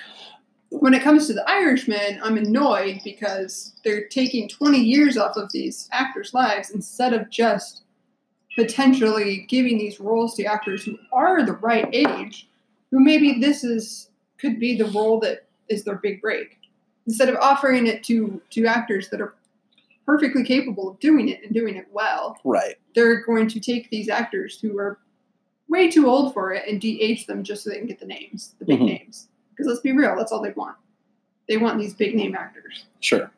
When 0.81 0.93
it 0.95 1.03
comes 1.03 1.27
to 1.29 1.33
the 1.33 1.49
Irishman, 1.49 2.21
I'm 2.23 2.37
annoyed 2.37 3.01
because 3.05 3.75
they're 3.85 4.09
taking 4.09 4.49
20 4.49 4.79
years 4.79 5.17
off 5.17 5.37
of 5.37 5.51
these 5.53 5.89
actors' 5.93 6.35
lives 6.35 6.71
instead 6.71 7.13
of 7.13 7.31
just 7.31 7.83
potentially 8.57 9.47
giving 9.49 9.79
these 9.79 10.01
roles 10.01 10.35
to 10.37 10.45
actors 10.45 10.85
who 10.85 10.99
are 11.13 11.45
the 11.45 11.53
right 11.55 11.89
age, 11.93 12.49
who 12.91 13.01
maybe 13.01 13.39
this 13.41 13.63
is 13.65 14.11
could 14.39 14.59
be 14.59 14.77
the 14.77 14.87
role 14.87 15.21
that 15.21 15.47
is 15.69 15.85
their 15.85 15.97
big 15.97 16.21
break. 16.21 16.59
Instead 17.07 17.29
of 17.29 17.37
offering 17.37 17.87
it 17.87 18.03
to 18.05 18.41
to 18.51 18.67
actors 18.67 19.09
that 19.11 19.21
are 19.21 19.35
perfectly 20.07 20.45
capable 20.45 20.89
of 20.91 20.99
doing 21.01 21.29
it 21.29 21.43
and 21.45 21.55
doing 21.55 21.77
it 21.77 21.87
well, 21.93 22.37
Right. 22.45 22.75
they're 22.95 23.23
going 23.25 23.49
to 23.49 23.61
take 23.61 23.89
these 23.91 24.09
actors 24.09 24.61
who 24.61 24.77
are 24.79 24.99
way 25.69 25.91
too 25.91 26.09
old 26.09 26.35
for 26.35 26.53
it 26.53 26.69
and 26.69 26.81
de-age 26.81 27.27
them 27.27 27.43
just 27.43 27.65
so 27.65 27.71
they 27.71 27.79
can 27.79 27.87
get 27.87 28.01
the 28.01 28.07
names, 28.07 28.55
the 28.59 28.67
big 28.67 28.81
Mhm. 28.81 28.87
names. 28.87 29.29
Because 29.55 29.67
let's 29.67 29.81
be 29.81 29.93
real, 29.93 30.17
that's 30.17 30.33
all 30.33 30.43
they 30.43 30.53
want. 30.53 30.77
They 31.49 31.57
want 31.57 31.79
these 31.79 31.95
big 31.95 32.15
name 32.15 32.35
actors. 32.35 32.87
Sure. 33.01 33.31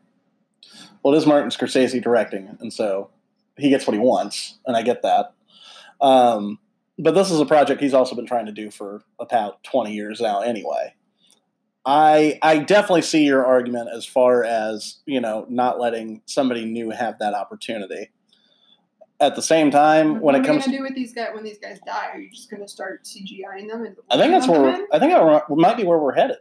Well, 1.02 1.14
it 1.14 1.18
is 1.18 1.26
Martin 1.26 1.50
Scorsese 1.50 2.02
directing, 2.02 2.56
and 2.60 2.72
so 2.72 3.10
he 3.56 3.68
gets 3.70 3.86
what 3.86 3.94
he 3.94 4.00
wants, 4.00 4.58
and 4.66 4.76
I 4.76 4.82
get 4.82 5.02
that. 5.02 5.32
Um, 6.00 6.58
but 6.98 7.14
this 7.14 7.30
is 7.30 7.40
a 7.40 7.46
project 7.46 7.80
he's 7.80 7.94
also 7.94 8.16
been 8.16 8.26
trying 8.26 8.46
to 8.46 8.52
do 8.52 8.70
for 8.70 9.02
about 9.18 9.62
20 9.64 9.92
years 9.92 10.20
now, 10.20 10.40
anyway. 10.40 10.94
I 11.84 12.40
I 12.42 12.58
definitely 12.58 13.02
see 13.02 13.24
your 13.24 13.46
argument 13.46 13.90
as 13.94 14.04
far 14.04 14.42
as 14.42 14.96
you 15.06 15.20
know 15.20 15.46
not 15.48 15.78
letting 15.78 16.20
somebody 16.26 16.64
new 16.64 16.90
have 16.90 17.20
that 17.20 17.32
opportunity. 17.32 18.10
At 19.18 19.34
the 19.34 19.42
same 19.42 19.70
time, 19.70 20.14
when 20.14 20.20
what 20.20 20.34
it 20.34 20.42
are 20.42 20.44
comes, 20.44 20.66
gonna 20.66 20.76
do 20.76 20.82
with 20.82 20.94
these 20.94 21.14
guys 21.14 21.30
when 21.32 21.42
these 21.42 21.58
guys 21.58 21.78
die? 21.86 22.10
Are 22.12 22.18
you 22.18 22.30
just 22.30 22.50
gonna 22.50 22.68
start 22.68 23.04
CGIing 23.04 23.68
them? 23.68 23.84
And 23.84 23.96
I 24.10 24.18
think 24.18 24.32
that's 24.32 24.46
where 24.46 24.60
we're, 24.60 24.86
I 24.92 24.98
think 24.98 25.12
that 25.12 25.42
might 25.48 25.76
be 25.76 25.84
where 25.84 25.98
we're 25.98 26.14
headed, 26.14 26.38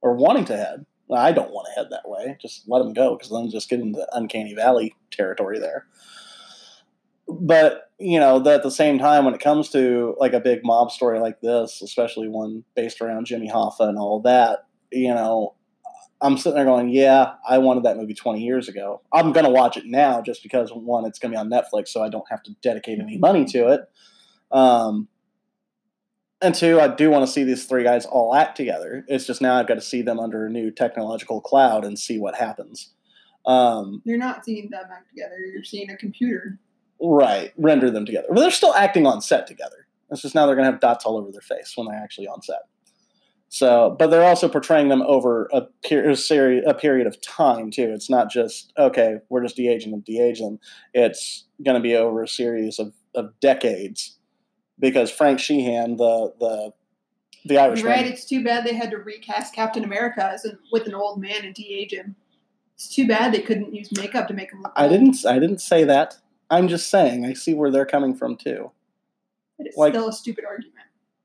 or 0.00 0.14
wanting 0.14 0.44
to 0.46 0.56
head. 0.56 0.84
I 1.14 1.30
don't 1.30 1.52
want 1.52 1.68
to 1.68 1.80
head 1.80 1.90
that 1.90 2.08
way. 2.08 2.36
Just 2.42 2.64
let 2.66 2.80
them 2.80 2.92
go 2.92 3.16
because 3.16 3.30
then 3.30 3.48
just 3.50 3.68
get 3.68 3.78
into 3.78 4.04
uncanny 4.12 4.54
valley 4.54 4.96
territory 5.12 5.60
there. 5.60 5.86
But 7.28 7.90
you 7.98 8.18
know, 8.18 8.40
that 8.40 8.54
at 8.56 8.62
the 8.62 8.70
same 8.70 8.98
time, 8.98 9.24
when 9.24 9.34
it 9.34 9.40
comes 9.40 9.70
to 9.70 10.16
like 10.18 10.32
a 10.32 10.40
big 10.40 10.64
mob 10.64 10.90
story 10.90 11.20
like 11.20 11.40
this, 11.40 11.80
especially 11.82 12.28
one 12.28 12.64
based 12.74 13.00
around 13.00 13.26
Jimmy 13.26 13.48
Hoffa 13.48 13.88
and 13.88 13.98
all 13.98 14.20
that, 14.22 14.66
you 14.90 15.14
know, 15.14 15.54
I'm 16.20 16.38
sitting 16.38 16.56
there 16.56 16.64
going, 16.64 16.88
"Yeah, 16.88 17.34
I 17.46 17.58
wanted 17.58 17.84
that 17.84 17.96
movie 17.96 18.14
20 18.14 18.42
years 18.42 18.68
ago. 18.68 19.02
I'm 19.12 19.32
gonna 19.32 19.50
watch 19.50 19.76
it 19.76 19.84
now 19.86 20.22
just 20.22 20.42
because 20.42 20.70
one, 20.70 21.04
it's 21.04 21.18
gonna 21.18 21.32
be 21.32 21.38
on 21.38 21.50
Netflix, 21.50 21.88
so 21.88 22.02
I 22.02 22.08
don't 22.08 22.24
have 22.30 22.42
to 22.44 22.52
dedicate 22.62 22.98
any 23.00 23.18
money 23.18 23.44
to 23.46 23.68
it." 23.68 23.80
Um, 24.50 25.08
and 26.42 26.54
two, 26.54 26.80
I 26.80 26.88
do 26.88 27.10
want 27.10 27.26
to 27.26 27.32
see 27.32 27.44
these 27.44 27.64
three 27.66 27.82
guys 27.82 28.04
all 28.04 28.34
act 28.34 28.56
together. 28.56 29.04
It's 29.08 29.26
just 29.26 29.40
now 29.40 29.56
I've 29.56 29.66
got 29.66 29.74
to 29.74 29.80
see 29.80 30.02
them 30.02 30.20
under 30.20 30.46
a 30.46 30.50
new 30.50 30.70
technological 30.70 31.40
cloud 31.40 31.84
and 31.84 31.98
see 31.98 32.18
what 32.18 32.34
happens. 32.34 32.92
Um, 33.46 34.02
You're 34.04 34.18
not 34.18 34.44
seeing 34.44 34.68
them 34.70 34.84
act 34.92 35.08
together. 35.08 35.36
You're 35.38 35.64
seeing 35.64 35.90
a 35.90 35.96
computer. 35.96 36.58
right, 37.00 37.52
render 37.56 37.90
them 37.90 38.04
together. 38.04 38.28
But 38.30 38.40
they're 38.40 38.50
still 38.50 38.74
acting 38.74 39.06
on 39.06 39.20
set 39.20 39.46
together. 39.46 39.86
It's 40.10 40.22
just 40.22 40.34
now 40.34 40.46
they're 40.46 40.54
going 40.54 40.66
to 40.66 40.72
have 40.72 40.80
dots 40.80 41.04
all 41.04 41.16
over 41.16 41.30
their 41.32 41.40
face 41.40 41.72
when 41.76 41.88
they're 41.88 42.00
actually 42.02 42.28
on 42.28 42.42
set. 42.42 42.62
So, 43.48 43.94
but 43.98 44.08
they're 44.08 44.24
also 44.24 44.48
portraying 44.48 44.88
them 44.88 45.02
over 45.02 45.48
a, 45.52 45.62
per- 45.88 46.10
a, 46.10 46.16
seri- 46.16 46.64
a 46.64 46.74
period 46.74 47.06
of 47.06 47.20
time 47.22 47.70
too. 47.70 47.90
It's 47.94 48.10
not 48.10 48.30
just 48.30 48.72
okay, 48.76 49.18
we're 49.28 49.42
just 49.42 49.56
de-aging 49.56 49.92
them, 49.92 50.00
de-age 50.00 50.40
them. 50.40 50.58
It's 50.92 51.44
going 51.64 51.76
to 51.76 51.80
be 51.80 51.94
over 51.94 52.22
a 52.22 52.28
series 52.28 52.78
of, 52.78 52.92
of 53.14 53.38
decades 53.40 54.18
because 54.78 55.10
Frank 55.10 55.38
Sheeran, 55.38 55.96
the 55.96 56.32
the 56.40 56.72
the 57.44 57.58
Irishman, 57.58 57.90
Right? 57.92 58.06
It's 58.06 58.24
too 58.24 58.42
bad 58.42 58.64
they 58.66 58.74
had 58.74 58.90
to 58.90 58.96
recast 58.98 59.54
Captain 59.54 59.84
America 59.84 60.24
as 60.24 60.44
an, 60.44 60.58
with 60.72 60.86
an 60.88 60.94
old 60.94 61.20
man 61.20 61.44
and 61.44 61.54
de-age 61.54 61.92
him. 61.92 62.16
It's 62.74 62.92
too 62.94 63.06
bad 63.06 63.32
they 63.32 63.40
couldn't 63.40 63.72
use 63.72 63.90
makeup 63.96 64.26
to 64.28 64.34
make 64.34 64.52
him 64.52 64.62
look. 64.62 64.72
I 64.76 64.82
old. 64.82 64.92
didn't. 64.92 65.24
I 65.24 65.38
didn't 65.38 65.60
say 65.60 65.84
that. 65.84 66.16
I'm 66.50 66.66
just 66.68 66.90
saying. 66.90 67.24
I 67.24 67.32
see 67.32 67.54
where 67.54 67.70
they're 67.70 67.86
coming 67.86 68.14
from 68.14 68.36
too. 68.36 68.72
But 69.56 69.68
it's 69.68 69.76
like- 69.76 69.92
still 69.94 70.08
a 70.08 70.12
stupid 70.12 70.44
argument. 70.44 70.72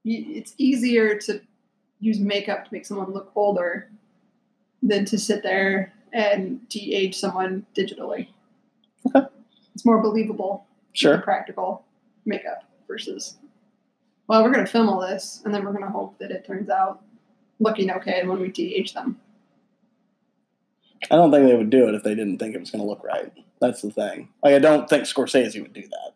It's 0.03 0.53
easier 0.57 1.17
to 1.19 1.41
use 2.01 2.19
makeup 2.19 2.65
to 2.65 2.73
make 2.73 2.85
someone 2.85 3.13
look 3.13 3.31
older 3.35 3.89
than 4.83 5.05
to 5.05 5.17
sit 5.17 5.43
there 5.43 5.93
and 6.11 6.67
de-age 6.67 7.15
someone 7.17 7.65
digitally. 7.75 8.27
Okay. 9.15 9.25
It's 9.73 9.85
more 9.85 10.01
believable, 10.01 10.65
Sure. 10.93 11.19
practical 11.19 11.85
makeup 12.25 12.63
versus. 12.87 13.37
Well, 14.27 14.43
we're 14.43 14.51
going 14.51 14.65
to 14.65 14.71
film 14.71 14.89
all 14.89 14.99
this, 14.99 15.41
and 15.45 15.53
then 15.53 15.63
we're 15.63 15.71
going 15.71 15.85
to 15.85 15.89
hope 15.91 16.17
that 16.19 16.31
it 16.31 16.45
turns 16.45 16.69
out 16.69 17.01
looking 17.59 17.91
okay 17.91 18.25
when 18.25 18.39
we 18.41 18.49
de-age 18.49 18.93
them. 18.93 19.19
I 21.09 21.15
don't 21.15 21.31
think 21.31 21.47
they 21.47 21.55
would 21.55 21.69
do 21.69 21.87
it 21.87 21.95
if 21.95 22.03
they 22.03 22.15
didn't 22.15 22.37
think 22.37 22.53
it 22.55 22.59
was 22.59 22.69
going 22.71 22.83
to 22.83 22.87
look 22.87 23.03
right. 23.03 23.31
That's 23.59 23.81
the 23.81 23.91
thing. 23.91 24.29
Like 24.43 24.55
I 24.55 24.59
don't 24.59 24.89
think 24.89 25.03
Scorsese 25.03 25.61
would 25.61 25.73
do 25.73 25.81
that. 25.81 26.11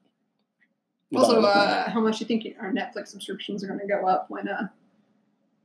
Also, 1.15 1.41
uh, 1.41 1.89
how 1.89 2.01
much 2.01 2.19
do 2.19 2.23
you 2.23 2.27
think 2.27 2.55
our 2.59 2.71
Netflix 2.71 3.07
subscriptions 3.07 3.63
are 3.63 3.67
going 3.67 3.79
to 3.79 3.87
go 3.87 4.07
up 4.07 4.29
when 4.29 4.47
uh, 4.47 4.67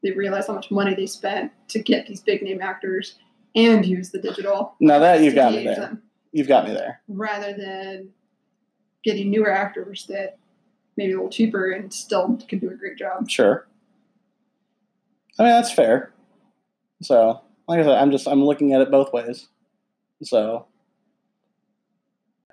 they 0.03 0.13
realize 0.13 0.47
how 0.47 0.55
much 0.55 0.71
money 0.71 0.95
they 0.95 1.07
spent 1.07 1.53
to 1.69 1.79
get 1.81 2.07
these 2.07 2.21
big 2.21 2.43
name 2.43 2.61
actors 2.61 3.17
and 3.55 3.85
use 3.85 4.11
the 4.11 4.19
digital? 4.19 4.75
now 4.81 4.99
that 4.99 5.23
you've 5.23 5.35
got 5.35 5.53
me 5.53 5.65
there, 5.65 5.75
them, 5.75 6.03
you've 6.33 6.49
got 6.49 6.67
me 6.67 6.75
there. 6.75 7.01
rather 7.09 7.53
than 7.53 8.11
getting 9.05 9.31
newer 9.31 9.51
actors 9.51 10.07
that 10.09 10.39
maybe 10.97 11.13
a 11.13 11.17
little 11.17 11.31
cheaper 11.31 11.71
and 11.71 11.93
still 11.93 12.39
can 12.49 12.59
do 12.59 12.71
a 12.71 12.75
great 12.75 12.99
job. 12.99 13.29
Sure. 13.29 13.67
I 15.39 15.45
mean 15.45 15.53
that's 15.53 15.73
fair. 15.73 16.13
So, 17.03 17.41
like 17.67 17.81
I 17.81 17.83
said, 17.85 17.99
I'm 17.99 18.11
just 18.11 18.29
I'm 18.29 18.45
looking 18.45 18.75
at 18.75 18.83
it 18.83 18.91
both 18.91 19.13
ways. 19.13 19.49
So, 20.23 20.67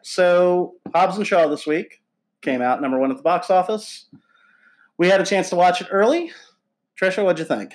so 0.03 0.75
Hobbs 0.93 1.17
and 1.17 1.27
Shaw 1.27 1.47
this 1.47 1.67
week 1.67 2.01
came 2.41 2.61
out 2.61 2.81
number 2.81 2.97
one 2.97 3.11
at 3.11 3.17
the 3.17 3.23
box 3.23 3.49
office. 3.49 4.05
We 4.97 5.07
had 5.07 5.19
a 5.19 5.25
chance 5.25 5.49
to 5.49 5.55
watch 5.55 5.81
it 5.81 5.87
early. 5.91 6.31
Trisha, 6.99 7.23
what'd 7.23 7.39
you 7.39 7.45
think? 7.45 7.73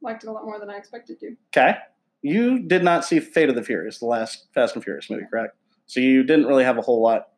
Liked 0.00 0.24
it 0.24 0.28
a 0.28 0.32
lot 0.32 0.44
more 0.44 0.58
than 0.58 0.68
I 0.68 0.76
expected 0.76 1.18
to. 1.20 1.36
Okay, 1.56 1.76
you 2.22 2.58
did 2.58 2.84
not 2.84 3.04
see 3.04 3.20
Fate 3.20 3.48
of 3.48 3.54
the 3.54 3.62
Furious, 3.62 3.98
the 3.98 4.06
last 4.06 4.46
Fast 4.54 4.74
and 4.74 4.84
Furious 4.84 5.08
movie, 5.10 5.24
correct? 5.30 5.56
So 5.86 6.00
you 6.00 6.22
didn't 6.22 6.46
really 6.46 6.64
have 6.64 6.78
a 6.78 6.82
whole 6.82 7.02
lot 7.02 7.28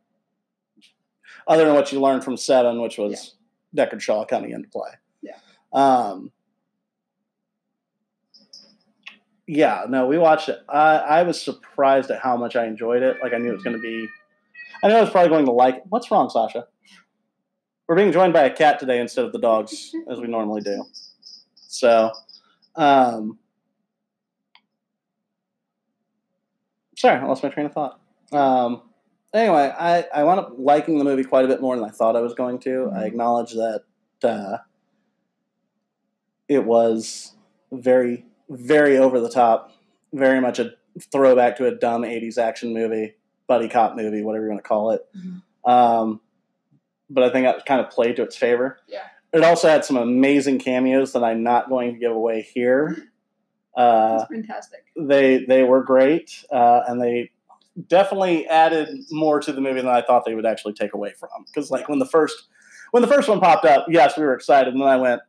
other 1.46 1.64
than 1.64 1.74
what 1.74 1.92
you 1.92 2.00
learned 2.00 2.24
from 2.24 2.36
Seven, 2.36 2.80
which 2.80 2.98
was 2.98 3.34
Deckard 3.76 4.00
Shaw 4.00 4.24
coming 4.24 4.50
into 4.50 4.68
play. 4.68 4.90
Yeah. 5.22 5.36
Um, 5.72 6.32
yeah, 9.46 9.84
no, 9.88 10.06
we 10.06 10.16
watched 10.18 10.48
it. 10.48 10.60
I, 10.68 10.96
I 10.96 11.22
was 11.22 11.40
surprised 11.40 12.10
at 12.10 12.20
how 12.20 12.36
much 12.36 12.56
I 12.56 12.66
enjoyed 12.66 13.02
it. 13.02 13.18
Like 13.22 13.34
I 13.34 13.38
knew 13.38 13.50
it 13.50 13.54
was 13.54 13.62
going 13.62 13.76
to 13.76 13.82
be. 13.82 14.08
I 14.82 14.88
knew 14.88 14.94
I 14.94 15.00
was 15.00 15.10
probably 15.10 15.28
going 15.30 15.46
to 15.46 15.52
like. 15.52 15.76
it. 15.76 15.82
What's 15.88 16.10
wrong, 16.10 16.30
Sasha? 16.30 16.66
We're 17.86 17.96
being 17.96 18.12
joined 18.12 18.32
by 18.32 18.44
a 18.44 18.50
cat 18.50 18.78
today 18.78 18.98
instead 19.00 19.26
of 19.26 19.32
the 19.32 19.38
dogs, 19.38 19.92
as 20.08 20.18
we 20.18 20.26
normally 20.26 20.62
do. 20.62 20.84
So, 21.74 22.12
um, 22.76 23.36
sorry, 26.96 27.18
I 27.20 27.24
lost 27.26 27.42
my 27.42 27.48
train 27.48 27.66
of 27.66 27.72
thought. 27.72 27.98
Um, 28.32 28.82
anyway, 29.34 29.72
I, 29.76 30.04
I 30.14 30.22
wound 30.22 30.38
up 30.38 30.52
liking 30.56 30.98
the 30.98 31.04
movie 31.04 31.24
quite 31.24 31.44
a 31.44 31.48
bit 31.48 31.60
more 31.60 31.74
than 31.74 31.84
I 31.84 31.90
thought 31.90 32.14
I 32.14 32.20
was 32.20 32.32
going 32.34 32.60
to. 32.60 32.90
I 32.94 32.98
Mhm. 33.02 33.06
acknowledge 33.06 33.52
that 33.54 33.82
uh, 34.22 34.58
it 36.48 36.64
was 36.64 37.34
very, 37.72 38.24
very 38.48 38.96
over 38.96 39.18
the 39.20 39.28
top, 39.28 39.72
very 40.12 40.40
much 40.40 40.60
a 40.60 40.74
throwback 41.10 41.56
to 41.56 41.66
a 41.66 41.74
dumb 41.74 42.04
80s 42.04 42.38
action 42.38 42.72
movie, 42.72 43.16
buddy 43.48 43.68
cop 43.68 43.96
movie, 43.96 44.22
whatever 44.22 44.44
you 44.44 44.50
want 44.52 44.62
to 44.62 44.68
call 44.68 44.92
it. 44.92 45.04
Mhm. 45.16 45.42
Um, 45.68 46.20
but 47.10 47.24
I 47.24 47.30
think 47.30 47.44
that 47.46 47.66
kind 47.66 47.80
of 47.80 47.90
played 47.90 48.14
to 48.16 48.22
its 48.22 48.36
favor. 48.36 48.78
Yeah. 48.86 49.08
It 49.34 49.42
also 49.42 49.68
had 49.68 49.84
some 49.84 49.96
amazing 49.96 50.58
cameos 50.60 51.12
that 51.12 51.24
I'm 51.24 51.42
not 51.42 51.68
going 51.68 51.92
to 51.92 51.98
give 51.98 52.12
away 52.12 52.42
here. 52.54 53.10
Uh, 53.76 54.20
It's 54.22 54.32
fantastic. 54.32 54.84
they 54.96 55.44
they 55.44 55.64
were 55.64 55.82
great, 55.82 56.44
uh, 56.52 56.82
and 56.86 57.02
they 57.02 57.32
definitely 57.88 58.46
added 58.46 58.88
more 59.10 59.40
to 59.40 59.52
the 59.52 59.60
movie 59.60 59.80
than 59.80 59.90
I 59.90 60.02
thought 60.02 60.24
they 60.24 60.36
would 60.36 60.46
actually 60.46 60.74
take 60.74 60.94
away 60.94 61.12
from. 61.18 61.30
Because 61.46 61.70
like 61.72 61.88
when 61.88 61.98
the 61.98 62.06
first 62.06 62.46
when 62.92 63.00
the 63.02 63.08
first 63.08 63.28
one 63.28 63.40
popped 63.40 63.64
up, 63.64 63.86
yes, 63.88 64.16
we 64.16 64.22
were 64.22 64.34
excited, 64.34 64.72
and 64.72 64.80
then 64.80 64.88
I 64.88 64.96
went, 64.96 65.20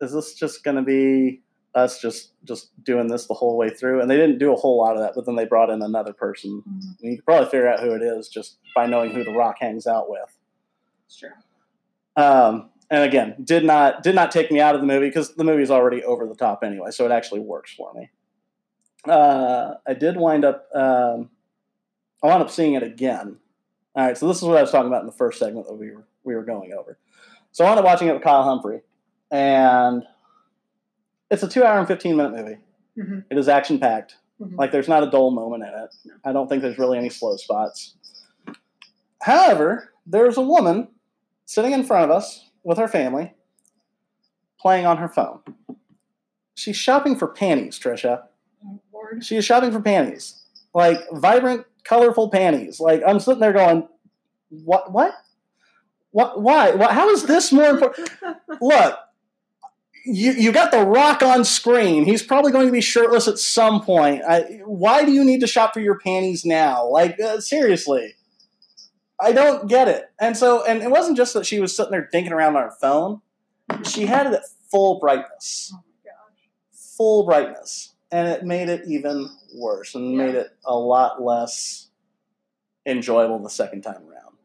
"Is 0.00 0.12
this 0.14 0.32
just 0.34 0.64
going 0.64 0.78
to 0.78 0.82
be 0.82 1.42
us 1.74 2.00
just 2.00 2.32
just 2.44 2.70
doing 2.82 3.08
this 3.08 3.26
the 3.26 3.34
whole 3.34 3.58
way 3.58 3.68
through?" 3.68 4.00
And 4.00 4.10
they 4.10 4.16
didn't 4.16 4.38
do 4.38 4.54
a 4.54 4.56
whole 4.56 4.78
lot 4.78 4.94
of 4.96 5.02
that, 5.02 5.12
but 5.14 5.26
then 5.26 5.36
they 5.36 5.44
brought 5.44 5.68
in 5.68 5.82
another 5.82 6.14
person, 6.14 6.62
and 6.66 6.96
you 7.02 7.16
could 7.18 7.26
probably 7.26 7.50
figure 7.50 7.68
out 7.68 7.80
who 7.80 7.92
it 7.92 8.00
is 8.00 8.30
just 8.30 8.56
by 8.74 8.86
knowing 8.86 9.10
who 9.10 9.22
The 9.22 9.32
Rock 9.32 9.56
hangs 9.60 9.86
out 9.86 10.08
with. 10.08 10.38
Sure. 11.10 11.34
Um, 12.16 12.70
and 12.92 13.02
again, 13.04 13.34
did 13.42 13.64
not 13.64 14.02
did 14.02 14.14
not 14.14 14.30
take 14.30 14.52
me 14.52 14.60
out 14.60 14.74
of 14.74 14.82
the 14.82 14.86
movie 14.86 15.08
because 15.08 15.34
the 15.34 15.44
movie's 15.44 15.70
already 15.70 16.04
over 16.04 16.26
the 16.26 16.34
top 16.34 16.62
anyway, 16.62 16.90
so 16.90 17.06
it 17.06 17.10
actually 17.10 17.40
works 17.40 17.72
for 17.72 17.92
me. 17.94 18.10
Uh, 19.08 19.74
I 19.86 19.94
did 19.94 20.16
wind 20.18 20.44
up. 20.44 20.68
Um, 20.74 21.30
I 22.22 22.26
wound 22.28 22.42
up 22.42 22.50
seeing 22.50 22.74
it 22.74 22.82
again. 22.82 23.38
All 23.96 24.06
right, 24.06 24.16
so 24.16 24.28
this 24.28 24.36
is 24.36 24.44
what 24.44 24.58
I 24.58 24.60
was 24.60 24.70
talking 24.70 24.86
about 24.88 25.00
in 25.00 25.06
the 25.06 25.12
first 25.12 25.38
segment 25.38 25.66
that 25.66 25.74
we 25.74 25.90
were 25.90 26.04
we 26.22 26.34
were 26.34 26.44
going 26.44 26.72
over. 26.74 26.98
So 27.50 27.64
I 27.64 27.68
wound 27.68 27.78
up 27.80 27.84
watching 27.86 28.08
it 28.08 28.12
with 28.12 28.22
Kyle 28.22 28.42
Humphrey, 28.44 28.82
and 29.30 30.04
it's 31.30 31.42
a 31.42 31.48
two 31.48 31.64
hour 31.64 31.78
and 31.78 31.88
fifteen 31.88 32.14
minute 32.16 32.32
movie. 32.32 32.58
hmm 32.94 33.20
It 33.30 33.38
is 33.38 33.48
action 33.48 33.78
packed. 33.78 34.16
Mhm. 34.38 34.58
Like 34.58 34.70
there's 34.70 34.88
not 34.88 35.02
a 35.02 35.10
dull 35.10 35.30
moment 35.30 35.62
in 35.62 35.70
it. 35.70 36.14
I 36.24 36.32
don't 36.32 36.46
think 36.46 36.60
there's 36.60 36.78
really 36.78 36.98
any 36.98 37.08
slow 37.08 37.36
spots. 37.38 37.94
However, 39.22 39.92
there's 40.06 40.36
a 40.36 40.42
woman 40.42 40.88
sitting 41.46 41.72
in 41.72 41.84
front 41.84 42.04
of 42.04 42.10
us 42.10 42.50
with 42.64 42.78
her 42.78 42.88
family 42.88 43.34
playing 44.60 44.86
on 44.86 44.98
her 44.98 45.08
phone. 45.08 45.40
She's 46.54 46.76
shopping 46.76 47.16
for 47.16 47.28
panties, 47.28 47.78
Trisha. 47.78 48.22
Oh, 48.64 49.20
She 49.20 49.36
is 49.36 49.44
shopping 49.44 49.72
for 49.72 49.80
panties. 49.80 50.40
Like 50.74 51.00
vibrant, 51.12 51.66
colorful 51.84 52.30
panties. 52.30 52.78
Like 52.80 53.02
I'm 53.06 53.20
sitting 53.20 53.40
there 53.40 53.52
going, 53.52 53.88
What 54.50 54.92
what? 54.92 55.14
What 56.12 56.40
why? 56.40 56.72
What, 56.72 56.92
how 56.92 57.08
is 57.10 57.24
this 57.24 57.52
more 57.52 57.70
important? 57.70 58.10
Look, 58.60 58.98
you 60.04 60.32
you 60.32 60.52
got 60.52 60.70
the 60.70 60.84
rock 60.84 61.22
on 61.22 61.44
screen. 61.44 62.04
He's 62.04 62.22
probably 62.22 62.52
going 62.52 62.66
to 62.66 62.72
be 62.72 62.80
shirtless 62.80 63.28
at 63.28 63.38
some 63.38 63.82
point. 63.82 64.22
I, 64.28 64.60
why 64.64 65.04
do 65.04 65.12
you 65.12 65.24
need 65.24 65.40
to 65.40 65.46
shop 65.46 65.72
for 65.74 65.80
your 65.80 65.98
panties 65.98 66.44
now? 66.44 66.86
Like 66.86 67.18
uh, 67.18 67.40
seriously, 67.40 68.14
I 69.22 69.32
don't 69.32 69.68
get 69.68 69.88
it. 69.88 70.10
And 70.18 70.36
so, 70.36 70.64
and 70.66 70.82
it 70.82 70.90
wasn't 70.90 71.16
just 71.16 71.32
that 71.34 71.46
she 71.46 71.60
was 71.60 71.76
sitting 71.76 71.92
there 71.92 72.08
dinking 72.12 72.32
around 72.32 72.56
on 72.56 72.64
her 72.64 72.74
phone. 72.80 73.20
She 73.84 74.06
had 74.06 74.26
it 74.26 74.32
at 74.32 74.42
full 74.70 74.98
brightness, 74.98 75.72
Oh 75.74 75.78
my 75.78 76.10
gosh. 76.10 76.48
full 76.96 77.24
brightness, 77.24 77.94
and 78.10 78.28
it 78.28 78.44
made 78.44 78.68
it 78.68 78.82
even 78.86 79.28
worse 79.54 79.94
and 79.94 80.16
made 80.16 80.34
it 80.34 80.48
a 80.66 80.74
lot 80.76 81.22
less 81.22 81.88
enjoyable 82.84 83.38
the 83.38 83.48
second 83.48 83.82
time 83.82 84.02
around. 84.10 84.36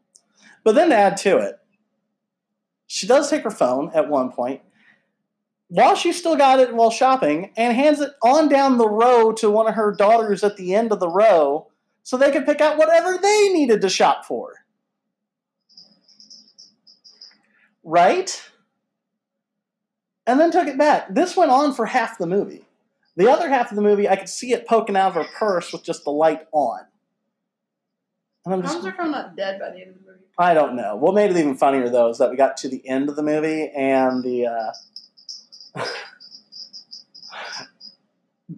But 0.64 0.74
then 0.74 0.90
to 0.90 0.96
add 0.96 1.16
to 1.18 1.38
it, 1.38 1.56
she 2.86 3.06
does 3.06 3.28
take 3.28 3.42
her 3.42 3.50
phone 3.50 3.90
at 3.94 4.08
one 4.08 4.30
point 4.30 4.62
while 5.68 5.94
she's 5.94 6.18
still 6.18 6.36
got 6.36 6.60
it 6.60 6.74
while 6.74 6.90
shopping 6.90 7.52
and 7.56 7.76
hands 7.76 8.00
it 8.00 8.12
on 8.22 8.48
down 8.48 8.78
the 8.78 8.88
row 8.88 9.32
to 9.32 9.50
one 9.50 9.66
of 9.66 9.74
her 9.74 9.94
daughters 9.94 10.42
at 10.42 10.56
the 10.56 10.74
end 10.74 10.92
of 10.92 11.00
the 11.00 11.10
row 11.10 11.66
so 12.02 12.16
they 12.16 12.30
could 12.30 12.46
pick 12.46 12.60
out 12.60 12.78
whatever 12.78 13.18
they 13.20 13.48
needed 13.50 13.82
to 13.82 13.88
shop 13.90 14.24
for. 14.24 14.54
Right? 17.88 18.42
And 20.26 20.38
then 20.38 20.50
took 20.50 20.68
it 20.68 20.76
back. 20.76 21.14
This 21.14 21.38
went 21.38 21.50
on 21.50 21.72
for 21.72 21.86
half 21.86 22.18
the 22.18 22.26
movie. 22.26 22.66
The 23.16 23.30
other 23.30 23.48
half 23.48 23.70
of 23.70 23.76
the 23.76 23.82
movie, 23.82 24.06
I 24.06 24.16
could 24.16 24.28
see 24.28 24.52
it 24.52 24.68
poking 24.68 24.94
out 24.94 25.08
of 25.08 25.14
her 25.14 25.24
purse 25.38 25.72
with 25.72 25.84
just 25.84 26.04
the 26.04 26.10
light 26.10 26.46
on. 26.52 26.80
And 28.44 28.54
I'm 28.54 28.62
just 28.62 28.76
was 28.76 28.92
her 28.92 29.08
not 29.08 29.36
dead 29.36 29.58
by 29.58 29.70
the 29.70 29.80
end 29.80 29.88
of 29.88 29.94
the 30.04 30.12
movie? 30.12 30.24
I 30.38 30.52
don't 30.52 30.76
know. 30.76 30.96
What 30.96 31.14
made 31.14 31.30
it 31.30 31.36
even 31.38 31.56
funnier 31.56 31.88
though 31.88 32.10
is 32.10 32.18
that 32.18 32.30
we 32.30 32.36
got 32.36 32.58
to 32.58 32.68
the 32.68 32.86
end 32.86 33.08
of 33.08 33.16
the 33.16 33.22
movie 33.22 33.70
and 33.74 34.22
the 34.22 34.72
uh, 35.74 35.82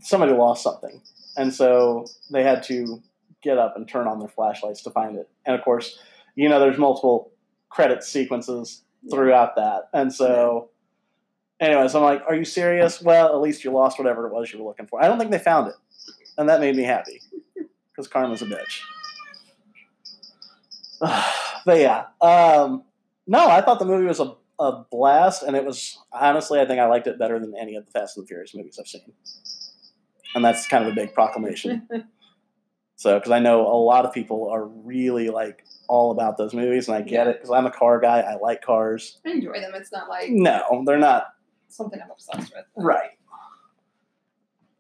somebody 0.03 0.33
lost 0.33 0.65
something, 0.65 1.01
and 1.37 1.55
so 1.55 2.07
they 2.33 2.43
had 2.43 2.65
to 2.65 3.01
get 3.43 3.59
up 3.59 3.77
and 3.77 3.89
turn 3.89 4.09
on 4.09 4.19
their 4.19 4.29
flashlights 4.29 4.83
to 4.83 4.91
find 4.91 5.17
it. 5.17 5.31
And 5.47 5.57
of 5.57 5.65
course, 5.65 6.01
you 6.35 6.49
know, 6.49 6.59
there's 6.59 6.79
multiple 6.79 7.31
credit 7.69 8.03
sequences 8.03 8.83
throughout 9.11 9.57
that, 9.57 9.89
and 9.93 10.13
so. 10.13 10.71
Anyways, 11.61 11.95
I'm 11.95 12.03
like, 12.03 12.23
"Are 12.27 12.35
you 12.35 12.47
serious?" 12.47 13.03
Well, 13.03 13.35
at 13.35 13.43
least 13.43 13.65
you 13.65 13.71
lost 13.71 13.99
whatever 13.99 14.27
it 14.27 14.33
was 14.33 14.51
you 14.51 14.59
were 14.59 14.65
looking 14.65 14.87
for. 14.87 15.03
I 15.03 15.09
don't 15.09 15.19
think 15.19 15.31
they 15.31 15.39
found 15.39 15.69
it, 15.69 15.75
and 16.39 16.49
that 16.49 16.59
made 16.59 16.75
me 16.75 16.85
happy 16.85 17.21
because 18.01 18.09
karma's 18.09 18.41
a 18.41 18.47
bitch. 18.47 18.81
but 21.67 21.79
yeah, 21.79 22.07
um, 22.21 22.85
no, 23.27 23.49
I 23.49 23.61
thought 23.61 23.79
the 23.79 23.85
movie 23.85 24.07
was 24.07 24.21
a, 24.21 24.35
a 24.59 24.85
blast, 24.91 25.43
and 25.43 25.57
it 25.57 25.65
was 25.65 25.99
honestly, 26.13 26.61
I 26.61 26.67
think 26.67 26.81
I 26.81 26.87
liked 26.87 27.07
it 27.07 27.19
better 27.19 27.39
than 27.39 27.55
any 27.59 27.77
of 27.77 27.87
the 27.87 27.91
Fast 27.91 28.17
and 28.17 28.25
the 28.25 28.29
Furious 28.29 28.55
movies 28.55 28.79
I've 28.79 28.87
seen, 28.87 29.13
and 30.35 30.45
that's 30.45 30.67
kind 30.67 30.85
of 30.85 30.93
a 30.93 30.95
big 30.95 31.15
proclamation. 31.15 31.89
so, 32.97 33.19
because 33.19 33.33
I 33.33 33.39
know 33.39 33.67
a 33.67 33.77
lot 33.77 34.05
of 34.05 34.13
people 34.13 34.51
are 34.51 34.65
really 34.65 35.31
like 35.31 35.65
all 35.91 36.13
about 36.13 36.39
those 36.39 36.55
movies, 36.55 36.89
and 36.89 36.97
I 36.97 37.03
get 37.03 37.27
it 37.27 37.37
because 37.39 37.51
I'm 37.51 37.67
a 37.67 37.71
car 37.71 38.01
guy. 38.01 38.21
I 38.21 38.37
like 38.37 38.63
cars. 38.63 39.19
I 39.27 39.31
enjoy 39.31 39.61
them. 39.61 39.73
It's 39.75 39.93
not 39.93 40.09
like 40.09 40.31
No, 40.31 40.83
they're 40.87 40.99
not 40.99 41.25
something 41.69 42.01
I'm 42.03 42.11
obsessed 42.11 42.53
with. 42.55 42.65
right. 42.77 43.11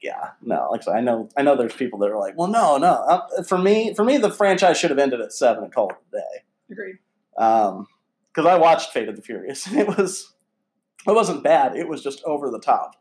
Yeah, 0.01 0.31
no. 0.41 0.69
Like 0.71 0.81
I 0.83 0.85
said, 0.85 0.95
I 0.95 1.01
know, 1.03 1.29
I 1.37 1.43
know. 1.43 1.57
There's 1.57 1.75
people 1.75 1.99
that 1.99 2.11
are 2.11 2.17
like, 2.19 2.35
well, 2.39 2.49
no, 2.49 2.79
no. 2.79 2.93
Uh, 2.93 3.43
for 3.43 3.59
me, 3.59 3.93
for 3.93 4.03
me, 4.03 4.17
the 4.17 4.31
franchise 4.31 4.79
should 4.79 4.89
have 4.89 4.99
ended 4.99 5.21
at 5.21 5.31
seven 5.33 5.65
and 5.65 5.75
called 5.75 5.93
it 5.93 6.17
a 6.17 6.21
day. 6.21 6.45
Agreed. 6.71 6.97
Um, 7.37 7.87
because 8.33 8.47
I 8.47 8.57
watched 8.57 8.93
Fate 8.93 9.09
of 9.11 9.17
the 9.17 9.23
Furious, 9.23 9.67
and 9.67 9.79
it 9.79 9.89
was, 9.89 10.33
it 11.07 11.13
wasn't 11.13 11.43
bad. 11.45 11.77
It 11.77 11.87
was 11.89 12.03
just 12.03 12.23
over 12.25 12.51
the 12.51 12.61
top. 12.61 12.97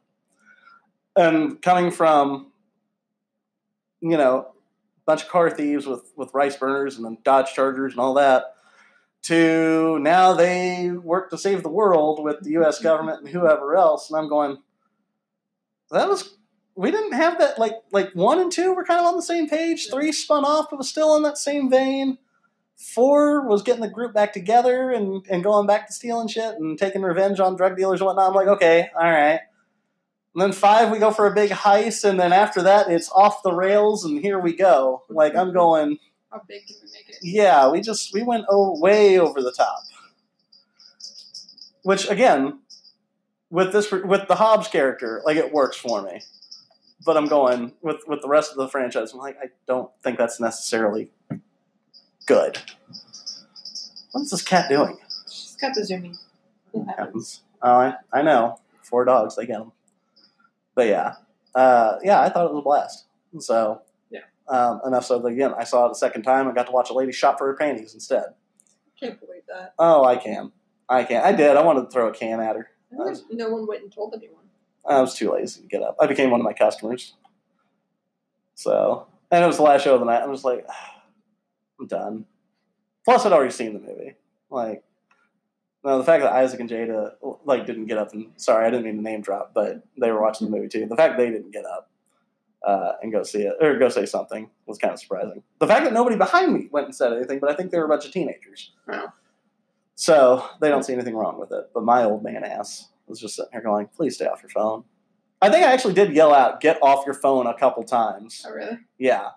And 1.16 1.62
coming 1.62 1.90
from 1.92 2.52
you 4.02 4.18
know, 4.18 4.48
bunch 5.10 5.24
of 5.24 5.30
car 5.30 5.50
thieves 5.50 5.88
with 5.88 6.14
with 6.16 6.36
rice 6.36 6.56
burners 6.56 6.96
and 6.96 7.04
then 7.04 7.18
Dodge 7.24 7.52
Chargers 7.56 7.94
and 7.94 8.00
all 8.00 8.14
that, 8.14 8.44
to 9.24 9.98
now 10.00 10.34
they 10.34 10.92
work 10.92 11.32
to 11.32 11.38
save 11.38 11.64
the 11.64 11.70
world 11.70 12.24
with 12.24 12.42
the 12.42 12.52
U.S. 12.52 12.80
government 12.80 13.22
and 13.22 13.30
whoever 13.30 13.76
else. 13.76 14.12
And 14.12 14.20
I'm 14.20 14.30
going, 14.30 14.60
that 15.90 16.08
was 16.08 16.38
we 16.76 16.92
didn't 16.92 17.14
have 17.14 17.40
that 17.40 17.58
like 17.58 17.74
like 17.92 18.12
one 18.14 18.40
and 18.40 18.52
two 18.52 18.76
were 18.76 18.84
kind 18.84 19.00
of 19.00 19.08
on 19.08 19.16
the 19.16 19.24
same 19.24 19.50
page. 19.50 19.90
Three 19.90 20.12
spun 20.12 20.46
off, 20.46 20.68
but 20.70 20.78
was 20.78 20.90
still 20.90 21.16
in 21.16 21.24
that 21.24 21.40
same 21.40 21.72
vein. 21.72 22.20
Four 22.78 23.48
was 23.48 23.64
getting 23.64 23.82
the 23.82 23.90
group 23.90 24.14
back 24.14 24.32
together 24.32 24.92
and, 24.92 25.26
and 25.28 25.44
going 25.44 25.68
back 25.68 25.88
to 25.88 25.94
stealing 25.94 26.30
shit 26.30 26.56
and 26.56 26.78
taking 26.78 27.02
revenge 27.02 27.40
on 27.40 27.58
drug 27.58 27.76
dealers 27.76 28.00
and 28.00 28.06
whatnot. 28.06 28.30
I'm 28.30 28.36
like, 28.36 28.48
okay, 28.48 28.90
all 28.96 29.12
right. 29.12 29.42
And 30.34 30.42
then 30.44 30.52
five, 30.52 30.92
we 30.92 31.00
go 31.00 31.12
for 31.12 31.26
a 31.26 31.34
big 31.34 31.50
heist, 31.50 32.08
and 32.08 32.20
then 32.20 32.32
after 32.32 32.62
that, 32.62 32.90
it's 32.90 33.12
off 33.12 33.42
the 33.42 33.52
rails, 33.52 34.06
and 34.06 34.22
here 34.22 34.40
we 34.40 34.56
go. 34.56 35.04
Like 35.10 35.36
I'm 35.36 35.52
going, 35.52 35.98
How 36.32 36.42
big 36.48 36.68
can 36.68 36.76
we 36.84 36.92
make 36.92 37.10
it? 37.10 37.18
yeah, 37.24 37.70
we 37.70 37.82
just 37.82 38.14
we 38.14 38.22
went 38.22 38.46
oh, 38.50 38.80
way 38.80 39.18
over 39.18 39.42
the 39.42 39.52
top. 39.52 39.84
Which 41.82 42.10
again, 42.10 42.60
with 43.50 43.74
this 43.74 43.92
with 43.92 44.28
the 44.28 44.36
Hobbs 44.36 44.68
character, 44.68 45.22
like 45.26 45.38
it 45.38 45.52
works 45.52 45.78
for 45.78 46.02
me. 46.02 46.22
But 47.04 47.18
I'm 47.18 47.28
going 47.28 47.74
with 47.82 48.02
with 48.08 48.22
the 48.22 48.28
rest 48.28 48.52
of 48.52 48.58
the 48.58 48.68
franchise. 48.68 49.14
I'm 49.14 49.20
like, 49.20 49.38
I 49.42 49.48
don't 49.66 49.90
think 50.04 50.20
that's 50.20 50.40
necessarily 50.40 51.10
good. 52.28 52.60
What 54.12 54.22
is 54.22 54.30
this 54.30 54.44
cat 54.44 54.70
doing? 54.70 54.98
She's 55.30 55.58
got 55.60 55.74
the 55.74 55.86
zooming. 55.86 56.18
It 56.74 56.80
happens. 56.86 56.98
happens. 56.98 57.42
Oh, 57.62 57.72
I, 57.72 57.94
I 58.12 58.22
know. 58.22 58.60
Four 58.82 59.06
dogs, 59.06 59.36
they 59.36 59.46
get 59.46 59.60
them. 59.60 59.72
But 60.80 60.88
yeah, 60.88 61.16
uh, 61.56 61.98
yeah, 62.04 62.22
I 62.22 62.30
thought 62.30 62.46
it 62.46 62.54
was 62.54 62.60
a 62.60 62.64
blast. 62.64 63.08
So 63.40 63.82
Yeah. 64.10 64.22
um, 64.48 64.80
enough 64.86 65.04
so 65.04 65.20
that 65.20 65.28
again, 65.28 65.54
I 65.58 65.66
saw 65.66 65.88
it 65.88 65.92
a 65.92 65.96
second 65.96 66.22
time. 66.22 66.48
I 66.48 66.54
got 66.54 66.68
to 66.68 66.72
watch 66.72 66.90
a 66.90 66.94
lady 66.94 67.12
shop 67.12 67.38
for 67.38 67.48
her 67.48 67.54
panties 67.54 67.94
instead. 67.94 68.28
Can't 68.98 69.20
believe 69.20 69.42
that. 69.50 69.74
Oh, 69.78 70.06
I 70.06 70.16
can, 70.16 70.54
I 70.88 71.04
can. 71.04 71.22
I 71.22 71.34
did. 71.34 71.58
I 71.58 71.64
wanted 71.64 71.82
to 71.82 71.90
throw 71.90 72.08
a 72.08 72.14
can 72.14 72.40
at 72.40 72.56
her. 72.56 72.70
I 72.94 72.96
wonder 72.96 73.12
if 73.12 73.20
no 73.30 73.50
one 73.50 73.68
went 73.68 73.84
and 73.84 73.92
told 73.92 74.14
anyone. 74.16 74.46
I 74.88 75.02
was 75.02 75.16
too 75.16 75.34
lazy 75.34 75.64
to 75.64 75.68
get 75.68 75.84
up. 75.84 75.98
I 76.00 76.08
became 76.08 76.32
one 76.32 76.40
of 76.40 76.46
my 76.46 76.54
customers. 76.54 77.14
So, 78.56 79.06
and 79.32 79.44
it 79.44 79.48
was 79.48 79.58
the 79.58 79.64
last 79.64 79.84
show 79.84 79.96
of 79.96 80.00
the 80.00 80.06
night. 80.06 80.22
I'm 80.24 80.32
just 80.32 80.46
like, 80.46 80.66
I'm 81.82 81.88
done. 81.88 82.26
Plus, 83.04 83.26
I'd 83.26 83.34
already 83.34 83.52
seen 83.52 83.74
the 83.74 83.80
movie. 83.82 84.16
Like, 84.50 84.82
no, 85.84 85.98
the 85.98 86.04
fact 86.04 86.24
that 86.24 86.34
Isaac 86.34 86.60
and 86.60 86.70
Jada 86.70 87.14
like 87.46 87.66
didn't 87.66 87.86
get 87.86 87.98
up 87.98 88.14
and 88.14 88.32
sorry, 88.38 88.66
I 88.66 88.70
didn't 88.70 88.86
mean 88.86 88.98
to 88.98 89.02
name 89.02 89.22
drop, 89.22 89.52
but 89.54 89.84
they 90.00 90.12
were 90.12 90.22
watching 90.22 90.50
the 90.50 90.56
movie 90.56 90.68
too. 90.68 90.86
The 90.86 90.96
fact 90.96 91.18
they 91.18 91.30
didn't 91.30 91.52
get 91.52 91.66
up 91.66 91.90
uh, 92.66 92.94
and 93.02 93.12
go 93.12 93.24
see 93.24 93.44
it 93.44 93.56
or 93.62 93.78
go 93.78 93.90
say 93.90 94.06
something 94.06 94.50
was 94.66 94.78
kind 94.78 94.94
of 94.94 95.00
surprising. 95.00 95.44
The 95.60 95.68
fact 95.68 95.86
that 95.86 95.94
nobody 95.94 96.18
behind 96.18 96.54
me 96.54 96.68
went 96.72 96.88
and 96.88 96.96
said 96.96 97.14
anything, 97.14 97.40
but 97.40 97.50
I 97.50 97.56
think 97.56 97.72
they 97.72 97.78
were 97.78 97.86
a 97.86 97.90
bunch 97.90 98.06
of 98.06 98.12
teenagers. 98.12 98.72
Wow. 98.88 99.14
So 99.96 100.46
they 100.62 100.70
don't 100.70 100.84
see 100.84 100.94
anything 100.94 101.16
wrong 101.16 101.40
with 101.40 101.52
it. 101.52 101.70
But 101.74 101.84
my 101.84 102.04
old 102.04 102.24
man 102.24 102.44
ass 102.44 102.90
was 103.08 103.20
just 103.20 103.36
sitting 103.36 103.52
here 103.52 103.62
going, 103.62 103.88
please 103.88 104.16
stay 104.16 104.26
off 104.26 104.42
your 104.42 104.50
phone. 104.50 104.84
I 105.42 105.50
think 105.50 105.66
I 105.66 105.72
actually 105.72 105.94
did 105.94 106.14
yell 106.14 106.34
out, 106.34 106.60
get 106.60 106.78
off 106.82 107.06
your 107.06 107.16
phone 107.16 107.48
a 107.48 107.54
couple 107.54 107.84
times. 107.84 108.46
Oh, 108.48 108.52
really? 108.52 108.78
Yeah. 108.98 109.30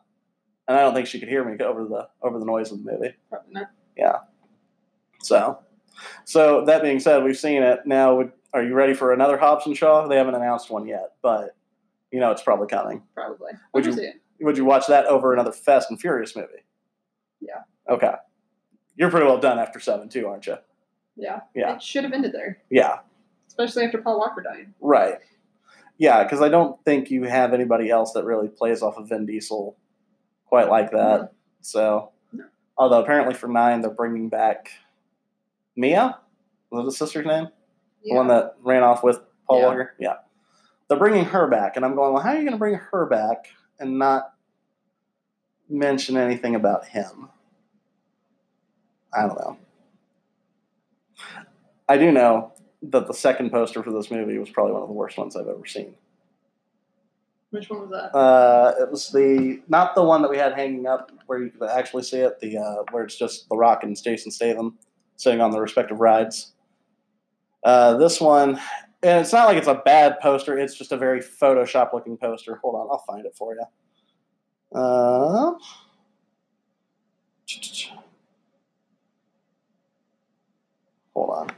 And 0.67 0.77
I 0.77 0.83
don't 0.83 0.95
think 0.95 1.07
she 1.07 1.21
could 1.21 1.29
hear 1.29 1.45
me 1.45 1.63
over 1.65 1.85
the 1.85 2.09
over 2.23 2.39
the 2.39 2.45
noise 2.45 2.73
of 2.73 2.85
the 2.85 2.93
movie. 2.93 3.15
Probably 3.29 3.53
not. 3.53 3.71
Yeah. 3.97 4.19
So 5.21 5.59
so 6.25 6.65
that 6.67 6.83
being 6.83 7.01
said, 7.01 7.23
we've 7.25 7.37
seen 7.39 7.63
it. 7.63 7.81
Now 7.87 8.17
would 8.17 8.33
are 8.55 8.63
you 8.63 8.75
ready 8.75 8.93
for 8.95 9.13
another 9.13 9.39
Hobbs 9.39 9.67
and 9.67 9.77
Shaw? 9.77 10.07
They 10.09 10.17
haven't 10.17 10.35
announced 10.35 10.71
one 10.71 10.87
yet, 10.87 11.13
but 11.23 11.57
you 12.11 12.21
know 12.21 12.31
it's 12.31 12.43
probably 12.43 12.67
coming. 12.67 13.03
Probably. 13.15 13.53
Would 13.73 13.87
you- 13.87 13.93
it. 13.95 14.17
Would 14.41 14.57
you 14.57 14.65
watch 14.65 14.89
that 14.89 15.07
over 15.07 15.33
another 15.33 15.53
Fast 15.53 15.89
and 15.91 16.01
Furious 16.01 16.35
movie? 16.35 16.65
Yeah. 17.41 17.61
Okay. 17.89 18.13
You're 18.97 19.11
pretty 19.11 19.27
well 19.27 19.39
done 19.39 19.59
after 19.59 19.79
seven 19.79 20.09
too, 20.09 20.27
aren't 20.27 20.47
you? 20.49 20.57
Yeah. 21.17 21.41
Yeah. 21.55 21.77
It 21.77 21.83
should 21.83 22.03
have 22.05 22.13
ended 22.13 22.33
there, 22.33 22.59
Yeah. 22.69 22.99
especially 23.47 23.85
after 23.85 24.03
Paul 24.03 24.19
Walker 24.19 24.43
died. 24.43 24.73
Right. 24.81 25.19
Yeah, 25.97 26.25
because 26.25 26.43
I 26.43 26.49
don't 26.49 26.83
think 26.85 27.11
you 27.11 27.23
have 27.25 27.53
anybody 27.55 27.89
else 27.91 28.13
that 28.15 28.25
really 28.25 28.49
plays 28.49 28.83
off 28.83 28.97
of 28.99 29.09
Vin 29.09 29.27
Diesel 29.27 29.77
quite 30.47 30.69
like 30.69 30.91
that. 30.91 31.31
So, 31.61 32.11
No. 32.33 32.45
although 32.77 33.01
apparently 33.03 33.35
for 33.35 33.47
nine 33.47 33.81
they're 33.81 33.91
bringing 33.91 34.29
back 34.29 34.71
Mia. 35.77 36.19
Was 36.71 36.81
that 36.81 36.85
the 36.85 36.93
sister's 36.97 37.27
name? 37.27 37.49
The 38.05 38.15
one 38.15 38.29
that 38.29 38.57
ran 38.63 38.83
off 38.83 39.05
with 39.05 39.21
Paul 39.49 39.61
Yeah. 39.61 39.67
Walker. 39.67 39.95
Yeah, 39.99 40.15
they're 40.89 40.99
bringing 40.99 41.25
her 41.27 41.47
back, 41.47 41.77
and 41.77 41.85
I'm 41.85 41.95
going. 41.95 42.13
Well, 42.13 42.23
how 42.23 42.31
are 42.31 42.37
you 42.37 42.43
going 42.43 42.53
to 42.53 42.59
bring 42.59 42.75
her 42.75 43.07
back 43.07 43.47
and 43.79 43.99
not 43.99 44.35
mention 45.69 46.17
anything 46.17 46.55
about 46.55 46.87
him? 46.87 47.29
I 49.15 49.23
don't 49.23 49.39
know. 49.39 49.57
I 51.89 51.99
do 51.99 52.11
know 52.11 52.53
that 52.83 53.07
the 53.07 53.15
second 53.15 53.51
poster 53.51 53.83
for 53.83 53.93
this 53.93 54.11
movie 54.11 54.39
was 54.39 54.51
probably 54.51 54.73
one 54.73 54.83
of 54.83 54.89
the 54.89 54.95
worst 54.95 55.19
ones 55.19 55.37
I've 55.37 55.47
ever 55.47 55.67
seen. 55.67 55.95
Which 57.51 57.69
one 57.69 57.83
was 57.83 57.91
that? 57.91 58.17
Uh, 58.17 58.75
it 58.81 58.91
was 58.91 59.11
the 59.11 59.61
not 59.69 59.95
the 59.95 60.03
one 60.03 60.23
that 60.23 60.31
we 60.31 60.39
had 60.39 60.55
hanging 60.55 60.87
up 60.87 61.13
where 61.27 61.39
you 61.43 61.51
could 61.51 61.69
actually 61.69 62.03
see 62.03 62.17
it. 62.19 62.41
The 62.41 62.57
uh, 62.57 62.83
where 62.91 63.05
it's 63.05 63.19
just 63.19 63.49
The 63.51 63.57
Rock 63.57 63.83
and 63.85 64.01
Jason 64.03 64.33
Statham 64.33 64.79
sitting 65.23 65.41
on 65.41 65.51
the 65.51 65.61
respective 65.61 66.01
rides. 66.01 66.53
Uh, 67.65 67.97
this 67.97 68.21
one, 68.21 68.61
and 69.03 69.21
it's 69.21 69.33
not 69.33 69.47
like 69.47 69.57
it's 69.57 69.69
a 69.69 69.81
bad 69.85 70.19
poster. 70.21 70.59
It's 70.59 70.75
just 70.75 70.91
a 70.93 70.97
very 70.97 71.21
Photoshop 71.21 71.93
looking 71.93 72.17
poster. 72.17 72.57
Hold 72.63 72.75
on, 72.75 72.89
I'll 72.91 73.05
find 73.07 73.25
it 73.25 73.35
for 73.37 73.55
you. 73.55 73.65
Uh, 74.75 75.53
hold 81.15 81.31
on. 81.31 81.51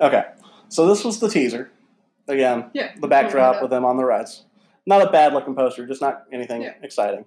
Okay, 0.00 0.24
so 0.68 0.86
this 0.86 1.04
was 1.04 1.20
the 1.20 1.28
teaser. 1.28 1.70
Again, 2.26 2.70
yeah. 2.72 2.92
the 2.98 3.06
backdrop 3.06 3.60
with 3.60 3.70
them 3.70 3.84
on 3.84 3.98
the 3.98 4.04
rides. 4.04 4.44
Not 4.86 5.06
a 5.06 5.10
bad 5.10 5.34
looking 5.34 5.54
poster, 5.54 5.86
just 5.86 6.00
not 6.00 6.24
anything 6.32 6.62
Yeah. 6.62 6.72
exciting. 6.82 7.26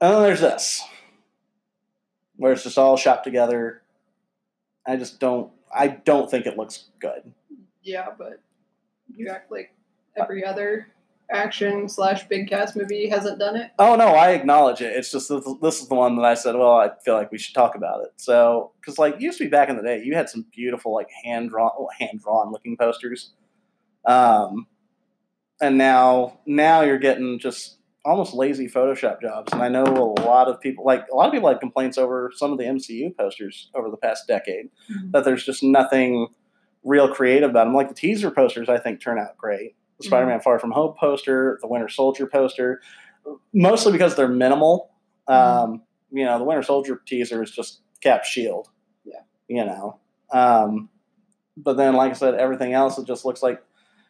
And 0.00 0.14
then 0.14 0.22
there's 0.22 0.40
this, 0.40 0.82
where 2.38 2.52
it's 2.52 2.62
just 2.62 2.78
all 2.78 2.96
shot 2.96 3.22
together. 3.24 3.82
I 4.86 4.96
just 4.96 5.20
don't. 5.20 5.52
I 5.72 5.88
don't 5.88 6.30
think 6.30 6.46
it 6.46 6.56
looks 6.56 6.86
good. 6.98 7.34
Yeah, 7.82 8.08
but 8.16 8.40
you 9.14 9.28
act 9.28 9.52
like 9.52 9.74
every 10.16 10.44
other 10.44 10.88
action 11.30 11.88
slash 11.88 12.26
big 12.26 12.48
cast 12.48 12.74
movie 12.74 13.08
hasn't 13.08 13.38
done 13.38 13.56
it. 13.56 13.70
Oh 13.78 13.96
no, 13.96 14.08
I 14.08 14.30
acknowledge 14.30 14.80
it. 14.80 14.96
It's 14.96 15.12
just 15.12 15.28
this, 15.28 15.44
this 15.60 15.82
is 15.82 15.88
the 15.88 15.94
one 15.94 16.16
that 16.16 16.24
I 16.24 16.34
said. 16.34 16.54
Well, 16.54 16.72
I 16.72 16.90
feel 17.04 17.14
like 17.14 17.30
we 17.30 17.38
should 17.38 17.54
talk 17.54 17.74
about 17.74 18.02
it. 18.02 18.12
So, 18.16 18.72
because 18.80 18.98
like 18.98 19.20
used 19.20 19.38
to 19.38 19.44
be 19.44 19.50
back 19.50 19.68
in 19.68 19.76
the 19.76 19.82
day, 19.82 20.02
you 20.02 20.14
had 20.14 20.30
some 20.30 20.46
beautiful 20.54 20.94
like 20.94 21.08
hand 21.24 21.50
drawn, 21.50 21.70
hand 21.98 22.20
drawn 22.22 22.50
looking 22.50 22.76
posters. 22.76 23.32
Um, 24.06 24.66
and 25.60 25.76
now 25.76 26.38
now 26.46 26.82
you're 26.82 26.98
getting 26.98 27.38
just 27.38 27.77
almost 28.08 28.34
lazy 28.34 28.66
Photoshop 28.68 29.20
jobs. 29.20 29.52
And 29.52 29.62
I 29.62 29.68
know 29.68 29.84
a 30.18 30.22
lot 30.22 30.48
of 30.48 30.60
people 30.60 30.84
like 30.84 31.06
a 31.12 31.14
lot 31.14 31.26
of 31.26 31.32
people 31.32 31.48
had 31.48 31.60
complaints 31.60 31.98
over 31.98 32.32
some 32.34 32.52
of 32.52 32.58
the 32.58 32.64
MCU 32.64 33.16
posters 33.16 33.70
over 33.74 33.90
the 33.90 33.96
past 33.96 34.26
decade 34.26 34.70
Mhm. 34.90 35.12
that 35.12 35.24
there's 35.24 35.44
just 35.44 35.62
nothing 35.62 36.28
real 36.84 37.12
creative 37.12 37.50
about 37.50 37.64
them. 37.64 37.74
Like 37.74 37.88
the 37.88 37.94
teaser 37.94 38.30
posters, 38.30 38.68
I 38.68 38.78
think 38.78 39.00
turn 39.00 39.18
out 39.18 39.36
great. 39.36 39.76
The 39.98 40.04
Mhm. 40.04 40.06
Spider-Man 40.08 40.40
Far 40.40 40.58
From 40.58 40.70
Home 40.72 40.94
poster, 40.98 41.58
the 41.60 41.68
Winter 41.68 41.88
Soldier 41.88 42.26
poster, 42.26 42.80
mostly 43.52 43.92
because 43.92 44.16
they're 44.16 44.28
minimal. 44.28 44.90
Um, 45.26 45.82
you 46.10 46.24
know, 46.24 46.38
the 46.38 46.44
Winter 46.44 46.62
Soldier 46.62 47.02
teaser 47.04 47.42
is 47.42 47.50
just 47.50 47.80
Cap 48.00 48.24
Shield. 48.24 48.70
Yeah. 49.04 49.20
You 49.48 49.64
know, 49.66 49.98
um, 50.32 50.88
but 51.56 51.76
then, 51.76 51.94
like 51.94 52.10
I 52.10 52.14
said, 52.14 52.34
everything 52.36 52.72
else 52.72 52.96
it 52.98 53.06
just 53.06 53.24
looks 53.24 53.42
like 53.42 53.62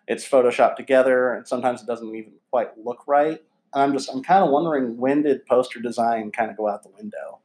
it's 0.07 0.27
photoshopped 0.29 0.77
together, 0.77 1.33
and 1.35 1.47
sometimes 1.49 1.83
it 1.83 1.87
doesn't 1.87 2.15
even 2.15 2.33
quite 2.51 2.77
look 2.79 3.07
right. 3.07 3.41
And 3.75 3.83
I'm 3.83 3.93
just 3.93 4.09
I'm 4.11 4.23
kind 4.23 4.43
of 4.45 4.51
wondering 4.51 4.97
when 4.97 5.23
did 5.23 5.45
poster 5.47 5.81
design 5.81 6.31
kind 6.31 6.51
of 6.51 6.57
go 6.57 6.69
out 6.69 6.83
the 6.83 6.89
window? 6.91 7.39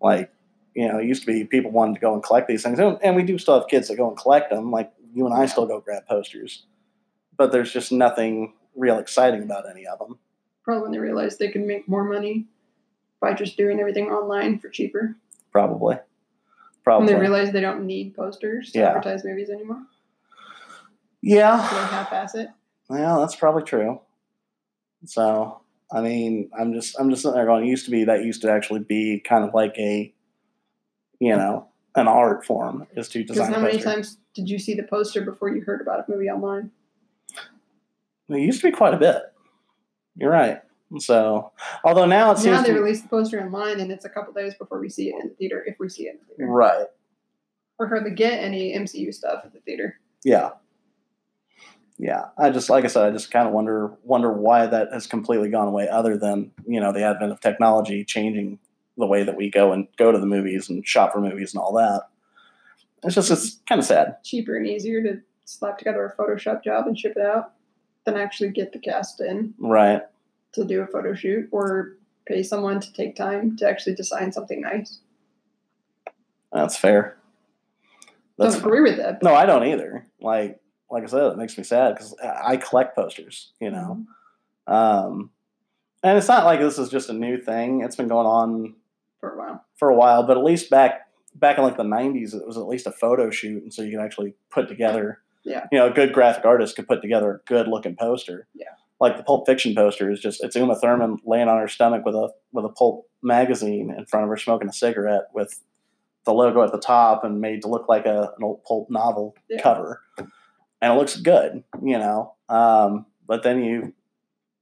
Like, 0.00 0.32
you 0.74 0.88
know, 0.88 0.98
it 0.98 1.06
used 1.06 1.22
to 1.22 1.26
be 1.26 1.44
people 1.44 1.70
wanted 1.70 1.94
to 1.94 2.00
go 2.00 2.14
and 2.14 2.22
collect 2.22 2.48
these 2.48 2.62
things, 2.62 2.78
and 2.78 3.16
we 3.16 3.22
do 3.22 3.36
still 3.38 3.58
have 3.58 3.68
kids 3.68 3.88
that 3.88 3.96
go 3.96 4.08
and 4.08 4.16
collect 4.16 4.50
them. 4.50 4.70
Like 4.70 4.92
you 5.12 5.26
and 5.26 5.34
I 5.34 5.46
still 5.46 5.66
go 5.66 5.80
grab 5.80 6.06
posters, 6.06 6.64
but 7.36 7.52
there's 7.52 7.72
just 7.72 7.92
nothing 7.92 8.54
real 8.76 8.98
exciting 8.98 9.42
about 9.42 9.68
any 9.68 9.86
of 9.86 9.98
them. 9.98 10.18
Probably 10.62 10.82
when 10.82 10.92
they 10.92 10.98
realized 10.98 11.38
they 11.38 11.50
could 11.50 11.64
make 11.66 11.88
more 11.88 12.04
money 12.04 12.46
by 13.20 13.32
just 13.34 13.56
doing 13.56 13.80
everything 13.80 14.08
online 14.10 14.58
for 14.60 14.68
cheaper. 14.68 15.16
Probably, 15.50 15.96
Probably. 16.84 17.06
When 17.06 17.14
they 17.14 17.20
realize 17.20 17.52
they 17.52 17.60
don't 17.60 17.84
need 17.86 18.14
posters 18.14 18.70
to 18.72 18.78
Yeah. 18.78 18.88
advertise 18.90 19.24
movies 19.24 19.50
anymore, 19.50 19.82
so 20.28 20.74
they 21.22 21.36
yeah, 21.36 21.56
half-ass 21.88 22.34
it. 22.36 22.50
well, 22.88 23.20
that's 23.20 23.34
probably 23.34 23.62
true. 23.64 24.00
So, 25.04 25.60
I 25.92 26.00
mean, 26.00 26.50
I'm 26.58 26.72
just 26.74 26.98
I'm 26.98 27.10
just 27.10 27.22
sitting 27.22 27.34
there 27.36 27.46
going. 27.46 27.66
It 27.66 27.70
used 27.70 27.84
to 27.86 27.90
be 27.90 28.04
that 28.04 28.24
used 28.24 28.42
to 28.42 28.50
actually 28.50 28.80
be 28.80 29.20
kind 29.20 29.44
of 29.44 29.54
like 29.54 29.74
a, 29.78 30.12
you 31.20 31.36
know, 31.36 31.68
an 31.94 32.08
art 32.08 32.44
form 32.44 32.86
is 32.96 33.08
to 33.10 33.24
design. 33.24 33.52
how 33.52 33.60
many 33.60 33.78
times 33.78 34.18
did 34.34 34.48
you 34.48 34.58
see 34.58 34.74
the 34.74 34.82
poster 34.82 35.22
before 35.22 35.48
you 35.48 35.62
heard 35.62 35.80
about 35.80 36.00
a 36.00 36.10
movie 36.10 36.28
online? 36.28 36.70
It 38.28 38.40
used 38.40 38.60
to 38.60 38.70
be 38.70 38.76
quite 38.76 38.92
a 38.94 38.98
bit. 38.98 39.22
You're 40.16 40.30
right. 40.30 40.60
So, 40.98 41.52
although 41.84 42.06
now 42.06 42.30
it 42.32 42.38
seems 42.38 42.56
Now 42.56 42.62
they 42.62 42.72
to- 42.72 42.80
release 42.80 43.02
the 43.02 43.08
poster 43.08 43.40
online, 43.40 43.80
and 43.80 43.90
it's 43.92 44.04
a 44.04 44.08
couple 44.08 44.32
days 44.32 44.54
before 44.54 44.80
we 44.80 44.88
see 44.88 45.08
it 45.10 45.14
in 45.22 45.28
the 45.28 45.34
theater, 45.34 45.62
if 45.66 45.78
we 45.78 45.88
see 45.88 46.04
it 46.04 46.12
in 46.14 46.18
the 46.20 46.34
theater. 46.34 46.50
right. 46.50 46.86
Or 47.78 47.86
hardly 47.86 48.10
get 48.10 48.42
any 48.42 48.74
MCU 48.74 49.12
stuff 49.14 49.42
at 49.44 49.52
the 49.52 49.60
theater. 49.60 50.00
Yeah. 50.24 50.50
Yeah. 51.98 52.26
I 52.38 52.50
just 52.50 52.70
like 52.70 52.84
I 52.84 52.88
said, 52.88 53.06
I 53.06 53.10
just 53.10 53.30
kind 53.30 53.46
of 53.48 53.52
wonder 53.52 53.92
wonder 54.04 54.32
why 54.32 54.66
that 54.66 54.88
has 54.92 55.06
completely 55.06 55.50
gone 55.50 55.68
away, 55.68 55.88
other 55.88 56.16
than, 56.16 56.52
you 56.66 56.80
know, 56.80 56.92
the 56.92 57.02
advent 57.02 57.32
of 57.32 57.40
technology 57.40 58.04
changing 58.04 58.58
the 58.96 59.06
way 59.06 59.22
that 59.24 59.36
we 59.36 59.50
go 59.50 59.72
and 59.72 59.86
go 59.96 60.10
to 60.12 60.18
the 60.18 60.26
movies 60.26 60.68
and 60.68 60.86
shop 60.86 61.12
for 61.12 61.20
movies 61.20 61.54
and 61.54 61.60
all 61.60 61.72
that. 61.74 62.02
It's 63.04 63.14
just 63.14 63.30
it's 63.30 63.60
kind 63.68 63.78
of 63.80 63.84
sad. 63.84 64.16
Cheaper 64.24 64.56
and 64.56 64.66
easier 64.66 65.02
to 65.02 65.20
slap 65.44 65.78
together 65.78 66.04
a 66.06 66.20
Photoshop 66.20 66.62
job 66.64 66.86
and 66.86 66.98
ship 66.98 67.14
it 67.16 67.24
out 67.24 67.52
than 68.04 68.16
actually 68.16 68.50
get 68.50 68.72
the 68.72 68.78
cast 68.78 69.20
in 69.20 69.54
Right. 69.58 70.02
to 70.52 70.64
do 70.64 70.80
a 70.82 70.86
photo 70.86 71.14
shoot 71.14 71.48
or 71.52 71.96
pay 72.26 72.42
someone 72.42 72.80
to 72.80 72.92
take 72.92 73.16
time 73.16 73.56
to 73.56 73.68
actually 73.68 73.94
design 73.94 74.32
something 74.32 74.60
nice. 74.60 74.98
That's 76.52 76.76
fair. 76.76 77.18
That's 78.38 78.54
Don't 78.56 78.64
agree 78.66 78.80
with 78.82 78.96
that. 78.98 79.22
no, 79.22 79.34
I 79.34 79.46
don't 79.46 79.64
either. 79.66 80.06
Like 80.20 80.60
like 80.90 81.02
I 81.02 81.06
said, 81.06 81.24
it 81.32 81.36
makes 81.36 81.56
me 81.58 81.64
sad 81.64 81.94
because 81.94 82.14
I 82.22 82.56
collect 82.56 82.94
posters, 82.96 83.52
you 83.60 83.70
know. 83.70 84.04
Um, 84.66 85.30
and 86.02 86.16
it's 86.18 86.28
not 86.28 86.44
like 86.44 86.60
this 86.60 86.78
is 86.78 86.88
just 86.88 87.08
a 87.10 87.12
new 87.12 87.40
thing. 87.40 87.82
It's 87.82 87.96
been 87.96 88.08
going 88.08 88.26
on 88.26 88.74
For 89.20 89.30
a 89.32 89.36
while. 89.38 89.64
for 89.76 89.90
a 89.90 89.94
while, 89.94 90.22
but 90.26 90.36
at 90.36 90.44
least 90.44 90.70
back 90.70 91.08
back 91.34 91.58
in 91.58 91.64
like 91.64 91.76
the 91.76 91.82
'90s, 91.84 92.34
it 92.34 92.46
was 92.46 92.56
at 92.56 92.66
least 92.68 92.86
a 92.86 92.92
photo 92.92 93.30
shoot, 93.30 93.62
and 93.62 93.72
so 93.72 93.82
you 93.82 93.92
could 93.96 94.04
actually 94.04 94.34
put 94.50 94.68
together. 94.68 95.20
Yeah. 95.44 95.66
You 95.72 95.78
know, 95.78 95.86
a 95.86 95.90
good 95.90 96.12
graphic 96.12 96.44
artist 96.44 96.76
could 96.76 96.86
put 96.88 97.00
together 97.00 97.32
a 97.32 97.38
good 97.48 97.68
looking 97.68 97.96
poster. 97.96 98.46
Yeah. 98.54 98.66
Like 99.00 99.16
the 99.16 99.22
Pulp 99.22 99.46
Fiction 99.46 99.74
poster 99.74 100.10
is 100.10 100.20
just 100.20 100.42
it's 100.42 100.56
Uma 100.56 100.74
Thurman 100.74 101.18
laying 101.24 101.48
on 101.48 101.58
her 101.58 101.68
stomach 101.68 102.04
with 102.04 102.14
a 102.14 102.30
with 102.52 102.64
a 102.64 102.68
pulp 102.68 103.06
magazine 103.22 103.94
in 103.96 104.04
front 104.06 104.24
of 104.24 104.30
her 104.30 104.36
smoking 104.36 104.68
a 104.68 104.72
cigarette 104.72 105.28
with 105.32 105.60
the 106.26 106.32
logo 106.32 106.62
at 106.62 106.72
the 106.72 106.78
top 106.80 107.24
and 107.24 107.40
made 107.40 107.62
to 107.62 107.68
look 107.68 107.88
like 107.88 108.04
a, 108.06 108.32
an 108.36 108.42
old 108.44 108.62
pulp 108.64 108.90
novel 108.90 109.34
Yeah. 109.48 109.62
cover. 109.62 110.02
And 110.80 110.92
it 110.92 110.96
looks 110.96 111.16
good, 111.16 111.64
you 111.82 111.98
know. 111.98 112.34
Um, 112.48 113.06
but 113.26 113.42
then 113.42 113.62
you 113.64 113.92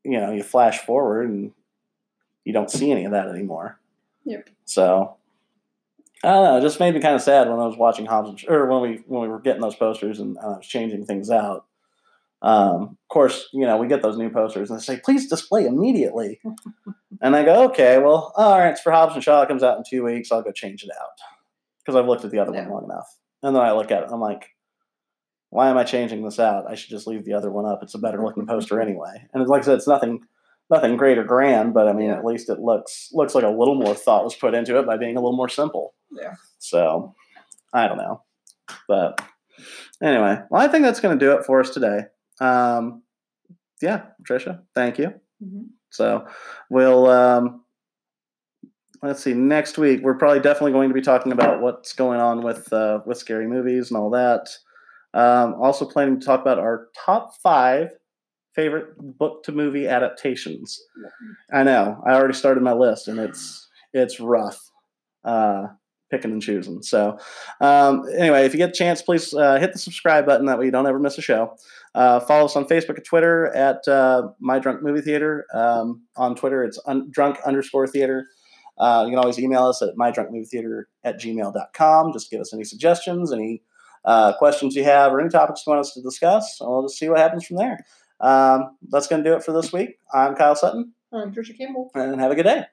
you 0.04 0.20
know, 0.20 0.30
you 0.32 0.42
flash 0.42 0.78
forward 0.80 1.28
and 1.28 1.52
you 2.44 2.52
don't 2.52 2.70
see 2.70 2.92
any 2.92 3.04
of 3.04 3.10
that 3.12 3.28
anymore. 3.28 3.80
Yep. 4.24 4.48
So 4.64 5.16
I 6.22 6.28
don't 6.30 6.44
know. 6.44 6.56
It 6.58 6.62
just 6.62 6.80
made 6.80 6.94
me 6.94 7.00
kind 7.00 7.14
of 7.16 7.22
sad 7.22 7.48
when 7.48 7.58
I 7.58 7.66
was 7.66 7.76
watching 7.76 8.06
Hobbs 8.06 8.28
and, 8.30 8.44
or 8.48 8.66
when 8.66 8.80
we 8.88 8.96
when 9.06 9.22
we 9.22 9.28
were 9.28 9.40
getting 9.40 9.60
those 9.62 9.74
posters 9.74 10.20
and 10.20 10.38
I 10.38 10.46
was 10.46 10.66
changing 10.66 11.04
things 11.06 11.30
out. 11.30 11.66
Um, 12.42 12.82
of 12.82 13.08
course, 13.08 13.48
you 13.52 13.66
know 13.66 13.76
we 13.78 13.88
get 13.88 14.02
those 14.02 14.16
new 14.18 14.30
posters 14.30 14.70
and 14.70 14.78
they 14.78 14.82
say 14.82 15.00
please 15.04 15.28
display 15.28 15.66
immediately, 15.66 16.40
and 17.20 17.34
I 17.34 17.44
go 17.44 17.64
okay, 17.70 17.98
well, 17.98 18.32
all 18.36 18.58
right, 18.58 18.70
it's 18.70 18.80
for 18.80 18.92
Hobbs 18.92 19.14
and 19.14 19.24
Shaw. 19.24 19.42
It 19.42 19.48
comes 19.48 19.62
out 19.62 19.78
in 19.78 19.84
two 19.88 20.04
weeks. 20.04 20.30
I'll 20.30 20.42
go 20.42 20.52
change 20.52 20.84
it 20.84 20.90
out 21.00 21.08
because 21.84 21.96
I've 21.96 22.06
looked 22.06 22.24
at 22.24 22.30
the 22.30 22.38
other 22.38 22.52
Yeah. 22.54 22.68
one 22.68 22.82
long 22.82 22.84
enough, 22.84 23.16
and 23.42 23.56
then 23.56 23.62
I 23.62 23.72
look 23.72 23.90
at 23.90 24.02
it. 24.02 24.10
I'm 24.12 24.20
like, 24.20 24.50
why 25.56 25.70
am 25.70 25.78
I 25.78 25.84
changing 25.84 26.22
this 26.22 26.38
out? 26.38 26.70
I 26.70 26.74
should 26.74 26.90
just 26.90 27.06
leave 27.06 27.24
the 27.24 27.32
other 27.32 27.50
one 27.50 27.64
up. 27.64 27.82
It's 27.82 27.94
a 27.94 27.98
better 27.98 28.22
looking 28.22 28.46
poster 28.46 28.78
anyway. 28.78 29.26
And 29.32 29.46
like 29.48 29.62
I 29.62 29.64
said, 29.64 29.76
it's 29.78 29.88
nothing 29.88 30.20
nothing 30.68 30.96
great 30.98 31.16
or 31.16 31.24
grand, 31.24 31.72
but 31.72 31.88
I 31.88 31.92
mean, 31.94 32.10
Yeah. 32.10 32.18
at 32.18 32.24
least 32.26 32.50
it 32.50 32.58
looks 32.60 33.08
looks 33.12 33.34
like 33.34 33.44
a 33.44 33.48
little 33.48 33.74
more 33.74 33.94
thought 33.94 34.22
was 34.24 34.34
put 34.34 34.52
into 34.54 34.78
it 34.78 34.84
by 34.86 34.98
being 34.98 35.16
a 35.16 35.20
little 35.20 35.36
more 35.36 35.48
simple. 35.48 35.94
Yeah. 36.10 36.34
So 36.58 37.14
I 37.72 37.88
don't 37.88 37.96
know, 37.96 38.22
but 38.86 39.20
anyway, 40.02 40.40
well, 40.50 40.60
I 40.62 40.68
think 40.68 40.84
that's 40.84 41.00
going 41.00 41.18
to 41.18 41.24
do 41.24 41.32
it 41.32 41.46
for 41.46 41.60
us 41.60 41.70
today. 41.70 42.00
Um, 42.40 43.02
yeah, 43.80 44.02
Trisha, 44.28 44.60
thank 44.74 44.98
you. 44.98 45.14
Mhm. 45.42 45.68
So 45.90 46.26
we'll 46.68 47.06
um, 47.06 47.64
let's 49.02 49.22
see. 49.22 49.32
Next 49.32 49.78
week, 49.78 50.00
we're 50.02 50.18
probably 50.18 50.40
definitely 50.40 50.72
going 50.72 50.88
to 50.90 50.94
be 50.94 51.00
talking 51.00 51.32
about 51.32 51.62
what's 51.62 51.94
going 51.94 52.20
on 52.20 52.42
with 52.42 52.70
uh, 52.74 53.00
with 53.06 53.16
scary 53.16 53.46
movies 53.46 53.90
and 53.90 53.96
all 53.98 54.10
that. 54.10 54.48
Um, 55.14 55.54
also 55.60 55.86
planning 55.86 56.20
to 56.20 56.26
talk 56.26 56.40
about 56.40 56.58
our 56.58 56.88
top 57.04 57.36
five 57.42 57.90
favorite 58.54 58.96
book 58.98 59.44
to 59.44 59.52
movie 59.52 59.86
adaptations. 59.86 60.80
I 61.52 61.62
know 61.62 62.02
I 62.06 62.14
already 62.14 62.34
started 62.34 62.62
my 62.62 62.72
list, 62.72 63.08
and 63.08 63.18
it's 63.18 63.68
it's 63.92 64.18
rough 64.18 64.58
uh, 65.24 65.66
picking 66.10 66.32
and 66.32 66.42
choosing. 66.42 66.82
So 66.82 67.18
um, 67.60 68.02
anyway, 68.16 68.46
if 68.46 68.54
you 68.54 68.58
get 68.58 68.70
a 68.70 68.72
chance, 68.72 69.02
please 69.02 69.32
uh, 69.34 69.58
hit 69.58 69.72
the 69.72 69.78
subscribe 69.78 70.26
button. 70.26 70.46
That 70.46 70.58
way 70.58 70.64
you 70.64 70.70
don't 70.70 70.86
ever 70.86 70.98
miss 70.98 71.18
a 71.18 71.22
show. 71.22 71.56
Uh, 71.94 72.20
follow 72.20 72.46
us 72.46 72.56
on 72.56 72.66
Facebook 72.66 72.96
and 72.96 73.04
Twitter 73.04 73.46
at 73.54 73.86
uh, 73.88 74.28
My 74.40 74.58
Drunk 74.58 74.82
Movie 74.82 75.00
Theater. 75.00 75.46
Um, 75.54 76.02
on 76.16 76.34
Twitter, 76.34 76.64
it's 76.64 76.80
un- 76.86 77.08
drunk 77.10 77.38
underscore 77.46 77.86
theater. 77.86 78.26
Uh, 78.78 79.04
you 79.06 79.12
can 79.12 79.18
always 79.18 79.38
email 79.38 79.64
us 79.64 79.80
at 79.80 79.96
mydrunkmovietheater 79.96 80.84
at 81.04 81.18
gmail.com. 81.18 82.12
Just 82.12 82.30
give 82.30 82.40
us 82.40 82.52
any 82.52 82.64
suggestions, 82.64 83.32
any 83.32 83.62
uh, 84.06 84.32
questions 84.38 84.74
you 84.74 84.84
have, 84.84 85.12
or 85.12 85.20
any 85.20 85.28
topics 85.28 85.64
you 85.66 85.70
want 85.70 85.80
us 85.80 85.92
to 85.94 86.02
discuss, 86.02 86.60
and 86.60 86.70
we'll 86.70 86.82
just 86.82 86.98
see 86.98 87.08
what 87.08 87.18
happens 87.18 87.44
from 87.46 87.56
there. 87.56 87.84
Um, 88.20 88.76
that's 88.88 89.06
going 89.08 89.22
to 89.22 89.28
do 89.28 89.36
it 89.36 89.44
for 89.44 89.52
this 89.52 89.72
week. 89.72 89.98
I'm 90.14 90.34
Kyle 90.34 90.54
Sutton, 90.56 90.92
I'm 91.12 91.34
Trisha 91.34 91.56
Campbell. 91.56 91.90
and 91.94 92.20
have 92.20 92.30
a 92.30 92.34
good 92.34 92.44
day. 92.44 92.64